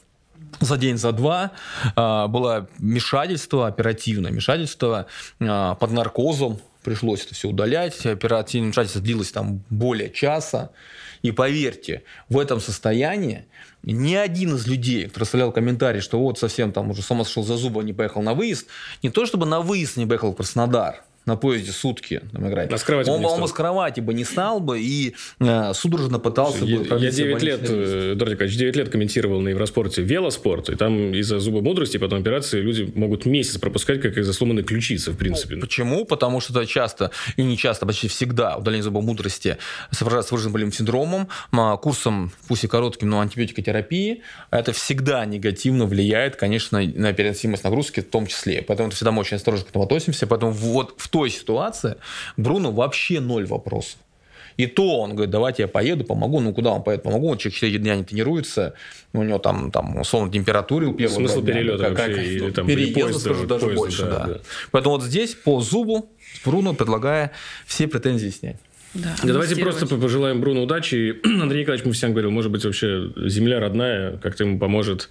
за 0.60 0.78
день, 0.78 0.98
за 0.98 1.12
два. 1.12 1.52
А, 1.96 2.28
Было 2.28 2.68
вмешательство, 2.78 3.68
оперативное 3.68 4.32
вмешательство 4.32 5.08
а, 5.40 5.76
под 5.76 5.92
наркозом. 5.92 6.60
Пришлось 6.84 7.26
это 7.26 7.34
все 7.34 7.50
удалять. 7.50 8.06
Оперативное 8.06 8.68
вмешательство 8.68 9.02
длилось 9.02 9.32
там 9.32 9.64
более 9.70 10.10
часа. 10.10 10.72
И 11.22 11.32
поверьте, 11.32 12.04
в 12.28 12.38
этом 12.38 12.60
состоянии 12.60 13.46
ни 13.82 14.14
один 14.14 14.56
из 14.56 14.68
людей, 14.68 15.08
кто 15.08 15.22
оставлял 15.22 15.52
комментарий, 15.52 16.02
что 16.02 16.20
вот 16.20 16.38
совсем 16.38 16.72
там 16.72 16.92
уже 16.92 17.02
сам 17.02 17.24
сошел 17.24 17.44
за 17.44 17.56
зубы, 17.56 17.84
не 17.84 17.94
поехал 17.94 18.22
на 18.22 18.34
выезд, 18.34 18.68
не 19.02 19.10
то 19.10 19.26
чтобы 19.26 19.46
на 19.46 19.62
выезд 19.62 19.98
не 19.98 20.06
поехал 20.06 20.34
в 20.34 20.36
Краснодар, 20.36 21.04
на 21.26 21.36
поезде 21.36 21.72
сутки 21.72 22.22
там, 22.32 22.48
играть. 22.50 22.72
А 22.72 22.78
с 22.78 22.84
кровати 22.84 23.10
он, 23.10 23.18
бы 23.18 23.22
не 23.22 23.28
он 23.28 23.42
бы 23.42 23.48
с 23.48 23.54
кровати 23.54 24.00
бы 24.00 24.14
не 24.14 24.24
стал 24.24 24.60
бы 24.60 24.80
и 24.82 25.16
э, 25.40 25.72
судорожно 25.74 26.20
пытался 26.20 26.66
Я, 26.66 26.78
бы 26.78 26.84
я 26.84 26.90
пробиться 26.90 27.18
9 27.18 27.42
в 27.42 27.44
лет, 27.44 27.60
э, 27.64 28.14
Эдуард 28.14 28.34
Николаевич, 28.34 28.58
9 28.58 28.76
лет 28.76 28.90
комментировал 28.90 29.40
на 29.42 29.50
Евроспорте 29.50 30.02
велоспорт, 30.02 30.70
и 30.70 30.76
там 30.76 31.14
из-за 31.14 31.40
зуба 31.40 31.62
мудрости, 31.62 31.98
потом 31.98 32.20
операции, 32.20 32.60
люди 32.60 32.92
могут 32.96 33.26
месяц 33.26 33.58
пропускать, 33.58 34.02
как 34.02 34.18
из-за 34.18 34.34
сломанной 34.34 34.64
ключицы, 34.64 35.12
в 35.12 35.18
принципе. 35.18 35.58
Почему? 35.58 36.06
Потому 36.06 36.40
что 36.40 36.52
это 36.60 36.68
часто, 36.70 37.12
и 37.38 37.44
не 37.44 37.58
часто, 37.58 37.86
почти 37.86 38.08
всегда 38.08 38.58
удаление 38.58 38.84
зуба 38.84 39.02
мудрости 39.02 39.58
сопровождается 39.92 40.34
выраженным 40.34 40.54
болевым 40.54 40.74
синдромом, 40.74 41.30
м, 41.52 41.78
курсом, 41.78 42.32
пусть 42.48 42.64
и 42.64 42.68
коротким, 42.68 43.10
но 43.10 43.20
антибиотикотерапии. 43.22 44.22
Это 44.52 44.74
всегда 44.74 45.26
негативно 45.26 45.86
влияет, 45.86 46.36
конечно, 46.36 46.82
на 46.82 47.14
переносимость 47.14 47.64
нагрузки 47.64 48.02
в 48.02 48.10
том 48.10 48.28
числе. 48.28 48.62
Поэтому 48.62 48.90
всегда 48.92 49.12
мы 49.12 49.22
очень 49.22 49.38
осторожно 49.38 49.66
к 49.66 49.70
этому 49.70 49.86
относимся. 49.86 50.28
Поэтому 50.28 50.52
вот 50.52 50.96
в 50.98 51.10
той 51.14 51.30
ситуации 51.30 51.96
Бруно 52.38 52.72
вообще 52.72 53.20
ноль 53.20 53.46
вопросов. 53.46 54.00
И 54.58 54.68
то 54.68 55.00
он 55.00 55.12
говорит, 55.12 55.32
давайте 55.32 55.64
я 55.64 55.68
поеду, 55.68 56.04
помогу. 56.04 56.40
Ну, 56.40 56.54
куда 56.54 56.72
он 56.72 56.84
поедет, 56.84 57.04
помогу. 57.04 57.28
Он 57.30 57.38
человек 57.38 57.56
4 57.56 57.78
дня 57.80 57.96
не 57.96 58.04
тренируется. 58.04 58.74
У 59.14 59.24
него 59.24 59.38
там, 59.40 59.72
там 59.72 59.98
условно, 60.00 60.32
температура 60.32 60.88
у 60.88 60.94
первого 60.94 61.16
Смысл 61.16 61.42
дня. 61.42 61.54
перелета 61.54 61.84
Как- 61.86 61.90
вообще, 61.98 62.14
как- 62.16 62.24
или 62.24 62.40
ну, 62.40 62.52
там 62.52 62.68
переезда, 62.68 63.00
поезда, 63.02 63.20
скажу, 63.20 63.48
даже 63.48 63.66
поезда, 63.66 63.80
больше, 63.80 64.02
да, 64.04 64.10
да. 64.10 64.26
да. 64.34 64.40
Поэтому 64.72 64.96
вот 64.96 65.04
здесь 65.04 65.34
по 65.36 65.60
зубу 65.62 66.12
Бруно 66.46 66.74
предлагая 66.74 67.32
все 67.66 67.88
претензии 67.88 68.30
снять. 68.30 68.58
Да, 68.94 69.16
Да 69.24 69.34
давайте 69.34 69.56
просто 69.56 69.88
пожелаем 69.88 70.40
Бруну 70.40 70.64
удачи. 70.64 70.96
И 70.96 71.28
Андрей 71.42 71.62
Николаевич 71.62 71.86
мы 71.88 71.94
всем 71.94 72.12
говорил, 72.12 72.30
может 72.32 72.52
быть, 72.52 72.64
вообще 72.64 73.12
земля 73.28 73.60
родная 73.60 74.18
как-то 74.18 74.44
ему 74.44 74.60
поможет 74.60 75.10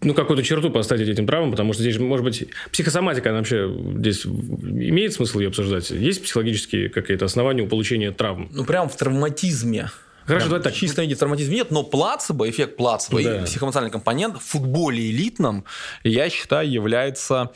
ну, 0.00 0.14
какую-то 0.14 0.42
черту 0.42 0.70
поставить 0.70 1.08
этим 1.08 1.26
травмам, 1.26 1.50
потому 1.50 1.72
что 1.72 1.82
здесь, 1.82 1.98
может 1.98 2.24
быть, 2.24 2.48
психосоматика, 2.72 3.30
она 3.30 3.38
вообще 3.38 3.68
здесь 3.96 4.24
имеет 4.26 5.12
смысл 5.12 5.40
ее 5.40 5.48
обсуждать? 5.48 5.90
Есть 5.90 6.22
психологические 6.22 6.88
какие-то 6.88 7.24
основания 7.24 7.62
у 7.62 7.66
получения 7.66 8.12
травм? 8.12 8.48
Ну, 8.52 8.64
прям 8.64 8.88
в 8.88 8.96
травматизме. 8.96 9.90
Хорошо, 10.24 10.46
давай 10.48 10.62
так. 10.62 10.74
Чисто 10.74 11.02
виде 11.02 11.14
в 11.14 11.18
травматизме 11.18 11.56
нет, 11.56 11.70
но 11.70 11.82
плацебо, 11.82 12.48
эффект 12.48 12.76
плацебо 12.76 13.22
Да. 13.22 13.40
и 13.40 13.44
психоэмоциональный 13.46 13.90
компонент 13.90 14.36
в 14.36 14.44
футболе 14.44 15.10
элитном, 15.10 15.64
я 16.04 16.28
считаю, 16.28 16.70
является 16.70 17.50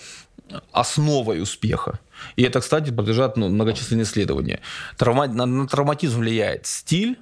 основой 0.73 1.43
успеха. 1.43 2.01
И 2.37 2.43
это, 2.43 2.61
кстати, 2.61 2.91
подлежат 2.91 3.37
ну, 3.37 3.49
многочисленные 3.51 4.05
исследования. 4.05 4.61
Травма... 4.97 5.27
На, 5.27 5.45
на 5.45 5.67
травматизм 5.69 6.21
влияет 6.21 6.67
стиль 6.67 7.19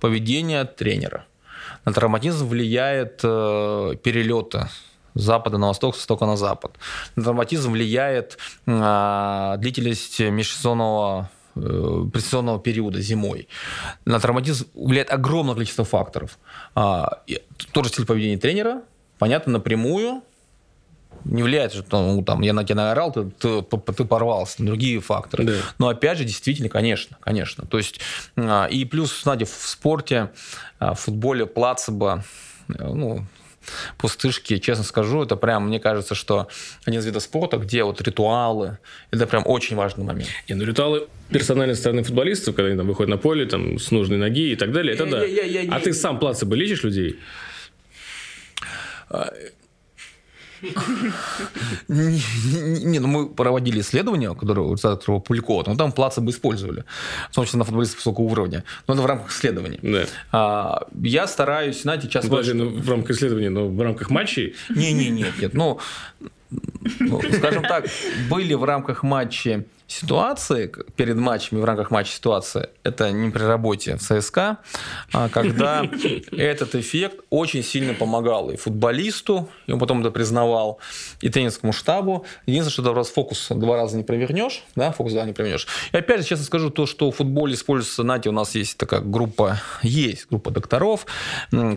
поведения 0.00 0.64
тренера. 0.64 1.26
На 1.88 1.94
травматизм 1.94 2.46
влияет 2.46 3.20
э, 3.24 3.94
перелеты 4.02 4.68
запада 5.14 5.56
на 5.56 5.68
восток, 5.68 5.94
с 5.94 5.98
востока 5.98 6.26
на 6.26 6.36
запад. 6.36 6.72
На 7.16 7.22
травматизм 7.22 7.72
влияет 7.72 8.36
э, 8.66 9.54
длительность 9.56 10.20
межсезонного 10.20 11.30
э, 11.56 12.04
предсезонного 12.12 12.60
периода 12.60 13.00
зимой. 13.00 13.48
На 14.04 14.20
травматизм 14.20 14.66
влияет 14.74 15.10
огромное 15.10 15.54
количество 15.54 15.86
факторов. 15.86 16.38
А, 16.74 17.22
и 17.26 17.40
тоже 17.72 17.88
стиль 17.88 18.04
поведения 18.04 18.36
тренера, 18.36 18.82
понятно, 19.18 19.54
напрямую 19.54 20.22
не 21.24 21.42
влияет, 21.42 21.72
что 21.72 21.84
ну, 22.14 22.22
там, 22.22 22.42
я 22.42 22.52
на 22.52 22.64
тебя 22.64 22.76
наорал, 22.76 23.12
ты, 23.12 23.24
ты, 23.24 23.62
ты 23.62 24.04
порвался, 24.04 24.62
другие 24.62 25.00
факторы. 25.00 25.44
Да. 25.44 25.54
Но 25.78 25.88
опять 25.88 26.18
же, 26.18 26.24
действительно, 26.24 26.68
конечно, 26.68 27.16
конечно. 27.20 27.66
То 27.66 27.78
есть, 27.78 28.00
а, 28.36 28.66
и 28.66 28.84
плюс, 28.84 29.22
знаете, 29.22 29.44
в 29.44 29.50
спорте, 29.50 30.30
а, 30.78 30.94
в 30.94 31.00
футболе, 31.00 31.46
плацебо, 31.46 32.24
э, 32.68 32.72
ну, 32.78 33.26
пустышки, 33.98 34.58
честно 34.58 34.84
скажу, 34.84 35.22
это 35.22 35.36
прям, 35.36 35.66
мне 35.68 35.78
кажется, 35.80 36.14
что 36.14 36.48
один 36.86 37.00
из 37.00 37.06
видов 37.06 37.22
спорта, 37.22 37.58
где 37.58 37.84
вот 37.84 38.00
ритуалы, 38.00 38.78
это 39.10 39.26
прям 39.26 39.42
очень 39.46 39.76
важный 39.76 40.04
момент. 40.04 40.28
Не, 40.48 40.54
ну, 40.54 40.64
ритуалы 40.64 41.08
персональной 41.30 41.74
стороны 41.74 42.02
футболистов, 42.02 42.54
когда 42.54 42.68
они 42.68 42.78
там 42.78 42.86
выходят 42.86 43.10
на 43.10 43.18
поле, 43.18 43.44
там, 43.44 43.78
с 43.78 43.90
нужной 43.90 44.16
ноги 44.16 44.52
и 44.52 44.56
так 44.56 44.72
далее, 44.72 44.94
это 44.94 45.04
Я- 45.04 45.10
да. 45.10 45.24
я- 45.24 45.44
я- 45.44 45.60
я- 45.62 45.74
а 45.74 45.80
ты 45.80 45.92
сам 45.92 46.18
плацебо 46.18 46.54
лечишь 46.54 46.82
людей? 46.84 47.18
Не, 51.88 52.20
не- 52.44 52.84
не, 52.84 52.98
ну 52.98 53.08
мы 53.08 53.28
проводили 53.28 53.80
исследования, 53.80 54.34
которые, 54.34 54.76
которого 54.76 55.18
опубликованы, 55.18 55.70
но 55.72 55.76
там 55.76 55.92
плацебо 55.92 56.30
использовали, 56.30 56.84
в 57.30 57.34
том 57.34 57.44
числе 57.44 57.58
на 57.58 57.64
футболистов 57.64 57.98
высокого 57.98 58.24
уровня, 58.24 58.64
но 58.86 58.94
это 58.94 59.02
в 59.02 59.06
рамках 59.06 59.30
исследований. 59.30 59.78
Да. 59.82 60.06
А, 60.32 60.86
я 61.02 61.26
стараюсь, 61.26 61.82
знаете, 61.82 62.08
часто... 62.08 62.28
Ну, 62.28 62.36
подожди, 62.36 62.52
ну, 62.52 62.68
в 62.68 62.88
рамках 62.90 63.16
исследования, 63.16 63.50
но 63.50 63.68
в 63.68 63.80
рамках 63.80 64.10
матчей 64.10 64.54
Не, 64.68 64.92
не, 64.92 65.10
нет, 65.10 65.32
нет. 65.40 65.54
Ну, 65.54 65.78
ну, 67.00 67.20
скажем 67.32 67.62
так, 67.62 67.86
были 68.28 68.54
в 68.54 68.64
рамках 68.64 69.02
матча 69.02 69.64
ситуации, 69.88 70.70
перед 70.96 71.16
матчами 71.16 71.60
в 71.60 71.64
рамках 71.64 71.90
матча 71.90 72.12
ситуации, 72.12 72.68
это 72.84 73.10
не 73.10 73.30
при 73.30 73.42
работе 73.42 73.96
в 73.96 74.00
ЦСКА, 74.00 74.58
а 75.12 75.30
когда 75.30 75.82
этот 76.32 76.74
эффект 76.74 77.20
очень 77.30 77.64
сильно 77.64 77.94
помогал 77.94 78.50
и 78.50 78.56
футболисту, 78.56 79.48
и 79.66 79.72
он 79.72 79.78
потом 79.78 80.00
это 80.00 80.10
признавал, 80.10 80.78
и 81.22 81.30
тренерскому 81.30 81.72
штабу. 81.72 82.26
Единственное, 82.46 82.86
что 82.86 82.94
раз 82.94 83.08
фокус 83.08 83.48
два 83.48 83.76
раза 83.76 83.96
не 83.96 84.04
провернешь, 84.04 84.62
да, 84.76 84.92
фокус 84.92 85.14
два 85.14 85.24
не 85.24 85.32
провернешь. 85.32 85.66
И 85.92 85.96
опять 85.96 86.20
же, 86.20 86.26
честно 86.26 86.44
скажу, 86.44 86.68
то, 86.68 86.84
что 86.84 87.10
в 87.10 87.16
футболе 87.16 87.54
используется, 87.54 88.02
знаете, 88.02 88.28
у 88.28 88.32
нас 88.32 88.54
есть 88.54 88.76
такая 88.76 89.00
группа, 89.00 89.58
есть 89.82 90.26
группа 90.28 90.50
докторов, 90.50 91.06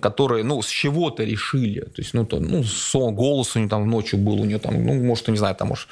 которые, 0.02 0.44
ну, 0.44 0.62
с 0.62 0.68
чего-то 0.68 1.24
решили, 1.24 1.82
то 1.82 2.02
есть, 2.02 2.14
ну, 2.14 2.26
то, 2.26 2.42
ну, 2.42 2.64
сон, 2.64 3.16
голос 3.16 3.56
у 3.56 3.60
нее 3.60 3.70
там 3.70 3.90
ночью 3.90 4.20
был, 4.20 4.42
у 4.42 4.46
нее 4.46 4.60
там, 4.60 4.86
ну, 4.86 4.91
может, 4.94 5.28
не 5.28 5.38
знаю, 5.38 5.56
там, 5.56 5.70
может, 5.70 5.88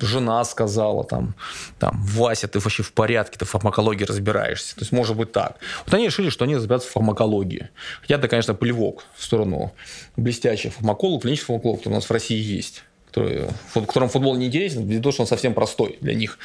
жена 0.00 0.44
сказала 0.44 1.04
там, 1.04 1.34
там, 1.78 2.02
Вася, 2.04 2.48
ты 2.48 2.58
вообще 2.58 2.82
в 2.82 2.92
порядке, 2.92 3.38
ты 3.38 3.44
в 3.44 3.50
фармакологии 3.50 4.04
разбираешься. 4.04 4.74
То 4.74 4.82
есть, 4.82 4.92
может 4.92 5.16
быть 5.16 5.32
так. 5.32 5.56
Вот 5.84 5.94
они 5.94 6.06
решили, 6.06 6.30
что 6.30 6.44
они 6.44 6.56
разбираются 6.56 6.88
в 6.88 6.92
фармакологии. 6.92 7.70
Хотя 8.02 8.16
это, 8.16 8.28
конечно, 8.28 8.54
плевок 8.54 9.04
в 9.16 9.24
сторону 9.24 9.72
блестящих 10.16 10.74
фармакологов, 10.74 11.22
клинических 11.22 11.46
фармакологов, 11.48 11.80
которые 11.80 11.96
у 11.96 12.00
нас 12.00 12.08
в 12.08 12.12
России 12.12 12.40
есть 12.40 12.84
которые, 13.12 13.50
фут- 13.74 13.84
которым 13.84 14.08
футбол 14.08 14.36
не 14.36 14.46
интересен, 14.46 14.86
ввиду 14.86 15.02
того, 15.02 15.12
что 15.12 15.22
он 15.24 15.26
совсем 15.26 15.52
простой 15.52 15.98
для 16.00 16.14
них. 16.14 16.38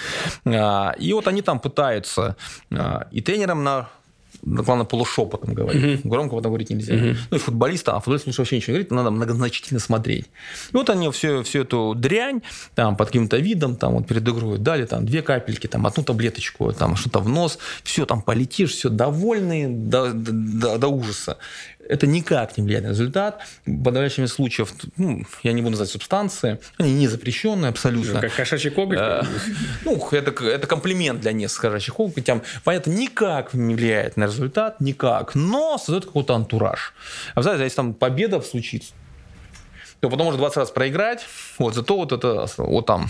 А, 0.44 0.94
И 1.00 1.14
вот 1.14 1.26
они 1.30 1.42
там 1.42 1.62
пытаются 1.62 2.36
а, 2.72 3.08
и 3.10 3.22
тренерам 3.22 3.64
на 3.64 3.78
ну, 3.80 3.88
главное, 4.44 4.86
полушепотом 4.86 5.54
говорить. 5.54 6.06
Громко 6.06 6.36
потом 6.36 6.52
говорить 6.52 6.70
нельзя. 6.70 7.16
Ну 7.30 7.38
и 7.38 7.40
футболиста, 7.40 7.96
а 7.96 8.00
футболист 8.00 8.28
лучше 8.28 8.42
вообще 8.42 8.56
ничего 8.58 8.74
не 8.74 8.80
говорит, 8.80 8.92
надо 8.92 9.12
многозначительно 9.12 9.80
смотреть. 9.80 10.26
И 10.72 10.78
вот 10.78 10.90
они 10.90 11.10
всю, 11.12 11.44
всю 11.44 11.62
эту 11.62 11.94
дрянь 11.96 12.42
там, 12.76 12.96
под 12.96 13.08
каким-то 13.08 13.38
видом 13.38 13.76
там, 13.76 13.94
вот, 13.94 14.08
перед 14.08 14.28
игрой 14.28 14.58
дали 14.58 14.86
там, 14.86 15.06
две 15.06 15.22
капельки, 15.22 15.68
там, 15.68 15.86
одну 15.86 16.04
таблеточку, 16.04 16.72
там, 16.72 16.96
что-то 16.96 17.20
в 17.20 17.30
нос, 17.30 17.58
все, 17.84 18.06
там 18.06 18.22
полетишь, 18.22 18.72
все 18.72 18.90
довольные 18.90 19.68
до, 19.68 20.14
до, 20.14 20.78
до 20.78 20.88
ужаса. 20.88 21.38
Это 21.90 22.08
никак 22.08 22.58
не 22.58 22.64
влияет 22.64 22.86
на 22.86 22.90
результат. 22.90 23.40
В 23.66 23.84
подавляющем 23.84 24.28
случаев, 24.28 24.74
ну, 24.98 25.24
я 25.44 25.54
не 25.54 25.62
буду 25.62 25.72
называть 25.72 25.90
субстанции, 25.90 26.60
они 26.78 26.94
не 26.94 27.08
запрещенные 27.08 27.70
абсолютно. 27.70 28.22
как 28.22 28.34
кошачий 28.36 28.70
коготь. 28.72 28.98
Э, 29.00 29.24
Ну, 29.86 30.08
это, 30.12 30.46
это 30.46 30.68
комплимент 30.68 31.22
для 31.22 31.32
нескольких 31.32 31.58
скажущих 31.58 31.96
когтям. 31.96 32.42
Понятно, 32.64 32.92
никак 32.92 33.54
не 33.54 33.76
влияет 33.76 34.18
на 34.18 34.26
результат, 34.26 34.80
никак, 34.82 35.34
но 35.36 35.78
создает 35.78 36.06
какой-то 36.06 36.36
антураж. 36.36 36.94
А 37.36 37.42
знаете, 37.42 37.64
если 37.64 37.78
там 37.78 37.94
победа 37.94 38.42
случится, 38.42 38.94
то 40.00 40.10
потом 40.10 40.26
может 40.26 40.40
20 40.40 40.58
раз 40.58 40.72
проиграть, 40.72 41.26
вот, 41.58 41.74
зато 41.74 41.96
вот 41.96 42.12
это, 42.12 42.46
вот 42.58 42.86
там, 42.86 43.10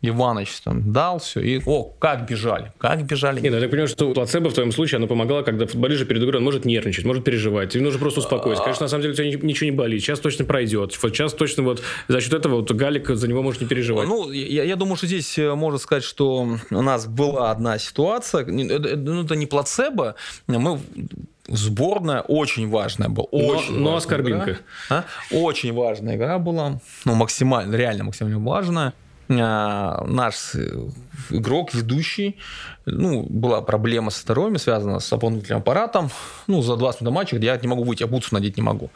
Иваныч 0.00 0.60
там 0.62 0.92
дал 0.92 1.18
все, 1.18 1.40
и, 1.40 1.60
о, 1.66 1.82
как 1.98 2.28
бежали, 2.28 2.72
как 2.78 3.02
бежали. 3.04 3.40
Не, 3.40 3.50
ну, 3.50 3.56
я 3.56 3.62
так 3.62 3.70
понимаю, 3.70 3.88
что 3.88 4.12
плацебо 4.14 4.48
в 4.48 4.54
твоем 4.54 4.70
случае, 4.70 4.98
оно 4.98 5.08
помогало, 5.08 5.42
когда 5.42 5.66
футболист 5.66 5.98
же 6.00 6.06
перед 6.06 6.22
игрой 6.22 6.36
он 6.38 6.44
может 6.44 6.64
нервничать, 6.64 7.04
может 7.04 7.24
переживать, 7.24 7.70
тебе 7.72 7.82
нужно 7.82 7.98
просто 7.98 8.20
успокоиться. 8.20 8.62
Конечно, 8.62 8.84
на 8.84 8.88
самом 8.88 9.02
деле 9.02 9.14
у 9.14 9.16
тебя 9.16 9.26
ни- 9.26 9.44
ничего 9.46 9.70
не 9.70 9.76
болит, 9.76 10.00
сейчас 10.00 10.20
точно 10.20 10.44
пройдет, 10.44 10.96
вот 11.02 11.12
сейчас 11.16 11.32
точно 11.34 11.64
вот 11.64 11.82
за 12.06 12.20
счет 12.20 12.32
этого 12.32 12.56
вот 12.60 12.70
Галик 12.70 13.08
за 13.08 13.26
него 13.26 13.42
может 13.42 13.60
не 13.60 13.66
переживать. 13.66 14.06
Ну, 14.06 14.30
я, 14.30 14.62
я 14.62 14.76
думаю, 14.76 14.96
что 14.96 15.06
здесь 15.08 15.36
э, 15.36 15.52
можно 15.56 15.78
сказать, 15.78 16.04
что 16.04 16.48
у 16.70 16.82
нас 16.82 17.06
была 17.08 17.50
одна 17.50 17.78
ситуация, 17.78 18.42
это, 18.42 18.88
это- 18.88 18.96
ну, 18.96 19.24
это 19.24 19.34
не 19.34 19.46
плацебо, 19.46 20.14
мы 20.46 20.78
сборная 21.48 22.20
очень 22.20 22.68
важная 22.68 23.08
была, 23.08 23.26
Но- 23.32 23.38
очень 23.38 23.72
но 23.74 23.92
важная 23.92 23.96
оскорбинка. 23.96 24.50
игра. 24.52 24.58
А? 24.90 25.04
Очень 25.32 25.72
важная 25.72 26.16
игра 26.16 26.38
была, 26.38 26.80
ну 27.04 27.14
максимально, 27.14 27.74
реально 27.74 28.04
максимально 28.04 28.38
важная. 28.38 28.92
А, 29.30 30.04
наш 30.06 30.54
э, 30.54 30.68
игрок, 31.30 31.74
ведущий, 31.74 32.38
ну, 32.86 33.24
была 33.28 33.60
проблема 33.60 34.10
со 34.10 34.22
здоровьем, 34.22 34.58
связана 34.58 35.00
с 35.00 35.10
дополнительным 35.10 35.60
аппаратом. 35.60 36.10
Ну, 36.46 36.62
за 36.62 36.76
20 36.76 37.02
минут 37.02 37.12
до 37.12 37.14
матча, 37.14 37.36
где 37.36 37.46
я 37.48 37.56
не 37.58 37.68
могу 37.68 37.84
выйти, 37.84 38.02
я 38.02 38.06
бутсу 38.06 38.34
надеть 38.34 38.56
не 38.56 38.62
могу. 38.62 38.90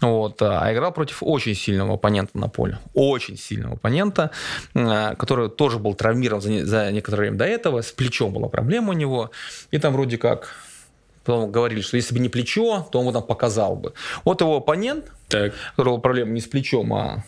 Вот, 0.00 0.40
а 0.42 0.72
играл 0.72 0.92
против 0.92 1.22
очень 1.22 1.56
сильного 1.56 1.94
оппонента 1.94 2.38
на 2.38 2.48
поле. 2.48 2.78
Очень 2.94 3.36
сильного 3.36 3.74
оппонента, 3.74 4.30
а, 4.74 5.16
который 5.16 5.48
тоже 5.48 5.78
был 5.78 5.94
травмирован 5.94 6.40
за, 6.40 6.64
за 6.64 6.92
некоторое 6.92 7.22
время 7.22 7.38
до 7.38 7.44
этого. 7.44 7.82
С 7.82 7.90
плечом 7.90 8.32
была 8.32 8.48
проблема 8.48 8.90
у 8.90 8.92
него. 8.92 9.32
И 9.72 9.78
там 9.78 9.92
вроде 9.92 10.16
как 10.18 10.54
потом 11.24 11.50
говорили, 11.50 11.80
что 11.80 11.96
если 11.96 12.14
бы 12.14 12.20
не 12.20 12.28
плечо, 12.28 12.88
то 12.92 13.00
он 13.00 13.06
бы 13.06 13.12
там 13.12 13.24
показал 13.24 13.74
бы. 13.74 13.92
Вот 14.24 14.40
его 14.40 14.56
оппонент, 14.56 15.10
Так. 15.28 15.52
у 15.52 15.76
которого 15.76 15.98
проблема 15.98 16.30
не 16.30 16.40
с 16.40 16.46
плечом, 16.46 16.94
а 16.94 17.24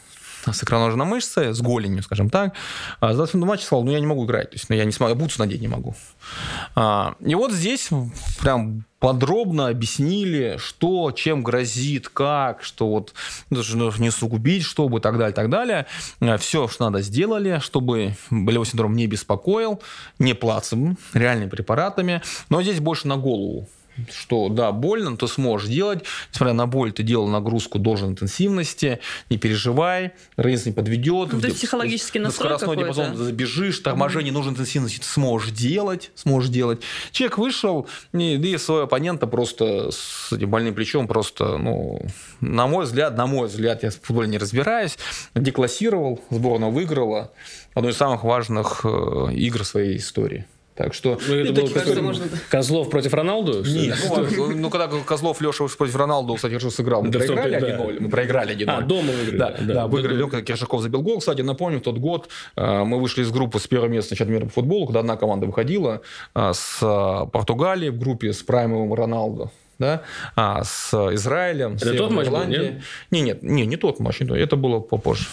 с 0.47 0.63
икроножной 0.63 1.07
мышцей, 1.07 1.53
с 1.53 1.61
голенью, 1.61 2.03
скажем 2.03 2.31
так. 2.31 2.55
А, 3.01 3.11
за 3.11 3.19
20 3.19 3.35
минут 3.35 3.49
матча 3.49 3.65
сказал, 3.65 3.85
ну, 3.85 3.93
я 3.93 4.01
не 4.01 4.07
могу 4.07 4.25
играть, 4.25 4.51
то 4.51 4.57
есть 4.57 4.69
ну, 4.69 4.77
я 4.77 4.85
не 4.85 4.93
смогу, 4.93 5.11
я 5.11 5.15
бутсы 5.15 5.39
надеть 5.39 5.61
не 5.61 5.69
могу. 5.69 5.95
А, 6.75 7.15
и 7.21 7.35
вот 7.35 7.53
здесь 7.53 7.91
прям 8.41 8.85
подробно 8.99 9.69
объяснили, 9.69 10.57
что, 10.59 11.11
чем 11.11 11.43
грозит, 11.43 12.09
как, 12.09 12.63
что 12.63 12.89
вот 12.89 13.15
нужно 13.49 13.91
не 13.99 14.11
сугубить, 14.11 14.63
чтобы 14.63 14.99
и 14.99 15.01
так 15.01 15.19
далее, 15.19 15.35
так 15.35 15.49
далее. 15.49 15.87
А, 16.21 16.37
Все, 16.37 16.69
что 16.69 16.85
надо, 16.85 17.03
сделали, 17.03 17.59
чтобы 17.61 18.15
болевой 18.31 18.67
синдром 18.67 18.95
не 18.95 19.07
беспокоил, 19.07 19.83
не 20.19 20.35
плацем, 20.35 20.99
реальными 21.15 21.49
препаратами. 21.49 22.23
Но 22.49 22.63
здесь 22.63 22.81
больше 22.81 23.09
на 23.09 23.17
голову 23.17 23.69
что 24.13 24.49
да, 24.49 24.73
больно, 24.73 25.11
но 25.11 25.17
ты 25.17 25.27
сможешь 25.27 25.69
делать. 25.69 26.05
Несмотря 26.33 26.55
на 26.55 26.67
боль, 26.67 26.93
ты 26.93 27.03
делал 27.03 27.29
нагрузку 27.29 27.79
должной 27.79 28.11
интенсивности, 28.11 29.01
не 29.29 29.39
переживай, 29.39 30.13
организм 30.37 30.71
не 30.71 30.75
подведет. 30.75 31.33
Ну, 31.33 31.41
то 31.41 31.47
есть 31.47 31.59
психологический 31.59 32.19
настрой 32.19 32.59
скоростной 32.59 32.77
диапазон 32.77 33.17
забежишь, 33.17 33.79
торможение 33.81 34.31
mm-hmm. 34.31 34.35
нужной 34.35 34.53
интенсивности 34.55 34.99
ты 34.99 35.07
сможешь 35.07 35.51
делать, 35.51 36.11
сможешь 36.15 36.51
делать. 36.51 36.81
Человек 37.13 37.39
вышел, 37.39 37.87
и, 38.13 38.37
и 38.37 38.59
своего 38.59 38.85
оппонента 38.85 39.27
просто 39.27 39.91
с 39.91 40.33
этим 40.33 40.51
больным 40.51 40.75
плечом 40.75 41.07
просто, 41.07 41.59
ну, 41.59 42.01
на 42.41 42.67
мой 42.67 42.85
взгляд, 42.85 43.17
на 43.17 43.27
мой 43.27 43.49
взгляд, 43.49 43.83
я 43.83 43.91
в 43.91 44.01
футболе 44.01 44.29
не 44.29 44.39
разбираюсь, 44.39 44.97
деклассировал, 45.35 46.21
сборная 46.31 46.71
выиграла 46.71 47.33
одну 47.75 47.91
из 47.91 47.97
самых 47.97 48.25
важных 48.25 48.81
э, 48.85 49.33
игр 49.33 49.65
своей 49.65 49.97
истории. 49.97 50.47
Так 50.81 50.95
что... 50.95 51.19
Ну, 51.29 51.35
это 51.35 51.53
был 51.53 51.69
кажется, 51.69 52.01
можно... 52.01 52.25
Козлов 52.49 52.89
против 52.89 53.13
Роналду? 53.13 53.63
Нет, 53.67 53.99
ну, 54.35 54.51
ну, 54.55 54.71
когда 54.71 54.89
Козлов, 54.89 55.43
Леша 55.43 55.67
против 55.77 55.95
Роналду, 55.95 56.35
кстати, 56.37 56.59
что 56.59 56.71
сыграл, 56.71 57.03
мы 57.03 57.11
да 57.11 57.19
проиграли 57.19 57.59
1-0. 57.59 57.61
Да. 57.61 58.01
Мы 58.01 58.09
проиграли 58.09 58.57
1-0. 58.57 58.65
А, 58.67 58.81
дома 58.81 59.13
выиграли. 59.13 59.37
Да, 59.37 59.57
да, 59.61 59.75
да 59.75 59.87
выиграли. 59.87 60.17
Леха 60.17 60.41
Киршаков 60.41 60.81
забил 60.81 61.03
гол. 61.03 61.19
Кстати, 61.19 61.43
напомню, 61.43 61.81
в 61.81 61.83
тот 61.83 61.99
год 61.99 62.31
э, 62.57 62.85
мы 62.85 62.99
вышли 62.99 63.21
из 63.21 63.31
группы 63.31 63.59
с 63.59 63.67
первого 63.67 63.91
места 63.91 64.15
на 64.15 64.17
чемпионате 64.17 64.41
мира 64.41 64.49
по 64.49 64.55
футболу, 64.55 64.87
когда 64.87 65.01
одна 65.01 65.19
команда 65.19 65.45
выходила 65.45 66.01
э, 66.35 66.53
с 66.55 66.79
э, 66.81 67.31
Португалии 67.31 67.91
в 67.91 67.99
группе 67.99 68.33
с 68.33 68.43
Праймовым 68.43 68.95
Роналдо 68.95 69.51
да, 69.81 70.03
а, 70.37 70.63
с 70.63 70.93
Израилем. 71.15 71.75
Это 71.75 71.95
тот 71.95 72.13
матч 72.13 72.29
был, 72.29 72.45
нет? 72.45 72.83
Не, 73.11 73.23
нет, 73.23 73.43
не, 73.43 73.67
не 73.67 73.77
тот 73.77 73.99
матч, 73.99 74.21
не 74.21 74.39
это 74.39 74.57
было 74.57 74.79
попозже. 74.79 75.25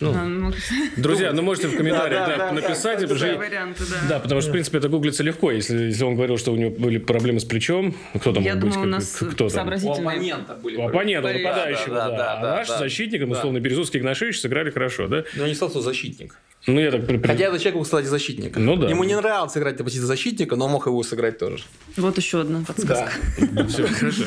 Ну, 0.00 0.12
а, 0.14 0.24
ну, 0.24 0.52
друзья, 0.96 1.32
ну 1.32 1.42
можете 1.42 1.68
в 1.68 1.76
комментариях 1.76 2.26
да, 2.26 2.36
да, 2.36 2.52
написать. 2.52 3.00
Да, 3.00 3.14
да, 3.14 3.36
варианты, 3.36 3.84
да. 3.88 4.08
да, 4.08 4.18
потому 4.18 4.40
что, 4.40 4.50
в 4.50 4.52
принципе, 4.52 4.78
это 4.78 4.88
гуглится 4.88 5.22
легко. 5.22 5.52
Если, 5.52 5.76
если 5.84 6.04
он 6.04 6.16
говорил, 6.16 6.36
что 6.36 6.52
у 6.52 6.56
него 6.56 6.70
были 6.70 6.98
проблемы 6.98 7.38
с 7.38 7.44
плечом, 7.44 7.94
кто 8.14 8.32
там 8.32 8.42
Я 8.42 8.56
думаю, 8.56 8.80
у 8.80 8.84
нас 8.84 9.16
кто 9.32 9.48
там? 9.48 9.68
У 9.68 9.92
оппонента 9.92 10.54
были. 10.54 10.76
У 10.76 10.88
оппонента, 10.88 11.32
нападающего, 11.32 11.94
да. 11.94 12.10
да, 12.10 12.16
да, 12.16 12.34
а 12.34 12.56
наш 12.56 12.68
защитник, 12.68 13.26
условно, 13.28 13.60
Березовский 13.60 14.00
и 14.00 14.02
Игнашевич 14.02 14.40
сыграли 14.40 14.70
хорошо, 14.70 15.06
да? 15.06 15.24
Ну, 15.36 15.46
не 15.46 15.54
стал, 15.54 15.70
что 15.70 15.80
защитник. 15.80 16.36
Ну, 16.66 16.80
я 16.80 16.90
так... 16.90 17.06
Хотя 17.06 17.44
этот 17.44 17.60
человек 17.60 17.74
был, 17.74 17.82
кстати, 17.82 18.06
защитник. 18.06 18.56
Ну 18.56 18.76
да. 18.76 18.88
Ему 18.88 19.04
не 19.04 19.16
нравилось 19.16 19.56
играть 19.56 19.78
на 19.78 19.84
позиции 19.84 20.06
защитника, 20.06 20.56
но 20.56 20.68
мог 20.68 20.86
его 20.86 21.02
сыграть 21.02 21.38
тоже. 21.38 21.64
Вот 21.96 22.16
еще 22.16 22.40
одна 22.40 22.64
подсказка. 22.66 23.12
Да. 23.38 23.66
Все, 23.66 23.86
хорошо. 23.86 24.24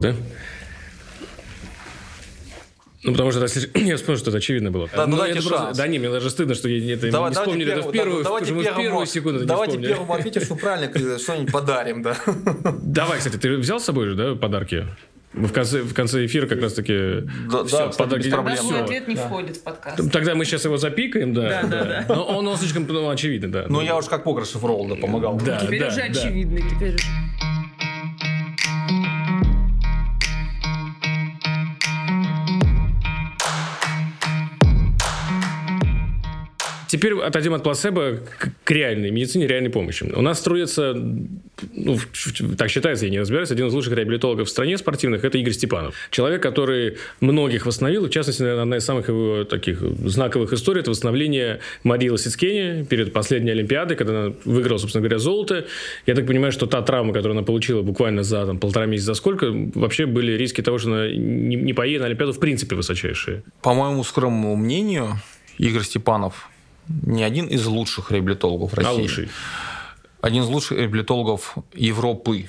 Да? 0.00 0.14
Ну, 3.02 3.12
потому 3.12 3.32
что 3.32 3.40
я 3.78 3.96
вспомнил, 3.96 4.18
что 4.18 4.30
это 4.30 4.38
очевидно 4.38 4.70
было. 4.70 4.88
Да, 4.94 5.06
ну, 5.06 5.16
ну 5.16 5.22
это 5.24 5.42
просто, 5.46 5.72
да 5.74 5.86
не, 5.86 5.98
мне 5.98 6.10
даже 6.10 6.28
стыдно, 6.28 6.54
что 6.54 6.68
я 6.68 6.94
это 6.94 7.10
давай, 7.10 7.30
не 7.30 7.36
вспомнили 7.36 7.72
это 7.72 7.88
в 7.88 7.92
первую, 7.92 8.22
давайте 8.24 8.52
в 8.52 8.62
первую 8.62 9.06
секунду 9.06 9.44
Давайте 9.46 9.78
первому 9.78 10.12
ответим, 10.12 10.42
что 10.42 10.54
правильно 10.54 11.18
что-нибудь 11.18 11.52
подарим, 11.52 12.02
да. 12.02 12.16
Давай, 12.82 13.18
кстати, 13.18 13.36
ты 13.36 13.56
взял 13.56 13.80
с 13.80 13.84
собой 13.84 14.06
же, 14.08 14.14
да, 14.16 14.34
подарки? 14.34 14.86
В 15.32 15.52
конце, 15.52 15.82
в 15.82 15.94
конце 15.94 16.26
эфира 16.26 16.46
как 16.48 16.60
раз-таки 16.60 17.22
да, 17.50 17.64
все, 17.64 17.78
да, 17.78 17.88
подарки. 17.88 18.24
Без 18.24 18.32
проблем. 18.32 18.56
Все. 18.56 18.82
ответ 18.82 19.06
не 19.06 19.14
да. 19.14 19.26
входит 19.26 19.56
в 19.58 19.62
подкаст. 19.62 20.10
Тогда 20.10 20.34
мы 20.34 20.44
сейчас 20.44 20.64
его 20.64 20.76
запикаем, 20.76 21.32
да. 21.32 21.62
Да, 21.62 21.68
да, 21.68 21.84
да. 21.84 22.14
Но 22.14 22.24
он, 22.24 22.48
он 22.48 22.56
слишком 22.56 22.84
ну, 22.88 23.08
очевидный, 23.08 23.48
да. 23.48 23.66
Ну, 23.68 23.80
я 23.80 23.96
уж 23.96 24.06
как 24.06 24.24
покер 24.24 24.44
шифровал, 24.44 24.88
да, 24.88 24.96
помогал. 24.96 25.36
Да, 25.36 25.60
теперь 25.60 25.80
да, 25.80 25.88
уже 25.88 25.98
да. 25.98 26.04
очевидный, 26.06 26.64
теперь 26.68 26.94
уже. 26.96 27.06
Теперь 36.90 37.14
отойдем 37.20 37.54
от 37.54 37.62
плацебо 37.62 38.18
к, 38.36 38.48
к 38.64 38.70
реальной 38.72 39.12
медицине, 39.12 39.46
реальной 39.46 39.70
помощи. 39.70 40.02
У 40.12 40.22
нас 40.22 40.40
строится, 40.40 40.92
ну, 41.72 41.98
так 42.58 42.68
считается, 42.68 43.04
я 43.04 43.12
не 43.12 43.20
разбираюсь, 43.20 43.52
один 43.52 43.68
из 43.68 43.72
лучших 43.72 43.92
реабилитологов 43.92 44.48
в 44.48 44.50
стране 44.50 44.76
спортивных– 44.76 45.22
это 45.24 45.38
Игорь 45.38 45.52
Степанов. 45.52 45.94
Человек, 46.10 46.42
который 46.42 46.96
многих 47.20 47.66
восстановил. 47.66 48.06
В 48.06 48.10
частности, 48.10 48.42
наверное, 48.42 48.62
одна 48.62 48.76
из 48.78 48.84
самых 48.84 49.06
его 49.06 49.44
таких 49.44 49.80
знаковых 49.80 50.52
историй– 50.52 50.80
это 50.82 50.90
восстановление 50.90 51.60
Марии 51.84 52.08
Лосицкени 52.08 52.82
перед 52.82 53.12
последней 53.12 53.52
Олимпиадой, 53.52 53.96
когда 53.96 54.24
она 54.24 54.34
выиграла, 54.44 54.78
собственно 54.78 55.02
говоря, 55.02 55.20
золото. 55.20 55.66
Я 56.06 56.16
так 56.16 56.26
понимаю, 56.26 56.50
что 56.50 56.66
та 56.66 56.82
травма, 56.82 57.12
которую 57.12 57.38
она 57.38 57.46
получила 57.46 57.82
буквально 57.82 58.24
за 58.24 58.44
там, 58.46 58.58
полтора 58.58 58.86
месяца, 58.86 59.12
за 59.12 59.14
сколько, 59.14 59.46
вообще 59.76 60.06
были 60.06 60.32
риски 60.32 60.60
того, 60.60 60.78
что 60.78 60.88
она 60.88 61.08
не, 61.08 61.54
не 61.54 61.72
поедет 61.72 62.00
на 62.00 62.06
Олимпиаду 62.06 62.32
в 62.32 62.40
принципе 62.40 62.74
высочайшие. 62.74 63.44
По 63.62 63.74
моему 63.74 64.02
скромному 64.02 64.56
мнению, 64.56 65.20
Игорь 65.56 65.84
Степанов 65.84 66.49
не 67.02 67.22
один 67.22 67.46
из 67.46 67.66
лучших 67.66 68.10
реабилитологов 68.10 68.74
России. 68.74 68.90
А 68.90 68.94
лучший? 68.94 69.30
Один 70.20 70.42
из 70.42 70.48
лучших 70.48 70.78
реабилитологов 70.78 71.56
Европы. 71.74 72.48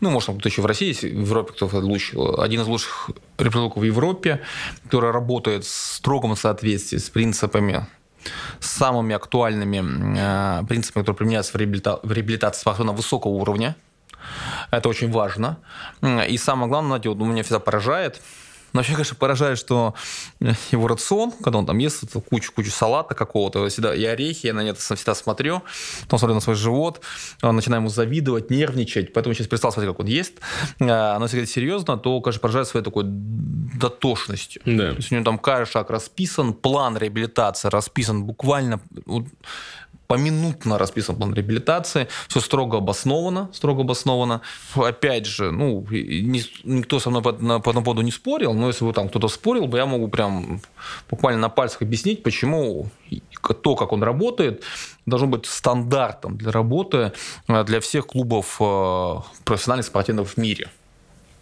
Ну, 0.00 0.10
может, 0.10 0.38
кто 0.38 0.48
еще 0.48 0.62
в 0.62 0.66
России 0.66 0.88
есть, 0.88 1.02
в 1.02 1.06
Европе 1.06 1.52
кто 1.52 1.68
лучше. 1.72 2.16
Один 2.38 2.60
из 2.60 2.66
лучших 2.66 3.10
реабилитологов 3.38 3.78
в 3.78 3.82
Европе, 3.84 4.40
который 4.84 5.10
работает 5.10 5.64
в 5.64 5.68
строгом 5.68 6.36
соответствии 6.36 6.98
с 6.98 7.10
принципами 7.10 7.86
с 8.60 8.70
самыми 8.70 9.14
актуальными 9.14 9.82
э, 10.18 10.66
принципами, 10.66 11.02
которые 11.02 11.18
применяются 11.18 11.52
в, 11.52 11.56
реабилита- 11.56 12.00
в 12.02 12.12
реабилитации 12.12 12.60
спортсмена 12.60 12.92
высокого 12.92 13.32
уровня. 13.32 13.76
Это 14.70 14.88
очень 14.88 15.10
важно. 15.10 15.58
И 16.28 16.36
самое 16.36 16.68
главное, 16.68 16.88
знаете, 16.88 17.08
вот 17.08 17.18
меня 17.24 17.42
всегда 17.42 17.60
поражает, 17.60 18.20
но 18.72 18.80
вообще, 18.80 18.92
конечно, 18.92 19.16
поражает, 19.16 19.58
что 19.58 19.94
его 20.70 20.88
рацион, 20.88 21.32
когда 21.32 21.58
он 21.58 21.66
там 21.66 21.78
ест 21.78 22.04
кучу-кучу 22.28 22.70
салата 22.70 23.14
какого-то, 23.14 23.68
всегда 23.68 23.94
и 23.94 24.04
орехи, 24.04 24.46
я 24.46 24.54
на 24.54 24.60
это 24.60 24.80
всегда 24.80 25.14
смотрю, 25.14 25.62
потом 26.02 26.18
смотрю 26.18 26.34
на 26.34 26.40
свой 26.40 26.56
живот, 26.56 27.00
начинаю 27.42 27.80
ему 27.80 27.88
завидовать, 27.88 28.50
нервничать, 28.50 29.12
поэтому 29.12 29.34
сейчас 29.34 29.46
перестал 29.46 29.72
смотреть, 29.72 29.94
как 29.94 30.00
он 30.00 30.06
ест. 30.06 30.34
А, 30.80 31.18
но 31.18 31.24
если 31.24 31.36
говорить 31.36 31.50
серьезно, 31.50 31.96
то, 31.96 32.20
конечно, 32.20 32.40
поражает 32.40 32.68
своей 32.68 32.84
такой 32.84 33.04
дотошностью. 33.06 34.62
Да. 34.64 34.90
То 34.90 34.96
есть 34.96 35.12
у 35.12 35.14
него 35.14 35.24
там 35.24 35.38
каждый 35.38 35.72
шаг 35.72 35.90
расписан, 35.90 36.52
план 36.52 36.96
реабилитации 36.96 37.68
расписан 37.68 38.24
буквально 38.24 38.80
поминутно 40.08 40.78
расписан 40.78 41.16
план 41.16 41.34
реабилитации, 41.34 42.08
все 42.28 42.40
строго 42.40 42.78
обосновано, 42.78 43.50
строго 43.52 43.82
обосновано. 43.82 44.40
Опять 44.74 45.26
же, 45.26 45.52
ну, 45.52 45.86
никто 45.90 46.98
со 46.98 47.10
мной 47.10 47.22
по, 47.22 47.32
на, 47.32 47.60
по 47.60 47.70
этому 47.70 47.84
поводу 47.84 48.02
не 48.02 48.10
спорил, 48.10 48.54
но 48.54 48.68
если 48.68 48.84
бы 48.84 48.92
там 48.92 49.08
кто-то 49.08 49.28
спорил 49.28 49.66
бы, 49.66 49.78
я 49.78 49.86
могу 49.86 50.08
прям 50.08 50.60
буквально 51.10 51.40
на 51.40 51.48
пальцах 51.50 51.82
объяснить, 51.82 52.22
почему 52.22 52.88
то, 53.62 53.76
как 53.76 53.92
он 53.92 54.02
работает, 54.02 54.64
должно 55.06 55.28
быть 55.28 55.46
стандартом 55.46 56.36
для 56.36 56.52
работы 56.52 57.12
э, 57.46 57.64
для 57.64 57.80
всех 57.80 58.06
клубов 58.06 58.56
э, 58.60 59.14
профессиональных 59.44 59.86
спортсменов 59.86 60.34
в 60.34 60.36
мире 60.38 60.68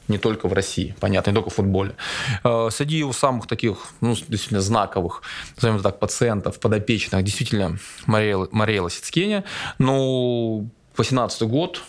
не 0.08 0.18
только 0.18 0.48
в 0.48 0.52
России, 0.52 0.94
понятно, 1.00 1.30
не 1.30 1.34
только 1.34 1.50
в 1.50 1.54
футболе. 1.54 1.94
Э, 2.44 2.68
среди 2.70 2.98
его 2.98 3.12
самых 3.12 3.46
таких, 3.46 3.78
ну, 4.00 4.14
действительно 4.14 4.60
знаковых, 4.60 5.22
назовем 5.56 5.80
так, 5.82 5.98
пациентов, 5.98 6.60
подопечных, 6.60 7.22
действительно, 7.24 7.78
Мария, 8.06 8.46
Мария 8.50 8.82
Лосицкеня. 8.82 9.44
Ну, 9.78 10.68
18 10.96 11.42
год, 11.42 11.82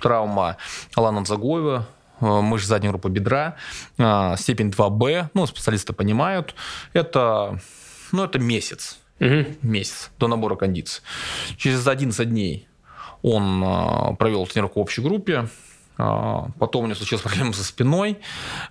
травма 0.00 0.56
Алана 0.94 1.24
Загоева, 1.24 1.86
э, 2.20 2.40
мышь 2.40 2.66
задней 2.66 2.88
группы 2.88 3.08
бедра, 3.08 3.56
э, 3.96 4.34
степень 4.38 4.70
2Б, 4.70 5.30
ну, 5.34 5.46
специалисты 5.46 5.92
понимают, 5.92 6.54
это, 6.92 7.60
ну, 8.12 8.24
это 8.24 8.38
месяц, 8.38 8.98
угу. 9.20 9.46
месяц 9.62 10.10
до 10.18 10.28
набора 10.28 10.56
кондиций. 10.56 11.02
Через 11.56 11.86
11 11.86 12.28
дней 12.28 12.68
он 13.22 14.16
провел 14.16 14.46
тренировку 14.46 14.78
в 14.78 14.82
общей 14.84 15.02
группе, 15.02 15.48
потом 15.98 16.84
у 16.84 16.86
него 16.86 16.96
случилась 16.96 17.22
проблема 17.24 17.52
со 17.52 17.64
спиной, 17.64 18.18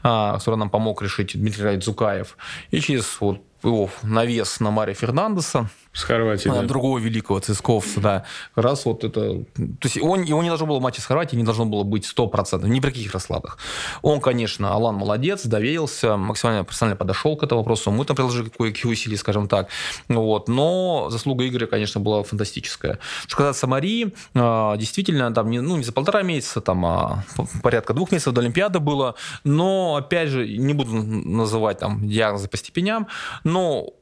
а, 0.03 0.37
которую 0.37 0.59
нам 0.59 0.69
помог 0.69 1.01
решить 1.01 1.39
Дмитрий 1.39 1.63
Раид 1.63 1.83
Зукаев. 1.83 2.37
И 2.71 2.79
через 2.79 3.17
вот 3.19 3.41
его 3.63 3.89
навес 4.03 4.59
на 4.59 4.71
Маре 4.71 4.93
Фернандеса, 4.93 5.69
с 5.97 6.03
Хорватией, 6.03 6.53
да. 6.53 6.61
Другого 6.61 6.99
великого 6.99 7.39
цисковца, 7.39 7.99
да. 7.99 8.25
Как 8.53 8.63
раз 8.63 8.85
вот 8.85 9.03
это... 9.03 9.19
То 9.55 9.84
есть 9.84 9.97
он, 9.99 10.21
его 10.21 10.43
не 10.43 10.49
должно 10.49 10.67
было 10.67 10.79
матче 10.79 11.01
с 11.01 11.05
Хорватией, 11.05 11.39
не 11.39 11.43
должно 11.43 11.65
было 11.65 11.81
быть 11.81 12.05
100%, 12.05 12.67
ни 12.67 12.79
при 12.79 12.91
каких 12.91 13.13
раскладах. 13.13 13.57
Он, 14.03 14.21
конечно, 14.21 14.71
Алан 14.73 14.93
молодец, 14.93 15.43
доверился, 15.45 16.15
максимально 16.15 16.63
профессионально 16.63 16.97
подошел 16.97 17.35
к 17.35 17.41
этому 17.41 17.61
вопросу. 17.61 17.89
Мы 17.89 18.05
там 18.05 18.15
приложили 18.15 18.49
кое-какие 18.49 18.91
усилия, 18.91 19.17
скажем 19.17 19.47
так. 19.47 19.69
Вот. 20.07 20.47
Но 20.47 21.07
заслуга 21.09 21.47
Игоря, 21.47 21.65
конечно, 21.65 21.99
была 21.99 22.21
фантастическая. 22.21 22.99
Что 23.25 23.38
касается 23.38 23.65
Марии, 23.65 24.13
а, 24.35 24.77
действительно, 24.77 25.34
там 25.34 25.49
не, 25.49 25.61
ну, 25.61 25.77
не 25.77 25.84
за 25.84 25.93
полтора 25.93 26.21
месяца, 26.21 26.61
там 26.61 26.85
а 26.85 27.23
порядка 27.63 27.95
двух 27.95 28.11
месяцев 28.11 28.35
до 28.35 28.41
Олимпиады 28.41 28.79
было. 28.79 29.15
Но, 29.43 29.95
опять 29.95 30.29
же, 30.29 30.47
не 30.47 30.75
буду 30.75 30.93
называть 30.93 31.79
там 31.79 32.07
диагнозы 32.07 32.47
по 32.47 32.57
степеням, 32.57 33.07
но 33.48 33.94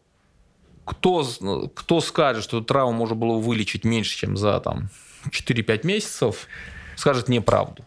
кто, 0.85 1.23
кто 1.75 2.01
скажет, 2.01 2.43
что 2.43 2.61
травму 2.61 2.93
можно 2.93 3.15
было 3.15 3.37
вылечить 3.37 3.85
меньше, 3.85 4.17
чем 4.17 4.37
за 4.37 4.59
там, 4.59 4.89
4-5 5.29 5.85
месяцев, 5.85 6.47
скажет 6.95 7.29
неправду. 7.29 7.85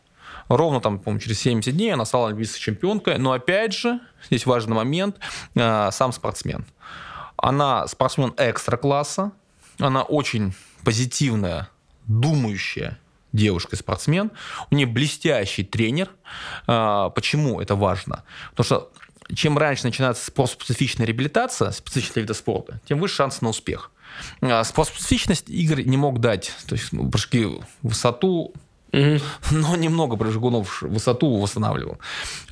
Ровно 0.48 0.80
там, 0.80 1.00
по-моему, 1.00 1.20
через 1.20 1.40
70 1.40 1.76
дней 1.76 1.92
она 1.92 2.04
стала 2.04 2.28
олимпийской 2.28 2.60
чемпионкой. 2.60 3.18
Но 3.18 3.32
опять 3.32 3.74
же, 3.74 4.00
здесь 4.28 4.46
важный 4.46 4.76
момент, 4.76 5.18
э, 5.56 5.90
сам 5.90 6.12
спортсмен. 6.12 6.64
Она 7.36 7.88
спортсмен 7.88 8.34
экстра-класса, 8.36 9.32
она 9.78 10.02
очень 10.02 10.54
позитивная, 10.84 11.68
думающая 12.06 12.98
девушка-спортсмен. 13.32 14.30
У 14.70 14.74
нее 14.76 14.86
блестящий 14.86 15.64
тренер. 15.64 16.10
Э, 16.68 17.10
почему 17.14 17.60
это 17.60 17.74
важно? 17.74 18.22
Потому 18.50 18.64
что 18.64 18.92
чем 19.34 19.58
раньше 19.58 19.84
начинается 19.84 20.24
специфичная 20.24 21.06
реабилитация, 21.06 21.70
специфичного 21.70 22.20
вида 22.20 22.34
спорта, 22.34 22.80
тем 22.86 22.98
выше 22.98 23.16
шанс 23.16 23.40
на 23.40 23.48
успех. 23.48 23.90
А 24.40 24.64
специфичность 24.64 25.48
игр 25.48 25.80
не 25.80 25.96
мог 25.96 26.20
дать. 26.20 26.52
То 26.66 26.74
есть 26.74 26.92
ну, 26.92 27.10
прыжки 27.10 27.44
в 27.44 27.64
высоту, 27.82 28.54
Угу. 28.90 29.20
Но 29.50 29.76
немного 29.76 30.16
прыжкунов 30.16 30.82
в 30.82 30.88
высоту 30.88 31.36
восстанавливал. 31.36 31.98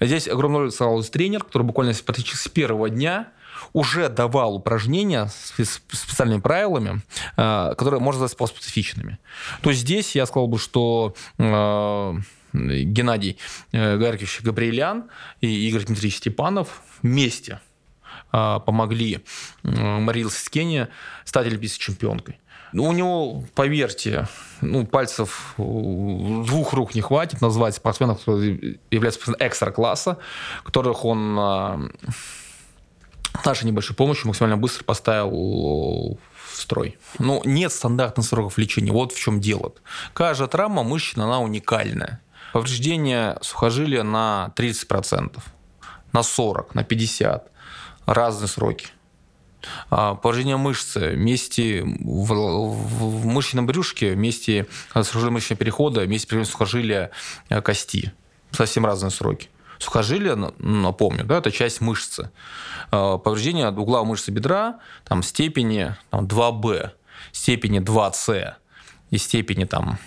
Здесь 0.00 0.28
огромную 0.28 0.64
роль 0.64 0.70
сыграл 0.70 1.02
тренер, 1.02 1.44
который 1.44 1.62
буквально 1.62 1.94
практически 2.04 2.36
с 2.36 2.48
первого 2.48 2.90
дня 2.90 3.28
уже 3.72 4.08
давал 4.08 4.56
упражнения 4.56 5.28
с 5.28 5.80
специальными 5.92 6.40
правилами, 6.40 7.00
а, 7.36 7.74
которые 7.74 8.00
можно 8.00 8.22
назвать 8.22 8.50
специфичными. 8.50 9.18
То 9.62 9.70
есть 9.70 9.82
здесь 9.82 10.14
я 10.14 10.26
сказал 10.26 10.46
бы, 10.46 10.58
что 10.58 11.14
а, 11.38 12.16
Геннадий 12.56 13.38
э, 13.72 13.96
Гарькович 13.96 14.40
Габриэлян 14.42 15.04
и 15.40 15.68
Игорь 15.68 15.84
Дмитриевич 15.84 16.18
Степанов 16.18 16.82
вместе 17.02 17.60
а, 18.32 18.58
помогли 18.60 19.24
Марии 19.62 20.24
Скене 20.28 20.88
стать 21.24 21.46
олимпийской 21.46 21.80
чемпионкой. 21.80 22.40
Ну, 22.72 22.84
у 22.84 22.92
него, 22.92 23.44
поверьте, 23.54 24.28
ну, 24.60 24.86
пальцев 24.86 25.54
двух 25.56 26.72
рук 26.72 26.94
не 26.94 27.00
хватит 27.00 27.40
назвать 27.40 27.76
спортсменов, 27.76 28.18
которые 28.18 28.78
являются 28.90 29.20
экстра-класса, 29.38 30.18
которых 30.64 31.04
он 31.04 31.36
а, 31.38 31.80
нашей 33.44 33.64
небольшой 33.64 33.96
помощью 33.96 34.26
максимально 34.26 34.56
быстро 34.56 34.84
поставил 34.84 36.18
в 36.48 36.56
строй. 36.56 36.98
Но 37.18 37.40
нет 37.44 37.72
стандартных 37.72 38.26
сроков 38.26 38.58
лечения. 38.58 38.92
Вот 38.92 39.12
в 39.12 39.18
чем 39.18 39.40
дело. 39.40 39.72
Каждая 40.12 40.48
травма 40.48 40.82
мышечная, 40.82 41.26
она 41.26 41.40
уникальная 41.40 42.20
повреждение 42.52 43.38
сухожилия 43.42 44.02
на 44.02 44.52
30%, 44.56 45.40
на 46.12 46.20
40%, 46.20 46.66
на 46.74 46.80
50%. 46.80 47.42
Разные 48.06 48.46
сроки. 48.46 48.88
А, 49.90 50.14
повреждение 50.14 50.56
мышцы 50.56 51.10
вместе 51.10 51.82
в, 51.84 52.28
в 52.28 53.26
мышечном 53.26 53.66
брюшке, 53.66 54.12
вместе 54.12 54.66
сухожилия 54.94 55.30
мышечного 55.30 55.58
перехода, 55.58 56.00
вместе 56.02 56.44
сухожилия 56.44 57.10
э, 57.48 57.60
кости. 57.60 58.12
Совсем 58.52 58.86
разные 58.86 59.10
сроки. 59.10 59.48
Сухожилие, 59.78 60.34
напомню, 60.58 61.24
да, 61.24 61.38
это 61.38 61.50
часть 61.50 61.80
мышцы. 61.80 62.30
А, 62.90 63.18
повреждение 63.18 63.68
угла 63.68 64.04
мышцы 64.04 64.30
бедра 64.30 64.78
там, 65.04 65.22
степени 65.22 65.96
там, 66.10 66.26
2b, 66.26 66.90
степени 67.32 67.80
2c 67.80 68.54
и 69.10 69.18
степени 69.18 69.64
там, 69.64 69.98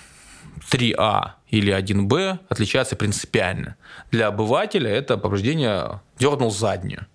3А 0.71 1.31
или 1.49 1.73
1Б 1.73 2.39
отличаются 2.49 2.95
принципиально. 2.95 3.75
Для 4.11 4.27
обывателя 4.27 4.89
это 4.89 5.17
повреждение 5.17 6.01
дернул 6.19 6.51
заднюю. 6.51 7.07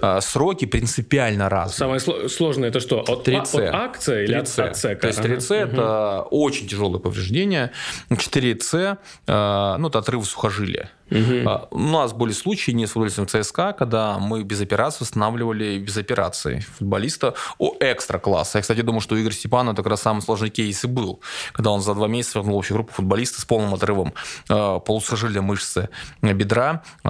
А, 0.00 0.20
сроки 0.20 0.64
принципиально 0.64 1.48
разные. 1.48 2.00
Самое 2.00 2.28
сложное 2.28 2.68
это 2.68 2.80
что? 2.80 3.00
От, 3.00 3.26
3C. 3.26 3.68
от 3.68 3.74
акция 3.74 4.24
или 4.24 4.36
3C. 4.36 4.62
от 4.62 4.70
отсека? 4.70 5.00
То 5.00 5.06
есть 5.08 5.20
3C 5.20 5.62
ага. 5.62 5.72
это 5.72 6.22
угу. 6.22 6.42
очень 6.42 6.68
тяжелое 6.68 6.98
повреждение. 6.98 7.72
4C 8.10 8.98
а, 9.26 9.78
ну, 9.78 9.88
это 9.88 9.98
отрыв 9.98 10.26
сухожилия. 10.26 10.90
Угу. 11.10 11.68
У 11.70 11.78
нас 11.78 12.12
были 12.12 12.32
случаи 12.32 12.72
не 12.72 12.86
с 12.86 12.90
футболистом 12.90 13.26
ЦСКА, 13.26 13.72
когда 13.72 14.18
мы 14.18 14.42
без 14.42 14.60
операции 14.60 15.04
восстанавливали 15.04 15.78
без 15.78 15.96
операции 15.96 16.60
футболиста 16.78 17.34
о 17.58 17.74
экстра 17.80 18.18
класса. 18.18 18.58
Я, 18.58 18.62
кстати, 18.62 18.82
думаю, 18.82 19.00
что 19.00 19.14
у 19.14 19.18
Игоря 19.18 19.34
Степанова 19.34 19.72
это 19.72 19.82
как 19.82 19.90
раз 19.90 20.02
самый 20.02 20.20
сложный 20.20 20.50
кейс 20.50 20.84
и 20.84 20.86
был, 20.86 21.20
когда 21.52 21.70
он 21.70 21.80
за 21.80 21.94
два 21.94 22.08
месяца 22.08 22.38
вернул 22.38 22.58
общую 22.58 22.76
группу 22.76 22.92
футболиста 22.92 23.40
с 23.40 23.44
полным 23.44 23.74
отрывом 23.74 24.12
э, 24.48 24.80
полусухожилия 24.84 25.42
мышцы 25.42 25.88
бедра, 26.22 26.82
э, 27.04 27.08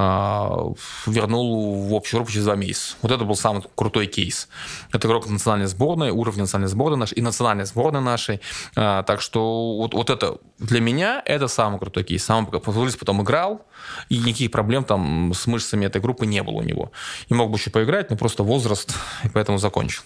вернул 1.07 1.89
в 1.89 1.95
общую 1.95 2.19
группу 2.19 2.33
через 2.33 2.45
два 2.45 2.57
месяца. 2.57 2.97
Вот 3.03 3.13
это 3.13 3.25
был 3.25 3.37
самый 3.37 3.63
крутой 3.75 4.07
кейс. 4.07 4.49
Это 4.93 5.09
игрок 5.09 5.29
национальной 5.29 5.67
сборной, 5.67 6.11
уровень 6.11 6.41
национальной 6.41 6.71
сборной 6.71 6.99
нашей 6.99 7.15
и 7.15 7.21
национальной 7.21 7.65
сборной 7.67 8.01
нашей. 8.01 8.41
Э, 8.77 9.03
так 9.07 9.21
что 9.21 9.77
вот, 9.77 9.95
вот 9.95 10.11
это 10.11 10.39
для 10.59 10.81
меня 10.81 11.23
это 11.25 11.49
самый 11.49 11.79
крутой 11.79 12.05
кейс. 12.05 12.25
Сам 12.25 12.47
футболист 12.47 12.99
потом 12.99 13.23
играл, 13.23 13.65
и 14.09 14.19
никаких 14.19 14.51
проблем 14.51 14.85
там 14.85 15.33
с 15.35 15.47
мышцами 15.47 15.87
этой 15.87 16.01
группы 16.01 16.27
не 16.27 16.43
было 16.43 16.57
у 16.57 16.63
него. 16.63 16.93
И 17.29 17.35
мог 17.35 17.51
бы 17.51 17.57
еще 17.57 17.71
поиграть, 17.71 18.11
но 18.11 18.17
просто 18.17 18.43
возраст, 18.43 18.95
и 19.25 19.29
поэтому 19.29 19.59
закончил. 19.59 20.03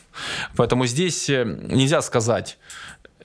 Поэтому 0.57 0.87
здесь 0.87 1.29
э, 1.31 1.45
нельзя 1.45 2.03
сказать, 2.03 2.59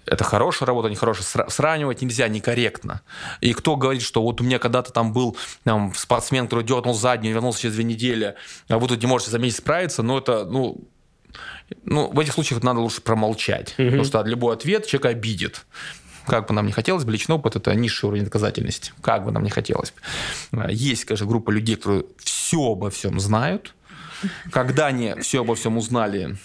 это 0.07 0.23
хорошая 0.23 0.67
работа, 0.67 0.89
нехорошая. 0.89 1.47
Сравнивать 1.49 2.01
нельзя 2.01 2.27
некорректно. 2.27 3.01
И 3.41 3.53
кто 3.53 3.75
говорит, 3.75 4.01
что 4.01 4.21
вот 4.21 4.41
у 4.41 4.43
меня 4.43 4.57
когда-то 4.57 4.91
там 4.91 5.13
был 5.13 5.37
там, 5.63 5.93
спортсмен, 5.93 6.45
который 6.45 6.63
дернул 6.63 6.93
заднюю, 6.93 7.33
вернулся 7.33 7.61
через 7.61 7.75
две 7.75 7.83
недели, 7.83 8.35
а 8.69 8.79
вы 8.79 8.87
тут 8.87 9.01
не 9.01 9.07
можете 9.07 9.31
за 9.31 9.39
месяц 9.39 9.57
справиться, 9.57 10.03
ну 10.03 10.17
это, 10.17 10.45
ну, 10.45 10.87
ну, 11.83 12.09
в 12.09 12.19
этих 12.19 12.33
случаях 12.33 12.63
надо 12.63 12.79
лучше 12.79 13.01
промолчать, 13.01 13.75
угу. 13.77 13.85
потому 13.85 14.03
что 14.05 14.23
любой 14.23 14.55
ответ 14.55 14.87
человека 14.87 15.09
обидит. 15.09 15.65
Как 16.27 16.47
бы 16.47 16.53
нам 16.53 16.65
не 16.65 16.73
хотелось 16.73 17.05
бы, 17.05 17.11
личный 17.11 17.35
опыт– 17.35 17.55
это 17.55 17.73
низший 17.73 18.07
уровень 18.07 18.25
доказательности. 18.25 18.91
Как 19.01 19.23
бы 19.23 19.31
нам 19.31 19.43
не 19.43 19.49
хотелось. 19.49 19.93
Есть, 20.69 21.05
конечно, 21.05 21.25
группа 21.25 21.51
людей, 21.51 21.75
которые 21.75 22.03
все 22.17 22.71
обо 22.71 22.89
всем 22.89 23.19
знают. 23.19 23.73
Когда 24.51 24.87
они 24.87 25.15
все 25.21 25.41
обо 25.41 25.55
всем 25.55 25.77
узнали, 25.77 26.37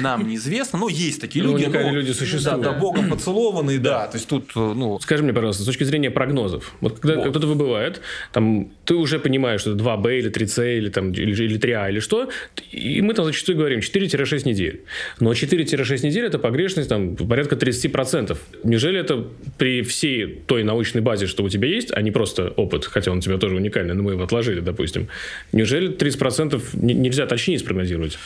нам 0.00 0.26
неизвестно, 0.26 0.78
но 0.78 0.88
есть 0.88 1.20
такие 1.20 1.44
ну, 1.44 1.52
люди. 1.52 1.66
Ну, 1.66 1.92
люди 1.92 2.12
существуют. 2.12 2.62
Да, 2.62 2.72
да, 2.72 2.78
богом 2.78 3.10
поцелованные, 3.10 3.78
да. 3.78 4.00
да. 4.00 4.06
То 4.08 4.16
есть 4.16 4.28
тут, 4.28 4.52
э, 4.56 4.58
ну... 4.58 4.98
Скажи 5.00 5.22
мне, 5.22 5.32
пожалуйста, 5.32 5.62
с 5.62 5.66
точки 5.66 5.84
зрения 5.84 6.10
прогнозов. 6.10 6.74
Вот 6.80 7.00
когда 7.00 7.16
вот. 7.16 7.30
кто-то 7.30 7.46
выбывает, 7.46 8.00
там, 8.32 8.70
ты 8.84 8.94
уже 8.94 9.18
понимаешь, 9.18 9.60
что 9.60 9.72
это 9.72 9.82
2Б 9.82 10.18
или 10.18 10.30
3С 10.30 10.78
или, 10.78 10.88
там, 10.88 11.12
или, 11.12 11.44
или 11.44 11.58
3А 11.58 11.90
или 11.90 12.00
что, 12.00 12.30
и 12.72 13.02
мы 13.02 13.14
там 13.14 13.26
зачастую 13.26 13.58
говорим 13.58 13.80
4-6 13.80 14.48
недель. 14.48 14.82
Но 15.20 15.32
4-6 15.32 16.06
недель– 16.06 16.24
это 16.26 16.38
погрешность 16.38 16.88
там, 16.88 17.16
порядка 17.16 17.56
30%. 17.56 18.36
Неужели 18.64 18.98
это 18.98 19.24
при 19.58 19.82
всей 19.82 20.26
той 20.46 20.64
научной 20.64 21.02
базе, 21.02 21.26
что 21.26 21.44
у 21.44 21.48
тебя 21.48 21.68
есть, 21.68 21.90
а 21.92 22.00
не 22.00 22.10
просто 22.10 22.48
опыт, 22.56 22.86
хотя 22.86 23.10
он 23.10 23.18
у 23.18 23.20
тебя 23.20 23.36
тоже 23.38 23.56
уникальный, 23.56 23.94
но 23.94 24.02
мы 24.02 24.12
его 24.12 24.24
отложили, 24.24 24.60
допустим, 24.60 25.08
неужели 25.52 25.94
30% 25.94 26.60
нельзя 26.72 27.26
точнее 27.26 27.58
спрогнозировать? 27.58 28.18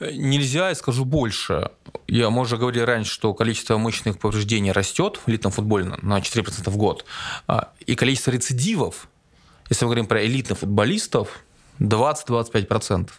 Нельзя, 0.00 0.70
я 0.70 0.74
скажу 0.74 1.04
больше. 1.04 1.70
Я, 2.06 2.30
мы 2.30 2.42
уже 2.42 2.56
говорили 2.56 2.82
раньше, 2.82 3.12
что 3.12 3.34
количество 3.34 3.76
мышечных 3.76 4.18
повреждений 4.18 4.72
растет 4.72 5.20
в 5.24 5.28
элитном 5.28 5.52
футболе 5.52 5.84
на 6.02 6.18
4% 6.18 6.70
в 6.70 6.76
год. 6.76 7.04
А, 7.46 7.72
и 7.84 7.94
количество 7.94 8.30
рецидивов, 8.30 9.08
если 9.68 9.84
мы 9.84 9.90
говорим 9.90 10.06
про 10.06 10.24
элитных 10.24 10.58
футболистов, 10.58 11.44
20-25%. 11.80 13.10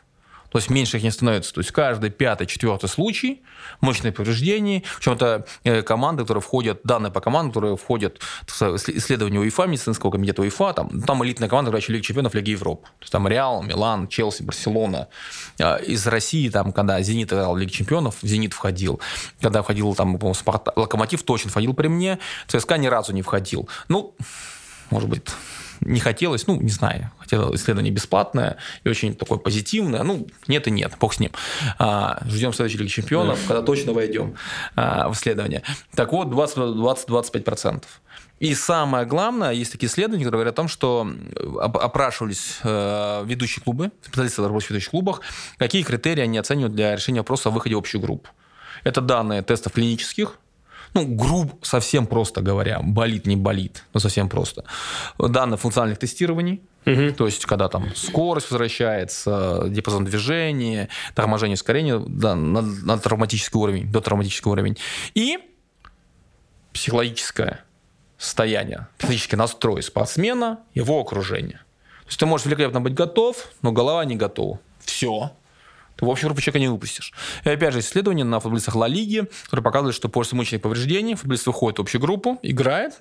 То 0.52 0.58
есть 0.58 0.70
меньше 0.70 0.98
их 0.98 1.04
не 1.04 1.12
становится. 1.12 1.54
То 1.54 1.62
есть 1.62 1.72
каждый 1.72 2.10
пятый, 2.10 2.46
четвертый 2.46 2.90
случай 2.90 3.42
мощных 3.80 4.16
повреждений. 4.16 4.84
Причем 4.98 5.14
это 5.14 5.46
э, 5.64 5.82
команды, 5.82 6.24
которые 6.24 6.42
входят, 6.42 6.82
данные 6.84 7.12
по 7.12 7.22
командам, 7.22 7.52
которые 7.52 7.78
входят 7.78 8.20
в 8.46 8.62
исследование 8.62 9.40
УЕФА, 9.40 9.66
медицинского 9.66 10.12
комитета 10.12 10.42
УЕФА. 10.42 10.74
Там, 10.74 11.02
там 11.02 11.24
элитная 11.24 11.50
команда, 11.50 11.72
которая 11.72 11.96
Лиги 11.96 12.04
чемпионов 12.04 12.34
Лиги 12.34 12.52
Европы. 12.52 12.84
То 13.00 13.04
есть 13.04 13.12
там 13.12 13.28
Реал, 13.28 13.64
Милан, 13.64 14.08
Челси, 14.08 14.44
Барселона. 14.44 15.08
А, 15.60 15.78
из 15.78 16.06
России, 16.08 16.50
там, 16.50 16.74
когда 16.74 17.02
Зенит 17.02 17.32
играл 17.32 17.54
в 17.54 17.58
Лиге 17.58 17.72
чемпионов, 17.72 18.16
Зенит 18.22 18.54
входил. 18.54 19.00
Когда 19.42 19.62
входил 19.62 19.96
там, 19.96 20.20
по 20.20 20.34
Спарта... 20.34 20.74
Локомотив 20.76 21.24
точно 21.24 21.50
входил 21.50 21.74
при 21.74 21.88
мне. 21.88 22.20
ЦСКА 22.48 22.78
ни 22.78 22.88
разу 22.88 23.14
не 23.14 23.22
входил. 23.22 23.70
Ну, 23.88 24.16
может 24.90 25.10
быть, 25.10 25.24
не 25.82 26.00
хотелось, 26.00 26.48
ну, 26.48 26.60
не 26.60 26.70
знаю, 26.70 27.12
хотел 27.20 27.54
исследование 27.56 27.92
бесплатное 27.92 28.58
и 28.84 28.90
очень 28.90 29.16
такое 29.16 29.38
позитивное, 29.38 30.04
ну, 30.04 30.28
нет 30.48 30.68
и 30.68 30.72
нет, 30.72 30.94
бог 31.00 31.14
с 31.14 31.20
ним. 31.20 31.32
А, 31.80 32.22
ждем 32.28 32.54
следующей 32.54 32.78
Лиги 32.78 32.90
Чемпионов, 32.90 33.40
да. 33.42 33.48
когда 33.48 33.66
точно 33.66 33.94
войдем 33.94 34.36
а, 34.76 35.10
в 35.10 35.14
исследование. 35.14 35.64
Так 35.96 36.12
вот, 36.12 36.28
20-25%. 36.28 37.84
И 38.40 38.56
самое 38.56 39.06
главное, 39.06 39.52
есть 39.52 39.72
такие 39.72 39.88
исследования, 39.88 40.24
которые 40.24 40.40
говорят 40.40 40.56
о 40.56 40.62
том, 40.62 40.68
что 40.68 41.08
опрашивались 41.62 42.58
э, 42.64 43.24
ведущие 43.24 43.64
клубы, 43.64 43.92
специалисты, 44.02 44.42
работающие 44.42 44.70
в 44.70 44.72
ведущих 44.72 44.90
клубах, 44.90 45.22
какие 45.60 45.84
критерии 45.84 46.24
они 46.24 46.40
оценивают 46.40 46.74
для 46.74 46.96
решения 46.96 47.20
вопроса 47.20 47.50
о 47.50 47.52
выходе 47.52 47.76
в 47.76 47.78
общую 47.78 48.02
группу. 48.02 48.30
Это 48.84 49.00
данные 49.00 49.44
тестов 49.44 49.74
клинических, 49.74 50.40
ну, 50.94 51.06
грубо, 51.06 51.54
совсем 51.62 52.06
просто 52.06 52.42
говоря, 52.42 52.80
болит, 52.82 53.26
не 53.26 53.36
болит, 53.36 53.86
но 53.94 54.00
совсем 54.00 54.30
просто. 54.30 54.64
Данные 55.18 55.58
функциональных 55.58 56.00
тестирований, 56.00 56.62
Угу. 56.84 57.12
То 57.12 57.28
есть, 57.28 57.46
когда 57.46 57.70
там 57.70 57.96
скорость 57.96 58.50
возвращается, 58.50 59.66
диапазон 59.68 60.04
движения, 60.04 60.90
торможение, 61.14 61.54
ускорение 61.54 62.04
да, 62.08 62.34
на, 62.34 62.62
на 62.62 62.98
травматический 62.98 63.60
уровень, 63.60 63.92
до 63.92 64.02
травматический 64.02 64.50
уровень. 64.50 64.78
И 65.14 65.38
психологическое 66.74 67.64
состояние, 68.18 68.88
психический 68.98 69.36
настрой 69.36 69.84
спортсмена, 69.84 70.62
его 70.74 71.00
окружение. 71.00 71.60
То 72.02 72.08
есть 72.08 72.20
ты 72.20 72.26
можешь 72.26 72.48
великолепно 72.48 72.82
быть 72.82 72.96
готов, 72.96 73.50
но 73.62 73.72
голова 73.72 74.04
не 74.06 74.16
готова. 74.16 74.60
Все. 74.80 75.32
В 76.02 76.10
общем 76.10 76.28
группу 76.28 76.42
человека 76.42 76.60
не 76.60 76.68
выпустишь. 76.68 77.14
И 77.46 77.50
опять 77.50 77.74
же, 77.74 77.80
исследование 77.80 78.26
на 78.26 78.40
футболистах 78.40 78.76
Ла 78.76 78.88
Лиги, 78.88 79.28
которые 79.46 79.64
показывают, 79.64 79.96
что 79.96 80.10
после 80.10 80.38
мышечных 80.38 80.62
повреждений 80.62 81.16
футболист 81.16 81.46
выходит 81.46 81.78
в 81.78 81.82
общую 81.82 82.02
группу, 82.02 82.40
играет 82.42 83.00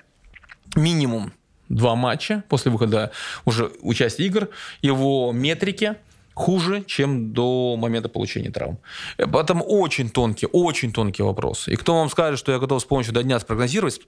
минимум 0.77 1.32
два 1.68 1.94
матча 1.94 2.44
после 2.48 2.70
выхода 2.70 3.10
уже 3.44 3.72
участия 3.81 4.27
игр, 4.27 4.48
его 4.82 5.32
метрики 5.32 5.97
хуже, 6.35 6.85
чем 6.86 7.32
до 7.32 7.77
момента 7.77 8.09
получения 8.09 8.51
травм. 8.51 8.78
Поэтому 9.16 9.64
очень 9.64 10.10
тонкий, 10.10 10.47
очень 10.51 10.93
тонкий 10.93 11.22
вопрос. 11.22 11.68
И 11.68 11.77
кто 11.77 11.94
вам 11.94 12.10
скажет, 12.10 12.39
что 12.39 12.52
я 12.52 12.59
готов 12.59 12.81
с 12.81 12.85
помощью 12.85 13.12
до 13.12 13.22
дня 13.22 13.39
спрогнозировать, 13.39 14.01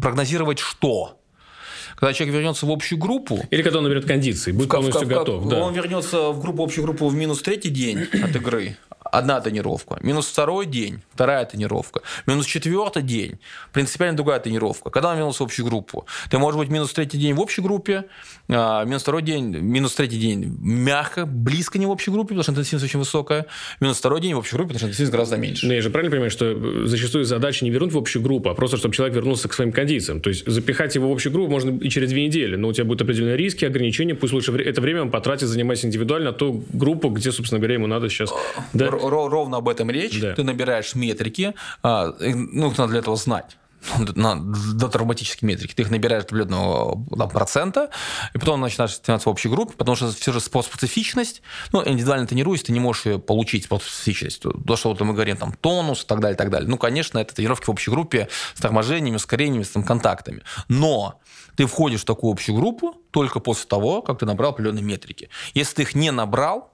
прогнозировать 0.00 0.58
что? 0.58 1.19
Когда 2.00 2.14
человек 2.14 2.34
вернется 2.34 2.64
в 2.64 2.70
общую 2.70 2.98
группу... 2.98 3.44
Или 3.50 3.62
когда 3.62 3.78
он 3.78 3.84
наберет 3.84 4.06
кондиции, 4.06 4.52
будет 4.52 4.70
полностью 4.70 5.06
готов. 5.06 5.46
Да. 5.48 5.60
Он 5.60 5.74
вернется 5.74 6.30
в 6.30 6.40
группу, 6.40 6.64
общую 6.64 6.84
группу 6.84 7.06
в 7.06 7.14
минус 7.14 7.42
третий 7.42 7.68
день 7.68 8.06
от 8.22 8.34
игры, 8.34 8.78
одна 9.10 9.40
тренировка. 9.40 9.98
Минус 10.00 10.26
второй 10.26 10.66
день, 10.66 11.00
вторая 11.14 11.44
тренировка. 11.44 12.02
Минус 12.26 12.46
четвертый 12.46 13.02
день, 13.02 13.38
принципиально 13.72 14.16
другая 14.16 14.40
тренировка. 14.40 14.90
Когда 14.90 15.10
он 15.10 15.16
вернулся 15.16 15.42
в 15.42 15.46
общую 15.46 15.66
группу? 15.66 16.06
Ты 16.30 16.38
можешь 16.38 16.58
быть 16.58 16.68
минус 16.68 16.92
третий 16.92 17.18
день 17.18 17.34
в 17.34 17.40
общей 17.40 17.62
группе, 17.62 18.04
а, 18.48 18.84
минус 18.84 19.02
второй 19.02 19.22
день, 19.22 19.44
минус 19.58 19.94
третий 19.94 20.18
день 20.18 20.56
мягко, 20.60 21.26
близко 21.26 21.78
не 21.78 21.86
в 21.86 21.90
общей 21.90 22.10
группе, 22.10 22.28
потому 22.28 22.42
что 22.42 22.52
интенсивность 22.52 22.84
очень 22.84 22.98
высокая. 22.98 23.46
Минус 23.80 23.98
второй 23.98 24.20
день 24.20 24.34
в 24.34 24.38
общей 24.38 24.56
группе, 24.56 24.74
потому 24.74 24.78
что 24.78 24.86
интенсивность 24.86 25.12
гораздо 25.12 25.36
меньше. 25.36 25.66
Но 25.66 25.74
я 25.74 25.82
же 25.82 25.90
правильно 25.90 26.10
понимаю, 26.10 26.30
что 26.30 26.86
зачастую 26.86 27.24
задача 27.24 27.64
не 27.64 27.70
вернуть 27.70 27.92
в 27.92 27.98
общую 27.98 28.22
группу, 28.22 28.48
а 28.48 28.54
просто, 28.54 28.76
чтобы 28.76 28.94
человек 28.94 29.14
вернулся 29.16 29.48
к 29.48 29.54
своим 29.54 29.72
кондициям. 29.72 30.20
То 30.20 30.30
есть 30.30 30.46
запихать 30.46 30.94
его 30.94 31.08
в 31.08 31.12
общую 31.12 31.32
группу 31.32 31.50
можно 31.50 31.76
и 31.78 31.88
через 31.88 32.10
две 32.10 32.26
недели, 32.26 32.56
но 32.56 32.68
у 32.68 32.72
тебя 32.72 32.84
будут 32.84 33.02
определенные 33.02 33.36
риски, 33.36 33.64
ограничения, 33.64 34.14
пусть 34.14 34.32
лучше 34.32 34.52
это 34.52 34.80
время 34.80 35.02
он 35.02 35.10
потратит, 35.10 35.48
занимаясь 35.48 35.84
индивидуально, 35.84 36.30
а 36.30 36.32
ту 36.32 36.64
группу, 36.72 37.08
где, 37.08 37.32
собственно 37.32 37.58
говоря, 37.58 37.74
ему 37.74 37.86
надо 37.86 38.08
сейчас... 38.08 38.32
Да? 38.72 38.90
Ровно 39.00 39.58
об 39.58 39.68
этом 39.68 39.90
речь. 39.90 40.20
Да. 40.20 40.34
Ты 40.34 40.42
набираешь 40.42 40.94
метрики, 40.94 41.54
а, 41.82 42.14
ну, 42.20 42.72
надо 42.76 42.88
для 42.88 42.98
этого 43.00 43.16
знать 43.16 43.56
на, 44.14 44.36
до 44.36 44.88
травматической 44.88 45.48
метрики. 45.48 45.74
Ты 45.74 45.82
их 45.82 45.90
набираешь 45.90 46.24
определенного 46.24 47.04
там, 47.16 47.30
процента, 47.30 47.90
и 48.34 48.38
потом 48.38 48.60
начинаешь 48.60 48.94
становиться 48.94 49.28
в 49.28 49.32
общей 49.32 49.48
группе, 49.48 49.74
потому 49.76 49.96
что 49.96 50.12
все 50.12 50.32
же 50.32 50.40
специфичность, 50.40 51.42
ну, 51.72 51.86
индивидуально 51.86 52.26
тренируясь, 52.26 52.62
ты 52.62 52.72
не 52.72 52.80
можешь 52.80 53.06
ее 53.06 53.18
получить 53.18 53.64
специфичность. 53.64 54.42
То, 54.42 54.76
что 54.76 54.90
вот 54.90 55.00
мы 55.00 55.14
говорим, 55.14 55.36
там, 55.36 55.52
тонус 55.52 56.04
и 56.04 56.06
так 56.06 56.20
далее, 56.20 56.34
и 56.34 56.38
так 56.38 56.50
далее. 56.50 56.68
Ну, 56.68 56.78
конечно, 56.78 57.18
это 57.18 57.34
тренировки 57.34 57.66
в 57.66 57.70
общей 57.70 57.90
группе 57.90 58.28
с 58.54 58.60
торможениями, 58.60 59.16
ускорениями, 59.16 59.62
с 59.62 59.70
там, 59.70 59.82
контактами. 59.82 60.42
Но 60.68 61.20
ты 61.56 61.66
входишь 61.66 62.02
в 62.02 62.04
такую 62.04 62.32
общую 62.32 62.56
группу 62.56 62.94
только 63.10 63.40
после 63.40 63.66
того, 63.66 64.02
как 64.02 64.18
ты 64.18 64.26
набрал 64.26 64.50
определенные 64.50 64.84
метрики. 64.84 65.30
Если 65.54 65.76
ты 65.76 65.82
их 65.82 65.94
не 65.94 66.10
набрал, 66.10 66.69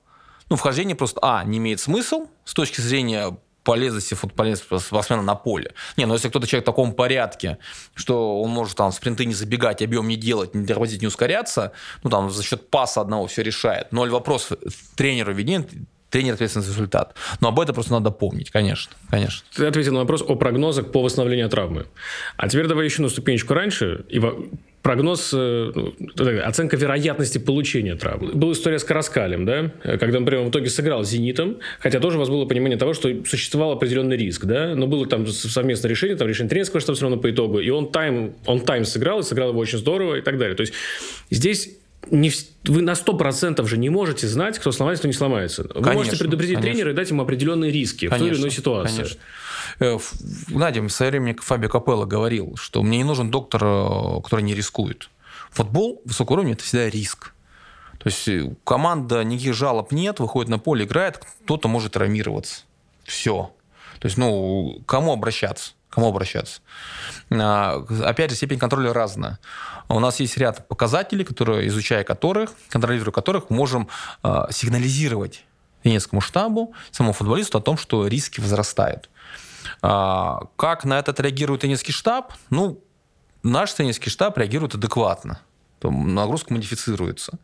ну, 0.49 0.57
вхождение 0.57 0.97
просто, 0.97 1.21
а, 1.23 1.45
не 1.45 1.59
имеет 1.59 1.81
смысл 1.81 2.27
с 2.45 2.55
точки 2.55 2.81
зрения 2.81 3.37
полезности 3.67 4.15
футболиста 4.15 4.79
спортсмена 4.79 5.23
на 5.23 5.35
поле. 5.35 5.73
Не, 5.97 6.07
ну 6.07 6.15
если 6.15 6.29
кто-то 6.29 6.47
человек 6.47 6.65
в 6.65 6.67
таком 6.67 6.93
порядке, 6.93 7.59
что 7.95 8.41
он 8.41 8.51
может 8.51 8.77
там 8.77 8.93
спринты 8.93 9.25
не 9.25 9.35
забегать, 9.35 9.83
объем 9.83 10.07
не 10.07 10.17
делать, 10.17 10.55
не 10.55 10.65
тормозить, 10.65 11.01
не 11.01 11.09
ускоряться, 11.09 11.73
ну 12.05 12.11
там 12.11 12.31
за 12.31 12.45
счет 12.45 12.71
паса 12.71 13.01
одного 13.01 13.27
все 13.27 13.43
решает. 13.43 13.91
Ноль 13.91 14.11
вопросов 14.11 14.57
тренеру 14.95 15.35
виден, 15.35 15.67
тренер 16.11 16.35
ответственен 16.35 16.65
за 16.65 16.73
результат. 16.73 17.15
Но 17.41 17.49
об 17.49 17.61
этом 17.61 17.75
просто 17.75 17.93
надо 17.93 18.11
помнить, 18.11 18.51
конечно, 18.51 18.93
конечно. 19.11 19.47
Ты 19.55 19.67
ответил 19.67 19.93
на 19.93 20.01
вопрос 20.01 20.23
о 20.27 20.37
прогнозах 20.37 20.93
по 20.93 21.03
восстановлению 21.03 21.49
травмы. 21.49 21.87
А 22.37 22.49
теперь 22.49 22.67
давай 22.67 22.85
еще 22.85 23.03
на 23.03 23.09
ступенечку 23.09 23.55
раньше. 23.55 24.05
И 24.09 24.21
прогноз, 24.87 25.33
э, 25.35 25.73
ну, 25.75 25.95
оценка 26.45 26.77
вероятности 26.77 27.39
получения 27.39 27.97
травмы. 27.97 28.33
Была 28.35 28.53
история 28.53 28.79
с 28.79 28.85
Караскалем, 28.85 29.45
да, 29.45 29.73
когда, 29.83 30.21
например, 30.21 30.45
в 30.45 30.51
итоге 30.51 30.71
сыграл 30.71 31.03
с 31.03 31.09
«Зенитом», 31.09 31.57
хотя 31.81 31.99
тоже 31.99 32.19
у 32.19 32.21
вас 32.21 32.29
было 32.29 32.45
понимание 32.45 32.79
того, 32.79 32.95
что 32.95 33.13
существовал 33.25 33.73
определенный 33.73 34.17
риск, 34.17 34.45
да, 34.45 34.77
но 34.77 34.87
было 34.87 35.05
там 35.07 35.27
совместное 35.27 35.91
решение, 35.91 36.17
там 36.17 36.29
решение 36.29 36.51
тренерского 36.51 36.81
штаба 36.81 36.95
все 36.95 37.03
равно 37.03 37.21
по 37.21 37.29
итогу, 37.29 37.59
и 37.59 37.69
он 37.69 37.91
тайм, 37.91 38.37
он 38.47 38.61
тайм 38.61 38.85
сыграл, 38.85 39.19
и 39.19 39.23
сыграл 39.25 39.49
его 39.49 39.59
очень 39.59 39.79
здорово 39.79 40.19
и 40.19 40.21
так 40.21 40.39
далее. 40.39 40.55
То 40.55 40.61
есть 40.61 40.73
здесь 41.31 41.71
не, 42.11 42.31
вы 42.65 42.83
на 42.83 42.93
100% 42.93 43.67
же 43.67 43.79
не 43.79 43.91
можете 43.91 44.29
знать, 44.29 44.59
кто 44.59 44.73
сломается, 44.73 45.03
кто 45.03 45.09
не 45.09 45.15
сломается. 45.15 45.63
Вы 45.63 45.69
конечно, 45.75 45.95
можете 45.95 46.17
предупредить 46.19 46.57
конечно. 46.57 46.73
тренера 46.73 46.93
и 46.93 46.95
дать 46.95 47.11
ему 47.11 47.23
определенные 47.23 47.71
риски 47.71 48.09
конечно, 48.09 48.17
в 48.17 48.21
той 48.21 48.31
или 48.31 48.41
иной 48.41 48.51
ситуации. 48.51 48.97
Конечно. 48.97 49.21
Э, 49.81 49.99
Надя, 50.49 50.81
время 50.81 51.37
Фабио 51.39 51.69
Капелло 51.69 52.05
говорил, 52.05 52.57
что 52.57 52.83
мне 52.83 52.99
не 52.99 53.05
нужен 53.05 53.31
доктор, 53.31 53.65
э, 53.65 54.21
который 54.23 54.43
не 54.43 54.55
рискует. 54.55 55.11
Футбол 55.51 56.03
высокого 56.05 56.37
уровня– 56.37 56.53
это 56.55 56.63
всегда 56.63 56.89
риск. 56.89 57.33
То 57.99 58.09
есть 58.09 58.29
э, 58.29 58.55
команда, 58.65 59.25
никаких 59.25 59.55
жалоб 59.55 59.93
нет, 59.93 60.21
выходит 60.21 60.49
на 60.49 60.59
поле, 60.59 60.85
играет, 60.85 61.21
кто-то 61.45 61.69
может 61.69 61.93
травмироваться. 61.93 62.63
Все. 63.05 63.53
То 63.99 64.07
есть, 64.07 64.17
ну, 64.17 64.83
кому 64.87 65.13
обращаться? 65.13 65.73
Кому 65.89 66.09
обращаться? 66.09 66.61
А, 67.31 67.85
опять 68.05 68.31
же, 68.31 68.37
степень 68.37 68.59
контроля 68.59 68.93
разная. 68.93 69.39
У 69.89 70.01
нас 70.01 70.21
есть 70.21 70.37
ряд 70.37 70.67
показателей, 70.69 71.25
которые, 71.25 71.69
изучая 71.69 72.05
которых, 72.05 72.51
контролируя 72.71 73.13
которых, 73.13 73.51
можем 73.51 73.89
сигнализировать 74.51 75.45
тренерскому 75.83 76.21
штабу, 76.21 76.75
самому 76.91 77.13
футболисту 77.13 77.59
о 77.59 77.61
том, 77.61 77.79
что 77.79 78.09
риски 78.09 78.41
возрастают. 78.41 79.09
А, 79.83 80.41
как 80.57 80.85
на 80.85 80.99
это 80.99 81.15
реагирует 81.23 81.61
тренерский 81.61 81.93
штаб? 81.93 82.33
Ну, 82.51 82.83
наш 83.45 83.73
тренерский 83.73 84.11
штаб 84.11 84.37
реагирует 84.39 84.75
адекватно. 84.75 85.41
Нагрузка 85.83 86.53
модифицируется. 86.53 87.39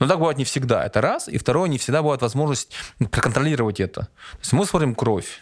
Но 0.00 0.08
так 0.08 0.18
бывает 0.18 0.38
не 0.38 0.44
всегда. 0.44 0.84
Это 0.84 1.00
раз. 1.00 1.28
И 1.28 1.38
второе, 1.38 1.68
не 1.68 1.78
всегда 1.78 2.02
бывает 2.02 2.22
возможность 2.22 2.72
проконтролировать 2.98 3.78
это. 3.78 4.00
То 4.32 4.38
есть 4.40 4.52
мы 4.52 4.66
смотрим 4.66 4.96
кровь. 4.96 5.40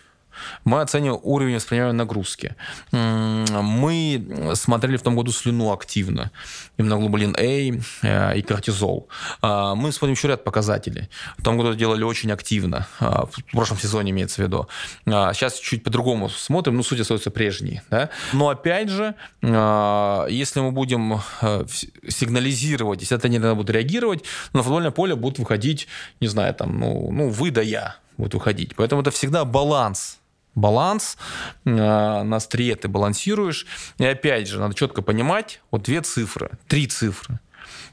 Мы 0.64 0.80
оцениваем 0.80 1.20
уровень 1.22 1.56
воспринимаемой 1.56 1.96
нагрузки. 1.96 2.56
Мы 2.92 4.52
смотрели 4.54 4.96
в 4.96 5.02
том 5.02 5.16
году 5.16 5.32
слюну 5.32 5.72
активно. 5.72 6.30
Иммуноглобулин 6.78 7.36
А 7.38 7.42
э, 7.42 8.38
и 8.38 8.42
кортизол. 8.42 9.08
А, 9.42 9.74
мы 9.74 9.92
смотрим 9.92 10.14
еще 10.14 10.28
ряд 10.28 10.44
показателей. 10.44 11.08
В 11.38 11.42
том 11.42 11.56
году 11.56 11.74
делали 11.74 12.02
очень 12.02 12.32
активно. 12.32 12.86
А, 13.00 13.26
в 13.26 13.44
прошлом 13.52 13.78
сезоне 13.78 14.10
имеется 14.10 14.42
в 14.42 14.44
виду. 14.44 14.68
Сейчас 15.04 15.58
а, 15.58 15.62
чуть 15.62 15.84
по-другому 15.84 16.28
смотрим, 16.28 16.76
ну, 16.76 16.82
суть 16.82 17.00
остается 17.00 17.30
прежней. 17.30 17.80
Да? 17.90 18.10
Но 18.32 18.48
опять 18.48 18.88
же, 18.88 19.14
если 19.42 20.60
мы 20.60 20.72
будем 20.72 21.20
э, 21.42 21.64
сигнализировать, 22.08 23.00
если 23.00 23.16
это 23.16 23.28
не 23.28 23.38
надо 23.38 23.54
будет 23.54 23.70
реагировать, 23.70 24.24
на 24.52 24.62
футбольное 24.62 24.90
поле 24.90 25.14
будут 25.14 25.38
выходить, 25.38 25.88
не 26.20 26.28
знаю, 26.28 26.54
там, 26.54 26.78
ну, 26.78 27.10
ну 27.10 27.28
вы 27.28 27.50
да 27.50 27.62
я 27.62 27.96
будут 28.16 28.34
выходить. 28.34 28.74
Поэтому 28.76 29.02
это 29.02 29.10
всегда 29.10 29.44
баланс 29.44 30.18
баланс, 30.54 31.16
э, 31.64 31.70
на 31.70 32.36
острие 32.36 32.76
ты 32.76 32.88
балансируешь. 32.88 33.66
И 33.98 34.04
опять 34.04 34.48
же, 34.48 34.58
надо 34.60 34.74
четко 34.74 35.02
понимать, 35.02 35.60
вот 35.70 35.82
две 35.82 36.00
цифры, 36.00 36.50
три 36.68 36.86
цифры. 36.86 37.40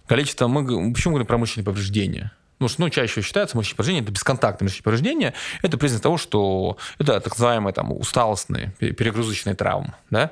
Количество, 0.07 0.47
мы 0.47 0.93
почему 0.93 1.13
говорим 1.15 1.27
про 1.27 1.63
повреждения? 1.63 2.31
Потому 2.61 2.69
что 2.69 2.81
ну, 2.81 2.89
чаще 2.89 3.21
считается 3.21 3.57
мышечные 3.57 3.77
повреждения, 3.77 4.01
это 4.03 4.11
бесконтактные 4.11 4.65
мышечные 4.67 4.83
повреждения, 4.83 5.33
это 5.63 5.77
признак 5.79 6.03
того, 6.03 6.17
что 6.17 6.77
это 6.99 7.19
так 7.19 7.33
называемые 7.33 7.73
там, 7.73 7.91
усталостные, 7.91 8.75
перегрузочные 8.79 9.55
травмы. 9.55 9.95
Да? 10.11 10.29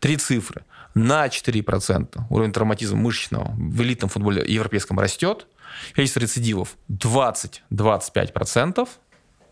Три 0.00 0.16
цифры. 0.16 0.62
На 0.94 1.28
4% 1.28 2.22
уровень 2.30 2.52
травматизма 2.52 2.98
мышечного 2.98 3.54
в 3.56 3.80
элитном 3.80 4.10
футболе 4.10 4.44
европейском 4.44 4.98
растет, 4.98 5.46
количество 5.94 6.18
рецидивов 6.18 6.76
20-25%, 6.90 8.88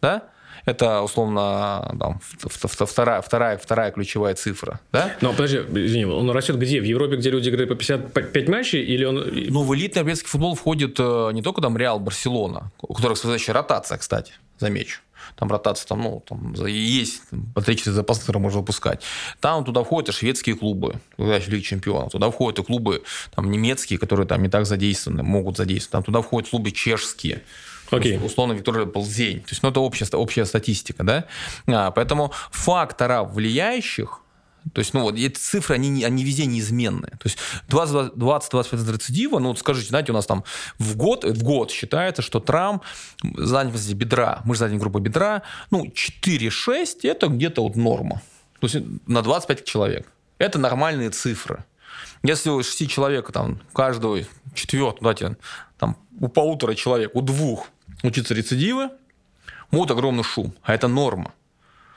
да? 0.02 0.24
Это 0.64 1.02
условно 1.02 1.96
там, 1.98 2.20
вторая, 2.40 3.22
вторая, 3.22 3.58
вторая 3.58 3.90
ключевая 3.90 4.34
цифра. 4.34 4.80
Да? 4.92 5.14
Но 5.20 5.32
подожди, 5.32 5.58
извини, 5.58 6.04
он 6.04 6.30
растет 6.30 6.58
где? 6.58 6.80
В 6.80 6.84
Европе, 6.84 7.16
где 7.16 7.30
люди 7.30 7.48
играют 7.48 7.68
по 7.68 7.76
55 7.76 8.48
матчей? 8.48 8.82
Или 8.82 9.04
он... 9.04 9.16
Ну, 9.48 9.62
в 9.62 9.74
элитный 9.74 10.00
европейский 10.00 10.28
футбол 10.28 10.54
входит 10.54 10.96
э, 10.98 11.30
не 11.32 11.42
только 11.42 11.60
там 11.60 11.76
Реал, 11.76 12.00
Барселона, 12.00 12.70
у 12.82 12.94
которых 12.94 13.18
следующая 13.18 13.52
ротация, 13.52 13.98
кстати, 13.98 14.32
замечу. 14.58 15.00
Там 15.36 15.50
ротация, 15.50 15.86
там, 15.86 16.02
ну, 16.02 16.22
там 16.26 16.54
есть 16.66 17.22
3-4 17.32 17.90
запаса, 17.90 18.20
которые 18.20 18.42
можно 18.42 18.60
выпускать. 18.60 19.02
Там 19.40 19.64
туда 19.64 19.84
входят 19.84 20.10
и 20.10 20.12
шведские 20.12 20.56
клубы, 20.56 20.96
Лига 21.18 21.60
Чемпионов. 21.62 22.12
Туда 22.12 22.30
входят 22.30 22.58
и 22.58 22.62
клубы 22.62 23.02
там, 23.34 23.50
немецкие, 23.50 23.98
которые 23.98 24.26
там 24.26 24.42
не 24.42 24.48
так 24.48 24.66
задействованы, 24.66 25.22
могут 25.22 25.56
задействовать. 25.56 25.92
Там 25.92 26.02
туда 26.02 26.22
входят 26.22 26.50
клубы 26.50 26.70
чешские. 26.72 27.42
Окей. 27.90 28.16
Okay. 28.16 28.24
Условно 28.24 28.52
Виктория 28.52 28.86
Ползень. 28.86 29.40
То 29.40 29.50
есть, 29.50 29.62
ну, 29.62 29.70
это 29.70 29.80
общая, 29.80 30.06
общая 30.16 30.44
статистика, 30.44 31.02
да? 31.04 31.24
А, 31.66 31.90
поэтому 31.90 32.32
фактора 32.50 33.22
влияющих 33.22 34.20
то 34.74 34.80
есть, 34.80 34.94
ну 34.94 35.02
вот 35.02 35.16
эти 35.16 35.36
цифры, 35.38 35.76
они, 35.76 36.04
они 36.04 36.24
везде 36.24 36.46
неизменные. 36.46 37.12
То 37.12 37.24
есть 37.24 37.38
20-25 37.68 38.92
рецидива, 38.92 39.38
ну 39.38 39.48
вот 39.48 39.58
скажите, 39.58 39.88
знаете, 39.88 40.12
у 40.12 40.14
нас 40.14 40.26
там 40.26 40.44
в 40.78 40.96
год, 40.96 41.24
в 41.24 41.42
год 41.42 41.70
считается, 41.70 42.22
что 42.22 42.40
травм 42.40 42.82
занятости 43.22 43.94
бедра, 43.94 44.42
мы 44.44 44.54
же 44.54 44.60
занятие 44.60 44.80
группа 44.80 45.00
бедра, 45.00 45.42
ну 45.70 45.86
4-6 45.86 47.00
это 47.04 47.28
где-то 47.28 47.62
вот 47.62 47.76
норма. 47.76 48.22
То 48.60 48.66
есть 48.66 48.76
на 49.06 49.22
25 49.22 49.64
человек. 49.64 50.12
Это 50.38 50.58
нормальные 50.58 51.10
цифры. 51.10 51.64
Если 52.22 52.50
у 52.50 52.62
6 52.62 52.90
человек, 52.90 53.32
там, 53.32 53.60
каждого 53.72 54.20
четвертого, 54.54 55.14
давайте, 55.14 55.36
там, 55.78 55.96
у 56.18 56.28
полутора 56.28 56.74
человек, 56.74 57.14
у 57.14 57.22
двух 57.22 57.68
учатся 58.02 58.34
рецидивы, 58.34 58.90
вот 59.70 59.90
огромный 59.90 60.24
шум, 60.24 60.54
а 60.62 60.74
это 60.74 60.88
норма. 60.88 61.32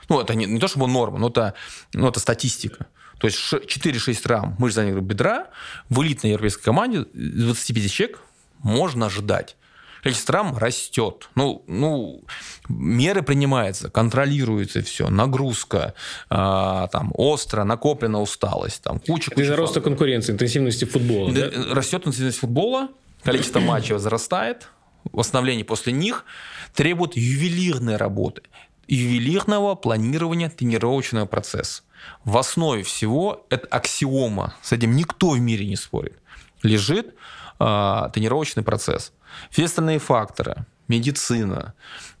Ну, 0.08 0.20
это 0.20 0.34
не, 0.34 0.46
не 0.46 0.60
то 0.60 0.68
чтобы 0.68 0.86
норма, 0.86 1.18
но 1.18 1.28
это, 1.28 1.54
ну, 1.92 2.08
это 2.08 2.20
статистика. 2.20 2.86
То 3.18 3.26
есть 3.26 3.38
4-6 3.38 4.22
травм 4.22 4.56
мышц 4.58 4.74
заднего 4.74 5.00
бедра 5.00 5.48
в 5.88 6.02
элитной 6.02 6.32
европейской 6.32 6.64
команде 6.64 7.06
25 7.14 7.90
человек 7.90 8.20
можно 8.58 9.06
ожидать. 9.06 9.56
Количество 10.02 10.32
травм 10.32 10.58
растет. 10.58 11.30
Ну, 11.34 11.64
ну, 11.66 12.22
меры 12.68 13.22
принимаются, 13.22 13.88
контролируется 13.88 14.82
все, 14.82 15.08
нагрузка, 15.08 15.94
э, 16.28 16.34
там, 16.34 17.12
остро, 17.14 17.64
накоплена 17.64 18.20
усталость, 18.20 18.82
там, 18.82 18.98
куча... 19.00 19.30
куча 19.30 19.42
Из-за 19.42 19.56
роста 19.56 19.80
конкуренции, 19.80 20.32
интенсивности 20.32 20.84
футбола, 20.84 21.32
да? 21.32 21.50
Растет 21.74 22.02
интенсивность 22.06 22.38
футбола, 22.38 22.88
количество 23.22 23.60
матчей 23.60 23.94
возрастает, 23.94 24.68
восстановление 25.12 25.64
после 25.64 25.92
них 25.92 26.24
требует 26.74 27.16
ювелирной 27.16 27.96
работы 27.96 28.42
ювелирного 28.88 29.74
планирования 29.74 30.50
тренировочного 30.50 31.26
процесса. 31.26 31.82
В 32.24 32.36
основе 32.36 32.82
всего 32.82 33.46
это 33.48 33.66
аксиома, 33.68 34.54
с 34.62 34.72
этим 34.72 34.94
никто 34.94 35.30
в 35.30 35.40
мире 35.40 35.66
не 35.66 35.76
спорит, 35.76 36.18
лежит 36.62 37.14
э, 37.60 38.08
тренировочный 38.12 38.62
процесс. 38.62 39.12
Все 39.50 39.64
остальные 39.64 39.98
факторы, 39.98 40.66
медицина, 40.88 41.74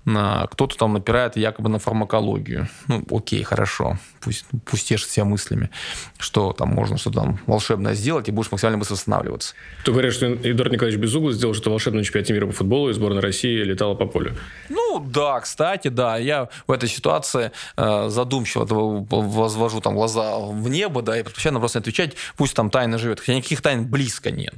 кто-то 0.04 0.76
там 0.76 0.92
напирает 0.92 1.36
якобы 1.36 1.68
на 1.68 1.78
фармакологию. 1.78 2.68
Ну, 2.88 3.04
окей, 3.10 3.42
хорошо, 3.42 3.98
пусть, 4.20 4.44
пусть 4.64 4.88
тешит 4.88 5.08
себя 5.08 5.24
мыслями, 5.24 5.70
что 6.18 6.52
там 6.52 6.68
можно 6.68 6.98
что-то 6.98 7.20
там 7.20 7.38
волшебное 7.46 7.94
сделать, 7.94 8.28
и 8.28 8.32
будешь 8.32 8.50
максимально 8.50 8.78
быстро 8.78 8.94
восстанавливаться. 8.94 9.54
Ты 9.84 9.92
говоришь, 9.92 10.14
что 10.14 10.26
Эдуард 10.26 10.72
Николаевич 10.72 11.00
Безуглый 11.00 11.32
сделал 11.34 11.54
что-то 11.54 11.70
волшебное 11.70 12.00
на 12.00 12.04
чемпионате 12.04 12.32
мира 12.34 12.46
по 12.46 12.52
футболу, 12.52 12.90
и 12.90 12.92
сборная 12.92 13.22
России 13.22 13.62
летала 13.62 13.94
по 13.94 14.06
полю. 14.06 14.36
Ну, 14.68 15.04
да, 15.06 15.40
кстати, 15.40 15.88
да. 15.88 16.18
Я 16.18 16.48
в 16.66 16.72
этой 16.72 16.88
ситуации 16.88 17.50
э, 17.76 18.08
задумчиво 18.10 18.66
возвожу 19.10 19.80
там 19.80 19.94
глаза 19.94 20.36
в 20.38 20.68
небо, 20.68 21.02
да, 21.02 21.18
и 21.18 21.22
предпочитаю 21.22 21.58
просто 21.58 21.78
отвечать, 21.78 22.14
пусть 22.36 22.54
там 22.54 22.70
тайна 22.70 22.98
живет, 22.98 23.20
хотя 23.20 23.34
никаких 23.34 23.62
тайн 23.62 23.86
близко 23.86 24.30
нет. 24.30 24.54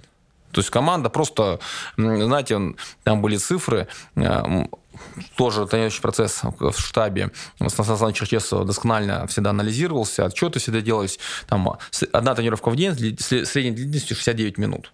То 0.52 0.60
есть 0.60 0.70
команда 0.70 1.10
просто, 1.10 1.60
знаете, 1.96 2.74
там 3.04 3.20
были 3.20 3.36
цифры, 3.36 3.88
тоже 5.36 5.66
тренирующий 5.66 6.02
процесс 6.02 6.42
в 6.42 6.78
штабе 6.78 7.30
Станислава 7.66 8.12
Черчесова 8.12 8.64
досконально 8.64 9.26
всегда 9.26 9.50
анализировался, 9.50 10.26
отчеты 10.26 10.58
всегда 10.58 10.80
делались. 10.80 11.18
Там 11.46 11.78
одна 12.12 12.34
тренировка 12.34 12.70
в 12.70 12.76
день 12.76 13.16
с 13.18 13.46
средней 13.46 13.72
длительностью 13.72 14.16
69 14.16 14.58
минут. 14.58 14.92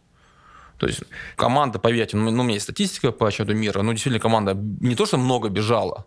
То 0.79 0.87
есть 0.87 1.01
команда, 1.37 1.79
поверьте, 1.79 2.17
ну, 2.17 2.31
ну, 2.31 2.41
у 2.41 2.45
меня 2.45 2.55
есть 2.55 2.65
статистика 2.65 3.13
по 3.13 3.29
отчету 3.29 3.55
мира, 3.55 3.83
ну, 3.83 3.93
действительно, 3.93 4.21
команда 4.21 4.55
не 4.55 4.97
то, 4.97 5.07
что 5.07 5.17
много 5.17 5.49
бежала, 5.49 6.07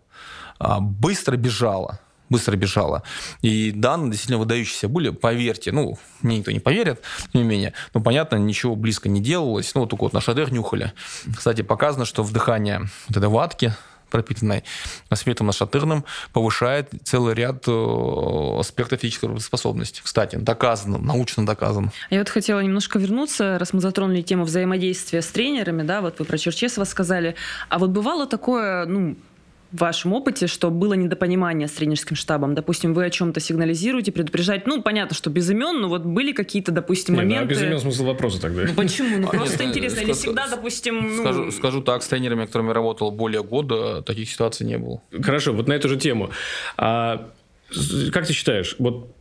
а 0.58 0.80
быстро 0.80 1.36
бежала 1.36 2.00
быстро 2.28 2.56
бежала. 2.56 3.02
И 3.42 3.70
данные 3.72 4.10
действительно 4.10 4.38
выдающиеся 4.38 4.88
были, 4.88 5.10
поверьте. 5.10 5.72
Ну, 5.72 5.98
мне 6.22 6.38
никто 6.38 6.50
не 6.50 6.60
поверит, 6.60 7.00
тем 7.32 7.42
не 7.42 7.48
менее. 7.48 7.72
Но, 7.94 8.00
понятно, 8.00 8.36
ничего 8.36 8.76
близко 8.76 9.08
не 9.08 9.20
делалось. 9.20 9.74
Ну, 9.74 9.82
вот 9.82 9.90
только 9.90 10.02
вот 10.02 10.12
на 10.12 10.20
шадер 10.20 10.52
нюхали. 10.52 10.92
Кстати, 11.36 11.62
показано, 11.62 12.04
что 12.04 12.22
вдыхание 12.22 12.82
вот 13.08 13.16
этой 13.16 13.28
ватки 13.28 13.74
пропитанной 14.10 14.64
спиртом 15.14 15.48
нашатырным, 15.48 16.04
повышает 16.32 16.90
целый 17.04 17.34
ряд 17.34 17.64
э, 17.66 18.56
аспектов 18.58 19.00
физической 19.00 19.38
способности. 19.40 20.00
Кстати, 20.02 20.36
доказано, 20.36 20.98
научно 20.98 21.44
доказано. 21.44 21.92
Я 22.10 22.20
вот 22.20 22.28
хотела 22.28 22.60
немножко 22.60 22.98
вернуться, 22.98 23.58
раз 23.58 23.72
мы 23.72 23.80
затронули 23.80 24.22
тему 24.22 24.44
взаимодействия 24.44 25.22
с 25.22 25.26
тренерами, 25.26 25.82
да, 25.82 26.00
вот 26.00 26.18
вы 26.18 26.24
про 26.24 26.38
Черчесова 26.38 26.84
сказали. 26.84 27.34
А 27.68 27.78
вот 27.78 27.90
бывало 27.90 28.26
такое, 28.26 28.86
ну, 28.86 29.16
в 29.72 29.78
вашем 29.78 30.12
опыте, 30.12 30.46
что 30.46 30.70
было 30.70 30.94
недопонимание 30.94 31.68
с 31.68 31.72
тренерским 31.72 32.16
штабом? 32.16 32.54
Допустим, 32.54 32.94
вы 32.94 33.04
о 33.04 33.10
чем-то 33.10 33.40
сигнализируете, 33.40 34.12
предупреждаете. 34.12 34.64
Ну, 34.66 34.82
понятно, 34.82 35.14
что 35.14 35.30
без 35.30 35.50
имен, 35.50 35.80
но 35.80 35.88
вот 35.88 36.02
были 36.02 36.32
какие-то, 36.32 36.72
допустим, 36.72 37.16
моменты... 37.16 37.40
Ну, 37.40 37.44
а 37.44 37.48
без 37.48 37.62
имен 37.62 37.80
смысл 37.80 38.04
вопроса 38.04 38.40
тогда. 38.40 38.62
Ну, 38.62 38.74
почему? 38.74 39.18
Ну, 39.18 39.28
а, 39.28 39.30
просто 39.30 39.64
интересно. 39.64 40.00
Или 40.00 40.12
всегда, 40.12 40.48
допустим... 40.48 41.16
Ну... 41.16 41.22
Скажу, 41.22 41.50
скажу 41.50 41.82
так, 41.82 42.02
с 42.02 42.08
тренерами, 42.08 42.46
которыми 42.46 42.70
работал 42.70 43.10
более 43.10 43.42
года, 43.42 44.02
таких 44.02 44.30
ситуаций 44.30 44.66
не 44.66 44.78
было. 44.78 45.02
Хорошо, 45.22 45.52
вот 45.52 45.66
на 45.68 45.72
эту 45.72 45.88
же 45.88 45.96
тему. 45.96 46.30
А, 46.76 47.28
как 48.12 48.26
ты 48.26 48.32
считаешь, 48.32 48.76
вот 48.78 49.15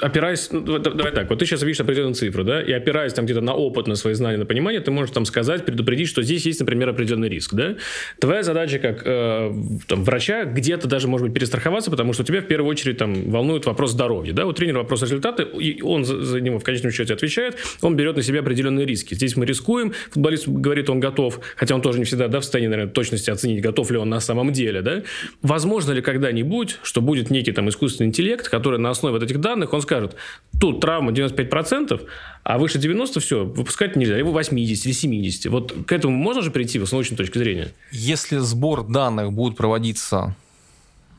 опираясь, 0.00 0.48
ну, 0.50 0.78
давай 0.78 1.12
так, 1.12 1.30
вот 1.30 1.38
ты 1.38 1.46
сейчас 1.46 1.62
видишь 1.62 1.80
определенную 1.80 2.14
цифру, 2.14 2.44
да, 2.44 2.62
и 2.62 2.72
опираясь 2.72 3.14
там 3.14 3.24
где-то 3.24 3.40
на 3.40 3.54
опыт, 3.54 3.86
на 3.86 3.94
свои 3.94 4.14
знания, 4.14 4.36
на 4.36 4.44
понимание, 4.44 4.80
ты 4.80 4.90
можешь 4.90 5.14
там 5.14 5.24
сказать, 5.24 5.64
предупредить, 5.64 6.08
что 6.08 6.22
здесь 6.22 6.44
есть, 6.44 6.60
например, 6.60 6.90
определенный 6.90 7.28
риск, 7.28 7.54
да. 7.54 7.76
Твоя 8.20 8.42
задача 8.42 8.78
как 8.78 9.02
э, 9.04 9.52
там, 9.88 10.04
врача 10.04 10.44
где-то 10.44 10.88
даже, 10.88 11.08
может 11.08 11.26
быть, 11.26 11.34
перестраховаться, 11.34 11.90
потому 11.90 12.12
что 12.12 12.22
тебя 12.22 12.42
в 12.42 12.46
первую 12.46 12.70
очередь 12.70 12.98
там 12.98 13.30
волнует 13.30 13.64
вопрос 13.64 13.92
здоровья, 13.92 14.32
да. 14.32 14.46
У 14.46 14.52
тренера 14.52 14.78
вопрос 14.78 15.02
результата, 15.02 15.42
и 15.42 15.80
он 15.80 16.04
за, 16.04 16.20
за 16.20 16.40
него 16.40 16.58
в 16.58 16.64
конечном 16.64 16.92
счете 16.92 17.14
отвечает, 17.14 17.56
он 17.80 17.96
берет 17.96 18.16
на 18.16 18.22
себя 18.22 18.40
определенные 18.40 18.84
риски. 18.84 19.14
Здесь 19.14 19.36
мы 19.36 19.46
рискуем, 19.46 19.94
футболист 20.10 20.48
говорит, 20.48 20.90
он 20.90 21.00
готов, 21.00 21.40
хотя 21.56 21.74
он 21.74 21.80
тоже 21.80 21.98
не 21.98 22.04
всегда, 22.04 22.28
да, 22.28 22.40
в 22.40 22.42
состоянии, 22.42 22.68
наверное, 22.68 22.92
точности 22.92 23.30
оценить, 23.30 23.62
готов 23.62 23.90
ли 23.90 23.96
он 23.96 24.10
на 24.10 24.20
самом 24.20 24.52
деле, 24.52 24.82
да. 24.82 25.02
Возможно 25.40 25.92
ли 25.92 26.02
когда-нибудь, 26.02 26.78
что 26.82 27.00
будет 27.00 27.30
некий 27.30 27.52
там 27.52 27.70
искусственный 27.70 28.08
интеллект, 28.08 28.48
который 28.48 28.78
на 28.78 28.90
основе 28.90 29.14
вот 29.14 29.22
этих 29.22 29.40
данных, 29.40 29.61
он 29.70 29.82
скажет, 29.82 30.16
тут 30.60 30.80
травма 30.80 31.12
95%, 31.12 32.08
а 32.42 32.58
выше 32.58 32.78
90% 32.78 33.20
все, 33.20 33.44
выпускать 33.44 33.96
нельзя, 33.96 34.16
либо 34.16 34.28
80 34.28 34.86
или 34.86 34.92
70. 34.92 35.46
Вот 35.46 35.74
к 35.86 35.92
этому 35.92 36.16
можно 36.16 36.42
же 36.42 36.50
прийти 36.50 36.84
с 36.84 36.92
научной 36.92 37.16
точки 37.16 37.38
зрения? 37.38 37.72
Если 37.90 38.38
сбор 38.38 38.86
данных 38.86 39.32
будет 39.32 39.56
проводиться 39.56 40.34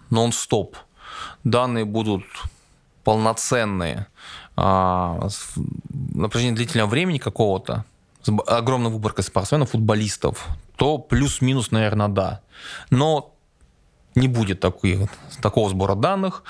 нон-стоп, 0.10 0.78
данные 1.44 1.86
будут 1.86 2.24
полноценные, 3.04 4.08
а, 4.56 5.28
на 6.14 6.30
протяжении 6.30 6.56
длительного 6.56 6.90
времени 6.90 7.18
какого-то, 7.18 7.86
с 8.22 8.32
огромной 8.48 8.92
выборкой 8.92 9.24
спортсменов, 9.24 9.72
футболистов, 9.72 10.48
то 10.78 10.98
плюс-минус, 10.98 11.72
наверное, 11.72 12.08
да. 12.08 12.42
Но 12.90 13.33
не 14.16 14.28
будет 14.28 14.60
таких, 14.60 15.10
такого 15.42 15.70
сбора 15.70 15.96
данных, 15.96 16.44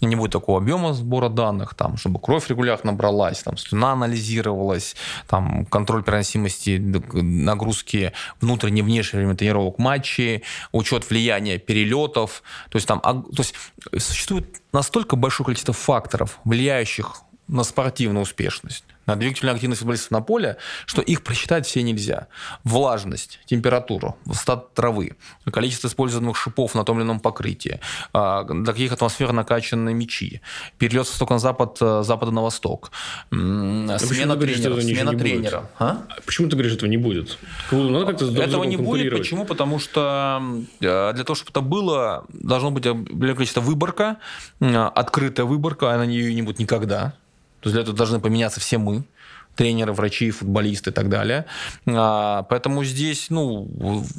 не 0.00 0.16
будет 0.16 0.32
такого 0.32 0.58
объема 0.58 0.92
сбора 0.92 1.28
данных, 1.28 1.74
там, 1.74 1.96
чтобы 1.96 2.18
кровь 2.20 2.48
регулярно 2.48 2.92
набралась, 2.92 3.42
там, 3.42 3.56
слюна 3.56 3.92
анализировалась, 3.92 4.96
там, 5.28 5.66
контроль 5.66 6.02
переносимости 6.02 6.78
нагрузки 6.78 8.12
внутренней 8.40 8.80
и 8.80 8.82
внешней 8.82 9.18
время 9.18 9.36
тренировок 9.36 9.78
матчей, 9.78 10.42
учет 10.72 11.08
влияния 11.08 11.58
перелетов. 11.58 12.42
То 12.70 12.76
есть, 12.76 12.86
там, 12.88 13.00
то 13.00 13.24
есть 13.38 13.54
существует 13.98 14.60
настолько 14.72 15.16
большое 15.16 15.46
количество 15.46 15.74
факторов, 15.74 16.38
влияющих 16.44 17.22
на 17.48 17.64
спортивную 17.64 18.22
успешность, 18.22 18.84
на 19.10 19.16
двигательную 19.16 19.54
активность 19.54 19.80
футболистов 19.80 20.10
на 20.10 20.20
поле, 20.20 20.56
что 20.86 21.02
их 21.02 21.22
просчитать 21.22 21.66
все 21.66 21.82
нельзя. 21.82 22.28
Влажность, 22.64 23.40
температуру, 23.46 24.16
стат 24.32 24.74
травы, 24.74 25.16
количество 25.50 25.88
используемых 25.88 26.36
шипов 26.36 26.74
на 26.74 26.84
том 26.84 26.98
или 26.98 27.04
ином 27.04 27.20
покрытии, 27.20 27.80
а, 28.12 28.44
до 28.44 28.72
каких 28.72 28.92
атмосфер 28.92 29.32
накачаны 29.32 29.92
мячи, 29.94 30.40
перелет 30.78 31.06
с 31.06 31.10
востока 31.10 31.34
на 31.34 31.40
запад, 31.40 31.78
э, 31.80 32.02
запада 32.04 32.30
на 32.32 32.42
восток, 32.42 32.92
смена 33.30 34.36
тренера, 34.36 34.80
смена 34.80 35.18
тренера. 35.18 35.70
А? 35.78 36.02
Почему 36.24 36.48
ты 36.48 36.56
говоришь, 36.56 36.74
этого 36.74 36.88
не 36.88 36.96
будет? 36.96 37.38
Надо 37.70 38.06
как-то 38.06 38.26
Этого 38.30 38.64
не 38.64 38.76
будет. 38.76 39.12
Почему? 39.12 39.44
Потому 39.44 39.78
что 39.78 40.42
э, 40.80 41.12
для 41.14 41.24
того, 41.24 41.34
чтобы 41.34 41.50
это 41.50 41.60
было, 41.60 42.24
должно 42.28 42.70
быть 42.70 42.86
определенное 42.86 43.34
количество 43.34 43.60
выборка, 43.60 44.18
открытая 44.60 45.46
выборка, 45.46 45.92
а 45.92 45.98
на 45.98 46.06
нее 46.06 46.32
не 46.34 46.42
будет 46.42 46.58
никогда. 46.58 47.14
То 47.60 47.68
есть 47.68 47.74
для 47.74 47.82
этого 47.82 47.96
должны 47.96 48.20
поменяться 48.20 48.60
все 48.60 48.78
мы 48.78 49.04
тренеры, 49.56 49.92
врачи, 49.92 50.30
футболисты 50.30 50.90
и 50.90 50.92
так 50.92 51.08
далее. 51.08 51.44
А, 51.86 52.44
поэтому 52.44 52.84
здесь, 52.84 53.28
ну, 53.30 53.68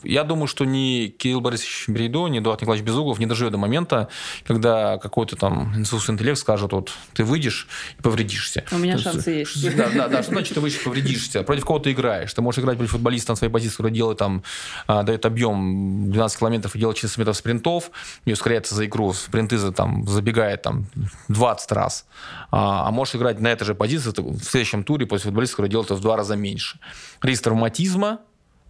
я 0.03 0.23
думаю, 0.23 0.47
что 0.47 0.65
ни 0.65 1.07
Кирилл 1.07 1.41
Борисович 1.41 1.85
Берейдо, 1.87 2.27
ни 2.27 2.39
Эдуард 2.39 2.61
Николаевич 2.61 2.85
Безуглов 2.85 3.19
не 3.19 3.25
доживет 3.25 3.51
до 3.51 3.57
момента, 3.57 4.09
когда 4.45 4.97
какой-то 4.97 5.35
там 5.35 5.81
искусственный 5.81 6.15
интеллект 6.15 6.39
скажет, 6.39 6.73
вот 6.73 6.91
ты 7.13 7.23
выйдешь 7.23 7.67
и 7.97 8.01
повредишься. 8.01 8.63
У 8.71 8.77
меня 8.77 8.97
шансы 8.97 9.31
есть. 9.31 9.55
есть. 9.55 9.75
Да, 9.75 9.89
да, 9.89 10.07
да. 10.07 10.21
Что 10.21 10.33
значит 10.33 10.53
ты 10.53 10.59
выйдешь 10.59 10.79
и 10.79 10.83
повредишься? 10.83 11.43
Против 11.43 11.65
кого 11.65 11.79
ты 11.79 11.91
играешь? 11.91 12.33
Ты 12.33 12.41
можешь 12.41 12.59
играть 12.59 12.77
против 12.77 12.91
футболиста 12.91 13.31
на 13.31 13.35
своей 13.35 13.51
позиции, 13.51 13.77
который 13.77 13.93
делает 13.93 14.17
там, 14.17 14.43
а, 14.87 15.03
дает 15.03 15.25
объем 15.25 16.11
12 16.11 16.39
километров 16.39 16.75
и 16.75 16.79
делает 16.79 16.97
400 16.97 17.19
метров 17.19 17.37
спринтов, 17.37 17.91
и 18.25 18.33
ускоряется 18.33 18.75
за 18.75 18.85
игру, 18.85 19.13
спринты 19.13 19.57
за, 19.57 19.71
там, 19.71 20.07
забегает 20.07 20.61
там 20.61 20.85
20 21.29 21.71
раз. 21.71 22.05
А, 22.51 22.87
а 22.87 22.91
можешь 22.91 23.15
играть 23.15 23.39
на 23.39 23.47
этой 23.47 23.65
же 23.65 23.75
позиции 23.75 24.11
в 24.15 24.43
следующем 24.43 24.83
туре 24.83 25.05
после 25.05 25.20
футболист, 25.23 25.53
который 25.55 25.69
делает 25.69 25.87
это 25.87 25.95
в 25.95 26.01
два 26.01 26.15
раза 26.15 26.35
меньше. 26.35 26.79
Риск 27.21 27.43
травматизма 27.43 28.19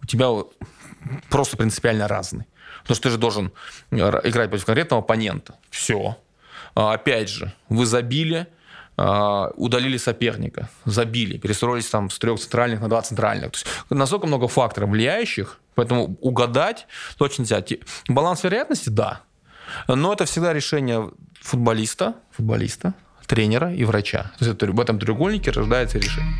у 0.02 0.06
тебя 0.06 0.28
просто 1.30 1.56
принципиально 1.56 2.08
разный. 2.08 2.46
Потому 2.82 2.96
что 2.96 3.02
ты 3.04 3.10
же 3.10 3.18
должен 3.18 3.52
играть 3.90 4.50
против 4.50 4.64
конкретного 4.64 5.02
оппонента. 5.02 5.56
Все. 5.70 6.16
А, 6.74 6.94
опять 6.94 7.28
же, 7.28 7.52
вы 7.68 7.86
забили, 7.86 8.46
а, 8.96 9.50
удалили 9.56 9.96
соперника, 9.96 10.68
забили, 10.84 11.38
перестроились 11.38 11.88
там 11.88 12.10
с 12.10 12.18
трех 12.18 12.40
центральных 12.40 12.80
на 12.80 12.88
два 12.88 13.02
центральных. 13.02 13.52
То 13.52 13.58
есть 13.58 13.66
настолько 13.90 14.26
много 14.26 14.48
факторов 14.48 14.90
влияющих, 14.90 15.60
поэтому 15.74 16.16
угадать 16.20 16.86
точно 17.18 17.42
нельзя. 17.42 17.62
Баланс 18.08 18.42
вероятности– 18.42 18.88
да. 18.90 19.22
Но 19.88 20.12
это 20.12 20.24
всегда 20.24 20.52
решение 20.52 21.10
футболиста, 21.40 22.14
футболиста, 22.30 22.94
тренера 23.32 23.72
и 23.72 23.82
врача. 23.84 24.24
То 24.38 24.44
есть 24.44 24.56
это, 24.56 24.70
в 24.70 24.78
этом 24.78 24.98
треугольнике 24.98 25.52
рождается 25.52 25.96
решение. 25.96 26.34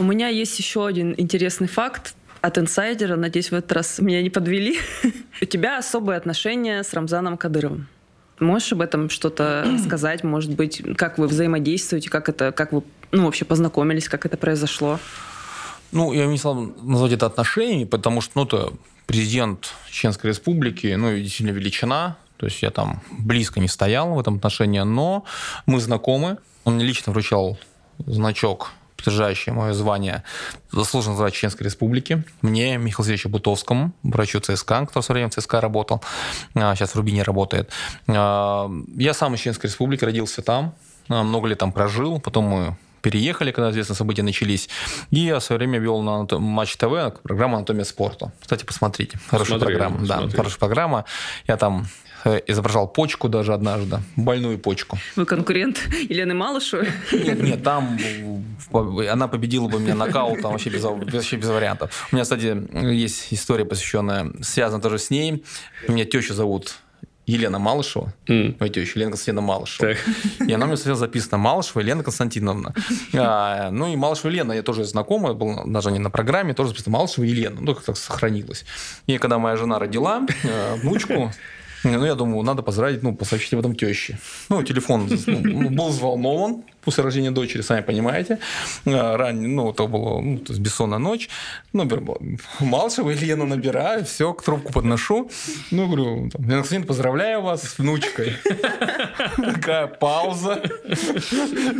У 0.00 0.02
меня 0.02 0.26
есть 0.26 0.58
еще 0.58 0.88
один 0.88 1.14
интересный 1.16 1.68
факт 1.68 2.16
от 2.40 2.58
инсайдера. 2.58 3.14
Надеюсь, 3.14 3.52
в 3.52 3.54
этот 3.54 3.70
раз 3.70 4.00
меня 4.00 4.22
не 4.22 4.30
подвели. 4.30 4.80
У 5.40 5.44
тебя 5.44 5.78
особые 5.78 6.16
отношения 6.16 6.82
с 6.82 6.92
Рамзаном 6.94 7.36
Кадыровым. 7.36 7.86
Можешь 8.40 8.72
об 8.72 8.80
этом 8.80 9.08
что-то 9.08 9.64
сказать? 9.84 10.24
Может 10.24 10.56
быть, 10.56 10.82
как 10.96 11.16
вы 11.16 11.28
взаимодействуете, 11.28 12.10
как 12.10 12.28
это, 12.28 12.50
как 12.50 12.72
вы 12.72 12.82
ну, 13.12 13.24
вообще 13.24 13.44
познакомились, 13.44 14.08
как 14.08 14.26
это 14.26 14.36
произошло? 14.36 14.98
Ну, 15.92 16.12
я 16.12 16.26
не 16.26 16.38
стал 16.38 16.54
назвать 16.54 17.12
это 17.12 17.26
отношениями, 17.26 17.84
потому 17.84 18.20
что, 18.20 18.32
ну, 18.34 18.44
это 18.44 18.72
президент 19.06 19.72
Чеченской 19.90 20.30
Республики, 20.30 20.94
ну, 20.98 21.16
действительно 21.16 21.56
величина, 21.56 22.16
то 22.36 22.46
есть 22.46 22.62
я 22.62 22.70
там 22.70 23.02
близко 23.10 23.60
не 23.60 23.68
стоял 23.68 24.14
в 24.14 24.20
этом 24.20 24.36
отношении, 24.36 24.80
но 24.80 25.24
мы 25.64 25.80
знакомы. 25.80 26.38
Он 26.64 26.74
мне 26.74 26.84
лично 26.84 27.12
вручал 27.12 27.58
значок 28.04 28.72
подтверждающее 28.96 29.54
мое 29.54 29.72
звание 29.72 30.22
заслуженного 30.72 31.18
врач 31.18 31.34
Чеченской 31.34 31.66
Республики. 31.66 32.24
Мне, 32.42 32.76
Михаилу 32.78 33.04
Сергеевичу 33.04 33.28
Бутовскому, 33.28 33.92
врачу 34.02 34.40
ЦСКА, 34.40 34.86
который 34.86 35.02
в 35.02 35.04
свое 35.04 35.20
время 35.20 35.30
в 35.30 35.34
ЦСКА 35.34 35.60
работал, 35.60 36.02
а, 36.54 36.74
сейчас 36.74 36.92
в 36.92 36.96
Рубине 36.96 37.22
работает. 37.22 37.70
А, 38.08 38.70
я 38.96 39.14
сам 39.14 39.34
из 39.34 39.40
Чеченской 39.40 39.68
Республики, 39.68 40.04
родился 40.04 40.42
там, 40.42 40.74
а, 41.08 41.22
много 41.22 41.48
лет 41.48 41.58
там 41.58 41.72
прожил, 41.72 42.20
потом 42.20 42.44
мы 42.46 42.76
переехали, 43.06 43.52
когда 43.52 43.70
известные 43.70 43.94
события 43.94 44.24
начались. 44.24 44.68
И 45.12 45.20
я 45.20 45.38
в 45.38 45.44
свое 45.44 45.58
время 45.58 45.78
вел 45.78 46.02
на 46.02 46.26
Матч 46.40 46.76
ТВ 46.76 47.22
программу 47.22 47.56
«Анатомия 47.56 47.84
спорта». 47.84 48.32
Кстати, 48.40 48.64
посмотрите. 48.64 49.16
Хорошая 49.28 49.58
смотри, 49.58 49.76
программа. 49.76 50.04
Смотри. 50.04 50.30
Да, 50.30 50.36
хорошая 50.36 50.58
программа. 50.58 51.04
Я 51.46 51.56
там 51.56 51.86
Э, 52.26 52.40
изображал 52.48 52.88
почку 52.88 53.28
даже 53.28 53.54
однажды, 53.54 53.98
больную 54.16 54.58
почку. 54.58 54.98
Вы 55.14 55.26
конкурент 55.26 55.80
Елены 56.08 56.34
Малышевой? 56.34 56.88
Нет, 57.12 57.40
нет, 57.40 57.62
там 57.62 57.96
она 58.72 59.28
победила 59.28 59.68
бы 59.68 59.78
меня 59.78 59.94
нокаутом 59.94 60.50
вообще 60.50 60.70
без, 60.70 60.82
вообще 60.82 61.36
без 61.36 61.48
вариантов. 61.48 62.08
У 62.10 62.16
меня, 62.16 62.24
кстати, 62.24 62.56
есть 62.92 63.32
история, 63.32 63.64
посвященная, 63.64 64.32
связана 64.42 64.82
тоже 64.82 64.98
с 64.98 65.10
ней. 65.10 65.44
Меня 65.86 66.04
тещу 66.04 66.34
зовут 66.34 66.78
Елена 67.26 67.58
Малышева, 67.58 68.12
mm. 68.28 68.56
моя 68.60 68.72
теща 68.72 68.98
Елена 68.98 69.10
Константиновна 69.10 69.46
Малышева. 69.46 69.94
Так. 69.94 70.48
И 70.48 70.52
она 70.52 70.66
мне 70.66 70.76
сразу 70.76 71.00
записана 71.00 71.38
Малышева 71.38 71.80
Елена 71.80 72.02
Константиновна. 72.02 72.72
А, 73.14 73.70
ну 73.70 73.92
и 73.92 73.96
Малышева 73.96 74.30
Елена, 74.30 74.52
я 74.52 74.62
тоже 74.62 74.84
знакома, 74.84 75.34
был 75.34 75.62
даже 75.66 75.90
не 75.90 75.98
на 75.98 76.10
программе, 76.10 76.54
тоже 76.54 76.70
записана 76.70 76.98
Малышева 76.98 77.24
Елена. 77.24 77.56
Ну, 77.60 77.74
как 77.74 77.84
так 77.84 77.96
сохранилось. 77.96 78.64
И 79.06 79.18
когда 79.18 79.38
моя 79.38 79.56
жена 79.56 79.78
родила 79.78 80.24
э, 80.44 80.76
внучку, 80.76 81.32
ну, 81.84 82.04
я 82.04 82.14
думаю, 82.14 82.42
надо 82.42 82.62
поздравить, 82.62 83.02
ну, 83.02 83.14
посообщить 83.14 83.52
об 83.54 83.60
этом 83.60 83.74
теще. 83.74 84.18
Ну, 84.48 84.62
телефон 84.62 85.08
ну, 85.26 85.70
был 85.70 85.88
взволнован 85.88 86.62
после 86.86 87.02
рождения 87.02 87.32
дочери, 87.32 87.62
сами 87.62 87.82
понимаете. 87.82 88.38
А, 88.86 89.16
ранее, 89.16 89.48
ну, 89.48 89.70
это 89.72 89.86
было, 89.86 90.20
ну, 90.20 90.38
то 90.38 90.52
есть 90.52 90.60
бессонная 90.60 90.98
ночь. 90.98 91.28
Ну, 91.72 91.86
Малышева 92.60 93.10
Елена 93.10 93.44
набираю, 93.44 94.04
все, 94.04 94.32
к 94.32 94.42
трубку 94.42 94.72
подношу. 94.72 95.28
Ну, 95.72 95.86
говорю, 95.86 96.30
там, 96.30 96.42
Лена 96.42 96.58
Константиновна, 96.58 96.86
поздравляю 96.86 97.42
вас 97.42 97.62
с 97.62 97.78
внучкой. 97.78 98.36
Такая 99.36 99.88
пауза. 99.88 100.62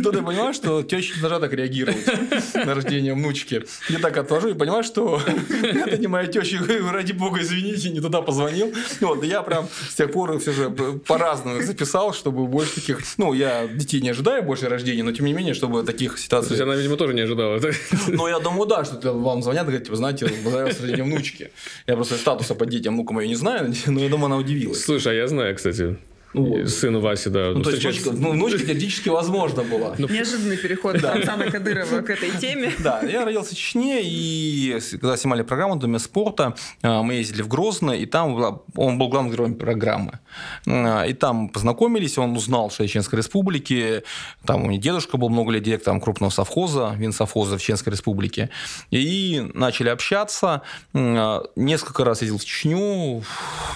Тут 0.03 0.15
я 0.15 0.21
понимаю, 0.21 0.53
что 0.53 0.83
теща 0.83 1.19
должна 1.21 1.39
так 1.39 1.53
реагировать 1.53 2.05
на 2.53 2.75
рождение 2.75 3.13
внучки. 3.13 3.63
Я 3.89 3.99
так 3.99 4.17
отложу 4.17 4.49
и 4.49 4.53
понимаю, 4.53 4.83
что 4.83 5.21
это 5.63 5.97
не 5.97 6.07
моя 6.07 6.27
теща. 6.27 6.57
Ради 6.91 7.13
бога, 7.13 7.41
извините, 7.41 7.89
не 7.89 8.01
туда 8.01 8.21
позвонил. 8.21 8.73
Вот, 8.99 9.23
я 9.23 9.41
прям 9.41 9.69
с 9.89 9.95
тех 9.95 10.11
пор 10.11 10.37
все 10.39 10.51
же 10.51 10.69
по-разному 10.69 11.61
записал, 11.61 12.13
чтобы 12.13 12.45
больше 12.47 12.75
таких... 12.75 12.99
Ну, 13.17 13.33
я 13.33 13.67
детей 13.67 14.01
не 14.01 14.09
ожидаю 14.09 14.43
больше 14.43 14.67
рождения, 14.67 14.96
но 15.03 15.11
тем 15.11 15.25
не 15.25 15.33
менее, 15.33 15.53
чтобы 15.53 15.83
таких 15.83 16.17
ситуаций... 16.19 16.49
То 16.49 16.53
есть 16.55 16.63
она, 16.63 16.75
видимо, 16.75 16.97
тоже 16.97 17.13
не 17.13 17.21
ожидала. 17.21 17.59
Ну, 18.07 18.27
я 18.27 18.39
думаю, 18.39 18.67
да, 18.67 18.85
что 18.85 19.13
вам 19.13 19.41
звонят, 19.41 19.63
говорят, 19.63 19.83
типа, 19.83 19.95
знаете, 19.95 20.27
поздравляю 20.27 20.73
с 20.73 20.79
рождением 20.79 21.11
внучки. 21.11 21.51
Я 21.87 21.95
просто 21.95 22.15
статуса 22.15 22.55
по 22.55 22.65
детям 22.65 22.93
внукам 22.95 23.19
ее 23.19 23.27
не 23.27 23.35
знаю, 23.35 23.73
но 23.87 23.99
я 23.99 24.09
думаю, 24.09 24.25
она 24.25 24.37
удивилась. 24.37 24.83
Слушай, 24.83 25.13
а 25.13 25.15
я 25.15 25.27
знаю, 25.27 25.55
кстати. 25.55 25.97
Ну, 26.37 26.67
Сыну 26.67 26.99
Васи, 26.99 27.29
да. 27.29 27.51
Ну, 27.51 27.61
то 27.61 27.71
есть, 27.71 27.83
внучка, 27.83 28.11
ну, 28.11 28.31
внучка 28.31 28.59
теоретически 28.59 29.09
возможно 29.09 29.63
была. 29.63 29.95
Ну, 29.97 30.07
Неожиданный 30.07 30.57
переход 30.57 30.99
да. 31.01 31.13
Рамзана 31.13 31.51
Кадырова 31.51 32.01
к 32.01 32.09
этой 32.09 32.31
теме. 32.31 32.71
Да, 32.79 33.01
я 33.01 33.25
родился 33.25 33.55
в 33.55 33.57
Чечне, 33.57 34.01
и 34.03 34.79
когда 34.91 35.17
снимали 35.17 35.43
программу 35.43 35.75
в 35.75 35.79
Доме 35.79 35.99
спорта, 35.99 36.55
а, 36.81 37.01
мы 37.01 37.15
ездили 37.15 37.41
в 37.41 37.47
Грозно, 37.47 37.91
и 37.91 38.05
там 38.05 38.61
он 38.75 38.97
был 38.97 39.09
главным 39.09 39.31
героем 39.31 39.55
программы. 39.55 40.19
А, 40.67 41.03
и 41.03 41.13
там 41.13 41.49
познакомились, 41.49 42.17
он 42.17 42.35
узнал, 42.35 42.69
что 42.69 42.83
я 42.83 42.89
Чеченской 42.89 43.17
Республики, 43.17 44.03
там 44.45 44.63
у 44.63 44.67
меня 44.67 44.79
дедушка 44.79 45.17
был 45.17 45.29
много 45.29 45.51
лет 45.51 45.63
директором 45.63 46.01
крупного 46.01 46.29
совхоза, 46.29 46.93
винсовхоза 46.97 47.57
в 47.57 47.61
Чеченской 47.61 47.91
Республике. 47.93 48.49
И 48.91 49.49
начали 49.53 49.89
общаться. 49.89 50.61
А, 50.93 51.43
несколько 51.55 52.03
раз 52.03 52.21
ездил 52.21 52.37
в 52.37 52.45
Чечню, 52.45 53.23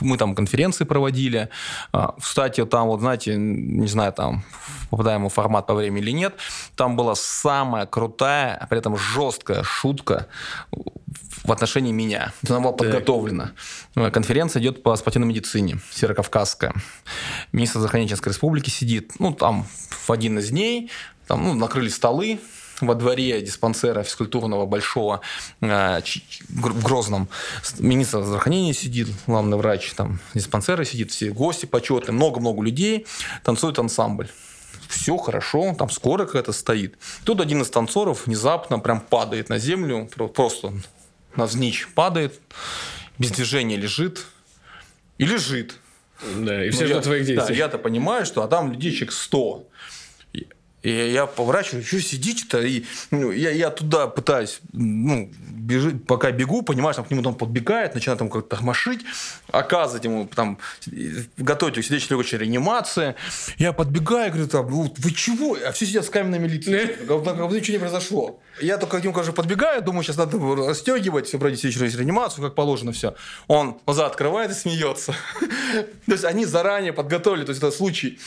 мы 0.01 0.17
там 0.17 0.35
конференции 0.35 0.83
проводили. 0.83 1.49
Кстати, 2.19 2.51
кстати, 2.52 2.68
там, 2.69 2.88
вот 2.88 2.99
знаете, 2.99 3.36
не 3.38 3.88
знаю, 3.88 4.11
там 4.11 4.44
попадаем 4.90 5.26
в 5.28 5.30
формат 5.30 5.68
по 5.68 5.73
времени 5.73 6.02
или 6.02 6.11
нет, 6.11 6.36
там 6.76 6.98
была 6.98 7.15
самая 7.15 7.86
крутая, 7.86 8.56
а 8.56 8.68
при 8.68 8.78
этом 8.78 8.98
жесткая 8.98 9.64
шутка 9.64 10.28
в 10.72 11.52
отношении 11.52 11.94
меня. 11.94 12.34
Она 12.49 12.60
была 12.60 12.73
подготовлена. 12.73 13.52
Конференция 14.11 14.61
идет 14.61 14.84
по 14.84 14.95
спортивной 14.98 15.30
медицине, 15.30 15.80
Северокавказская. 15.91 16.73
Министр 17.53 17.80
здравоохранения 17.80 18.10
Чеченской 18.10 18.34
Республики 18.34 18.69
сидит, 18.69 19.14
ну, 19.19 19.34
там, 19.34 19.65
в 19.90 20.11
один 20.11 20.38
из 20.40 20.49
дней, 20.49 20.91
там, 21.28 21.44
ну, 21.44 21.53
накрыли 21.53 21.88
столы, 21.88 22.40
во 22.81 22.95
дворе 22.95 23.41
диспансера 23.41 24.03
физкультурного 24.03 24.65
большого 24.65 25.21
э, 25.61 26.01
в 26.49 26.83
Грозном. 26.83 27.29
Министр 27.79 28.19
здравоохранения 28.21 28.73
сидит, 28.73 29.07
главный 29.27 29.57
врач 29.57 29.91
там 29.93 30.19
диспансера 30.33 30.83
сидит, 30.83 31.11
все 31.11 31.29
гости 31.29 31.65
почетные, 31.65 32.13
много-много 32.13 32.61
людей, 32.63 33.05
танцует 33.43 33.79
ансамбль 33.79 34.27
все 34.87 35.15
хорошо, 35.15 35.73
там 35.79 35.89
скоро 35.89 36.25
какая-то 36.25 36.51
стоит. 36.51 36.97
Тут 37.23 37.39
один 37.39 37.61
из 37.61 37.69
танцоров 37.69 38.25
внезапно 38.27 38.77
прям 38.77 38.99
падает 38.99 39.47
на 39.47 39.57
землю, 39.57 40.09
просто 40.35 40.73
навзничь 41.37 41.87
падает 41.95 42.41
без 43.17 43.31
движения 43.31 43.77
лежит 43.77 44.25
и 45.17 45.25
лежит. 45.25 45.75
Да, 46.35 46.61
и 46.65 46.67
Ну, 46.69 46.73
все 46.75 46.85
ждут 46.87 46.97
я- 46.97 47.01
твоих 47.03 47.25
Да, 47.25 47.33
действий. 47.33 47.55
я-то 47.57 47.77
понимаю, 47.77 48.25
что 48.25 48.43
а 48.43 48.47
там 48.49 48.71
людей 48.73 48.91
человек 48.91 49.13
100. 49.13 49.65
И- 50.83 51.11
я 51.11 51.25
поворачиваю, 51.25 51.83
что 51.83 52.01
сидите-то? 52.01 52.61
И 52.61 52.85
ну, 53.11 53.31
я, 53.31 53.51
я 53.51 53.69
туда 53.69 54.07
пытаюсь, 54.07 54.61
ну, 54.73 55.31
бежит, 55.49 56.05
пока 56.07 56.31
бегу, 56.31 56.63
понимаешь, 56.63 56.95
там 56.95 57.05
к 57.05 57.11
нему 57.11 57.21
там 57.21 57.35
подбегает, 57.35 57.93
начинает 57.93 58.19
там 58.19 58.29
как-то 58.29 58.55
тормошить, 58.55 59.01
оказывать 59.51 60.03
ему 60.05 60.27
там, 60.27 60.57
готовить 61.37 61.75
его 61.75 61.83
сидячей 61.83 62.07
легочей 62.11 62.37
реанимации. 62.37 63.15
Я 63.57 63.73
подбегаю, 63.73 64.31
говорю, 64.31 64.47
там, 64.47 64.69
«Ну, 64.69 64.93
вы 64.97 65.11
чего? 65.11 65.57
А 65.65 65.71
все 65.71 65.85
сидят 65.85 66.05
с 66.05 66.09
каменными 66.09 66.47
лицами. 66.47 66.85
Как 67.07 67.23
будто 67.23 67.55
ничего 67.55 67.73
не 67.73 67.79
произошло. 67.79 68.39
Я 68.59 68.77
только 68.77 68.99
к 68.99 69.03
нему, 69.03 69.13
конечно, 69.13 69.33
подбегаю, 69.33 69.81
думаю, 69.81 70.03
сейчас 70.03 70.17
надо 70.17 70.37
расстегивать, 70.37 71.27
все 71.27 71.37
брать 71.37 71.59
сидячую 71.59 71.89
реанимацию, 71.89 72.43
как 72.43 72.53
положено 72.53 72.91
все. 72.91 73.15
Он 73.47 73.77
глаза 73.85 74.05
открывает 74.05 74.51
и 74.51 74.53
смеется. 74.53 75.15
То 76.05 76.11
есть 76.11 76.25
они 76.25 76.45
заранее 76.45 76.91
подготовили, 76.91 77.43
то 77.45 77.51
есть 77.51 77.63
это 77.63 77.71
случай. 77.71 78.19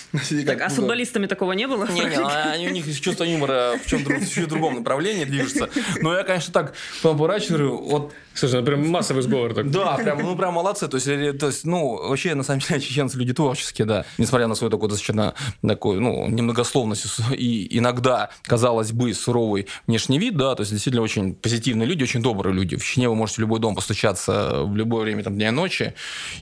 Так, 0.47 0.61
а 0.63 0.71
с 0.71 0.75
футболистами 0.75 1.27
такого 1.27 1.53
не 1.53 1.69
было? 1.69 1.87
Не-не, 1.87 2.17
а 2.17 2.44
они 2.53 2.69
у 2.69 2.71
них 2.71 3.01
чувство 3.01 3.25
юмора 3.25 3.75
в 3.83 3.87
чем 3.89 4.05
в 4.05 4.47
другом 4.47 4.77
направлении 4.77 5.25
движется. 5.25 5.69
Но 6.01 6.15
я, 6.15 6.25
конечно, 6.25 6.53
так 6.53 6.75
поворачиваю, 7.03 7.77
вот 7.77 8.13
Слушай, 8.35 8.61
ну 8.61 8.67
прям 8.67 8.89
массовый 8.89 9.23
сговор 9.23 9.55
такой. 9.55 9.71
да, 9.71 9.95
прям, 9.95 10.19
ну 10.19 10.37
прям 10.37 10.55
молодцы. 10.55 10.89
То 10.89 10.97
есть, 10.97 11.07
э, 11.07 11.33
то 11.33 11.47
есть, 11.47 11.65
ну, 11.65 12.09
вообще, 12.09 12.35
на 12.35 12.43
самом 12.43 12.61
деле, 12.61 12.81
чеченцы 12.81 13.17
люди 13.17 13.33
творческие, 13.33 13.87
да. 13.87 14.05
Несмотря 14.19 14.49
на 14.49 14.57
свою 14.57 14.71
такую 14.71 14.91
достаточно 14.91 15.35
такую, 15.63 16.01
ну, 16.01 16.29
немногословность 16.29 17.07
и 17.31 17.79
иногда, 17.79 18.31
казалось 18.43 18.93
бы, 18.93 19.15
суровый 19.15 19.69
внешний 19.87 20.19
вид, 20.19 20.37
да, 20.37 20.57
то 20.57 20.63
есть, 20.63 20.73
действительно, 20.73 21.03
очень 21.03 21.35
позитивные 21.35 21.87
люди, 21.87 22.03
очень 22.03 22.23
добрые 22.23 22.55
люди. 22.55 22.77
В 22.77 22.85
Чечне 22.85 23.09
вы 23.09 23.15
можете 23.15 23.37
в 23.37 23.41
любой 23.41 23.61
дом 23.61 23.77
постучаться 23.77 24.63
в 24.65 24.75
любое 24.75 25.05
время 25.05 25.23
там, 25.23 25.35
дня 25.35 25.49
и 25.49 25.53
ночи, 25.53 25.95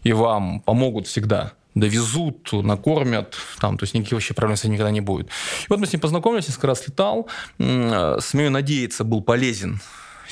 и 0.03 0.13
вам 0.15 0.61
помогут 0.61 1.07
всегда 1.07 1.53
довезут, 1.75 2.53
накормят, 2.53 3.37
там, 3.61 3.79
то 3.79 3.85
есть 3.85 3.95
никаких 3.95 4.13
вообще 4.13 4.35
проблем 4.35 4.57
с 4.57 4.61
этим 4.61 4.73
никогда 4.73 4.91
не 4.91 5.01
будет. 5.01 5.29
И 5.29 5.67
вот 5.69 5.79
мы 5.79 5.87
с 5.87 5.93
ним 5.93 6.01
познакомились, 6.01 6.49
несколько 6.49 6.67
раз 6.67 6.87
летал, 6.87 7.29
смею 7.59 8.51
надеяться, 8.51 9.05
был 9.05 9.23
полезен 9.23 9.81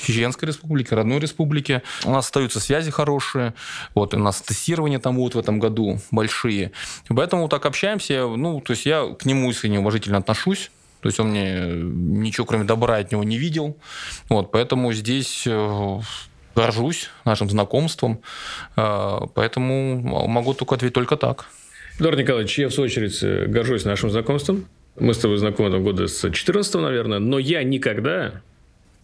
Чеченской 0.01 0.47
республике, 0.47 0.95
родной 0.95 1.19
республике. 1.19 1.83
У 2.05 2.11
нас 2.11 2.25
остаются 2.25 2.59
связи 2.59 2.91
хорошие, 2.91 3.53
вот, 3.95 4.13
у 4.13 4.19
нас 4.19 4.41
тестирования 4.41 4.99
там 4.99 5.15
будут 5.15 5.35
в 5.35 5.39
этом 5.39 5.59
году 5.59 5.99
большие. 6.11 6.71
Поэтому 7.07 7.47
так 7.47 7.65
общаемся, 7.65 8.27
ну, 8.27 8.61
то 8.61 8.71
есть 8.71 8.85
я 8.85 9.13
к 9.13 9.25
нему 9.25 9.49
искренне 9.51 9.79
уважительно 9.79 10.17
отношусь, 10.17 10.71
то 11.01 11.07
есть 11.07 11.19
он 11.19 11.29
мне 11.29 11.61
ничего, 11.65 12.45
кроме 12.45 12.63
добра 12.63 12.97
от 12.97 13.11
него 13.11 13.23
не 13.23 13.37
видел. 13.37 13.77
Вот, 14.29 14.51
поэтому 14.51 14.93
здесь 14.93 15.43
э, 15.47 15.99
горжусь 16.55 17.09
нашим 17.25 17.49
знакомством, 17.49 18.21
э, 18.75 19.19
поэтому 19.33 20.27
могу 20.27 20.53
только 20.53 20.75
ответить 20.75 20.95
только 20.95 21.17
так. 21.17 21.45
Эдуард 21.99 22.19
Николаевич, 22.19 22.57
я 22.59 22.69
в 22.69 22.73
свою 22.73 22.85
очередь 22.85 23.21
э, 23.21 23.45
горжусь 23.47 23.85
нашим 23.85 24.09
знакомством. 24.09 24.65
Мы 24.99 25.13
с 25.13 25.19
тобой 25.19 25.37
знакомы 25.37 25.79
года 25.79 26.07
с 26.07 26.29
14 26.29 26.75
наверное, 26.75 27.19
но 27.19 27.39
я 27.39 27.63
никогда 27.63 28.41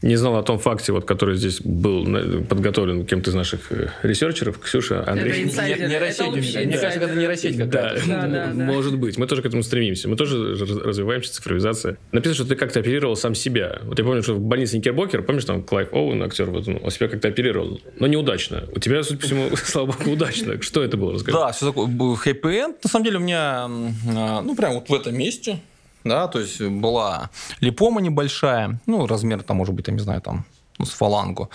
не 0.02 0.16
знал 0.16 0.38
о 0.38 0.44
том 0.44 0.60
факте, 0.60 0.92
вот, 0.92 1.06
который 1.06 1.36
здесь 1.38 1.60
был 1.62 2.06
подготовлен 2.48 3.06
кем-то 3.06 3.32
из 3.32 3.34
наших 3.34 3.72
э, 3.72 3.90
ресерчеров, 4.04 4.60
Ксюша, 4.60 5.04
Андрей. 5.08 5.46
Не- 5.46 5.50
Это 5.52 6.26
общий 6.26 6.66
мне 6.66 6.78
кажется, 6.78 7.04
это 7.04 7.16
нейросеть 7.16 7.58
какая-то. 7.58 8.08
Да, 8.08 8.28
да, 8.28 8.48
да. 8.48 8.54
может 8.54 8.98
быть. 8.98 9.18
Мы 9.18 9.26
тоже 9.28 9.42
к 9.42 9.46
этому 9.48 9.64
стремимся. 9.64 10.08
Мы 10.08 10.16
тоже 10.16 10.56
раз- 10.56 10.70
развиваемся, 10.84 11.34
цифровизация. 11.34 11.98
Написано, 12.12 12.36
что 12.36 12.46
ты 12.46 12.56
как-то 12.56 12.80
оперировал 12.80 13.16
сам 13.16 13.34
себя. 13.34 13.80
Вот 13.84 13.98
я 13.98 14.06
помню, 14.06 14.22
что 14.22 14.36
в 14.36 14.40
больнице 14.40 14.78
Никербокер, 14.78 15.24
помнишь, 15.24 15.46
там 15.46 15.64
Клайв 15.64 15.92
Оуэн, 15.92 16.22
актер, 16.24 16.50
вот 16.52 16.68
он 16.68 16.92
себя 16.92 17.08
как-то 17.08 17.30
оперировал. 17.30 17.82
Но 18.00 18.06
неудачно. 18.08 18.66
У 18.76 18.80
тебя, 18.80 19.02
судя 19.04 19.20
по 19.20 19.26
всему, 19.26 19.50
слава 19.56 19.88
богу, 19.94 20.12
удачно. 20.12 20.62
Что 20.62 20.84
это 20.84 20.98
было? 20.98 21.14
Расскажи. 21.14 21.38
Да, 21.38 21.52
все 21.52 21.66
такое. 21.68 21.88
хэппи-энд. 22.16 22.84
На 22.84 22.90
самом 22.90 23.06
деле 23.06 23.18
у 23.18 23.22
меня, 23.22 23.66
а, 24.16 24.42
ну, 24.44 24.56
прям 24.56 24.74
вот 24.76 24.90
в 24.90 24.94
этом 24.94 25.18
месте, 25.18 25.60
да, 26.08 26.28
то 26.28 26.40
есть 26.40 26.62
была 26.62 27.30
липома 27.60 28.02
небольшая, 28.02 28.80
ну, 28.86 29.06
размер 29.08 29.44
там, 29.44 29.58
может 29.58 29.74
быть, 29.76 29.88
я 29.88 29.94
не 29.94 30.00
знаю, 30.00 30.22
там, 30.22 30.46
ну, 30.80 30.86
с 30.86 30.92
фалангу. 30.92 31.50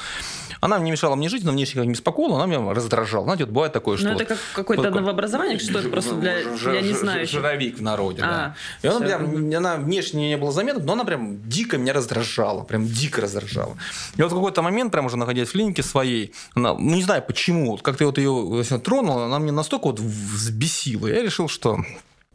Она 0.60 0.78
не 0.80 0.90
мешала 0.90 1.14
мне 1.16 1.28
жить, 1.28 1.44
но 1.44 1.52
внешне 1.52 1.76
как 1.76 1.86
не 1.86 1.92
беспокоила, 1.92 2.36
она 2.42 2.46
меня 2.46 2.72
раздражала. 2.74 3.24
Знаете, 3.24 3.44
вот 3.44 3.52
бывает 3.52 3.72
такое, 3.72 3.96
что... 3.96 4.08
Ну, 4.08 4.14
это 4.14 4.20
вот 4.20 4.28
как 4.28 4.38
какое-то 4.54 4.82
такое- 4.82 5.00
новообразование, 5.00 5.58
что 5.60 5.78
это 5.78 5.88
просто 5.88 6.14
для, 6.16 6.42
для 6.42 6.56
ж- 6.56 6.82
незнающих. 6.82 7.30
Жировик 7.32 7.78
в 7.78 7.82
народе, 7.82 8.22
А, 8.24 8.26
да. 8.26 8.56
И 8.82 8.86
она 8.88 9.00
прям, 9.06 9.54
она 9.56 9.76
внешне 9.76 10.28
не 10.28 10.36
было 10.36 10.50
заметна, 10.52 10.82
но 10.82 10.92
она 10.94 11.04
прям 11.04 11.48
дико 11.48 11.78
меня 11.78 11.92
раздражала, 11.92 12.62
прям 12.64 12.86
дико 12.86 13.20
раздражала. 13.20 13.76
И 14.16 14.22
вот 14.22 14.32
в 14.32 14.34
какой-то 14.34 14.62
момент, 14.62 14.90
прям 14.92 15.06
уже 15.06 15.16
находясь 15.16 15.48
в 15.48 15.52
клинике 15.52 15.82
своей, 15.84 16.32
она, 16.54 16.74
ну 16.74 16.94
не 16.96 17.02
знаю 17.02 17.22
почему, 17.22 17.72
вот 17.72 17.82
как-то 17.82 18.06
вот 18.06 18.18
ее 18.18 18.62
тронула, 18.84 19.26
она 19.26 19.38
мне 19.38 19.52
настолько 19.52 19.86
вот 19.86 20.00
взбесила. 20.00 21.06
Я 21.06 21.22
решил, 21.22 21.48
что 21.48 21.78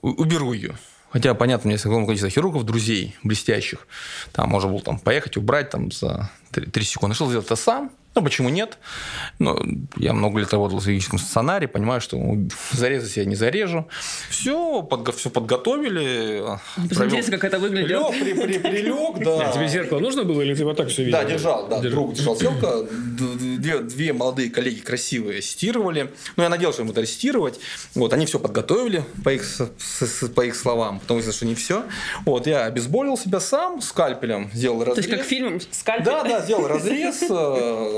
уберу 0.02 0.53
ее. 0.53 0.77
Хотя, 1.18 1.34
понятно, 1.34 1.64
у 1.64 1.68
меня 1.69 1.73
есть 1.77 1.85
огромное 1.88 2.06
количество 2.06 2.30
хирургов, 2.30 2.64
друзей 2.64 3.15
блестящих. 3.23 3.88
Там 4.34 4.49
можно 4.49 4.69
было 4.69 4.81
там, 4.81 4.99
поехать, 4.99 5.35
убрать 5.35 5.72
там, 5.72 5.91
за 5.91 6.30
3, 6.52 6.84
секунды. 6.84 7.15
Решил 7.15 7.27
сделать 7.27 7.48
это 7.48 7.56
сам. 7.56 7.91
Ну, 8.18 8.23
почему 8.23 8.49
нет? 8.49 8.80
Ну, 9.38 9.56
я 9.98 10.11
много 10.11 10.39
лет 10.39 10.52
работал 10.52 10.80
в 10.80 10.81
хирургическом 10.84 11.19
стационаре, 11.19 11.68
понимаю, 11.68 12.02
что 12.02 12.18
зарезать 12.72 13.15
я 13.15 13.26
не 13.26 13.35
зарежу. 13.35 13.88
Все, 14.31 14.88
все 15.15 15.30
подготовили. 15.30 16.41
Просто 16.88 17.06
интересно, 17.06 17.38
как 17.38 17.44
это 17.44 17.60
выглядит. 17.60 17.89
Лег, 17.89 18.10
при, 18.19 18.34
при- 18.34 18.57
прилег, 18.57 19.23
да. 19.23 19.49
А 19.49 19.53
тебе 19.53 19.68
зеркало 19.68 19.99
нужно 19.99 20.23
было 20.23 20.41
или 20.41 20.56
ты 20.56 20.65
вот 20.65 20.77
так 20.77 20.88
все 20.89 21.03
видел? 21.03 21.19
Да, 21.19 21.26
держал, 21.26 21.68
да, 21.68 21.80
Держал. 21.80 21.91
друг 22.06 22.14
держал 22.15 22.35
селка. 22.38 22.72
Две, 23.60 23.80
две 23.81 24.14
молодые 24.14 24.49
коллеги 24.49 24.80
красивые 24.80 25.38
ассистировали. 25.39 26.10
Ну, 26.38 26.41
я 26.44 26.49
надеялся, 26.49 26.77
что 26.77 26.84
им 26.85 26.89
это 26.89 27.02
ассистировать. 27.02 27.60
Вот, 27.94 28.14
они 28.14 28.26
все 28.26 28.39
подготовили, 28.39 29.03
по 29.23 29.30
их, 29.30 29.44
с- 29.45 29.69
с- 29.77 30.27
по 30.30 30.41
их 30.41 30.56
словам, 30.56 30.99
потому 31.02 31.22
что 31.22 31.45
не 31.45 31.53
все. 31.53 31.84
Вот, 32.26 32.48
я 32.48 32.65
обезболил 32.65 33.15
себя 33.15 33.39
сам 33.39 33.80
скальпелем, 33.80 34.49
сделал 34.53 34.80
То 34.80 34.85
разрез. 34.85 35.06
есть 35.06 35.18
как 35.18 35.27
фильм 35.27 35.60
«Скальпель». 35.72 36.06
Да, 36.06 36.23
да, 36.23 36.41
сделал 36.41 36.68
разрез, 36.68 37.19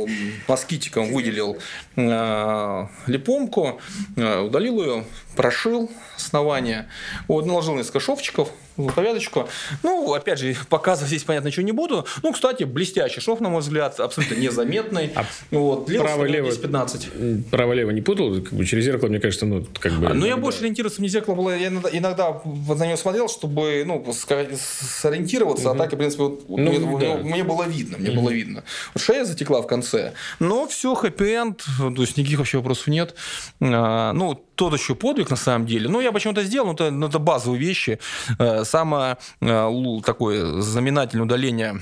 э, 0.09 0.31
москитиком 0.47 1.13
выделил 1.13 1.57
э, 1.95 2.87
липомку, 3.07 3.79
э, 4.15 4.39
удалил 4.41 4.81
ее, 4.81 5.05
прошил 5.39 5.89
основание, 6.17 6.89
вот, 7.29 7.45
наложил 7.45 7.73
несколько 7.73 8.01
шовчиков, 8.01 8.49
повязочку. 8.93 9.47
Ну, 9.83 10.13
опять 10.13 10.37
же, 10.37 10.53
показывать 10.67 11.07
здесь, 11.07 11.23
понятно, 11.23 11.47
ничего 11.47 11.65
не 11.65 11.71
буду. 11.71 12.05
Ну, 12.23 12.33
кстати, 12.33 12.65
блестящий 12.65 13.21
шов, 13.21 13.39
на 13.39 13.47
мой 13.47 13.61
взгляд, 13.61 13.97
абсолютно 14.01 14.35
незаметный. 14.35 15.13
А 15.15 15.25
вот, 15.51 15.85
право-лево? 15.87 16.49
10-15. 16.49 17.43
Право-лево 17.51 17.91
не 17.91 18.01
путал? 18.01 18.41
Как 18.41 18.51
бы 18.51 18.65
через 18.65 18.83
зеркало, 18.83 19.07
мне 19.07 19.21
кажется, 19.21 19.45
ну, 19.45 19.65
как 19.79 19.93
бы... 19.93 20.07
А, 20.07 20.13
Ну, 20.13 20.25
я 20.25 20.35
да. 20.35 20.41
больше 20.41 20.59
ориентироваться, 20.59 20.99
мне 20.99 21.09
зеркало 21.09 21.35
было, 21.35 21.57
я 21.57 21.69
иногда, 21.69 21.89
иногда 21.89 22.41
на 22.43 22.85
него 22.85 22.97
смотрел, 22.97 23.29
чтобы, 23.29 23.83
ну, 23.85 24.05
сориентироваться, 24.13 25.71
а 25.71 25.75
так, 25.75 25.93
в 25.93 25.95
принципе, 25.95 26.23
вот, 26.23 26.49
Ну, 26.49 26.57
мне, 26.57 26.99
да. 26.99 27.23
мне 27.23 27.45
было 27.45 27.63
видно, 27.63 27.97
мне 27.97 28.11
было 28.11 28.29
видно. 28.29 28.65
Вот 28.93 29.01
шея 29.01 29.23
затекла 29.23 29.61
в 29.61 29.67
конце, 29.67 30.11
но 30.39 30.67
все 30.67 30.95
хэппи-энд, 30.95 31.63
то 31.95 32.01
есть 32.01 32.17
никаких 32.17 32.39
вообще 32.39 32.57
вопросов 32.57 32.87
нет. 32.87 33.15
А, 33.61 34.11
ну, 34.11 34.45
тот 34.59 34.73
еще 34.73 34.93
подвиг, 34.93 35.29
на 35.29 35.37
самом 35.37 35.65
деле. 35.65 35.87
Ну, 35.87 36.01
я 36.01 36.11
почему-то 36.11 36.43
сделал, 36.43 36.67
ну, 36.67 36.73
это, 36.73 36.91
ну, 36.91 37.07
это 37.07 37.17
базовые 37.17 37.59
вещи. 37.59 37.97
Э, 38.37 38.65
Самое 38.65 39.17
э, 39.41 39.99
такое 40.05 40.61
знаменательное 40.61 41.25
удаление 41.25 41.81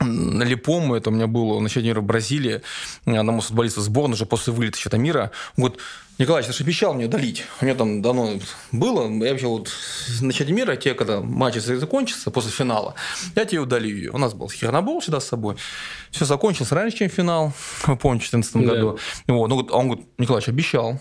липому, 0.00 0.94
это 0.94 1.10
у 1.10 1.12
меня 1.12 1.26
было 1.26 1.60
на 1.60 1.68
чемпионате 1.68 1.88
мира 1.88 2.00
в 2.00 2.04
Бразилии, 2.04 2.60
одному 3.04 3.40
футболисту 3.40 3.80
сборной 3.80 4.14
уже 4.14 4.26
после 4.26 4.52
вылета 4.52 4.78
чемпионата 4.78 4.98
мира, 5.02 5.30
говорит, 5.56 5.78
Николай, 6.18 6.42
ты 6.44 6.52
же 6.52 6.62
обещал 6.64 6.94
мне 6.94 7.06
удалить. 7.06 7.44
У 7.60 7.64
меня 7.64 7.74
там 7.74 8.00
давно 8.00 8.38
было, 8.72 9.02
я 9.24 9.32
вообще 9.32 9.46
вот 9.48 9.68
на 10.20 10.32
чемпионате 10.32 10.52
мира, 10.52 10.76
те, 10.76 10.94
когда 10.94 11.20
матч 11.20 11.56
закончится 11.56 12.30
после 12.30 12.50
финала, 12.52 12.94
я 13.36 13.44
тебе 13.44 13.60
удалю 13.60 13.88
ее. 13.88 14.10
У 14.12 14.18
нас 14.18 14.34
был 14.34 14.48
хернобол 14.48 15.00
всегда 15.00 15.18
с 15.20 15.26
собой. 15.26 15.56
Все 16.12 16.24
закончилось 16.24 16.70
раньше, 16.72 16.98
чем 16.98 17.08
финал, 17.08 17.52
помните, 18.00 18.26
в 18.26 18.30
2014 18.30 18.54
Да. 18.54 18.74
году. 18.74 18.98
Вот, 19.26 19.48
ну, 19.48 19.56
вот, 19.56 19.70
а 19.72 19.76
он 19.76 19.88
говорит, 19.88 20.06
Николаевич, 20.18 20.48
обещал. 20.48 21.00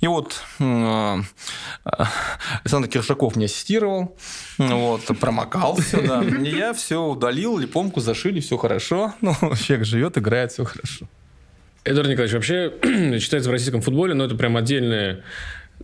И 0.00 0.06
вот 0.06 0.40
э, 0.58 1.18
Александр 2.62 2.88
Киршаков 2.88 3.36
мне 3.36 3.46
ассистировал, 3.46 4.16
вот, 4.58 5.02
промокал 5.20 5.76
все, 5.76 6.06
да. 6.06 6.22
Я 6.22 6.72
все 6.74 7.02
удалил, 7.02 7.58
липомку 7.58 8.00
зашили, 8.00 8.40
все 8.40 8.56
хорошо. 8.56 9.14
Ну, 9.20 9.34
человек 9.56 9.86
живет, 9.86 10.18
играет, 10.18 10.52
все 10.52 10.64
хорошо. 10.64 11.06
Эдуард 11.84 12.08
Николаевич, 12.08 12.34
вообще 12.34 12.72
считается 13.20 13.48
в 13.48 13.52
российском 13.52 13.80
футболе, 13.80 14.14
но 14.14 14.24
это 14.24 14.34
прям 14.34 14.56
отдельное 14.56 15.22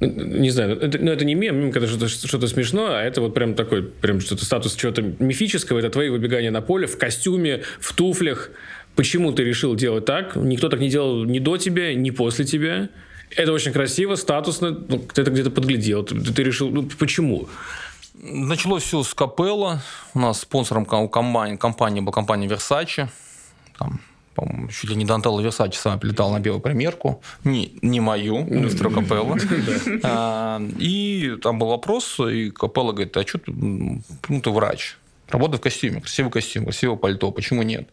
ну, 0.01 0.25
не 0.25 0.51
знаю, 0.51 0.79
это, 0.81 0.99
ну, 0.99 1.13
это 1.13 1.25
не 1.25 1.35
мем, 1.35 1.57
мем, 1.57 1.71
когда 1.71 1.87
что-то, 1.87 2.09
что-то 2.09 2.49
смешное, 2.49 3.01
а 3.01 3.03
это 3.03 3.21
вот 3.21 3.35
прям 3.35 3.55
такой, 3.55 3.83
прям 3.83 4.21
что-то 4.21 4.45
статус 4.45 4.75
чего-то 4.75 5.03
мифического, 5.03 5.79
это 5.79 5.91
твои 5.91 6.09
выбегания 6.09 6.51
на 6.51 6.61
поле 6.63 6.87
в 6.87 6.99
костюме, 6.99 7.63
в 7.79 7.95
туфлях. 7.95 8.51
Почему 8.97 9.33
ты 9.33 9.45
решил 9.45 9.75
делать 9.75 10.05
так? 10.05 10.37
Никто 10.37 10.69
так 10.69 10.81
не 10.81 10.91
делал 10.91 11.25
ни 11.25 11.39
до 11.39 11.57
тебя, 11.57 11.95
ни 11.95 12.11
после 12.11 12.45
тебя. 12.45 12.89
Это 13.37 13.53
очень 13.53 13.73
красиво, 13.73 14.17
статусно. 14.17 14.71
Ну, 14.71 14.99
ты 14.99 15.23
это 15.23 15.31
где-то 15.31 15.51
подглядел. 15.51 16.03
Ты, 16.03 16.21
ты 16.21 16.43
решил, 16.43 16.71
ну, 16.71 16.89
почему? 16.99 17.49
Началось 18.15 18.83
все 18.83 19.03
с 19.03 19.15
Капелла. 19.15 19.83
У 20.15 20.19
нас 20.19 20.41
спонсором 20.41 20.85
ко- 20.85 21.09
компании, 21.09 21.57
компании 21.57 22.01
была 22.01 22.13
компания 22.13 22.47
Versace. 22.47 23.09
Там 23.79 24.01
по-моему, 24.35 24.69
чуть 24.69 24.91
ли 24.91 24.97
не 24.97 25.05
Дантелло 25.05 25.41
Версачи 25.41 25.77
сама 25.77 25.99
прилетал 25.99 26.33
на 26.33 26.41
белую 26.41 26.61
примерку. 26.61 27.23
Не, 27.45 27.73
не 27.83 28.01
мою, 28.01 28.45
мистера 28.45 28.91
Капелла. 28.91 29.37
А, 30.05 30.61
и 30.79 31.37
там 31.43 31.59
был 31.59 31.69
вопрос, 31.69 32.19
и 32.21 32.51
Капелла 32.51 32.93
говорит, 32.93 33.17
а 33.17 33.27
что 33.27 33.39
ты, 33.39 33.53
ну, 33.53 34.01
ты 34.43 34.51
врач, 34.51 34.97
работа 35.29 35.59
в 35.59 35.61
костюме, 35.61 36.01
красивый 36.01 36.33
костюм, 36.33 36.65
красивое 36.65 36.97
пальто, 36.97 37.31
почему 37.31 37.63
нет? 37.63 37.89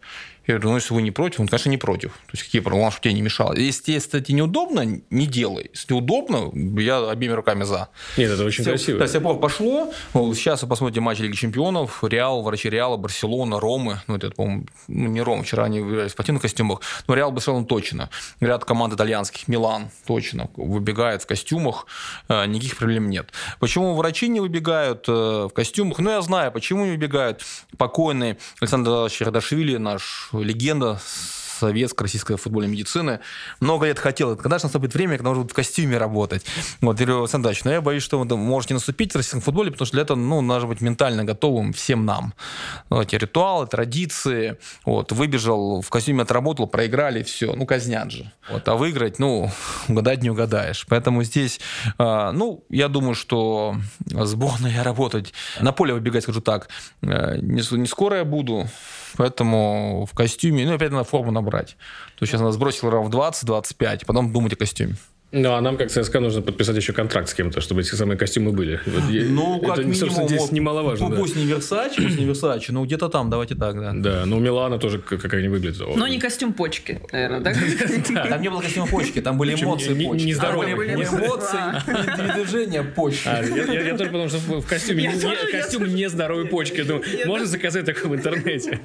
Я 0.49 0.55
говорю, 0.55 0.69
ну, 0.71 0.75
если 0.77 0.95
вы 0.95 1.03
не 1.03 1.11
против, 1.11 1.41
он, 1.41 1.47
конечно, 1.47 1.69
не 1.69 1.77
против. 1.77 2.11
То 2.13 2.31
есть, 2.31 2.43
какие 2.43 2.59
проблемы, 2.59 2.89
чтобы 2.89 3.03
тебе 3.03 3.13
не 3.13 3.21
мешало. 3.21 3.53
Если 3.53 3.83
тебе, 3.83 3.99
кстати, 3.99 4.31
неудобно, 4.31 4.99
не 5.11 5.27
делай. 5.27 5.69
Если 5.71 5.93
удобно, 5.93 6.49
я 6.81 7.07
обеими 7.07 7.33
руками 7.33 7.65
за. 7.65 7.89
Нет, 8.17 8.31
это 8.31 8.43
очень 8.43 8.63
Все, 8.63 8.71
красиво. 8.71 8.97
Да, 8.97 9.05
все 9.05 9.19
пошло. 9.21 9.93
Ну, 10.15 10.33
Сейчас 10.33 10.63
вы 10.63 10.67
посмотрите 10.67 11.01
матч 11.01 11.19
Лиги 11.19 11.35
Чемпионов. 11.35 12.03
Реал, 12.03 12.41
врачи 12.41 12.67
Реала, 12.67 12.97
Барселона, 12.97 13.59
Ромы. 13.59 14.01
Ну, 14.07 14.15
это, 14.15 14.31
по-моему, 14.31 14.65
ну, 14.87 15.09
не 15.09 15.21
Рома, 15.21 15.43
вчера 15.43 15.65
они 15.65 15.81
в 15.81 16.09
спортивных 16.09 16.41
костюмах. 16.41 16.81
Но 17.07 17.13
Реал, 17.13 17.31
Барселона 17.31 17.67
точно. 17.67 18.09
Ряд 18.39 18.65
команд 18.65 18.91
итальянских, 18.95 19.47
Милан 19.47 19.91
точно, 20.07 20.49
выбегает 20.55 21.21
в 21.21 21.27
костюмах. 21.27 21.85
Э, 22.27 22.47
Никаких 22.47 22.75
проблем 22.75 23.11
нет. 23.11 23.29
Почему 23.59 23.93
врачи 23.93 24.27
не 24.27 24.39
выбегают 24.39 25.07
э, 25.07 25.11
в 25.11 25.49
костюмах? 25.49 25.99
Ну, 25.99 26.09
я 26.09 26.23
знаю, 26.23 26.51
почему 26.51 26.85
не 26.85 26.91
выбегают. 26.91 27.43
Покойный 27.77 28.39
Александр 28.59 29.11
Радашвили, 29.19 29.77
наш 29.77 30.29
легенда 30.43 30.99
советской, 31.59 32.03
российской 32.03 32.37
футбольной 32.37 32.69
медицины. 32.71 33.19
Много 33.59 33.85
лет 33.85 33.99
хотел. 33.99 34.35
Когда 34.35 34.57
же 34.57 34.65
наступит 34.65 34.93
время, 34.93 35.17
когда 35.17 35.29
нужно 35.29 35.43
будет 35.43 35.51
в 35.51 35.55
костюме 35.55 35.97
работать? 35.97 36.45
Вот, 36.81 36.99
я 36.99 37.05
говорю, 37.05 37.23
Александр 37.23 37.47
Иванович, 37.47 37.63
но 37.65 37.71
я 37.71 37.81
боюсь, 37.81 38.03
что 38.03 38.19
вы 38.19 38.37
можете 38.37 38.73
наступить 38.73 39.13
в 39.13 39.15
российском 39.15 39.41
футболе, 39.41 39.71
потому 39.71 39.85
что 39.85 39.95
для 39.95 40.03
этого, 40.03 40.17
ну, 40.17 40.41
надо 40.41 40.65
быть 40.65 40.81
ментально 40.81 41.23
готовым 41.23 41.73
всем 41.73 42.05
нам. 42.05 42.33
Вот, 42.89 43.07
эти 43.07 43.15
ритуалы, 43.15 43.67
традиции. 43.67 44.57
Вот, 44.85 45.11
выбежал, 45.11 45.81
в 45.81 45.89
костюме 45.89 46.23
отработал, 46.23 46.67
проиграли, 46.67 47.23
все. 47.23 47.53
Ну, 47.53 47.65
казнят 47.65 48.11
же. 48.11 48.31
Вот, 48.49 48.67
а 48.67 48.75
выиграть, 48.75 49.19
ну, 49.19 49.51
угадать 49.87 50.23
не 50.23 50.29
угадаешь. 50.29 50.85
Поэтому 50.89 51.23
здесь, 51.23 51.59
э, 51.97 52.31
ну, 52.33 52.63
я 52.69 52.87
думаю, 52.87 53.15
что 53.15 53.75
сборная 54.05 54.71
я 54.71 54.83
работать, 54.83 55.33
на 55.59 55.71
поле 55.71 55.93
выбегать, 55.93 56.23
скажу 56.23 56.41
так, 56.41 56.69
э, 57.01 57.37
не, 57.41 57.85
скоро 57.87 58.17
я 58.17 58.25
буду, 58.25 58.67
поэтому 59.17 60.07
в 60.11 60.15
костюме, 60.15 60.65
ну, 60.65 60.75
опять 60.75 60.91
надо 60.91 61.03
форму 61.03 61.31
набрать. 61.31 61.48
То 61.51 62.23
есть 62.23 62.31
сейчас 62.31 62.41
надо 62.41 62.51
сбросить 62.53 62.81
килограмм 62.81 63.05
в 63.05 63.09
20-25, 63.15 64.05
потом 64.05 64.31
думать 64.33 64.53
о 64.53 64.55
костюме. 64.55 64.95
Ну, 65.31 65.51
а 65.53 65.61
нам, 65.61 65.77
как 65.77 65.91
ЦСКА, 65.91 66.19
нужно 66.21 66.41
подписать 66.41 66.75
еще 66.75 66.91
контракт 66.91 67.29
с 67.29 67.35
кем-то, 67.35 67.61
чтобы 67.61 67.81
эти 67.81 67.93
самые 67.93 68.17
костюмы 68.17 68.51
были. 68.51 68.79
Вот 68.87 69.03
я- 69.11 69.25
Ну, 69.25 69.59
как 69.59 69.73
это, 69.73 69.81
минимум, 69.81 69.95
собственно, 69.99 70.27
здесь 70.27 70.41
вот, 70.41 70.51
немаловажно. 70.53 71.05
ну, 71.07 71.11
да. 71.15 71.21
Пусть 71.21 71.35
не 71.35 71.45
Версачи, 71.45 72.01
пусть 72.01 72.17
не 72.17 72.25
Версачи, 72.25 72.71
но 72.71 72.83
где-то 72.83 73.09
там, 73.09 73.29
давайте 73.29 73.53
так, 73.53 73.79
да. 73.79 73.91
Да, 73.93 74.25
ну 74.25 74.37
у 74.37 74.39
Милана 74.39 74.79
тоже 74.79 74.97
как, 74.97 75.21
как 75.21 75.31
они 75.35 75.47
выглядят. 75.47 75.83
Но 75.95 76.07
не 76.07 76.19
костюм 76.19 76.53
почки, 76.53 76.99
наверное, 77.11 77.41
да? 77.41 77.53
Там 78.27 78.41
не 78.41 78.49
было 78.49 78.61
костюма 78.61 78.87
почки, 78.87 79.21
там 79.21 79.37
были 79.37 79.53
эмоции 79.53 79.89
не- 79.93 79.97
не- 79.99 80.05
почки. 80.07 80.25
нездоровые. 80.25 80.75
Были 80.75 80.93
эмоции 80.95 81.59
и 81.85 82.43
движения 82.43 82.81
почки. 82.81 83.27
А, 83.27 83.43
я, 83.43 83.83
я- 83.83 83.97
только 83.97 84.11
потому, 84.13 84.29
что 84.29 84.39
в 84.39 84.65
костюме, 84.67 85.03
не, 85.09 85.13
тоже, 85.13 85.37
костюм 85.51 85.83
тоже. 85.83 85.93
нездоровой 85.95 86.45
почки. 86.45 86.81
Думаю, 86.81 87.03
можно 87.27 87.45
заказать 87.45 87.85
такое 87.85 88.05
в 88.07 88.15
интернете? 88.15 88.79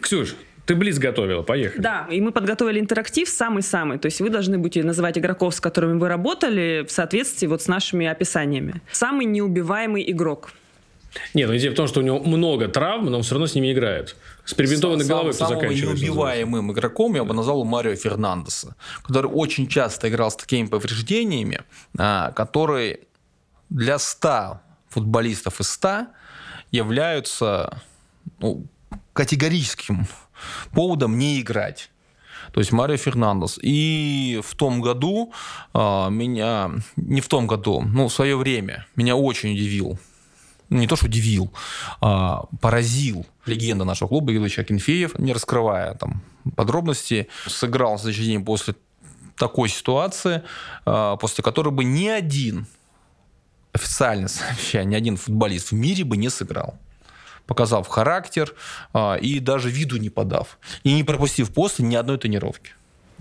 Ксюш, 0.00 0.34
ты 0.68 0.74
Блиц 0.74 0.98
готовила, 0.98 1.40
поехали. 1.40 1.80
Да, 1.80 2.06
и 2.10 2.20
мы 2.20 2.30
подготовили 2.30 2.78
интерактив 2.78 3.26
самый-самый. 3.26 3.98
То 3.98 4.04
есть 4.04 4.20
вы 4.20 4.28
должны 4.28 4.58
будете 4.58 4.84
называть 4.84 5.16
игроков, 5.16 5.54
с 5.54 5.60
которыми 5.62 5.98
вы 5.98 6.08
работали, 6.08 6.84
в 6.86 6.92
соответствии 6.92 7.46
вот 7.46 7.62
с 7.62 7.68
нашими 7.68 8.06
описаниями. 8.06 8.82
Самый 8.92 9.24
неубиваемый 9.24 10.08
игрок. 10.10 10.50
Нет, 11.32 11.48
ну 11.48 11.56
идея 11.56 11.70
в 11.70 11.74
том, 11.74 11.88
что 11.88 12.00
у 12.00 12.02
него 12.02 12.20
много 12.20 12.68
травм, 12.68 13.06
но 13.06 13.16
он 13.16 13.22
все 13.22 13.32
равно 13.32 13.46
с 13.46 13.54
ними 13.54 13.72
играет. 13.72 14.14
С 14.44 14.52
перебинтованной 14.52 15.06
Сам- 15.06 15.08
головой 15.08 15.32
кто 15.32 15.46
Самым 15.46 15.60
заканчивает. 15.60 15.98
неубиваемым 16.00 16.72
игроком 16.72 17.14
я 17.14 17.24
бы 17.24 17.32
назвал 17.32 17.64
Марио 17.64 17.94
Фернандеса, 17.94 18.76
который 19.04 19.30
очень 19.30 19.68
часто 19.68 20.10
играл 20.10 20.30
с 20.30 20.36
такими 20.36 20.66
повреждениями, 20.66 21.62
а, 21.96 22.30
которые 22.32 23.00
для 23.70 23.98
100 23.98 24.60
футболистов 24.90 25.60
из 25.60 25.70
100 25.70 26.08
являются 26.72 27.82
ну, 28.38 28.66
категорическим 29.14 30.06
поводом 30.72 31.18
не 31.18 31.40
играть. 31.40 31.90
То 32.52 32.60
есть 32.60 32.72
Марио 32.72 32.96
Фернандес. 32.96 33.58
И 33.62 34.40
в 34.44 34.54
том 34.54 34.80
году 34.80 35.32
а, 35.74 36.08
меня, 36.08 36.70
не 36.96 37.20
в 37.20 37.28
том 37.28 37.46
году, 37.46 37.82
ну, 37.82 38.08
в 38.08 38.12
свое 38.12 38.36
время 38.36 38.86
меня 38.96 39.16
очень 39.16 39.52
удивил 39.52 39.98
не 40.70 40.86
то, 40.86 40.96
что 40.96 41.06
удивил, 41.06 41.50
а 42.00 42.44
поразил 42.60 43.24
легенда 43.46 43.84
нашего 43.84 44.08
клуба 44.08 44.32
Ильич 44.32 44.58
Акинфеев, 44.58 45.18
не 45.18 45.32
раскрывая 45.32 45.94
там 45.94 46.22
подробности, 46.56 47.28
сыграл 47.46 47.98
на 48.02 48.12
день 48.12 48.44
после 48.44 48.74
такой 49.36 49.68
ситуации, 49.68 50.42
а, 50.84 51.16
после 51.16 51.42
которой 51.42 51.70
бы 51.70 51.84
ни 51.84 52.08
один, 52.08 52.66
официально 53.72 54.28
сообщая, 54.28 54.84
ни 54.84 54.94
один 54.94 55.16
футболист 55.16 55.70
в 55.70 55.74
мире 55.74 56.04
бы 56.04 56.16
не 56.16 56.28
сыграл 56.28 56.78
показав 57.48 57.88
характер 57.88 58.54
а, 58.92 59.16
и 59.16 59.40
даже 59.40 59.70
виду 59.70 59.96
не 59.96 60.10
подав. 60.10 60.58
И 60.84 60.94
не 60.94 61.02
пропустив 61.02 61.50
после 61.52 61.84
ни 61.84 61.96
одной 61.96 62.18
тренировки. 62.18 62.72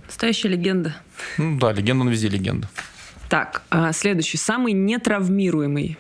Настоящая 0.06 0.49
легенда. 0.49 0.95
Ну 1.38 1.58
да, 1.58 1.72
легенда, 1.72 2.04
он 2.04 2.10
везде 2.10 2.28
легенда. 2.28 2.70
Так, 3.30 3.64
а, 3.70 3.94
следующий. 3.94 4.38
Самый 4.38 4.74
нетравмируемый. 4.74 5.98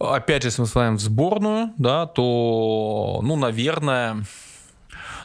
Опять 0.00 0.42
же, 0.42 0.48
если 0.48 0.62
мы 0.62 0.66
смотрим 0.66 0.96
в 0.96 1.00
сборную, 1.00 1.72
да, 1.78 2.06
то, 2.06 3.20
ну, 3.22 3.36
наверное, 3.36 4.24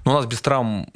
ну, 0.06 0.12
у 0.12 0.16
нас 0.16 0.26
без 0.28 0.42
травм, 0.42 0.88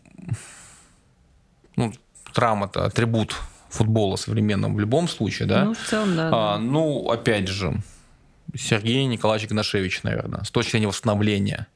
ну, 1.75 1.93
травм 2.33 2.65
это 2.65 2.85
атрибут 2.85 3.35
футбола 3.69 4.17
современного 4.17 4.73
в 4.73 4.79
любом 4.79 5.07
случае, 5.07 5.47
да. 5.47 5.65
Ну, 5.65 5.73
в 5.73 5.79
целом, 5.79 6.15
да. 6.15 6.27
А, 6.27 6.57
да. 6.57 6.59
ну, 6.59 7.09
опять 7.09 7.47
же, 7.47 7.81
Сергей 8.55 9.05
Николаевич 9.05 9.47
Игнашевич, 9.49 10.03
наверное, 10.03 10.43
с 10.43 10.51
точки 10.51 10.71
зрения 10.71 10.87
восстановления, 10.87 11.67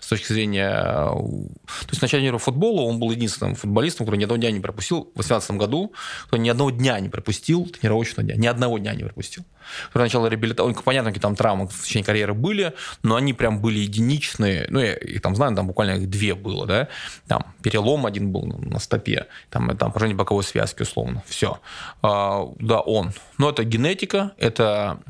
с 0.00 0.08
точки 0.08 0.32
зрения... 0.32 0.70
э, 0.70 1.06
То 1.06 1.88
есть 1.90 2.02
начале 2.02 2.24
мира 2.24 2.38
футбола 2.38 2.82
он 2.82 2.98
был 2.98 3.10
единственным 3.10 3.54
футболистом, 3.54 4.06
который 4.06 4.18
ни 4.18 4.24
одного 4.24 4.38
дня 4.38 4.50
не 4.50 4.60
пропустил 4.60 5.00
в 5.14 5.14
2018 5.14 5.50
году, 5.52 5.92
кто 6.26 6.36
ни 6.36 6.48
одного 6.48 6.70
дня 6.70 6.98
не 7.00 7.08
пропустил 7.08 7.66
тренировочного 7.66 8.22
дня, 8.22 8.36
ни 8.36 8.46
одного 8.46 8.78
дня 8.78 8.94
не 8.94 9.04
пропустил. 9.04 9.44
Который 9.88 10.04
начал 10.04 10.26
реабилитацию, 10.26 10.74
понятно, 10.84 11.10
какие 11.10 11.22
там 11.22 11.36
травмы 11.36 11.68
в 11.68 11.84
течение 11.84 12.04
карьеры 12.04 12.34
были, 12.34 12.74
но 13.02 13.16
они 13.16 13.32
прям 13.32 13.60
были 13.60 13.78
единичные, 13.78 14.66
ну, 14.70 14.80
я 14.80 14.94
их 14.94 15.20
там 15.22 15.36
знаю, 15.36 15.54
там 15.54 15.66
буквально 15.66 15.92
их 15.92 16.10
две 16.10 16.34
было, 16.34 16.66
да, 16.66 16.88
там 17.28 17.54
перелом 17.62 18.06
один 18.06 18.32
был 18.32 18.46
на 18.46 18.78
стопе, 18.80 19.26
там, 19.50 19.76
там 19.76 19.92
поражение 19.92 20.16
боковой 20.16 20.42
связки, 20.44 20.82
условно, 20.82 21.22
все. 21.26 21.60
А, 22.02 22.48
да, 22.58 22.80
он. 22.80 23.12
Но 23.38 23.50
это 23.50 23.64
генетика, 23.64 24.32
это 24.36 25.00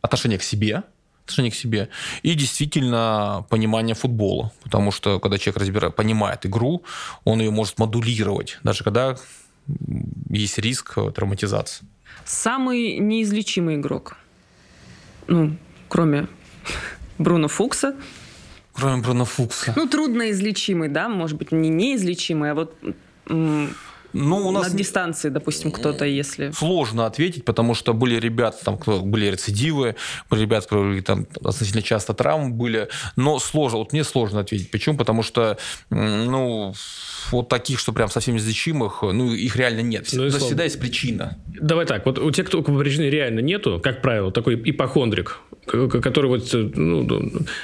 отношение 0.00 0.38
к 0.38 0.42
себе, 0.42 0.82
отношение 1.24 1.52
к 1.52 1.54
себе 1.54 1.88
и 2.22 2.34
действительно 2.34 3.44
понимание 3.50 3.94
футбола. 3.94 4.52
Потому 4.62 4.90
что 4.92 5.20
когда 5.20 5.38
человек 5.38 5.60
разбирает, 5.60 5.96
понимает 5.96 6.46
игру, 6.46 6.82
он 7.24 7.40
ее 7.40 7.50
может 7.50 7.78
модулировать, 7.78 8.58
даже 8.62 8.84
когда 8.84 9.16
есть 10.30 10.58
риск 10.58 10.94
травматизации. 11.14 11.86
Самый 12.24 12.98
неизлечимый 12.98 13.76
игрок. 13.76 14.16
Ну, 15.26 15.56
кроме 15.88 16.26
Бруно 17.18 17.48
Фукса. 17.48 17.96
Кроме 18.72 19.02
Бруно 19.02 19.24
Фукса. 19.24 19.74
Ну, 19.76 19.86
трудноизлечимый, 19.86 20.88
да, 20.88 21.08
может 21.08 21.36
быть, 21.36 21.52
не 21.52 21.68
неизлечимый, 21.68 22.52
а 22.52 22.54
вот 22.54 22.74
Ну, 24.12 24.48
у 24.48 24.50
нас 24.50 24.72
на 24.72 24.78
дистанции, 24.78 25.28
допустим, 25.28 25.70
кто-то, 25.70 26.04
если... 26.04 26.50
сложно 26.52 27.06
ответить, 27.06 27.44
потому 27.44 27.74
что 27.74 27.92
были 27.92 28.18
ребята, 28.18 28.64
там, 28.64 28.78
кто 28.78 29.00
были 29.00 29.26
рецидивы, 29.26 29.96
были 30.30 30.42
ребята, 30.42 30.68
которые 30.68 31.02
там 31.02 31.26
относительно 31.42 31.82
часто 31.82 32.14
травмы 32.14 32.50
были, 32.50 32.88
но 33.16 33.38
сложно, 33.38 33.78
вот 33.78 33.92
мне 33.92 34.04
сложно 34.04 34.40
ответить. 34.40 34.70
Почему? 34.70 34.96
Потому 34.96 35.22
что, 35.22 35.58
ну, 35.90 36.74
вот 37.30 37.48
таких, 37.48 37.78
что 37.78 37.92
прям 37.92 38.08
совсем 38.08 38.34
неизлечимых, 38.34 39.02
ну, 39.02 39.32
их 39.32 39.56
реально 39.56 39.80
нет. 39.80 40.08
Ну 40.12 40.26
и 40.26 40.30
Всегда, 40.30 40.64
есть 40.64 40.80
причина. 40.80 41.36
Давай 41.60 41.86
так, 41.86 42.06
вот 42.06 42.18
у 42.18 42.30
тех, 42.30 42.46
кто 42.46 42.62
повреждены 42.62 43.10
реально 43.10 43.40
нету, 43.40 43.80
как 43.82 44.02
правило, 44.02 44.32
такой 44.32 44.54
ипохондрик, 44.54 45.40
который 45.66 46.28
вот, 46.28 46.54
э, 46.54 46.70
ну, 46.74 47.02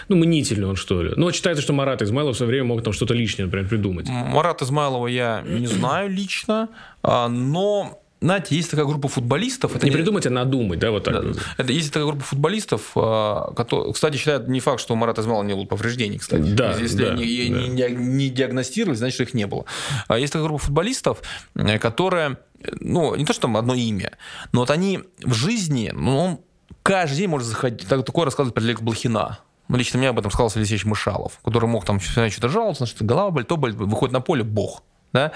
ну, 0.09 0.17
мнительный 0.17 0.69
он, 0.69 0.77
что 0.77 1.03
ли. 1.03 1.13
Вот 1.17 1.35
считается, 1.35 1.63
что 1.63 1.73
Марат 1.73 2.03
Измайлов 2.03 2.35
в 2.35 2.37
свое 2.37 2.49
время 2.49 2.65
мог 2.65 2.83
там 2.83 2.93
что-то 2.93 3.15
лишнее, 3.15 3.47
например, 3.47 3.69
придумать. 3.69 4.09
Марат 4.09 4.63
Измайлова 4.63 5.07
я 5.07 5.43
не 5.47 5.67
знаю 5.67 6.11
лично, 6.11 6.44
а, 6.47 7.29
но, 7.29 8.01
знаете, 8.21 8.57
есть 8.57 8.71
такая 8.71 8.87
группа 8.87 9.09
футболистов. 9.09 9.75
Это 9.77 9.87
Не 9.87 9.93
придумать, 9.93 10.27
а 10.27 10.31
надумать, 10.31 10.79
да, 10.79 10.91
вот 10.91 11.05
так. 11.05 11.35
Да. 11.35 11.41
Это 11.59 11.73
есть 11.73 11.93
такая 11.93 12.07
группа 12.09 12.25
футболистов, 12.25 12.93
а, 12.97 13.53
которые, 13.55 13.93
кстати, 13.93 14.17
считают 14.17 14.49
не 14.49 14.61
факт, 14.61 14.81
что 14.81 14.95
у 14.95 14.97
Марата 14.97 15.21
Измайлова 15.21 15.45
не 15.45 15.55
было 15.55 15.65
повреждений, 15.65 16.19
кстати. 16.19 16.43
Да, 16.43 16.75
Если 16.79 17.05
да, 17.05 17.13
они 17.13 17.23
да. 17.25 17.59
не, 17.59 17.69
не, 17.69 17.89
не 17.97 18.29
диагностировали, 18.31 18.97
значит, 18.97 19.21
их 19.21 19.35
не 19.35 19.47
было. 19.47 19.65
А 20.09 20.19
Есть 20.19 20.33
такая 20.33 20.47
группа 20.49 20.63
футболистов, 20.65 21.23
э, 21.55 21.79
которая, 21.79 22.39
ну, 22.81 23.15
не 23.15 23.25
то, 23.25 23.33
что 23.33 23.43
там 23.43 23.57
одно 23.57 23.75
имя, 23.75 24.13
но 24.53 24.61
вот 24.61 24.71
они 24.71 25.01
в 25.23 25.35
жизни, 25.35 25.91
ну, 25.95 26.19
он 26.19 26.41
каждый 26.83 27.17
день 27.19 27.29
может 27.29 27.49
заходить, 27.49 27.89
так- 27.89 28.05
такое 28.05 28.25
рассказывает 28.27 28.55
про 28.55 28.63
Олега 28.63 28.83
Блохина. 28.83 29.39
лично 29.71 29.99
мне 29.99 30.11
об 30.11 30.19
этом 30.19 30.31
сказал 30.31 30.53
Алексеевич 30.55 30.85
Мышалов, 30.85 31.41
который 31.45 31.67
мог 31.69 31.85
там 31.85 31.99
что-то 31.99 32.49
жаловаться, 32.49 32.87
что 32.87 33.05
голова 33.05 33.31
болит, 33.31 33.49
то 33.49 33.57
болит, 33.57 33.77
выходит 33.77 34.13
на 34.13 34.21
поле, 34.21 34.45
бог. 34.45 34.83
Да? 35.15 35.31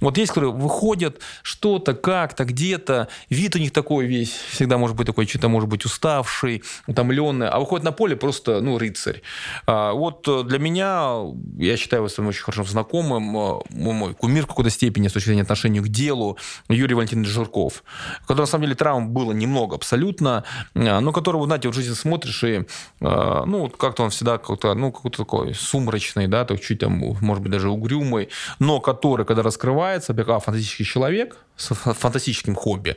Вот 0.00 0.18
есть, 0.18 0.32
которые 0.32 0.52
выходят 0.52 1.20
что-то, 1.42 1.94
как-то, 1.94 2.44
где-то, 2.44 3.06
вид 3.30 3.54
у 3.54 3.60
них 3.60 3.70
такой 3.70 4.06
весь, 4.06 4.32
всегда 4.32 4.76
может 4.76 4.96
быть 4.96 5.06
такой, 5.06 5.26
что-то 5.26 5.48
может 5.48 5.68
быть 5.68 5.84
уставший, 5.84 6.64
утомленный, 6.88 7.48
а 7.48 7.60
выходит 7.60 7.84
на 7.84 7.92
поле 7.92 8.16
просто, 8.16 8.60
ну, 8.60 8.76
рыцарь. 8.76 9.22
А, 9.66 9.92
вот 9.92 10.26
э, 10.26 10.42
для 10.42 10.58
меня, 10.58 11.14
я 11.58 11.76
считаю 11.76 12.00
его 12.00 12.08
своим 12.08 12.28
очень 12.28 12.42
хорошим 12.42 12.66
знакомым, 12.66 13.36
э, 13.36 13.60
мой 13.70 14.14
кумир 14.14 14.44
в 14.44 14.48
какой-то 14.48 14.70
степени 14.70 15.06
с 15.06 15.12
точки 15.12 15.28
зрения 15.28 15.42
отношения 15.42 15.80
к 15.80 15.88
делу, 15.88 16.36
Юрий 16.68 16.94
Валентинович 16.94 17.28
Жирков, 17.28 17.84
который, 18.26 18.40
на 18.40 18.46
самом 18.46 18.64
деле, 18.64 18.74
травм 18.74 19.10
было 19.10 19.30
немного 19.30 19.76
абсолютно, 19.76 20.42
э, 20.74 20.98
но 20.98 21.12
которого, 21.12 21.46
знаете, 21.46 21.68
в 21.68 21.72
жизни 21.72 21.94
смотришь, 21.94 22.42
и, 22.42 22.66
ну, 23.00 23.68
как-то 23.68 24.02
он 24.02 24.10
всегда 24.10 24.38
как-то, 24.38 24.74
ну, 24.74 24.90
какой-то 24.90 25.18
такой 25.18 25.54
сумрачный, 25.54 26.26
да, 26.26 26.44
так 26.44 26.60
чуть 26.60 26.80
там, 26.80 26.92
может 27.20 27.42
быть, 27.42 27.52
даже 27.52 27.70
угрюмый, 27.70 28.28
но 28.58 28.80
который 28.80 29.19
который, 29.20 29.26
когда 29.26 29.42
раскрывается, 29.42 30.14
как 30.14 30.42
фантастический 30.42 30.84
человек 30.84 31.36
с 31.56 31.74
фантастическим 31.74 32.54
хобби, 32.54 32.96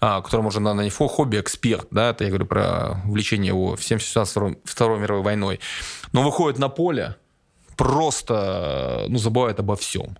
а, 0.00 0.20
которому 0.22 0.48
уже, 0.48 0.60
наверное, 0.60 0.84
не 0.84 0.90
хобби-эксперт, 0.90 1.86
да, 1.90 2.10
это 2.10 2.24
я 2.24 2.30
говорю 2.30 2.46
про 2.46 3.00
влечение 3.04 3.48
его 3.48 3.76
Второй, 3.76 4.58
Второй 4.64 4.98
мировой 4.98 5.22
войной, 5.22 5.60
но 6.12 6.22
выходит 6.22 6.58
на 6.58 6.68
поле, 6.68 7.16
просто 7.76 9.06
ну, 9.08 9.18
забывает 9.18 9.60
обо 9.60 9.74
всем. 9.74 10.16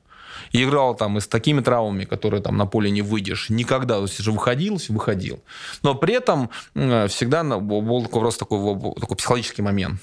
И 0.50 0.64
играл 0.64 0.96
там 0.96 1.16
и 1.16 1.20
с 1.20 1.26
такими 1.26 1.60
травмами, 1.60 2.04
которые 2.04 2.42
там 2.42 2.56
на 2.56 2.66
поле 2.66 2.90
не 2.90 3.02
выйдешь. 3.02 3.50
Никогда. 3.50 3.96
То 3.96 4.02
есть 4.02 4.18
же 4.18 4.32
выходил, 4.32 4.78
выходил. 4.88 5.42
Но 5.82 5.94
при 5.94 6.14
этом 6.14 6.50
всегда 6.74 7.44
был 7.44 8.02
такой 8.02 8.20
просто 8.20 8.40
такой, 8.40 8.94
такой 9.00 9.16
психологический 9.16 9.62
момент. 9.62 10.00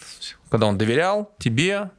Когда 0.50 0.68
он 0.68 0.78
доверял 0.78 1.30
тебе, 1.38 1.90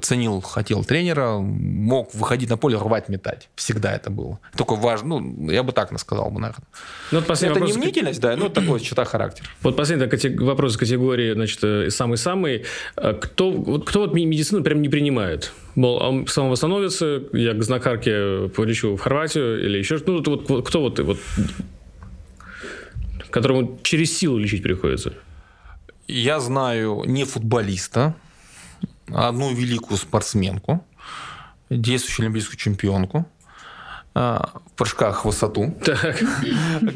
ценил, 0.00 0.40
хотел 0.40 0.84
тренера, 0.84 1.38
мог 1.38 2.14
выходить 2.14 2.50
на 2.50 2.56
поле, 2.56 2.76
рвать, 2.76 3.08
метать. 3.08 3.48
Всегда 3.54 3.94
это 3.94 4.10
было. 4.10 4.38
Только 4.56 4.74
важно, 4.74 5.18
ну, 5.18 5.50
я 5.50 5.62
бы 5.62 5.72
так 5.72 5.92
сказал 5.98 6.30
бы, 6.30 6.40
наверное. 6.40 6.66
Ну, 7.10 7.20
вот 7.20 7.30
это 7.30 7.48
вопрос... 7.48 7.76
не 7.76 7.78
мнительность, 7.78 8.20
да, 8.20 8.36
ну, 8.36 8.48
такой 8.48 8.80
черта 8.80 9.04
характер. 9.04 9.44
Вот 9.62 9.76
последний 9.76 10.06
вопрос 10.38 10.76
категории, 10.76 11.32
значит, 11.32 11.62
э, 11.62 11.90
самый-самый. 11.90 12.64
Э, 12.96 13.14
кто, 13.14 13.50
вот, 13.50 13.86
кто 13.88 14.00
вот 14.00 14.14
медицину 14.14 14.62
прям 14.62 14.82
не 14.82 14.88
принимает? 14.88 15.52
Мол, 15.74 16.02
он 16.02 16.26
сам 16.26 16.50
восстановится, 16.50 17.22
я 17.32 17.54
к 17.54 17.62
знакарке 17.62 18.48
полечу 18.48 18.96
в 18.96 19.00
Хорватию 19.00 19.64
или 19.64 19.78
еще 19.78 19.98
что 19.98 20.12
Ну, 20.12 20.22
вот, 20.48 20.66
кто 20.66 20.80
вот, 20.80 20.98
вот 20.98 21.18
которому 23.30 23.78
через 23.82 24.16
силу 24.16 24.38
лечить 24.38 24.62
приходится? 24.62 25.14
Я 26.06 26.40
знаю 26.40 27.04
не 27.06 27.24
футболиста, 27.24 28.14
одну 29.14 29.52
великую 29.52 29.98
спортсменку, 29.98 30.84
действующую 31.70 32.24
олимпийскую 32.24 32.56
чемпионку, 32.56 33.26
а, 34.12 34.50
в 34.66 34.72
прыжках 34.72 35.22
в 35.22 35.28
высоту, 35.28 35.72
так. 35.84 36.18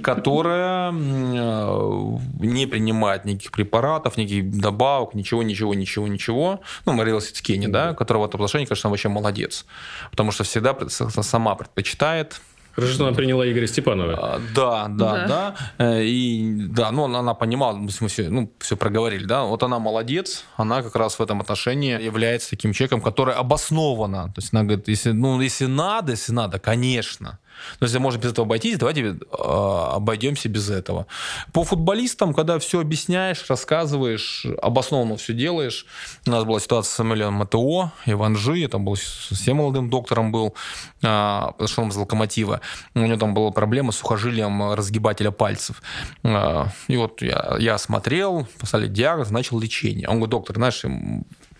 которая 0.02 0.90
не 0.90 2.66
принимает 2.66 3.24
никаких 3.24 3.52
препаратов, 3.52 4.16
никаких 4.16 4.50
добавок, 4.58 5.14
ничего, 5.14 5.44
ничего, 5.44 5.74
ничего, 5.74 6.08
ничего. 6.08 6.60
Ну, 6.86 6.92
Мария 6.92 7.20
Сицкени, 7.20 7.68
да, 7.68 7.94
которая 7.94 8.24
в 8.24 8.26
этом 8.26 8.40
отношении, 8.40 8.66
конечно, 8.66 8.90
вообще 8.90 9.08
молодец. 9.08 9.64
Потому 10.10 10.32
что 10.32 10.42
всегда 10.42 10.76
сама 10.88 11.54
предпочитает 11.54 12.40
Хорошо, 12.74 12.94
что 12.94 13.06
она 13.06 13.16
приняла 13.16 13.50
Игоря 13.50 13.66
Степанова. 13.66 14.14
А, 14.14 14.40
да, 14.54 14.86
да, 14.88 15.12
да. 15.14 15.26
да. 15.26 15.54
Э, 15.78 16.04
и 16.04 16.66
да, 16.68 16.90
ну 16.90 17.04
она 17.04 17.34
понимала, 17.34 17.76
мы 17.76 17.88
все, 17.88 18.28
ну, 18.28 18.52
все 18.58 18.76
проговорили, 18.76 19.24
да. 19.24 19.44
Вот 19.44 19.62
она 19.62 19.78
молодец, 19.78 20.44
она 20.56 20.82
как 20.82 20.96
раз 20.96 21.18
в 21.18 21.22
этом 21.22 21.40
отношении 21.40 22.02
является 22.02 22.50
таким 22.50 22.72
человеком, 22.72 23.00
который 23.00 23.34
обоснованно. 23.34 24.32
То 24.34 24.40
есть 24.40 24.52
она 24.52 24.64
говорит, 24.64 24.88
если, 24.88 25.12
ну, 25.12 25.40
если 25.40 25.66
надо, 25.66 26.12
если 26.12 26.32
надо, 26.32 26.58
конечно. 26.58 27.38
Но 27.80 27.86
если 27.86 27.98
можно 27.98 28.18
без 28.18 28.32
этого 28.32 28.46
обойтись, 28.46 28.78
давайте 28.78 29.02
э, 29.02 29.14
обойдемся 29.32 30.48
без 30.48 30.70
этого. 30.70 31.06
По 31.52 31.64
футболистам, 31.64 32.34
когда 32.34 32.58
все 32.58 32.80
объясняешь, 32.80 33.44
рассказываешь, 33.48 34.46
обоснованно 34.62 35.16
все 35.16 35.32
делаешь. 35.32 35.86
У 36.26 36.30
нас 36.30 36.44
была 36.44 36.60
ситуация 36.60 36.90
с 36.90 36.94
Самуэлем 36.94 37.34
МТО, 37.34 37.92
Иванжи, 38.06 38.58
я 38.58 38.68
там 38.68 38.84
был 38.84 38.96
совсем 38.96 39.56
молодым 39.58 39.90
доктором 39.90 40.32
был, 40.32 40.54
э, 41.02 41.02
потому 41.02 41.68
что 41.68 41.88
из 41.88 41.96
Локомотива. 41.96 42.60
У 42.94 43.00
него 43.00 43.18
там 43.18 43.34
была 43.34 43.50
проблема 43.50 43.92
с 43.92 43.96
сухожилием 43.96 44.72
разгибателя 44.72 45.30
пальцев. 45.30 45.82
Э, 46.22 46.66
и 46.88 46.96
вот 46.96 47.22
я, 47.22 47.56
я 47.58 47.78
смотрел, 47.78 48.46
поставили 48.58 48.88
диагноз, 48.88 49.30
начал 49.30 49.58
лечение. 49.58 50.08
Он 50.08 50.16
говорит, 50.16 50.30
доктор, 50.30 50.56
знаешь, 50.56 50.84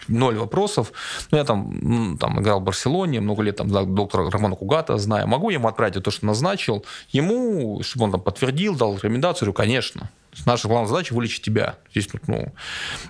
ноль 0.09 0.37
вопросов. 0.37 0.93
Но 1.31 1.39
я 1.39 1.45
там, 1.45 2.17
там 2.19 2.41
играл 2.41 2.61
в 2.61 2.65
Барселоне, 2.65 3.21
много 3.21 3.43
лет 3.43 3.57
там 3.57 3.95
доктора 3.95 4.31
Романа 4.31 4.57
Кугата 4.57 4.99
знаю. 4.99 5.27
Могу 5.27 5.51
ему 5.51 5.69
отправить 5.69 6.03
то, 6.03 6.11
что 6.11 6.27
назначил, 6.27 6.85
ему, 7.11 7.83
чтобы 7.83 8.07
он 8.07 8.13
там 8.13 8.21
подтвердил, 8.21 8.75
дал 8.77 8.97
рекомендацию, 8.97 9.47
говорю, 9.47 9.55
конечно. 9.55 10.11
Наша 10.47 10.69
главная 10.69 10.89
задача 10.89 11.15
вылечить 11.15 11.43
тебя. 11.43 11.77
Здесь, 11.91 12.09
ну, 12.27 12.53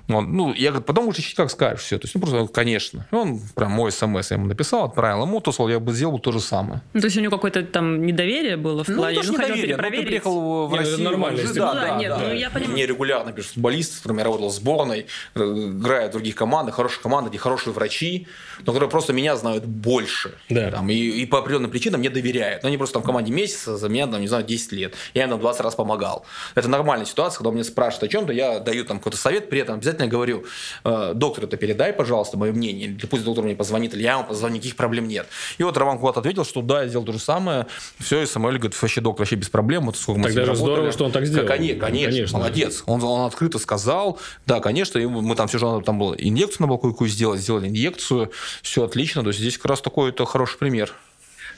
он, 0.08 0.36
ну, 0.36 0.52
я 0.54 0.70
говорю, 0.70 0.84
потом 0.84 1.08
лечить 1.08 1.34
как 1.34 1.50
скажешь, 1.50 1.80
все. 1.80 1.98
То 1.98 2.04
есть, 2.04 2.14
ну, 2.14 2.20
просто, 2.20 2.46
конечно. 2.52 3.06
И 3.10 3.14
он 3.14 3.40
прям 3.54 3.72
мой 3.72 3.90
смс 3.92 4.30
я 4.30 4.36
ему 4.36 4.46
написал, 4.46 4.84
отправил 4.84 5.22
ему, 5.22 5.40
то, 5.40 5.52
сказал, 5.52 5.70
я 5.70 5.80
бы 5.80 5.92
сделал 5.92 6.18
то 6.18 6.32
же 6.32 6.40
самое. 6.40 6.82
Ну, 6.92 7.00
то 7.00 7.06
есть, 7.06 7.16
у 7.16 7.20
него 7.20 7.36
какое-то 7.36 7.62
там 7.62 8.04
недоверие 8.04 8.56
было 8.56 8.84
в 8.84 8.88
ну, 8.88 8.96
плане, 8.96 9.20
ну, 9.22 9.32
ну, 9.32 9.38
хотел 9.38 9.56
перепроверить. 9.56 9.98
Ну, 9.98 10.02
ты 10.02 10.06
приехал 10.06 10.66
в 10.66 10.70
нет, 10.70 10.80
Россию. 10.80 11.02
Нормально. 11.02 11.42
Да, 11.42 11.52
да, 11.52 11.74
да, 11.74 11.96
нет, 11.96 12.10
да. 12.10 12.18
Ну, 12.18 12.32
я 12.34 12.50
понимаю. 12.50 12.72
Мне 12.72 12.86
регулярно 12.86 13.32
пишут 13.32 13.52
футболисты, 13.52 13.96
с 13.96 13.98
которыми 13.98 14.18
я 14.18 14.24
работал 14.24 14.48
в 14.48 14.52
сборной, 14.52 15.06
э, 15.34 15.40
играют 15.40 16.10
в 16.10 16.12
других 16.12 16.34
командах, 16.34 16.74
хорошие 16.74 17.02
команды, 17.02 17.30
где 17.30 17.38
хорошие 17.38 17.72
врачи, 17.72 18.26
но 18.60 18.72
которые 18.72 18.90
просто 18.90 19.12
меня 19.12 19.36
знают 19.36 19.64
больше. 19.64 20.34
Да. 20.48 20.70
Там, 20.70 20.90
и, 20.90 20.94
и 20.94 21.26
по 21.26 21.38
определенным 21.38 21.70
причинам 21.70 22.00
мне 22.00 22.10
доверяют. 22.10 22.62
Но 22.62 22.68
они 22.68 22.76
просто 22.76 22.94
там 22.94 23.02
в 23.02 23.06
команде 23.06 23.32
месяц, 23.32 23.64
за 23.64 23.88
меня, 23.88 24.06
там, 24.06 24.20
не 24.20 24.28
знаю, 24.28 24.44
10 24.44 24.72
лет. 24.72 24.94
Я 25.14 25.24
им 25.24 25.30
там 25.30 25.40
20 25.40 25.60
раз 25.62 25.74
помогал. 25.74 26.26
Это 26.54 26.68
нормальная 26.68 27.06
ситуация, 27.14 27.38
когда 27.38 27.50
мне 27.52 27.64
спрашивают, 27.64 27.84
спрашивает 27.84 28.10
о 28.10 28.12
чем-то, 28.12 28.32
я 28.32 28.60
даю 28.60 28.84
там 28.84 28.98
какой-то 28.98 29.18
совет, 29.18 29.48
при 29.48 29.60
этом 29.60 29.76
обязательно 29.76 30.06
говорю, 30.06 30.44
э, 30.84 31.12
доктор, 31.14 31.44
это 31.44 31.56
передай, 31.56 31.92
пожалуйста, 31.92 32.36
мое 32.36 32.52
мнение, 32.52 32.88
или 32.88 33.06
пусть 33.06 33.24
доктор 33.24 33.44
мне 33.44 33.54
позвонит, 33.54 33.94
или 33.94 34.02
я 34.02 34.14
ему 34.14 34.24
позвоню, 34.24 34.56
никаких 34.56 34.76
проблем 34.76 35.08
нет. 35.08 35.26
И 35.58 35.62
вот 35.62 35.76
Роман 35.76 35.98
Кулат 35.98 36.16
ответил, 36.16 36.44
что 36.44 36.62
да, 36.62 36.82
я 36.82 36.88
сделал 36.88 37.04
то 37.04 37.12
же 37.12 37.18
самое, 37.18 37.66
все, 37.98 38.22
и 38.22 38.26
Самуэль 38.26 38.58
говорит, 38.58 38.80
вообще 38.80 39.00
доктор, 39.00 39.22
вообще 39.22 39.36
без 39.36 39.48
проблем, 39.48 39.86
вот 39.86 39.96
сколько 39.96 40.20
мы 40.20 40.26
Тогда 40.28 40.46
же 40.46 40.56
здорово, 40.56 40.92
что 40.92 41.04
он 41.04 41.12
так 41.12 41.26
сделал. 41.26 41.46
Конечно, 41.46 41.80
конечно, 41.80 42.10
конечно. 42.10 42.38
молодец. 42.38 42.82
Он, 42.86 43.02
он 43.02 43.26
открыто 43.26 43.58
сказал, 43.58 44.18
да, 44.46 44.60
конечно, 44.60 44.98
и 44.98 45.06
мы 45.06 45.34
там 45.36 45.48
все 45.48 45.58
же, 45.58 45.82
там 45.84 45.98
было 45.98 46.14
инъекцию 46.14 46.62
на 46.62 46.68
балкойку 46.68 47.06
сделать, 47.06 47.40
сделали 47.40 47.68
инъекцию, 47.68 48.30
все 48.62 48.84
отлично, 48.84 49.22
то 49.22 49.28
есть 49.28 49.40
здесь 49.40 49.56
как 49.56 49.66
раз 49.66 49.80
такой 49.80 50.10
это 50.10 50.24
хороший 50.24 50.58
пример. 50.58 50.92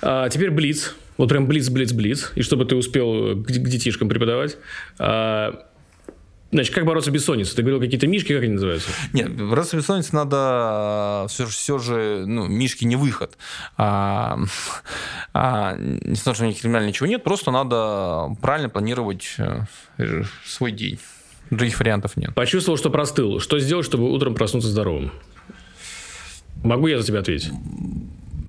А, 0.02 0.28
теперь 0.28 0.50
Блиц. 0.50 0.94
Вот 1.16 1.28
прям 1.28 1.46
Блиц, 1.46 1.68
Блиц, 1.68 1.92
Блиц. 1.92 2.32
И 2.34 2.42
чтобы 2.42 2.64
ты 2.64 2.76
успел 2.76 3.42
к, 3.42 3.46
к 3.46 3.68
детишкам 3.68 4.08
преподавать. 4.08 4.56
А, 4.98 5.66
Значит, 6.52 6.74
как 6.74 6.84
бороться 6.84 7.10
с 7.10 7.12
бессонницей? 7.12 7.56
Ты 7.56 7.62
говорил 7.62 7.80
какие-то 7.80 8.06
мишки, 8.06 8.32
как 8.32 8.44
они 8.44 8.52
называются? 8.52 8.88
Нет, 9.12 9.34
бороться 9.34 9.76
с 9.76 9.80
бессонницей 9.80 10.10
надо 10.12 11.26
все, 11.28 11.44
все 11.46 11.78
же, 11.78 12.24
ну, 12.26 12.46
мишки 12.46 12.84
не 12.84 12.94
выход. 12.94 13.36
А, 13.76 14.38
а, 15.34 15.76
на 15.76 16.14
то, 16.14 16.34
что 16.34 16.44
у 16.44 16.46
них 16.46 16.60
криминально 16.60 16.88
ничего 16.88 17.08
нет, 17.08 17.24
просто 17.24 17.50
надо 17.50 18.36
правильно 18.40 18.68
планировать 18.68 19.34
э, 19.38 20.22
свой 20.46 20.70
день. 20.70 20.98
Других 21.50 21.78
вариантов 21.78 22.16
нет. 22.16 22.34
Почувствовал, 22.34 22.78
что 22.78 22.90
простыл. 22.90 23.40
Что 23.40 23.58
сделать, 23.58 23.84
чтобы 23.84 24.10
утром 24.10 24.34
проснуться 24.34 24.68
здоровым? 24.68 25.12
Могу 26.62 26.86
я 26.86 27.00
за 27.00 27.06
тебя 27.06 27.20
ответить? 27.20 27.50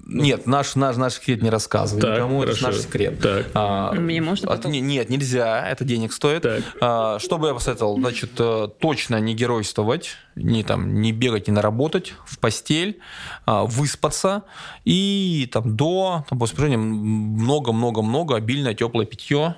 Нет, 0.09 0.47
наш, 0.47 0.75
наш, 0.75 0.95
наш 0.95 1.15
секрет 1.15 1.41
не 1.41 1.49
рассказывай 1.49 2.01
так, 2.01 2.15
никому, 2.15 2.39
хорошо. 2.39 2.57
это 2.57 2.67
наш 2.67 2.77
секрет. 2.77 3.19
Так. 3.19 3.47
А, 3.53 3.91
Мне 3.91 4.21
можно 4.21 4.47
потом? 4.47 4.71
Нет, 4.71 5.09
нельзя, 5.09 5.67
это 5.67 5.83
денег 5.83 6.13
стоит. 6.13 6.43
Так. 6.43 6.63
А, 6.79 7.19
что 7.19 7.37
бы 7.37 7.47
я 7.49 7.53
посоветовал? 7.53 7.97
Значит, 7.97 8.31
э, 8.39 8.69
точно 8.79 9.19
не 9.19 9.33
геройствовать, 9.33 10.11
не, 10.35 10.63
там, 10.63 11.01
не 11.01 11.11
бегать, 11.11 11.47
не 11.47 11.53
наработать, 11.53 12.13
в 12.25 12.39
постель, 12.39 12.99
а, 13.45 13.65
выспаться 13.65 14.43
и 14.85 15.49
там, 15.51 15.75
до, 15.75 16.25
там, 16.29 16.39
после 16.39 16.55
спряжения 16.55 16.77
много-много-много 16.77 18.37
обильное 18.37 18.73
теплое 18.73 19.05
питье, 19.05 19.55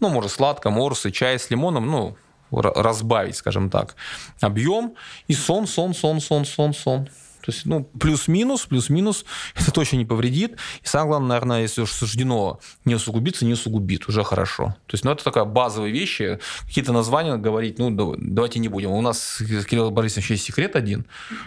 ну, 0.00 0.10
может, 0.10 0.30
сладко, 0.30 0.68
морсы, 0.68 1.10
чай 1.10 1.38
с 1.38 1.48
лимоном, 1.48 1.90
ну, 1.90 2.16
разбавить, 2.50 3.36
скажем 3.36 3.70
так, 3.70 3.96
объем 4.40 4.94
и 5.28 5.32
сон, 5.32 5.66
сон, 5.66 5.94
сон, 5.94 6.20
сон, 6.20 6.44
сон, 6.44 6.74
сон. 6.74 7.08
То 7.48 7.52
есть, 7.54 7.64
ну, 7.64 7.82
плюс-минус, 7.98 8.66
плюс-минус, 8.66 9.24
это 9.56 9.72
точно 9.72 9.96
не 9.96 10.04
повредит. 10.04 10.58
И 10.82 10.86
самое 10.86 11.08
главное, 11.08 11.28
наверное, 11.28 11.62
если 11.62 11.80
уж 11.80 11.92
суждено 11.92 12.60
не 12.84 12.94
усугубиться, 12.94 13.46
не 13.46 13.54
усугубит, 13.54 14.06
уже 14.06 14.22
хорошо. 14.22 14.76
То 14.86 14.94
есть, 14.94 15.02
ну, 15.06 15.12
это 15.12 15.24
такая 15.24 15.46
базовые 15.46 15.90
вещи. 15.90 16.40
Какие-то 16.66 16.92
названия 16.92 17.38
говорить, 17.38 17.78
ну, 17.78 17.90
давайте 18.18 18.58
не 18.58 18.68
будем. 18.68 18.90
У 18.90 19.00
нас 19.00 19.38
с 19.38 19.64
Кириллом 19.64 19.94
Борисовичем 19.94 20.34
есть 20.34 20.44
секрет 20.44 20.76
один, 20.76 21.06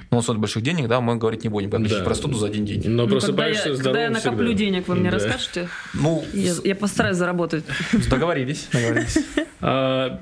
но 0.10 0.18
он 0.18 0.24
стоит 0.24 0.40
больших 0.40 0.64
денег, 0.64 0.88
да, 0.88 1.02
мы 1.02 1.18
говорить 1.18 1.44
не 1.44 1.50
будем, 1.50 1.70
как 1.70 1.88
да. 1.88 2.04
простуду 2.04 2.34
за 2.34 2.48
один 2.48 2.66
день. 2.66 2.82
Но 2.90 3.06
ну, 3.06 3.20
когда 3.20 3.46
я, 3.46 3.62
когда 3.62 4.02
я 4.02 4.10
накоплю 4.10 4.48
всегда. 4.48 4.58
денег, 4.58 4.88
вы 4.88 4.96
мне 4.96 5.12
да. 5.12 5.18
расскажете? 5.18 5.70
Ну, 5.94 6.26
я, 6.34 6.56
я 6.64 6.76
постараюсь 6.76 7.18
заработать. 7.18 7.64
Договорились. 8.10 8.70
договорились. 8.72 9.20
А, 9.64 10.20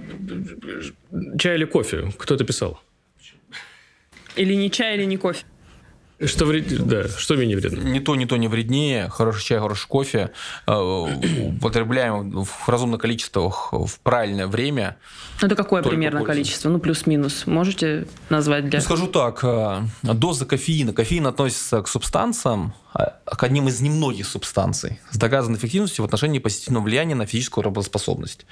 чай 1.39 1.55
или 1.55 1.63
кофе? 1.63 2.11
Кто 2.17 2.35
это 2.35 2.43
писал? 2.43 2.81
Или 4.35 4.53
не 4.53 4.69
чай, 4.69 4.97
или 4.97 5.05
не 5.05 5.15
кофе. 5.15 5.45
Что 6.25 6.45
вред... 6.45 6.85
Да, 6.85 7.07
что 7.07 7.35
менее 7.35 7.57
вредно? 7.57 7.81
Не 7.81 7.99
то, 8.01 8.15
не 8.15 8.25
то 8.25 8.35
не 8.35 8.47
вреднее. 8.47 9.09
Хороший 9.09 9.45
чай, 9.45 9.59
хороший 9.59 9.87
кофе, 9.87 10.31
э, 10.67 10.73
употребляем 10.73 12.43
в 12.43 12.67
разумных 12.67 12.99
количествах 12.99 13.71
в 13.71 13.99
правильное 14.01 14.47
время. 14.47 14.97
Это 15.41 15.55
какое 15.55 15.81
примерно 15.81 16.23
количество? 16.23 16.69
Ну, 16.69 16.79
плюс-минус. 16.79 17.47
Можете 17.47 18.05
назвать 18.29 18.69
для... 18.69 18.79
Ну, 18.79 18.85
скажу 18.85 19.07
так, 19.07 19.39
э, 19.43 19.81
доза 20.03 20.45
кофеина. 20.45 20.91
Кофеин 20.91 21.27
относится 21.27 21.81
к 21.81 21.87
субстанциям, 21.87 22.73
а, 22.93 23.19
к 23.25 23.41
одним 23.43 23.69
из 23.69 23.79
немногих 23.79 24.27
субстанций 24.27 24.99
с 25.11 25.17
доказанной 25.17 25.57
эффективностью 25.57 26.03
в 26.03 26.05
отношении 26.05 26.39
позитивного 26.39 26.83
влияния 26.83 27.15
на 27.15 27.25
физическую 27.25 27.63
работоспособность. 27.63 28.45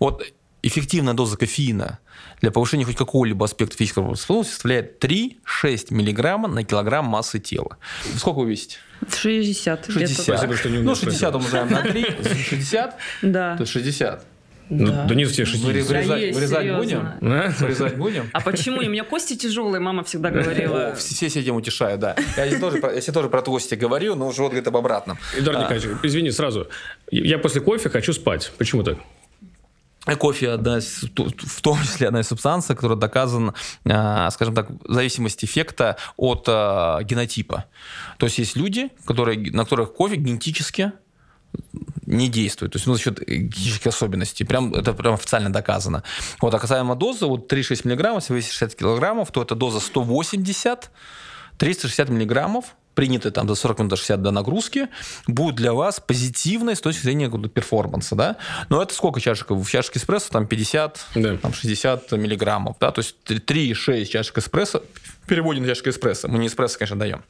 Вот 0.00 0.24
эффективная 0.62 1.14
доза 1.14 1.36
кофеина 1.36 1.98
для 2.42 2.50
повышения 2.50 2.84
хоть 2.84 2.96
какого-либо 2.96 3.44
аспекта 3.46 3.76
физической 3.76 4.00
работоспособности 4.00 4.52
составляет 4.52 5.02
3-6 5.02 5.86
миллиграмма 5.94 6.48
на 6.48 6.64
килограмм 6.64 7.06
массы 7.06 7.38
тела. 7.38 7.78
Сколько 8.16 8.40
вы 8.40 8.50
весите? 8.50 8.76
60. 9.08 9.86
60. 9.90 10.20
Спасибо, 10.24 10.56
что 10.56 10.68
не 10.68 10.78
ну, 10.78 10.94
60 10.94 11.34
умножаем 11.34 11.70
на 11.70 11.82
3. 11.82 12.04
60? 12.50 12.96
Да. 13.22 13.56
То 13.56 13.62
есть 13.62 13.72
60. 13.72 14.24
Ну, 14.70 14.86
Да. 14.86 15.04
да 15.04 15.14
нет, 15.14 15.30
все 15.30 15.44
60. 15.44 15.66
Вырезать, 15.66 16.08
Да 16.08 16.16
есть, 16.16 16.34
вырезать 16.36 16.58
серьезно. 16.60 16.78
будем? 16.80 17.32
А? 17.32 17.52
Вырезать 17.60 17.96
будем? 17.96 18.30
А 18.32 18.40
почему? 18.40 18.78
У 18.78 18.82
меня 18.88 19.04
кости 19.04 19.36
тяжелые, 19.36 19.80
мама 19.80 20.02
всегда 20.02 20.30
говорила. 20.30 20.88
О, 20.88 20.94
все, 20.94 21.28
с 21.28 21.36
этим 21.36 21.56
утешают, 21.56 22.00
да. 22.00 22.16
Я 22.36 22.48
себе 22.48 22.58
тоже, 22.58 22.78
про- 22.78 22.92
я 22.92 23.00
себе 23.00 23.12
тоже 23.12 23.28
про 23.28 23.42
толстик 23.42 23.78
говорю, 23.78 24.14
но 24.16 24.32
живот 24.32 24.50
говорит 24.52 24.66
об 24.66 24.76
обратном. 24.76 25.18
Эдуард 25.36 25.60
Николаевич, 25.60 25.90
извини, 26.02 26.30
сразу. 26.30 26.68
Я 27.10 27.38
после 27.38 27.60
кофе 27.60 27.88
хочу 27.90 28.12
спать. 28.12 28.50
Почему 28.58 28.82
так? 28.82 28.98
Кофе 30.18 30.50
одна 30.50 30.78
из- 30.78 31.04
в 31.04 31.60
том 31.60 31.80
числе 31.82 32.08
одна 32.08 32.20
из 32.20 32.28
субстанций, 32.28 32.74
которая 32.74 32.98
доказана, 32.98 33.54
а, 33.84 34.30
скажем 34.30 34.54
так, 34.54 34.68
зависимость 34.84 35.44
эффекта 35.44 35.96
от 36.16 36.44
а, 36.48 37.02
генотипа. 37.04 37.66
То 38.18 38.26
есть 38.26 38.38
есть 38.38 38.56
люди, 38.56 38.90
которые, 39.04 39.52
на 39.52 39.62
которых 39.62 39.94
кофе 39.94 40.16
генетически 40.16 40.92
не 42.06 42.28
действует. 42.28 42.72
То 42.72 42.76
есть 42.76 42.86
ну, 42.86 42.94
за 42.94 43.00
счет 43.00 43.20
генетических 43.26 43.86
особенностей. 43.86 44.44
Прям, 44.44 44.74
это 44.74 44.92
прям 44.92 45.14
официально 45.14 45.52
доказано. 45.52 46.02
Вот, 46.40 46.52
а 46.52 46.58
касаемо 46.58 46.96
дозы, 46.96 47.26
вот 47.26 47.52
3,6 47.52 47.86
миллиграммов, 47.86 48.22
если 48.22 48.34
весит 48.34 48.52
60 48.52 48.74
килограммов, 48.74 49.30
то 49.30 49.42
это 49.42 49.54
доза 49.54 49.80
180, 49.80 50.90
360 51.58 52.08
миллиграммов, 52.08 52.74
принятые 52.94 53.32
там 53.32 53.48
за 53.48 53.54
40 53.54 53.78
минут 53.78 53.90
до 53.90 53.96
60 53.96 54.22
до 54.22 54.30
нагрузки, 54.30 54.88
будет 55.26 55.54
для 55.56 55.72
вас 55.72 56.00
позитивной 56.00 56.76
с 56.76 56.80
точки 56.80 57.02
зрения 57.02 57.28
перформанса, 57.48 58.14
да? 58.14 58.36
Но 58.68 58.82
это 58.82 58.94
сколько 58.94 59.20
чашек? 59.20 59.50
В 59.50 59.68
чашке 59.68 59.98
эспрессо 59.98 60.28
там 60.30 60.46
50, 60.46 61.00
Да. 61.14 61.36
там 61.36 61.52
60 61.52 62.12
миллиграммов, 62.12 62.76
да? 62.80 62.90
То 62.90 63.00
есть 63.00 63.16
3,6 63.26 64.04
чашек 64.06 64.38
эспрессо, 64.38 64.82
в 65.22 65.26
переводе 65.26 65.60
на 65.60 65.66
чашку 65.66 65.90
эспрессо, 65.90 66.28
мы 66.28 66.38
не 66.38 66.46
эспрессо, 66.48 66.78
конечно, 66.78 66.98
даем. 66.98 67.22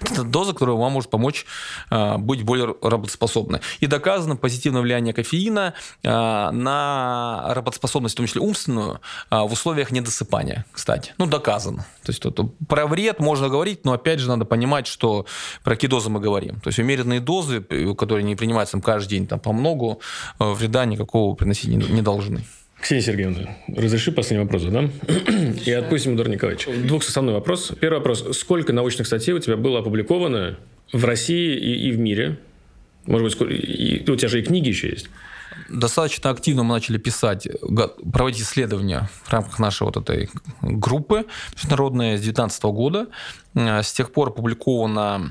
Это 0.00 0.24
доза, 0.24 0.52
которая 0.52 0.76
вам 0.76 0.92
может 0.92 1.10
помочь 1.10 1.46
э, 1.90 2.16
быть 2.18 2.42
более 2.42 2.74
работоспособной. 2.82 3.60
И 3.80 3.86
доказано 3.86 4.36
позитивное 4.36 4.82
влияние 4.82 5.14
кофеина 5.14 5.74
э, 6.02 6.08
на 6.08 7.44
работоспособность, 7.48 8.14
в 8.14 8.16
том 8.16 8.26
числе 8.26 8.40
умственную, 8.40 9.00
э, 9.30 9.40
в 9.40 9.52
условиях 9.52 9.90
недосыпания, 9.90 10.64
кстати. 10.72 11.14
Ну, 11.18 11.26
доказано. 11.26 11.86
То 12.04 12.12
есть 12.12 12.24
это, 12.24 12.48
про 12.68 12.86
вред 12.86 13.20
можно 13.20 13.48
говорить, 13.48 13.84
но 13.84 13.92
опять 13.92 14.20
же 14.20 14.28
надо 14.28 14.44
понимать, 14.44 14.86
что 14.86 15.26
про 15.62 15.74
какие 15.74 15.90
дозы 15.90 16.10
мы 16.10 16.20
говорим. 16.20 16.60
То 16.60 16.68
есть 16.68 16.78
умеренные 16.78 17.20
дозы, 17.20 17.64
э, 17.68 17.94
которые 17.94 18.24
не 18.24 18.36
принимаются 18.36 18.72
там, 18.72 18.82
каждый 18.82 19.10
день 19.10 19.26
там, 19.26 19.40
по 19.40 19.52
многу, 19.52 20.00
э, 20.38 20.52
вреда 20.52 20.84
никакого 20.84 21.34
приносить 21.34 21.68
не, 21.68 21.76
не 21.76 22.02
должны. 22.02 22.44
Ксения 22.80 23.02
Сергеевна, 23.02 23.56
разреши 23.68 24.12
последний 24.12 24.44
вопрос, 24.44 24.62
да? 24.64 24.90
И 25.64 25.70
отпустим 25.70 26.14
Эдуарда 26.14 26.32
Николаевича. 26.32 26.70
Двухсоставной 26.72 27.32
вопрос. 27.32 27.72
Первый 27.80 27.98
вопрос. 27.98 28.36
Сколько 28.38 28.72
научных 28.72 29.06
статей 29.06 29.32
у 29.32 29.38
тебя 29.38 29.56
было 29.56 29.78
опубликовано 29.78 30.58
в 30.92 31.04
России 31.04 31.56
и, 31.56 31.88
и 31.88 31.92
в 31.92 31.98
мире? 31.98 32.38
Может 33.06 33.24
быть, 33.24 33.32
сколько- 33.32 33.54
и- 33.54 34.10
у 34.10 34.16
тебя 34.16 34.28
же 34.28 34.40
и 34.40 34.42
книги 34.42 34.68
еще 34.68 34.90
есть. 34.90 35.08
достаточно 35.70 36.30
активно 36.30 36.62
мы 36.64 36.74
начали 36.74 36.98
писать, 36.98 37.46
проводить 38.12 38.42
исследования 38.42 39.08
в 39.22 39.32
рамках 39.32 39.58
нашей 39.60 39.84
вот 39.84 39.96
этой 39.96 40.28
группы 40.60 41.24
международной 41.54 42.16
с 42.18 42.20
2019 42.20 42.72
года. 42.72 43.06
Э, 43.54 43.82
С 43.82 43.92
тех 43.92 44.10
пор 44.12 44.28
опубликовано 44.28 45.30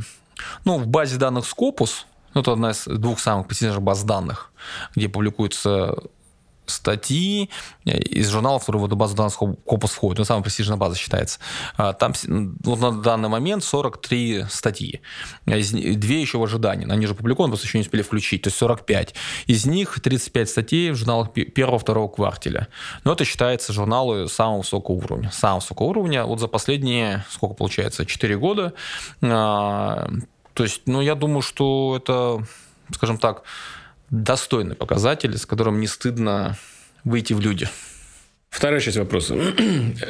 ну, 0.65 0.78
в 0.80 0.88
базе 0.88 1.18
данных 1.18 1.45
Scopus, 1.45 2.06
ну, 2.34 2.41
это 2.41 2.53
одна 2.53 2.72
из 2.72 2.86
двух 2.86 3.20
самых 3.20 3.48
престижных 3.48 3.82
баз 3.82 4.03
данных, 4.03 4.52
где 4.95 5.07
публикуются 5.10 5.95
статьи 6.65 7.49
э, 7.85 7.98
из 7.98 8.30
журналов, 8.30 8.61
которые 8.61 8.81
в 8.81 8.85
эту 8.85 8.95
базу 8.95 9.15
данных 9.15 9.34
Scopus 9.40 9.88
входят. 9.88 10.19
Ну, 10.19 10.26
самая 10.26 10.44
престижная 10.44 10.77
база 10.77 10.95
считается. 10.98 11.40
А, 11.77 11.94
Там 11.94 12.14
вот 12.64 12.80
на 12.80 12.91
данный 13.02 13.30
момент 13.30 13.64
43 13.64 14.45
статьи. 14.49 15.02
Из 15.45 15.72
две 15.72 16.22
еще 16.22 16.38
в 16.38 16.44
ожидании. 16.44 16.90
Они 16.91 17.06
же 17.06 17.14
опубликованы, 17.14 17.52
просто 17.52 17.68
еще 17.68 17.77
не 17.77 17.84
успели 17.84 18.02
включить. 18.02 18.41
То 18.44 18.48
есть 18.48 18.57
45. 18.57 19.15
Из 19.48 19.65
них 19.65 19.99
35 19.99 20.49
статей 20.49 20.91
в 20.91 20.95
журналах 20.95 21.34
пе- 21.34 21.45
первого-второго 21.45 22.07
квартеля. 22.07 22.68
Но 23.03 23.14
это 23.14 23.26
считается 23.26 23.73
журналы 23.73 24.27
самого 24.30 24.60
высокого 24.60 24.95
уровня. 24.95 25.31
Самого 25.31 25.60
высокого 25.60 25.88
уровня. 25.88 26.23
Вот 26.26 26.40
за 26.40 26.48
последние, 26.48 27.26
сколько 27.30 27.56
получается, 27.56 28.06
4 28.06 28.38
года. 28.38 28.73
А, 29.22 30.10
То 30.53 30.64
есть, 30.64 30.81
ну, 30.85 31.02
я 31.02 31.15
думаю, 31.15 31.41
что 31.41 31.95
это, 31.98 32.45
скажем 32.94 33.18
так, 33.18 33.44
достойный 34.14 34.76
показатель, 34.76 35.35
с 35.38 35.45
которым 35.45 35.80
не 35.80 35.88
стыдно 35.88 36.56
выйти 37.03 37.34
в 37.34 37.40
люди. 37.40 37.68
Вторая 38.54 38.80
часть 38.80 38.98
вопроса. 38.98 39.36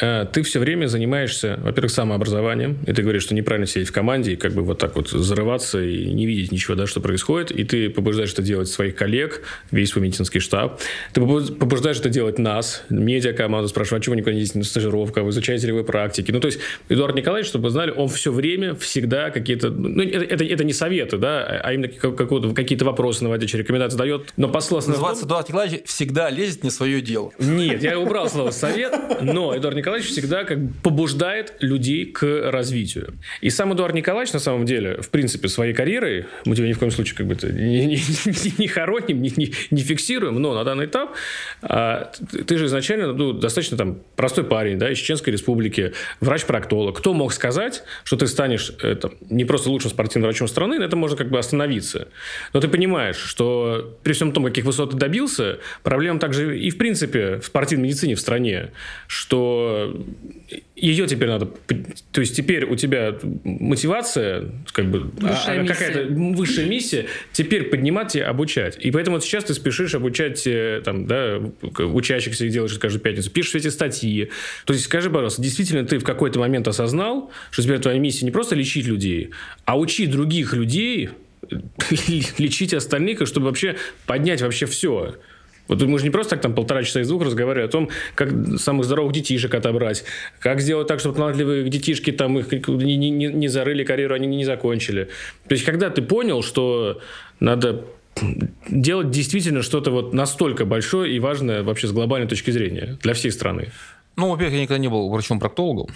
Э, 0.01 0.25
Ты 0.31 0.43
все 0.43 0.59
время 0.59 0.87
занимаешься, 0.87 1.59
во-первых, 1.63 1.91
самообразованием, 1.91 2.77
и 2.85 2.93
ты 2.93 3.01
говоришь, 3.03 3.23
что 3.23 3.35
неправильно 3.35 3.67
сидеть 3.67 3.87
в 3.89 3.91
команде 3.91 4.33
и 4.33 4.35
как 4.35 4.53
бы 4.53 4.61
вот 4.63 4.79
так 4.79 4.95
вот 4.95 5.09
зарываться 5.09 5.81
и 5.81 6.05
не 6.13 6.25
видеть 6.25 6.51
ничего, 6.51 6.75
да, 6.75 6.87
что 6.87 6.99
происходит, 6.99 7.51
и 7.51 7.63
ты 7.63 7.89
побуждаешь 7.89 8.33
это 8.33 8.41
делать 8.41 8.67
своих 8.69 8.95
коллег, 8.95 9.41
весь 9.71 9.89
свой 9.89 10.03
медицинский 10.03 10.39
штаб. 10.39 10.79
Ты 11.13 11.21
побуж- 11.21 11.53
побуждаешь 11.55 11.99
это 11.99 12.09
делать 12.09 12.37
нас, 12.39 12.83
медиакоманду, 12.89 13.67
спрашиваешь, 13.69 14.01
а 14.01 14.03
чего 14.03 14.13
вы 14.13 14.17
никуда 14.17 14.33
не 14.33 14.39
ездите 14.39 14.59
на 14.59 14.65
стажировку, 14.65 15.19
а 15.19 15.23
вы 15.23 15.29
изучаете 15.29 15.67
ли 15.67 15.73
вы 15.73 15.83
практики? 15.83 16.31
Ну, 16.31 16.39
то 16.39 16.47
есть, 16.47 16.59
Эдуард 16.89 17.15
Николаевич, 17.15 17.47
чтобы 17.49 17.65
вы 17.65 17.69
знали, 17.69 17.91
он 17.91 18.09
все 18.09 18.31
время, 18.31 18.75
всегда 18.75 19.29
какие-то... 19.29 19.69
Ну, 19.69 20.01
это, 20.03 20.25
это, 20.25 20.43
это 20.43 20.63
не 20.63 20.73
советы, 20.73 21.17
да, 21.17 21.43
а 21.63 21.73
именно 21.73 21.87
как- 21.89 22.15
какого-то- 22.17 22.53
какие-то 22.53 22.85
вопросы 22.85 23.23
наводящие, 23.23 23.61
рекомендации 23.61 23.97
дает, 23.97 24.33
но 24.37 24.49
посыл 24.49 24.77
Называется 24.77 25.25
Эдуард 25.25 25.47
Николаевич 25.49 25.81
всегда 25.85 26.29
лезет 26.29 26.63
не 26.63 26.71
свое 26.71 27.01
дело. 27.01 27.31
нет, 27.39 27.81
я 27.83 27.99
убрал 27.99 28.29
слово 28.33 28.51
совет, 28.51 28.93
но 29.21 29.55
Эдуард 29.55 29.77
Николаевич 29.77 30.09
всегда 30.09 30.43
как 30.43 30.59
бы 30.59 30.73
побуждает 30.83 31.53
людей 31.59 32.05
к 32.05 32.51
развитию. 32.51 33.13
И 33.41 33.49
сам 33.49 33.73
Эдуард 33.73 33.93
Николаевич, 33.95 34.33
на 34.33 34.39
самом 34.39 34.65
деле, 34.65 35.01
в 35.01 35.09
принципе, 35.09 35.47
своей 35.47 35.73
карьерой, 35.73 36.25
мы 36.45 36.55
тебя 36.55 36.67
ни 36.67 36.73
в 36.73 36.79
коем 36.79 36.91
случае 36.91 37.15
как 37.15 37.27
бы 37.27 37.33
это 37.33 37.51
не, 37.51 37.85
не- 37.85 37.95
не- 37.95 38.53
не 38.57 38.67
хороним, 38.67 39.21
не, 39.21 39.31
не- 39.35 39.53
не 39.71 39.81
фиксируем, 39.81 40.41
но 40.41 40.53
на 40.53 40.63
данный 40.63 40.85
этап 40.85 41.13
а, 41.61 42.11
ты, 42.31 42.43
ты 42.43 42.57
же 42.57 42.65
изначально 42.65 43.13
ну, 43.13 43.33
достаточно 43.33 43.77
там 43.77 43.99
простой 44.15 44.43
парень, 44.43 44.77
да, 44.77 44.91
из 44.91 44.97
Чеченской 44.97 45.31
республики, 45.33 45.93
врач-проктолог. 46.19 46.97
Кто 46.97 47.13
мог 47.13 47.33
сказать, 47.33 47.83
что 48.03 48.17
ты 48.17 48.27
станешь 48.27 48.71
э, 48.81 48.95
там, 48.95 49.11
не 49.29 49.45
просто 49.45 49.69
лучшим 49.69 49.91
спортивным 49.91 50.27
врачом 50.29 50.47
страны, 50.47 50.79
на 50.79 50.83
этом 50.83 50.99
можно 50.99 51.17
как 51.17 51.29
бы 51.29 51.37
остановиться. 51.39 52.07
Но 52.53 52.59
ты 52.59 52.67
понимаешь, 52.67 53.17
что 53.17 53.97
при 54.03 54.13
всем 54.13 54.31
том, 54.31 54.43
каких 54.45 54.65
высот 54.65 54.91
ты 54.91 54.97
добился, 54.97 55.59
проблема 55.83 56.19
также 56.19 56.59
и 56.59 56.69
в 56.69 56.77
принципе 56.77 57.37
в 57.39 57.45
спортивной 57.45 57.87
медицине 57.87 58.15
в 58.15 58.19
стране, 58.23 58.71
что 59.07 59.95
ее 60.75 61.07
теперь 61.07 61.27
надо... 61.29 61.49
То 62.11 62.21
есть 62.21 62.35
теперь 62.35 62.65
у 62.65 62.75
тебя 62.75 63.15
мотивация, 63.43 64.51
как 64.71 64.85
бы 64.85 64.99
Высшая 64.99 65.61
а- 65.61 65.63
а 65.63 65.67
какая-то 65.67 66.13
высшая 66.13 66.65
миссия, 66.65 67.05
теперь 67.31 67.65
поднимать 67.65 68.15
и 68.15 68.19
обучать. 68.19 68.77
И 68.79 68.91
поэтому 68.91 69.17
вот 69.17 69.23
сейчас 69.23 69.43
ты 69.43 69.53
спешишь 69.53 69.93
обучать 69.95 70.45
э, 70.47 70.81
там, 70.83 71.05
да, 71.05 71.39
учащихся 71.79 72.45
и 72.45 72.49
делаешь 72.49 72.73
каждую 72.79 73.01
пятницу, 73.01 73.29
пишешь 73.29 73.55
эти 73.55 73.67
статьи. 73.67 74.29
То 74.65 74.73
есть 74.73 74.85
скажи, 74.85 75.09
пожалуйста, 75.09 75.41
действительно 75.41 75.85
ты 75.85 75.99
в 75.99 76.03
какой-то 76.03 76.39
момент 76.39 76.67
осознал, 76.67 77.31
что 77.51 77.61
теперь 77.61 77.79
твоя 77.79 77.99
миссия 77.99 78.25
не 78.25 78.31
просто 78.31 78.55
лечить 78.55 78.87
людей, 78.87 79.29
а 79.65 79.77
учить 79.77 80.09
других 80.11 80.53
людей 80.53 81.09
лечить 82.37 82.73
остальных, 82.73 83.21
и 83.21 83.25
чтобы 83.25 83.47
вообще 83.47 83.75
поднять 84.05 84.41
вообще 84.41 84.65
все. 84.65 85.15
Вот 85.67 85.81
мы 85.81 85.97
же 85.97 86.03
не 86.03 86.09
просто 86.09 86.31
так 86.31 86.41
там 86.41 86.53
полтора 86.53 86.83
часа 86.83 87.01
из 87.01 87.07
двух 87.07 87.23
разговариваем 87.23 87.69
о 87.69 87.71
том, 87.71 87.89
как 88.15 88.29
самых 88.57 88.85
здоровых 88.85 89.13
детишек 89.13 89.53
отобрать, 89.55 90.03
как 90.39 90.59
сделать 90.59 90.87
так, 90.87 90.99
чтобы 90.99 91.15
талантливые 91.15 91.69
детишки 91.69 92.11
там 92.11 92.37
их 92.37 92.51
не- 92.51 92.97
не- 92.97 93.09
не 93.09 93.47
зарыли 93.47 93.83
карьеру, 93.83 94.15
они 94.15 94.27
не 94.27 94.45
закончили. 94.45 95.09
То 95.47 95.53
есть, 95.53 95.63
когда 95.65 95.89
ты 95.89 96.01
понял, 96.01 96.43
что 96.43 96.99
надо 97.39 97.85
делать 98.69 99.09
действительно 99.09 99.61
что-то 99.63 99.91
вот 99.91 100.13
настолько 100.13 100.65
большое 100.65 101.15
и 101.15 101.19
важное 101.19 101.63
вообще 101.63 101.87
с 101.87 101.91
глобальной 101.91 102.27
точки 102.27 102.51
зрения 102.51 102.97
для 103.01 103.13
всей 103.13 103.31
страны. 103.31 103.71
Ну, 104.15 104.29
во-первых, 104.29 104.53
я 104.55 104.61
никогда 104.61 104.77
не 104.79 104.89
был 104.89 105.09
врачом-проктологом. 105.09 105.87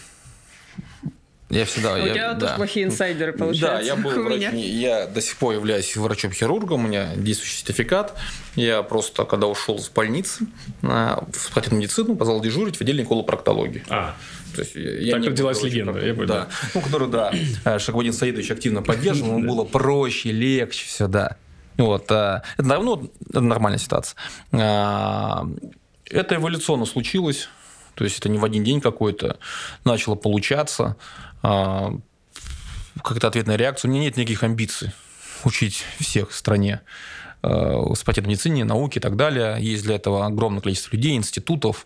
Я 1.49 1.64
всегда... 1.65 1.94
У 1.94 1.98
я, 1.98 2.14
тебя 2.14 2.34
да. 2.34 2.40
тоже 2.40 2.56
плохие 2.56 2.86
инсайдеры, 2.86 3.32
получается. 3.32 3.78
Да, 3.78 3.82
я 3.82 3.95
был 3.95 4.11
врач, 4.24 4.41
я 4.53 5.07
до 5.07 5.22
сих 5.22 5.38
пор 5.38 5.53
являюсь 5.53 5.95
врачом-хирургом, 5.95 6.84
у 6.84 6.88
меня 6.88 7.15
действующий 7.15 7.60
сертификат. 7.60 8.18
Я 8.56 8.84
просто, 8.84 9.24
когда 9.24 9.48
ушел 9.48 9.80
с 9.80 9.88
больницы 9.90 10.45
в 10.82 11.24
спортивную 11.34 11.84
медицину, 11.84 12.15
позвал 12.18 12.41
дежурить 12.41 12.76
в 12.78 12.82
отделении 12.82 13.07
колопроктологии. 13.07 13.84
А, 13.90 14.15
То 14.56 14.61
есть 14.61 14.76
я- 14.76 15.14
Так 15.15 15.26
родилась 15.26 15.64
легенда, 15.64 16.06
я 16.06 16.14
понял. 16.14 16.28
Да. 16.28 16.48
Ну, 16.76 16.82
который, 16.82 17.07
да, 17.07 17.32
э, 17.64 17.80
Шахбудин 17.80 18.11
Саидович 18.14 18.52
активно 18.52 18.82
поддерживал, 18.82 19.38
ему 19.38 19.48
было 19.56 19.64
проще, 19.64 20.32
легче, 20.32 20.86
все, 20.86 21.07
да. 21.07 21.38
Вот, 21.78 22.11
а, 22.11 22.41
это, 22.57 22.80
ну, 22.80 23.10
это 23.30 23.40
нормальная 23.40 23.80
ситуация. 23.80 24.18
А, 24.52 25.48
Это 26.10 26.36
эволюционно 26.36 26.86
случилось, 26.86 27.49
то 27.95 28.03
есть 28.03 28.19
это 28.19 28.30
не 28.30 28.38
в 28.38 28.45
один 28.45 28.64
день 28.64 28.82
какой-то 28.82 29.38
начало 29.86 30.15
получаться. 30.15 30.95
А, 31.41 31.93
Как-то 33.03 33.27
ответная 33.27 33.55
реакция. 33.55 33.89
У 33.89 33.91
меня 33.91 34.03
нет 34.03 34.18
никаких 34.18 34.43
амбиций 34.43 34.91
учить 35.43 35.84
всех 35.99 36.31
в 36.31 36.35
стране 36.35 36.81
э, 37.43 37.84
спортивной 37.95 38.31
медицине, 38.31 38.65
науке 38.65 38.99
и 38.99 39.01
так 39.01 39.15
далее. 39.15 39.57
Есть 39.59 39.84
для 39.84 39.95
этого 39.95 40.26
огромное 40.26 40.61
количество 40.61 40.95
людей, 40.95 41.15
институтов. 41.15 41.85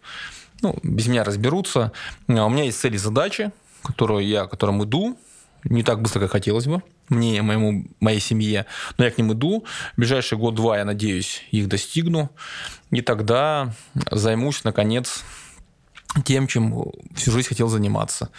Ну, 0.62 0.78
без 0.84 1.08
меня 1.08 1.24
разберутся. 1.24 1.92
А 2.28 2.46
У 2.46 2.50
меня 2.50 2.64
есть 2.64 2.80
цели 2.80 2.96
и 2.96 2.98
задачи, 2.98 3.52
которые 3.84 4.30
я, 4.30 4.46
к 4.46 4.52
которым 4.52 4.84
иду. 4.84 5.18
Не 5.64 5.84
так 5.84 6.02
быстро, 6.02 6.22
как 6.22 6.32
хотелось 6.32 6.66
бы 6.66 6.82
мне, 7.12 7.42
моему, 7.42 7.86
моей 8.00 8.20
семье, 8.20 8.66
но 8.98 9.06
я 9.06 9.12
к 9.12 9.18
ним 9.18 9.34
иду. 9.34 9.66
В 9.96 10.00
ближайший 10.00 10.38
год-два, 10.38 10.78
я 10.78 10.86
надеюсь, 10.86 11.44
их 11.52 11.68
достигну. 11.68 12.32
И 12.90 13.02
тогда 13.02 13.74
займусь, 14.10 14.64
наконец, 14.64 15.24
тем, 16.26 16.48
чем 16.48 16.92
всю 17.16 17.32
жизнь 17.32 17.48
хотел 17.48 17.68
заниматься. 17.68 18.30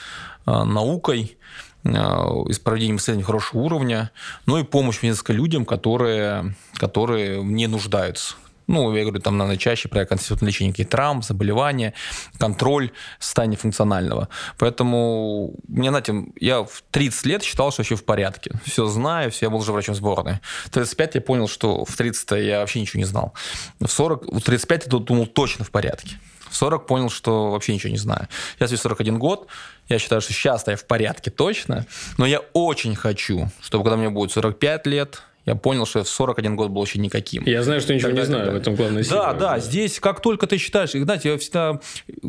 А, 0.45 0.65
Наукой, 0.65 1.37
а, 1.85 2.45
исправлением 2.49 2.97
исследований 2.97 3.25
хорошего 3.25 3.61
уровня, 3.61 4.11
ну 4.47 4.59
и 4.59 4.65
помощь 4.65 5.03
медицинской 5.03 5.35
людям, 5.35 5.65
которые, 5.65 6.55
которые 6.79 7.41
в 7.41 7.45
ней 7.45 7.67
нуждаются. 7.67 8.35
Ну, 8.69 8.95
я 8.95 9.03
говорю, 9.03 9.21
там, 9.21 9.37
наверное, 9.37 9.59
чаще 9.59 9.89
про 9.89 10.07
конституционное 10.07 10.51
лечение 10.51 10.73
каких-то 10.73 10.93
травм, 10.93 11.23
заболевания, 11.23 11.95
контроль 12.39 12.91
состояния 13.19 13.57
функционального. 13.57 14.29
Поэтому, 14.57 15.55
мне, 15.69 15.91
знаете, 15.91 16.25
я 16.41 16.63
в 16.63 16.83
30 16.91 17.27
лет 17.27 17.43
считал, 17.43 17.73
что 17.73 17.81
вообще 17.81 17.97
в 17.97 18.05
порядке. 18.05 18.53
Все 18.65 18.87
знаю, 18.87 19.31
все, 19.31 19.47
я 19.47 19.51
был 19.51 19.59
уже 19.59 19.73
врачом 19.73 19.95
сборной. 19.95 20.39
В 20.65 20.71
35 20.71 21.17
я 21.17 21.21
понял, 21.21 21.49
что 21.49 21.85
в 21.85 21.97
30 21.97 22.31
я 22.43 22.61
вообще 22.61 22.81
ничего 22.81 22.99
не 22.99 23.05
знал. 23.05 23.35
В 23.81 23.89
40, 23.89 24.33
в 24.33 24.41
35 24.41 24.85
я 24.87 24.99
думал, 24.99 25.27
точно 25.27 25.65
в 25.65 25.71
порядке. 25.71 26.19
В 26.53 26.57
40 26.57 26.87
понял, 26.87 27.09
что 27.09 27.51
вообще 27.51 27.73
ничего 27.73 27.91
не 27.91 27.99
знаю. 27.99 28.29
Сейчас 28.55 28.73
мне 28.73 28.83
41 28.83 29.19
год, 29.19 29.47
я 29.89 29.99
считаю, 29.99 30.21
что 30.21 30.33
сейчас 30.35 30.67
я 30.67 30.77
в 30.77 30.85
порядке 30.85 31.31
точно, 31.31 31.87
но 32.19 32.27
я 32.27 32.41
очень 32.53 32.95
хочу, 32.95 33.49
чтобы 33.63 33.85
когда 33.85 33.97
мне 33.97 34.11
будет 34.11 34.33
45 34.33 34.87
лет, 34.87 35.23
я 35.45 35.55
понял, 35.55 35.87
что 35.87 36.01
я 36.01 36.05
в 36.05 36.09
41 36.09 36.57
год 36.57 36.71
был 36.71 36.81
вообще 36.81 36.99
никаким. 36.99 37.45
я 37.47 37.63
знаю, 37.63 37.81
что 37.81 37.95
ничего 37.95 38.09
Тогда- 38.11 38.23
не 38.23 38.27
знаю, 38.27 38.45
тогда. 38.47 38.59
в 38.59 38.63
этом 38.63 39.03
сила. 39.05 39.17
Да, 39.17 39.33
да, 39.35 39.59
здесь 39.59 39.99
как 40.01 40.21
только 40.21 40.47
ты 40.47 40.59
считаешь, 40.59 40.95
и, 40.95 41.03
знаете, 41.03 41.31
я 41.33 41.39
всегда, 41.39 41.81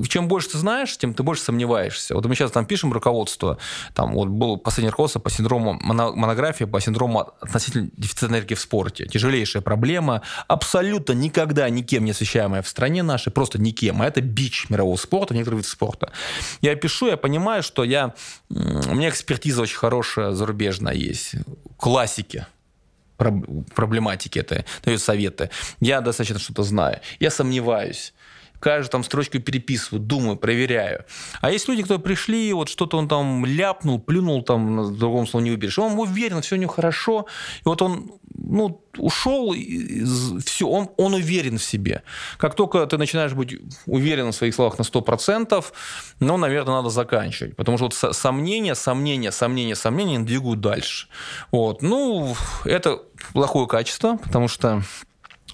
чем 0.10 0.28
больше 0.28 0.50
ты 0.50 0.58
знаешь, 0.58 0.98
тем 0.98 1.14
ты 1.14 1.24
больше 1.24 1.44
сомневаешься. 1.44 2.16
Вот 2.16 2.26
мы 2.26 2.36
сейчас 2.36 2.52
там 2.52 2.66
пишем 2.66 2.92
руководство, 2.94 3.58
там 3.94 4.14
вот 4.14 4.30
был 4.30 4.58
последний 4.58 4.90
руководство 4.90 5.20
по 5.20 5.30
синдрому, 5.30 5.78
моно- 5.82 6.14
монография 6.16 6.68
по 6.68 6.80
синдрому 6.82 7.32
относительно 7.42 7.90
дефицита 7.98 8.28
энергии 8.28 8.56
в 8.56 8.60
спорте. 8.60 9.06
Тяжелейшая 9.06 9.62
проблема, 9.62 10.22
абсолютно 10.48 11.14
никогда 11.14 11.70
никем 11.70 12.06
не 12.06 12.12
освещаемая 12.12 12.62
в 12.62 12.68
стране 12.68 13.04
нашей, 13.04 13.32
просто 13.32 13.60
никем, 13.62 14.02
а 14.02 14.08
это 14.08 14.22
бич 14.22 14.70
мирового 14.70 14.96
спорта, 14.98 15.34
некоторых 15.34 15.60
видов 15.60 15.72
спорта. 15.72 16.12
Я 16.62 16.76
пишу, 16.76 17.08
я 17.08 17.18
понимаю, 17.18 17.64
что 17.64 17.84
я, 17.84 18.14
у 18.50 18.54
меня 18.96 19.10
экспертиза 19.10 19.62
очень 19.62 19.78
хорошая 19.78 20.32
зарубежная 20.32 20.94
есть, 20.94 21.36
классики 21.78 22.46
проблематики 23.18 24.40
этой, 24.40 24.66
дает 24.84 25.02
советы. 25.02 25.50
Я 25.80 26.02
достаточно 26.02 26.40
что-то 26.40 26.64
знаю. 26.64 27.00
Я 27.20 27.30
сомневаюсь. 27.32 28.14
Каждую 28.64 28.90
там 28.92 29.04
строчку 29.04 29.40
переписываю, 29.40 30.02
думаю, 30.02 30.38
проверяю. 30.38 31.04
А 31.42 31.52
есть 31.52 31.68
люди, 31.68 31.84
кто 31.84 32.00
пришли, 32.00 32.54
вот 32.54 32.70
что-то 32.70 32.98
он 32.98 33.10
там 33.10 33.46
ляпнул, 33.46 34.00
плюнул, 34.00 34.42
там, 34.42 34.76
на 34.78 34.90
другом 34.90 35.28
слове 35.28 35.44
не 35.44 35.52
выберешь. 35.52 35.78
Он 35.80 36.00
уверен, 36.00 36.42
все 36.42 36.56
у 36.56 36.58
него 36.58 36.72
хорошо. 36.72 37.26
И 37.58 37.64
вот 37.66 37.82
он 37.82 38.14
ну, 38.34 38.82
ушел, 38.98 39.54
все, 40.46 40.66
он, 40.66 40.90
он 40.96 41.14
уверен 41.14 41.58
в 41.58 41.64
себе. 41.64 42.04
Как 42.38 42.56
только 42.56 42.86
ты 42.86 42.98
начинаешь 42.98 43.34
быть 43.34 43.60
уверен 43.86 44.32
в 44.32 44.36
своих 44.36 44.56
словах 44.56 44.78
на 44.78 44.84
100%, 44.84 45.66
ну, 46.22 46.38
наверное, 46.38 46.76
надо 46.76 46.90
заканчивать. 46.90 47.58
Потому 47.58 47.78
что 47.78 47.88
вот 47.88 47.94
со- 47.94 48.14
сомнения, 48.14 48.76
сомнения, 48.76 49.34
сомнения, 49.34 49.76
сомнения 49.76 50.20
двигают 50.20 50.62
дальше. 50.62 51.10
Вот. 51.52 51.82
Ну, 51.82 52.34
это 52.64 53.02
плохое 53.34 53.68
качество, 53.68 54.16
потому 54.24 54.48
что 54.48 54.84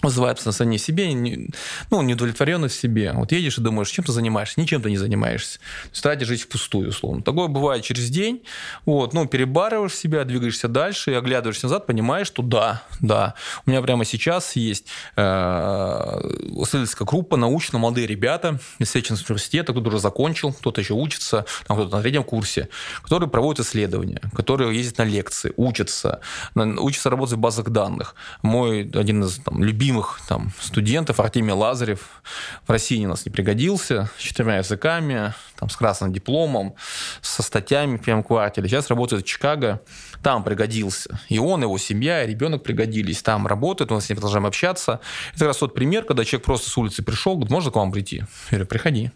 вызывает 0.02 0.40
состояние 0.40 0.78
себе, 0.78 1.12
не- 1.12 1.50
ну, 1.90 2.02
неудовлетворенность 2.02 2.76
в 2.76 2.80
себе. 2.80 3.12
Вот 3.12 3.32
едешь 3.32 3.58
и 3.58 3.60
думаешь, 3.60 3.90
чем 3.90 4.04
ты 4.04 4.12
занимаешься? 4.12 4.60
Ничем 4.60 4.82
ты 4.82 4.90
не 4.90 4.96
занимаешься. 4.96 5.58
То 5.58 5.90
есть 5.90 6.02
тратишь 6.02 6.28
жизнь 6.28 6.42
впустую, 6.44 6.88
условно. 6.88 7.22
Такое 7.22 7.48
бывает 7.48 7.84
через 7.84 8.08
день. 8.10 8.42
Вот, 8.86 9.12
ну, 9.14 9.26
перебарываешь 9.26 9.94
себя, 9.94 10.24
двигаешься 10.24 10.68
дальше 10.68 11.12
и 11.12 11.14
оглядываешься 11.14 11.66
назад, 11.66 11.86
понимаешь, 11.86 12.26
что 12.26 12.42
да, 12.42 12.82
да. 13.00 13.34
У 13.66 13.70
меня 13.70 13.82
прямо 13.82 14.04
сейчас 14.04 14.56
есть 14.56 14.86
э, 15.16 15.22
исследовательская 15.22 17.06
группа, 17.06 17.36
научно 17.36 17.78
молодые 17.78 18.06
ребята 18.06 18.58
из 18.78 18.90
Сеченского 18.90 19.34
университета, 19.34 19.72
кто-то 19.72 19.88
уже 19.88 19.98
закончил, 19.98 20.52
кто-то 20.52 20.80
еще 20.80 20.94
учится, 20.94 21.44
там 21.66 21.76
кто-то 21.76 21.96
на 21.96 22.02
третьем 22.02 22.24
курсе, 22.24 22.68
которые 23.02 23.28
проводят 23.28 23.66
исследования, 23.66 24.20
которые 24.34 24.76
ездят 24.76 24.98
на 24.98 25.04
лекции, 25.04 25.52
учатся, 25.56 26.20
учатся 26.54 27.10
работать 27.10 27.36
в 27.36 27.40
базах 27.40 27.68
данных. 27.70 28.14
Мой 28.42 28.82
один 28.94 29.24
из 29.24 29.38
там, 29.38 29.62
любимых 29.62 29.89
там, 30.28 30.52
студентов, 30.60 31.20
Артемий 31.20 31.52
Лазарев, 31.52 32.22
в 32.66 32.70
России 32.70 33.04
у 33.04 33.08
нас 33.08 33.26
не 33.26 33.32
пригодился, 33.32 34.10
с 34.18 34.22
четырьмя 34.22 34.58
языками, 34.58 35.34
там, 35.58 35.68
с 35.68 35.76
красным 35.76 36.12
дипломом, 36.12 36.74
со 37.20 37.42
статьями 37.42 37.96
в 37.96 38.02
первом 38.02 38.22
квартале. 38.22 38.68
Сейчас 38.68 38.88
работает 38.88 39.24
в 39.24 39.26
Чикаго, 39.26 39.80
там 40.22 40.44
пригодился. 40.44 41.20
И 41.28 41.38
он, 41.38 41.62
его 41.62 41.78
семья, 41.78 42.24
и 42.24 42.28
ребенок 42.28 42.62
пригодились. 42.62 43.22
Там 43.22 43.46
работает, 43.46 43.90
мы 43.90 44.00
с 44.00 44.08
ним 44.08 44.16
продолжаем 44.16 44.46
общаться. 44.46 45.00
Это 45.30 45.38
как 45.40 45.48
раз 45.48 45.56
тот 45.58 45.74
пример, 45.74 46.04
когда 46.04 46.24
человек 46.24 46.44
просто 46.44 46.70
с 46.70 46.76
улицы 46.76 47.02
пришел, 47.02 47.34
говорит, 47.34 47.50
можно 47.50 47.70
к 47.70 47.76
вам 47.76 47.92
прийти? 47.92 48.16
Я 48.16 48.26
говорю, 48.50 48.66
приходи. 48.66 49.10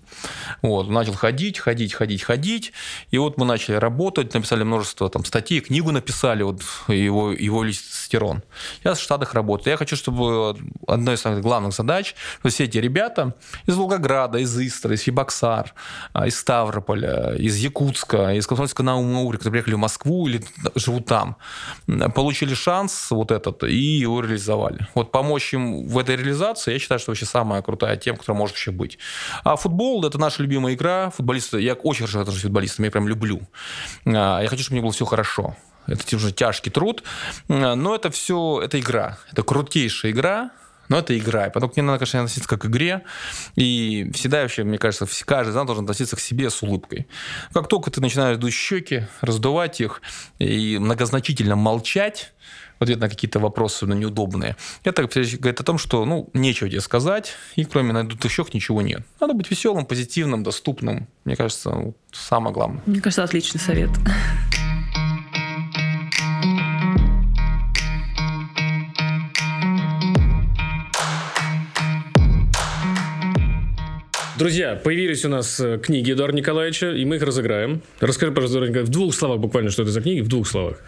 Вот, 0.63 0.89
начал 0.89 1.15
ходить, 1.15 1.59
ходить, 1.59 1.93
ходить, 1.93 2.23
ходить. 2.23 2.73
И 3.11 3.19
вот 3.19 3.39
мы 3.39 3.45
начали 3.45 3.77
работать, 3.77 4.33
написали 4.35 4.63
множество 4.63 5.11
там, 5.11 5.25
статей, 5.25 5.61
книгу 5.61 5.93
написали, 5.93 6.43
вот 6.43 6.63
его, 6.89 7.33
его 7.33 7.63
листостерон. 7.63 8.43
Я 8.83 8.95
в 8.95 9.01
Штатах 9.01 9.35
работаю. 9.35 9.73
Я 9.73 9.77
хочу, 9.77 9.97
чтобы 9.97 10.57
одной 10.87 11.15
из 11.15 11.21
самых 11.21 11.43
главных 11.43 11.75
задач, 11.75 12.15
что 12.41 12.49
все 12.49 12.65
эти 12.65 12.79
ребята 12.79 13.35
из 13.67 13.77
Волгограда, 13.77 14.39
из 14.39 14.59
Истры, 14.59 14.95
из 14.95 15.03
Фибоксар, 15.03 15.75
а, 16.13 16.27
из 16.27 16.39
Ставрополя, 16.39 17.35
из 17.37 17.57
Якутска, 17.57 18.35
из 18.35 18.47
Комсомольска 18.47 18.83
на 18.83 18.95
Амуре, 18.95 19.39
которые 19.39 19.53
приехали 19.53 19.75
в 19.75 19.79
Москву 19.79 20.29
или 20.29 20.43
живут 20.75 20.94
там, 21.01 21.37
м, 21.89 22.11
получили 22.13 22.55
шанс 22.55 23.11
вот 23.11 23.31
этот 23.31 23.65
и 23.65 23.75
его 23.75 24.21
реализовали. 24.21 24.87
Вот 24.95 25.13
помочь 25.13 25.53
им 25.55 25.87
в 25.89 25.99
этой 25.99 26.17
реализации, 26.17 26.73
я 26.73 26.79
считаю, 26.79 26.99
что 26.99 27.11
вообще 27.11 27.27
самая 27.27 27.63
крутая 27.63 27.97
тема, 27.97 28.19
которая 28.19 28.39
может 28.39 28.55
вообще 28.55 28.71
быть. 28.71 28.99
А 29.45 29.57
футбол– 29.57 30.05
это 30.07 30.19
наша 30.19 30.43
любимая 30.43 30.75
игра. 30.75 31.11
Футболисты, 31.11 31.61
я 31.61 31.75
очень 31.75 32.01
хорошо 32.07 32.21
отношусь 32.21 32.41
к 32.43 32.45
футболистам, 32.45 32.85
я 32.85 32.91
прям 32.91 33.09
люблю. 33.09 33.41
А, 34.07 34.41
Я 34.41 34.49
хочу, 34.49 34.63
чтобы 34.63 34.75
мне 34.77 34.83
было 34.83 34.93
все 34.93 35.05
хорошо. 35.05 35.57
Это 35.87 36.17
уже 36.17 36.33
тяжкий 36.33 36.71
труд, 36.71 37.03
но 37.49 37.95
это 37.95 38.11
все, 38.11 38.61
это 38.63 38.81
игра. 38.81 39.19
Это 39.31 39.43
крутейшая 39.43 40.13
игра, 40.13 40.51
но 40.89 40.99
это 40.99 41.17
игра. 41.19 41.47
И 41.47 41.51
поэтому 41.51 41.73
к 41.73 41.77
ней 41.77 41.83
надо, 41.83 41.99
конечно, 41.99 42.21
относиться 42.21 42.49
как 42.49 42.63
к 42.63 42.67
игре. 42.67 43.03
И 43.57 44.11
всегда 44.15 44.43
вообще, 44.43 44.65
мне 44.65 44.79
кажется, 44.79 45.07
каждый 45.25 45.51
из 45.51 45.55
нас 45.55 45.67
должен 45.67 45.85
относиться 45.85 46.17
к 46.17 46.21
себе 46.21 46.51
с 46.51 46.63
улыбкой. 46.63 47.07
Как 47.53 47.69
только 47.69 47.91
ты 47.91 48.01
начинаешь 48.01 48.39
дуть 48.39 48.55
щеки, 48.55 49.07
раздувать 49.21 49.81
их 49.81 50.03
и 50.39 50.79
многозначительно 50.79 51.57
молчать, 51.57 52.33
в 52.79 52.83
ответ 52.83 52.99
на 52.99 53.09
какие-то 53.09 53.39
вопросы 53.39 53.77
особенно 53.77 53.95
неудобные, 53.99 54.57
это 54.83 55.03
говорит 55.03 55.61
о 55.61 55.65
том, 55.65 55.79
что 55.79 56.05
ну, 56.05 56.29
нечего 56.33 56.69
тебе 56.69 56.81
сказать, 56.81 57.33
и 57.57 57.65
кроме 57.65 57.93
надутых 57.93 58.31
щек 58.31 58.53
ничего 58.53 58.83
нет. 58.83 59.03
Надо 59.21 59.35
быть 59.35 59.51
веселым, 59.51 59.87
позитивным, 59.87 60.43
доступным. 60.43 61.09
Мне 61.25 61.37
кажется, 61.37 61.95
самое 62.13 62.53
главное. 62.53 62.83
Мне 62.87 63.01
кажется, 63.01 63.23
отличный 63.23 63.61
совет. 63.61 63.91
Друзья, 74.37 74.75
появились 74.75 75.25
у 75.25 75.29
нас 75.29 75.61
э, 75.61 75.79
книги 75.79 76.13
Эдуарда 76.13 76.37
Николаевича, 76.37 76.91
и 76.91 77.05
мы 77.05 77.17
их 77.17 77.23
разыграем. 77.23 77.83
Расскажи, 78.01 78.33
пожалуйста, 78.33 78.59
Эдуард 78.59 78.71
Николаевич, 78.71 78.91
в 78.91 78.93
двух 78.93 79.15
словах 79.15 79.39
буквально, 79.39 79.71
что 79.71 79.83
это 79.83 79.93
за 79.93 80.01
книги, 80.01 80.23
в 80.23 80.27
двух 80.27 80.49
словах. 80.49 80.79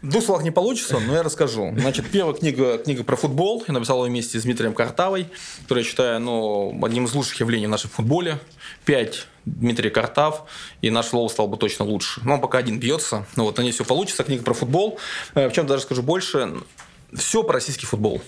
В 0.00 0.08
двух 0.08 0.24
словах 0.24 0.42
не 0.42 0.50
получится, 0.50 0.98
но 0.98 1.12
я 1.12 1.22
расскажу. 1.22 1.74
Значит, 1.76 2.06
первая 2.10 2.34
книга, 2.34 2.78
книга 2.78 3.04
про 3.04 3.16
футбол. 3.16 3.62
Я 3.68 3.74
написал 3.74 4.06
ее 4.06 4.10
вместе 4.10 4.40
с 4.40 4.44
Дмитрием 4.44 4.72
Картавой, 4.72 5.26
который 5.64 5.80
я 5.80 5.84
считаю 5.84 6.18
ну, 6.20 6.82
одним 6.82 7.04
из 7.04 7.12
лучших 7.12 7.38
явлений 7.40 7.66
в 7.66 7.70
нашем 7.70 7.90
футболе. 7.90 8.38
Пять 8.86 9.26
Дмитрий 9.44 9.90
Картав, 9.90 10.44
и 10.80 10.88
наш 10.88 11.12
Лоу 11.12 11.28
стал 11.28 11.46
бы 11.46 11.58
точно 11.58 11.84
лучше. 11.84 12.22
Но 12.24 12.34
он 12.34 12.40
пока 12.40 12.56
один 12.56 12.80
бьется. 12.80 13.26
Ну 13.36 13.44
вот, 13.44 13.58
на 13.58 13.62
ней 13.62 13.72
все 13.72 13.84
получится. 13.84 14.24
Книга 14.24 14.42
про 14.42 14.54
футбол. 14.54 14.98
Э, 15.34 15.48
в 15.48 15.52
чем 15.52 15.66
даже 15.66 15.82
скажу 15.82 16.02
больше. 16.02 16.54
Все 17.12 17.42
про 17.42 17.54
российский 17.54 17.84
футбол 17.84 18.22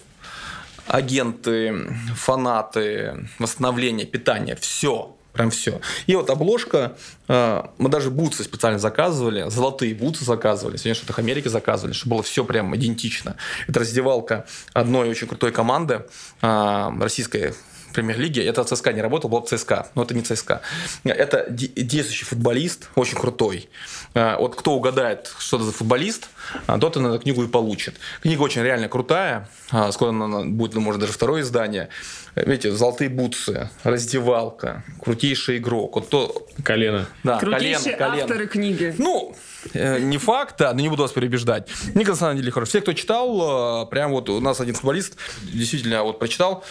агенты, 0.90 1.72
фанаты, 2.16 3.28
восстановление, 3.38 4.06
питание, 4.06 4.56
все. 4.56 5.16
Прям 5.32 5.50
все. 5.50 5.80
И 6.08 6.16
вот 6.16 6.28
обложка, 6.28 6.96
э, 7.28 7.62
мы 7.78 7.88
даже 7.88 8.10
бутсы 8.10 8.42
специально 8.42 8.80
заказывали, 8.80 9.48
золотые 9.48 9.94
бутсы 9.94 10.24
заказывали, 10.24 10.76
сегодня 10.76 10.96
что-то 10.96 11.20
Америки 11.20 11.46
заказывали, 11.46 11.92
чтобы 11.92 12.16
было 12.16 12.22
все 12.24 12.44
прям 12.44 12.74
идентично. 12.74 13.36
Это 13.68 13.78
раздевалка 13.78 14.46
одной 14.72 15.08
очень 15.08 15.28
крутой 15.28 15.52
команды 15.52 16.04
э, 16.42 16.90
российской 16.98 17.54
премьер-лиги. 17.92 18.40
Это 18.40 18.64
ЦСКА 18.64 18.92
не 18.92 19.02
работал, 19.02 19.30
был 19.30 19.40
ЦСКА, 19.42 19.88
но 19.94 20.02
это 20.02 20.14
не 20.14 20.22
ЦСКА. 20.22 20.62
Это 21.04 21.46
действующий 21.48 22.24
футболист, 22.24 22.88
очень 22.94 23.16
крутой. 23.16 23.68
А, 24.14 24.38
вот 24.38 24.56
кто 24.56 24.72
угадает, 24.72 25.32
что 25.38 25.56
это 25.56 25.66
за 25.66 25.72
футболист, 25.72 26.28
а, 26.66 26.78
тот 26.78 26.96
и 26.96 27.00
на 27.00 27.08
эту 27.08 27.20
книгу 27.20 27.42
и 27.44 27.48
получит. 27.48 27.94
Книга 28.22 28.42
очень 28.42 28.62
реально 28.62 28.88
крутая. 28.88 29.48
А, 29.70 29.92
скоро 29.92 30.10
она 30.10 30.40
будет, 30.42 30.74
может, 30.74 31.00
даже 31.00 31.12
второе 31.12 31.42
издание. 31.42 31.88
Видите, 32.34 32.72
золотые 32.72 33.08
бутсы, 33.08 33.70
раздевалка, 33.82 34.84
крутейший 35.02 35.58
игрок. 35.58 35.96
Вот 35.96 36.08
то... 36.08 36.46
Колено. 36.64 37.06
Да, 37.24 37.38
Крутейшие 37.38 37.96
колено, 37.96 38.10
колено. 38.10 38.22
авторы 38.22 38.46
книги. 38.46 38.94
Ну, 38.98 39.34
э, 39.74 39.98
не 39.98 40.18
факт, 40.18 40.56
да, 40.58 40.72
но 40.72 40.80
не 40.80 40.88
буду 40.88 41.02
вас 41.02 41.12
переубеждать. 41.12 41.68
Книга, 41.92 42.10
на 42.10 42.16
самом 42.16 42.36
деле, 42.36 42.50
хорошая. 42.50 42.70
Все, 42.70 42.80
кто 42.80 42.92
читал, 42.92 43.88
прям 43.88 44.10
вот 44.12 44.28
у 44.28 44.40
нас 44.40 44.60
один 44.60 44.74
футболист 44.74 45.16
действительно 45.42 46.02
вот 46.02 46.18
прочитал, 46.18 46.64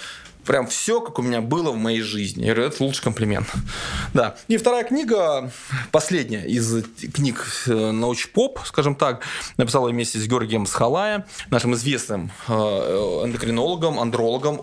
прям 0.49 0.65
все, 0.65 0.99
как 0.99 1.19
у 1.19 1.21
меня 1.21 1.41
было 1.41 1.69
в 1.69 1.77
моей 1.77 2.01
жизни. 2.01 2.43
Я 2.43 2.55
говорю, 2.55 2.71
это 2.71 2.83
лучший 2.83 3.03
комплимент. 3.03 3.47
Да. 4.11 4.35
И 4.47 4.57
вторая 4.57 4.83
книга, 4.83 5.51
последняя 5.91 6.43
из 6.43 6.83
книг 7.13 7.45
э, 7.67 7.91
научпоп, 7.91 8.59
скажем 8.65 8.95
так, 8.95 9.21
написал 9.57 9.87
я 9.87 9.93
вместе 9.93 10.17
с 10.17 10.25
Георгием 10.25 10.65
Схалая, 10.65 11.27
нашим 11.51 11.75
известным 11.75 12.31
э, 12.47 12.51
эндокринологом, 12.51 13.99
андрологом. 13.99 14.61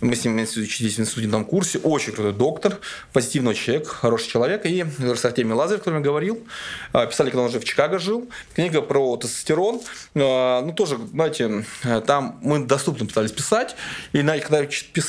Мы 0.00 0.14
с 0.14 0.24
ним 0.24 0.36
учились 0.36 0.96
в 0.96 1.00
институтном 1.00 1.44
курсе. 1.44 1.78
Очень 1.78 2.12
крутой 2.12 2.32
доктор, 2.32 2.78
позитивный 3.12 3.54
человек, 3.54 3.88
хороший 3.88 4.28
человек. 4.28 4.64
И 4.64 4.84
с 5.00 5.24
Артемием 5.24 5.56
Лазарев, 5.56 5.80
о 5.80 5.84
котором 5.84 5.98
я 5.98 6.04
говорил, 6.04 6.46
э, 6.92 7.06
писали, 7.08 7.30
когда 7.30 7.42
он 7.42 7.48
уже 7.48 7.58
в 7.58 7.64
Чикаго 7.64 7.98
жил. 7.98 8.28
Книга 8.54 8.80
про 8.80 9.16
тестостерон. 9.16 9.80
Ну, 10.14 10.72
тоже, 10.76 10.98
знаете, 11.12 11.64
там 12.06 12.38
мы 12.42 12.64
доступно 12.64 13.06
пытались 13.06 13.32
писать. 13.32 13.74
И 14.12 14.22
когда 14.22 14.60
я 14.60 14.66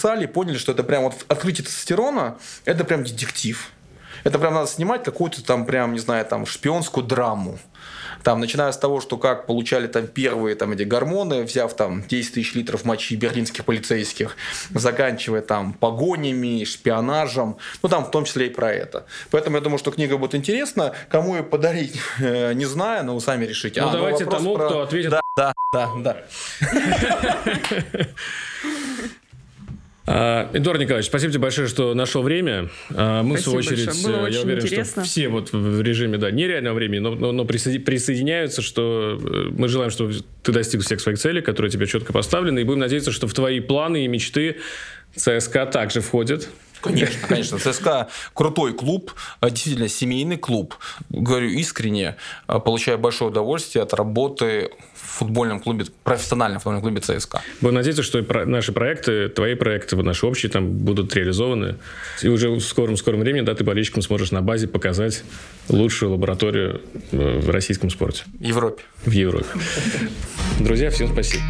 писал, 0.07 0.17
писали, 0.17 0.25
поняли, 0.25 0.57
что 0.57 0.71
это 0.71 0.83
прям 0.83 1.03
вот 1.03 1.13
открытие 1.27 1.65
тестостерона, 1.65 2.37
это 2.65 2.83
прям 2.83 3.03
детектив. 3.03 3.71
Это 4.23 4.39
прям 4.39 4.53
надо 4.53 4.67
снимать 4.67 5.03
какую-то 5.03 5.43
там 5.43 5.65
прям, 5.65 5.93
не 5.93 5.99
знаю, 5.99 6.25
там 6.25 6.45
шпионскую 6.45 7.05
драму. 7.05 7.59
Там, 8.23 8.39
начиная 8.39 8.71
с 8.71 8.77
того, 8.77 8.99
что 8.99 9.17
как 9.17 9.45
получали 9.45 9.87
там 9.87 10.07
первые 10.07 10.55
там, 10.55 10.71
эти 10.71 10.83
гормоны, 10.83 11.43
взяв 11.43 11.73
там 11.75 12.03
10 12.03 12.33
тысяч 12.33 12.55
литров 12.55 12.83
мочи 12.83 13.15
берлинских 13.15 13.63
полицейских, 13.63 14.35
заканчивая 14.73 15.41
там 15.41 15.73
погонями, 15.73 16.65
шпионажем, 16.65 17.57
ну 17.83 17.89
там 17.89 18.05
в 18.05 18.11
том 18.11 18.25
числе 18.25 18.47
и 18.47 18.49
про 18.49 18.71
это. 18.73 19.05
Поэтому 19.29 19.57
я 19.57 19.61
думаю, 19.61 19.77
что 19.77 19.91
книга 19.91 20.17
будет 20.17 20.35
интересна. 20.35 20.93
Кому 21.09 21.35
ее 21.35 21.43
подарить, 21.43 21.99
не 22.19 22.65
знаю, 22.65 23.05
но 23.05 23.13
вы 23.13 23.21
сами 23.21 23.45
решите. 23.45 23.81
Ну 23.81 23.89
а, 23.89 23.91
давайте 23.91 24.25
тому, 24.25 24.55
про... 24.55 24.67
кто 24.67 24.81
ответит. 24.81 25.11
Да, 25.11 25.21
да, 25.37 25.53
да, 25.71 25.89
да. 25.97 26.17
А, 30.09 30.49
Эдуард 30.53 30.79
Николаевич, 30.79 31.07
спасибо 31.07 31.33
тебе 31.33 31.41
большое, 31.41 31.67
что 31.67 31.93
нашел 31.93 32.23
время. 32.23 32.69
А, 32.91 33.23
мы, 33.23 33.37
спасибо 33.37 33.59
в 33.59 33.63
свою 33.63 33.77
очередь, 33.77 33.85
большое. 33.87 34.33
я 34.33 34.41
уверен, 34.41 34.63
интересно. 34.63 35.03
что 35.03 35.03
все 35.03 35.27
вот 35.27 35.51
в 35.51 35.81
режиме 35.81 36.17
да, 36.17 36.31
нереального 36.31 36.75
времени, 36.75 36.99
но, 36.99 37.13
но, 37.13 37.33
но 37.33 37.43
присоединяются, 37.43 38.61
что 38.61 39.19
э, 39.21 39.49
мы 39.51 39.67
желаем, 39.67 39.91
чтобы 39.91 40.13
ты 40.43 40.53
достиг 40.53 40.81
всех 40.81 41.01
своих 41.01 41.19
целей, 41.19 41.41
которые 41.41 41.69
тебе 41.69 41.87
четко 41.87 42.13
поставлены, 42.13 42.59
и 42.59 42.63
будем 42.63 42.79
надеяться, 42.79 43.11
что 43.11 43.27
в 43.27 43.33
твои 43.33 43.59
планы 43.59 44.05
и 44.05 44.07
мечты 44.07 44.57
ЦСКА 45.13 45.65
также 45.65 45.99
входит. 45.99 46.47
Конечно, 46.79 47.27
конечно. 47.27 47.59
ЦСКА 47.59 48.07
крутой 48.33 48.73
клуб, 48.73 49.11
а, 49.41 49.49
действительно 49.49 49.89
семейный 49.89 50.37
клуб. 50.37 50.75
Говорю 51.09 51.49
искренне, 51.49 52.15
получаю 52.47 52.97
большое 52.97 53.29
удовольствие 53.31 53.83
от 53.83 53.93
работы 53.93 54.69
футбольном 55.17 55.59
клубе, 55.59 55.85
профессиональном 56.03 56.59
футбольном 56.59 56.81
клубе 56.81 57.01
ЦСКА. 57.01 57.41
Будем 57.61 57.75
надеяться, 57.75 58.03
что 58.03 58.23
наши 58.45 58.71
проекты, 58.71 59.29
твои 59.29 59.55
проекты, 59.55 59.95
наши 59.97 60.25
общие 60.25 60.51
там 60.51 60.69
будут 60.69 61.15
реализованы. 61.15 61.75
И 62.21 62.27
уже 62.27 62.49
в 62.49 62.61
скором-скором 62.61 63.19
времени 63.19 63.41
да, 63.41 63.55
ты 63.55 63.63
болельщикам 63.63 64.01
сможешь 64.01 64.31
на 64.31 64.41
базе 64.41 64.67
показать 64.67 65.23
лучшую 65.69 66.11
лабораторию 66.11 66.81
э, 67.11 67.39
в 67.39 67.49
российском 67.49 67.89
спорте. 67.89 68.23
В 68.39 68.43
Европе. 68.43 68.83
В 69.05 69.11
Европе. 69.11 69.47
Друзья, 70.59 70.89
всем 70.89 71.11
спасибо. 71.11 71.43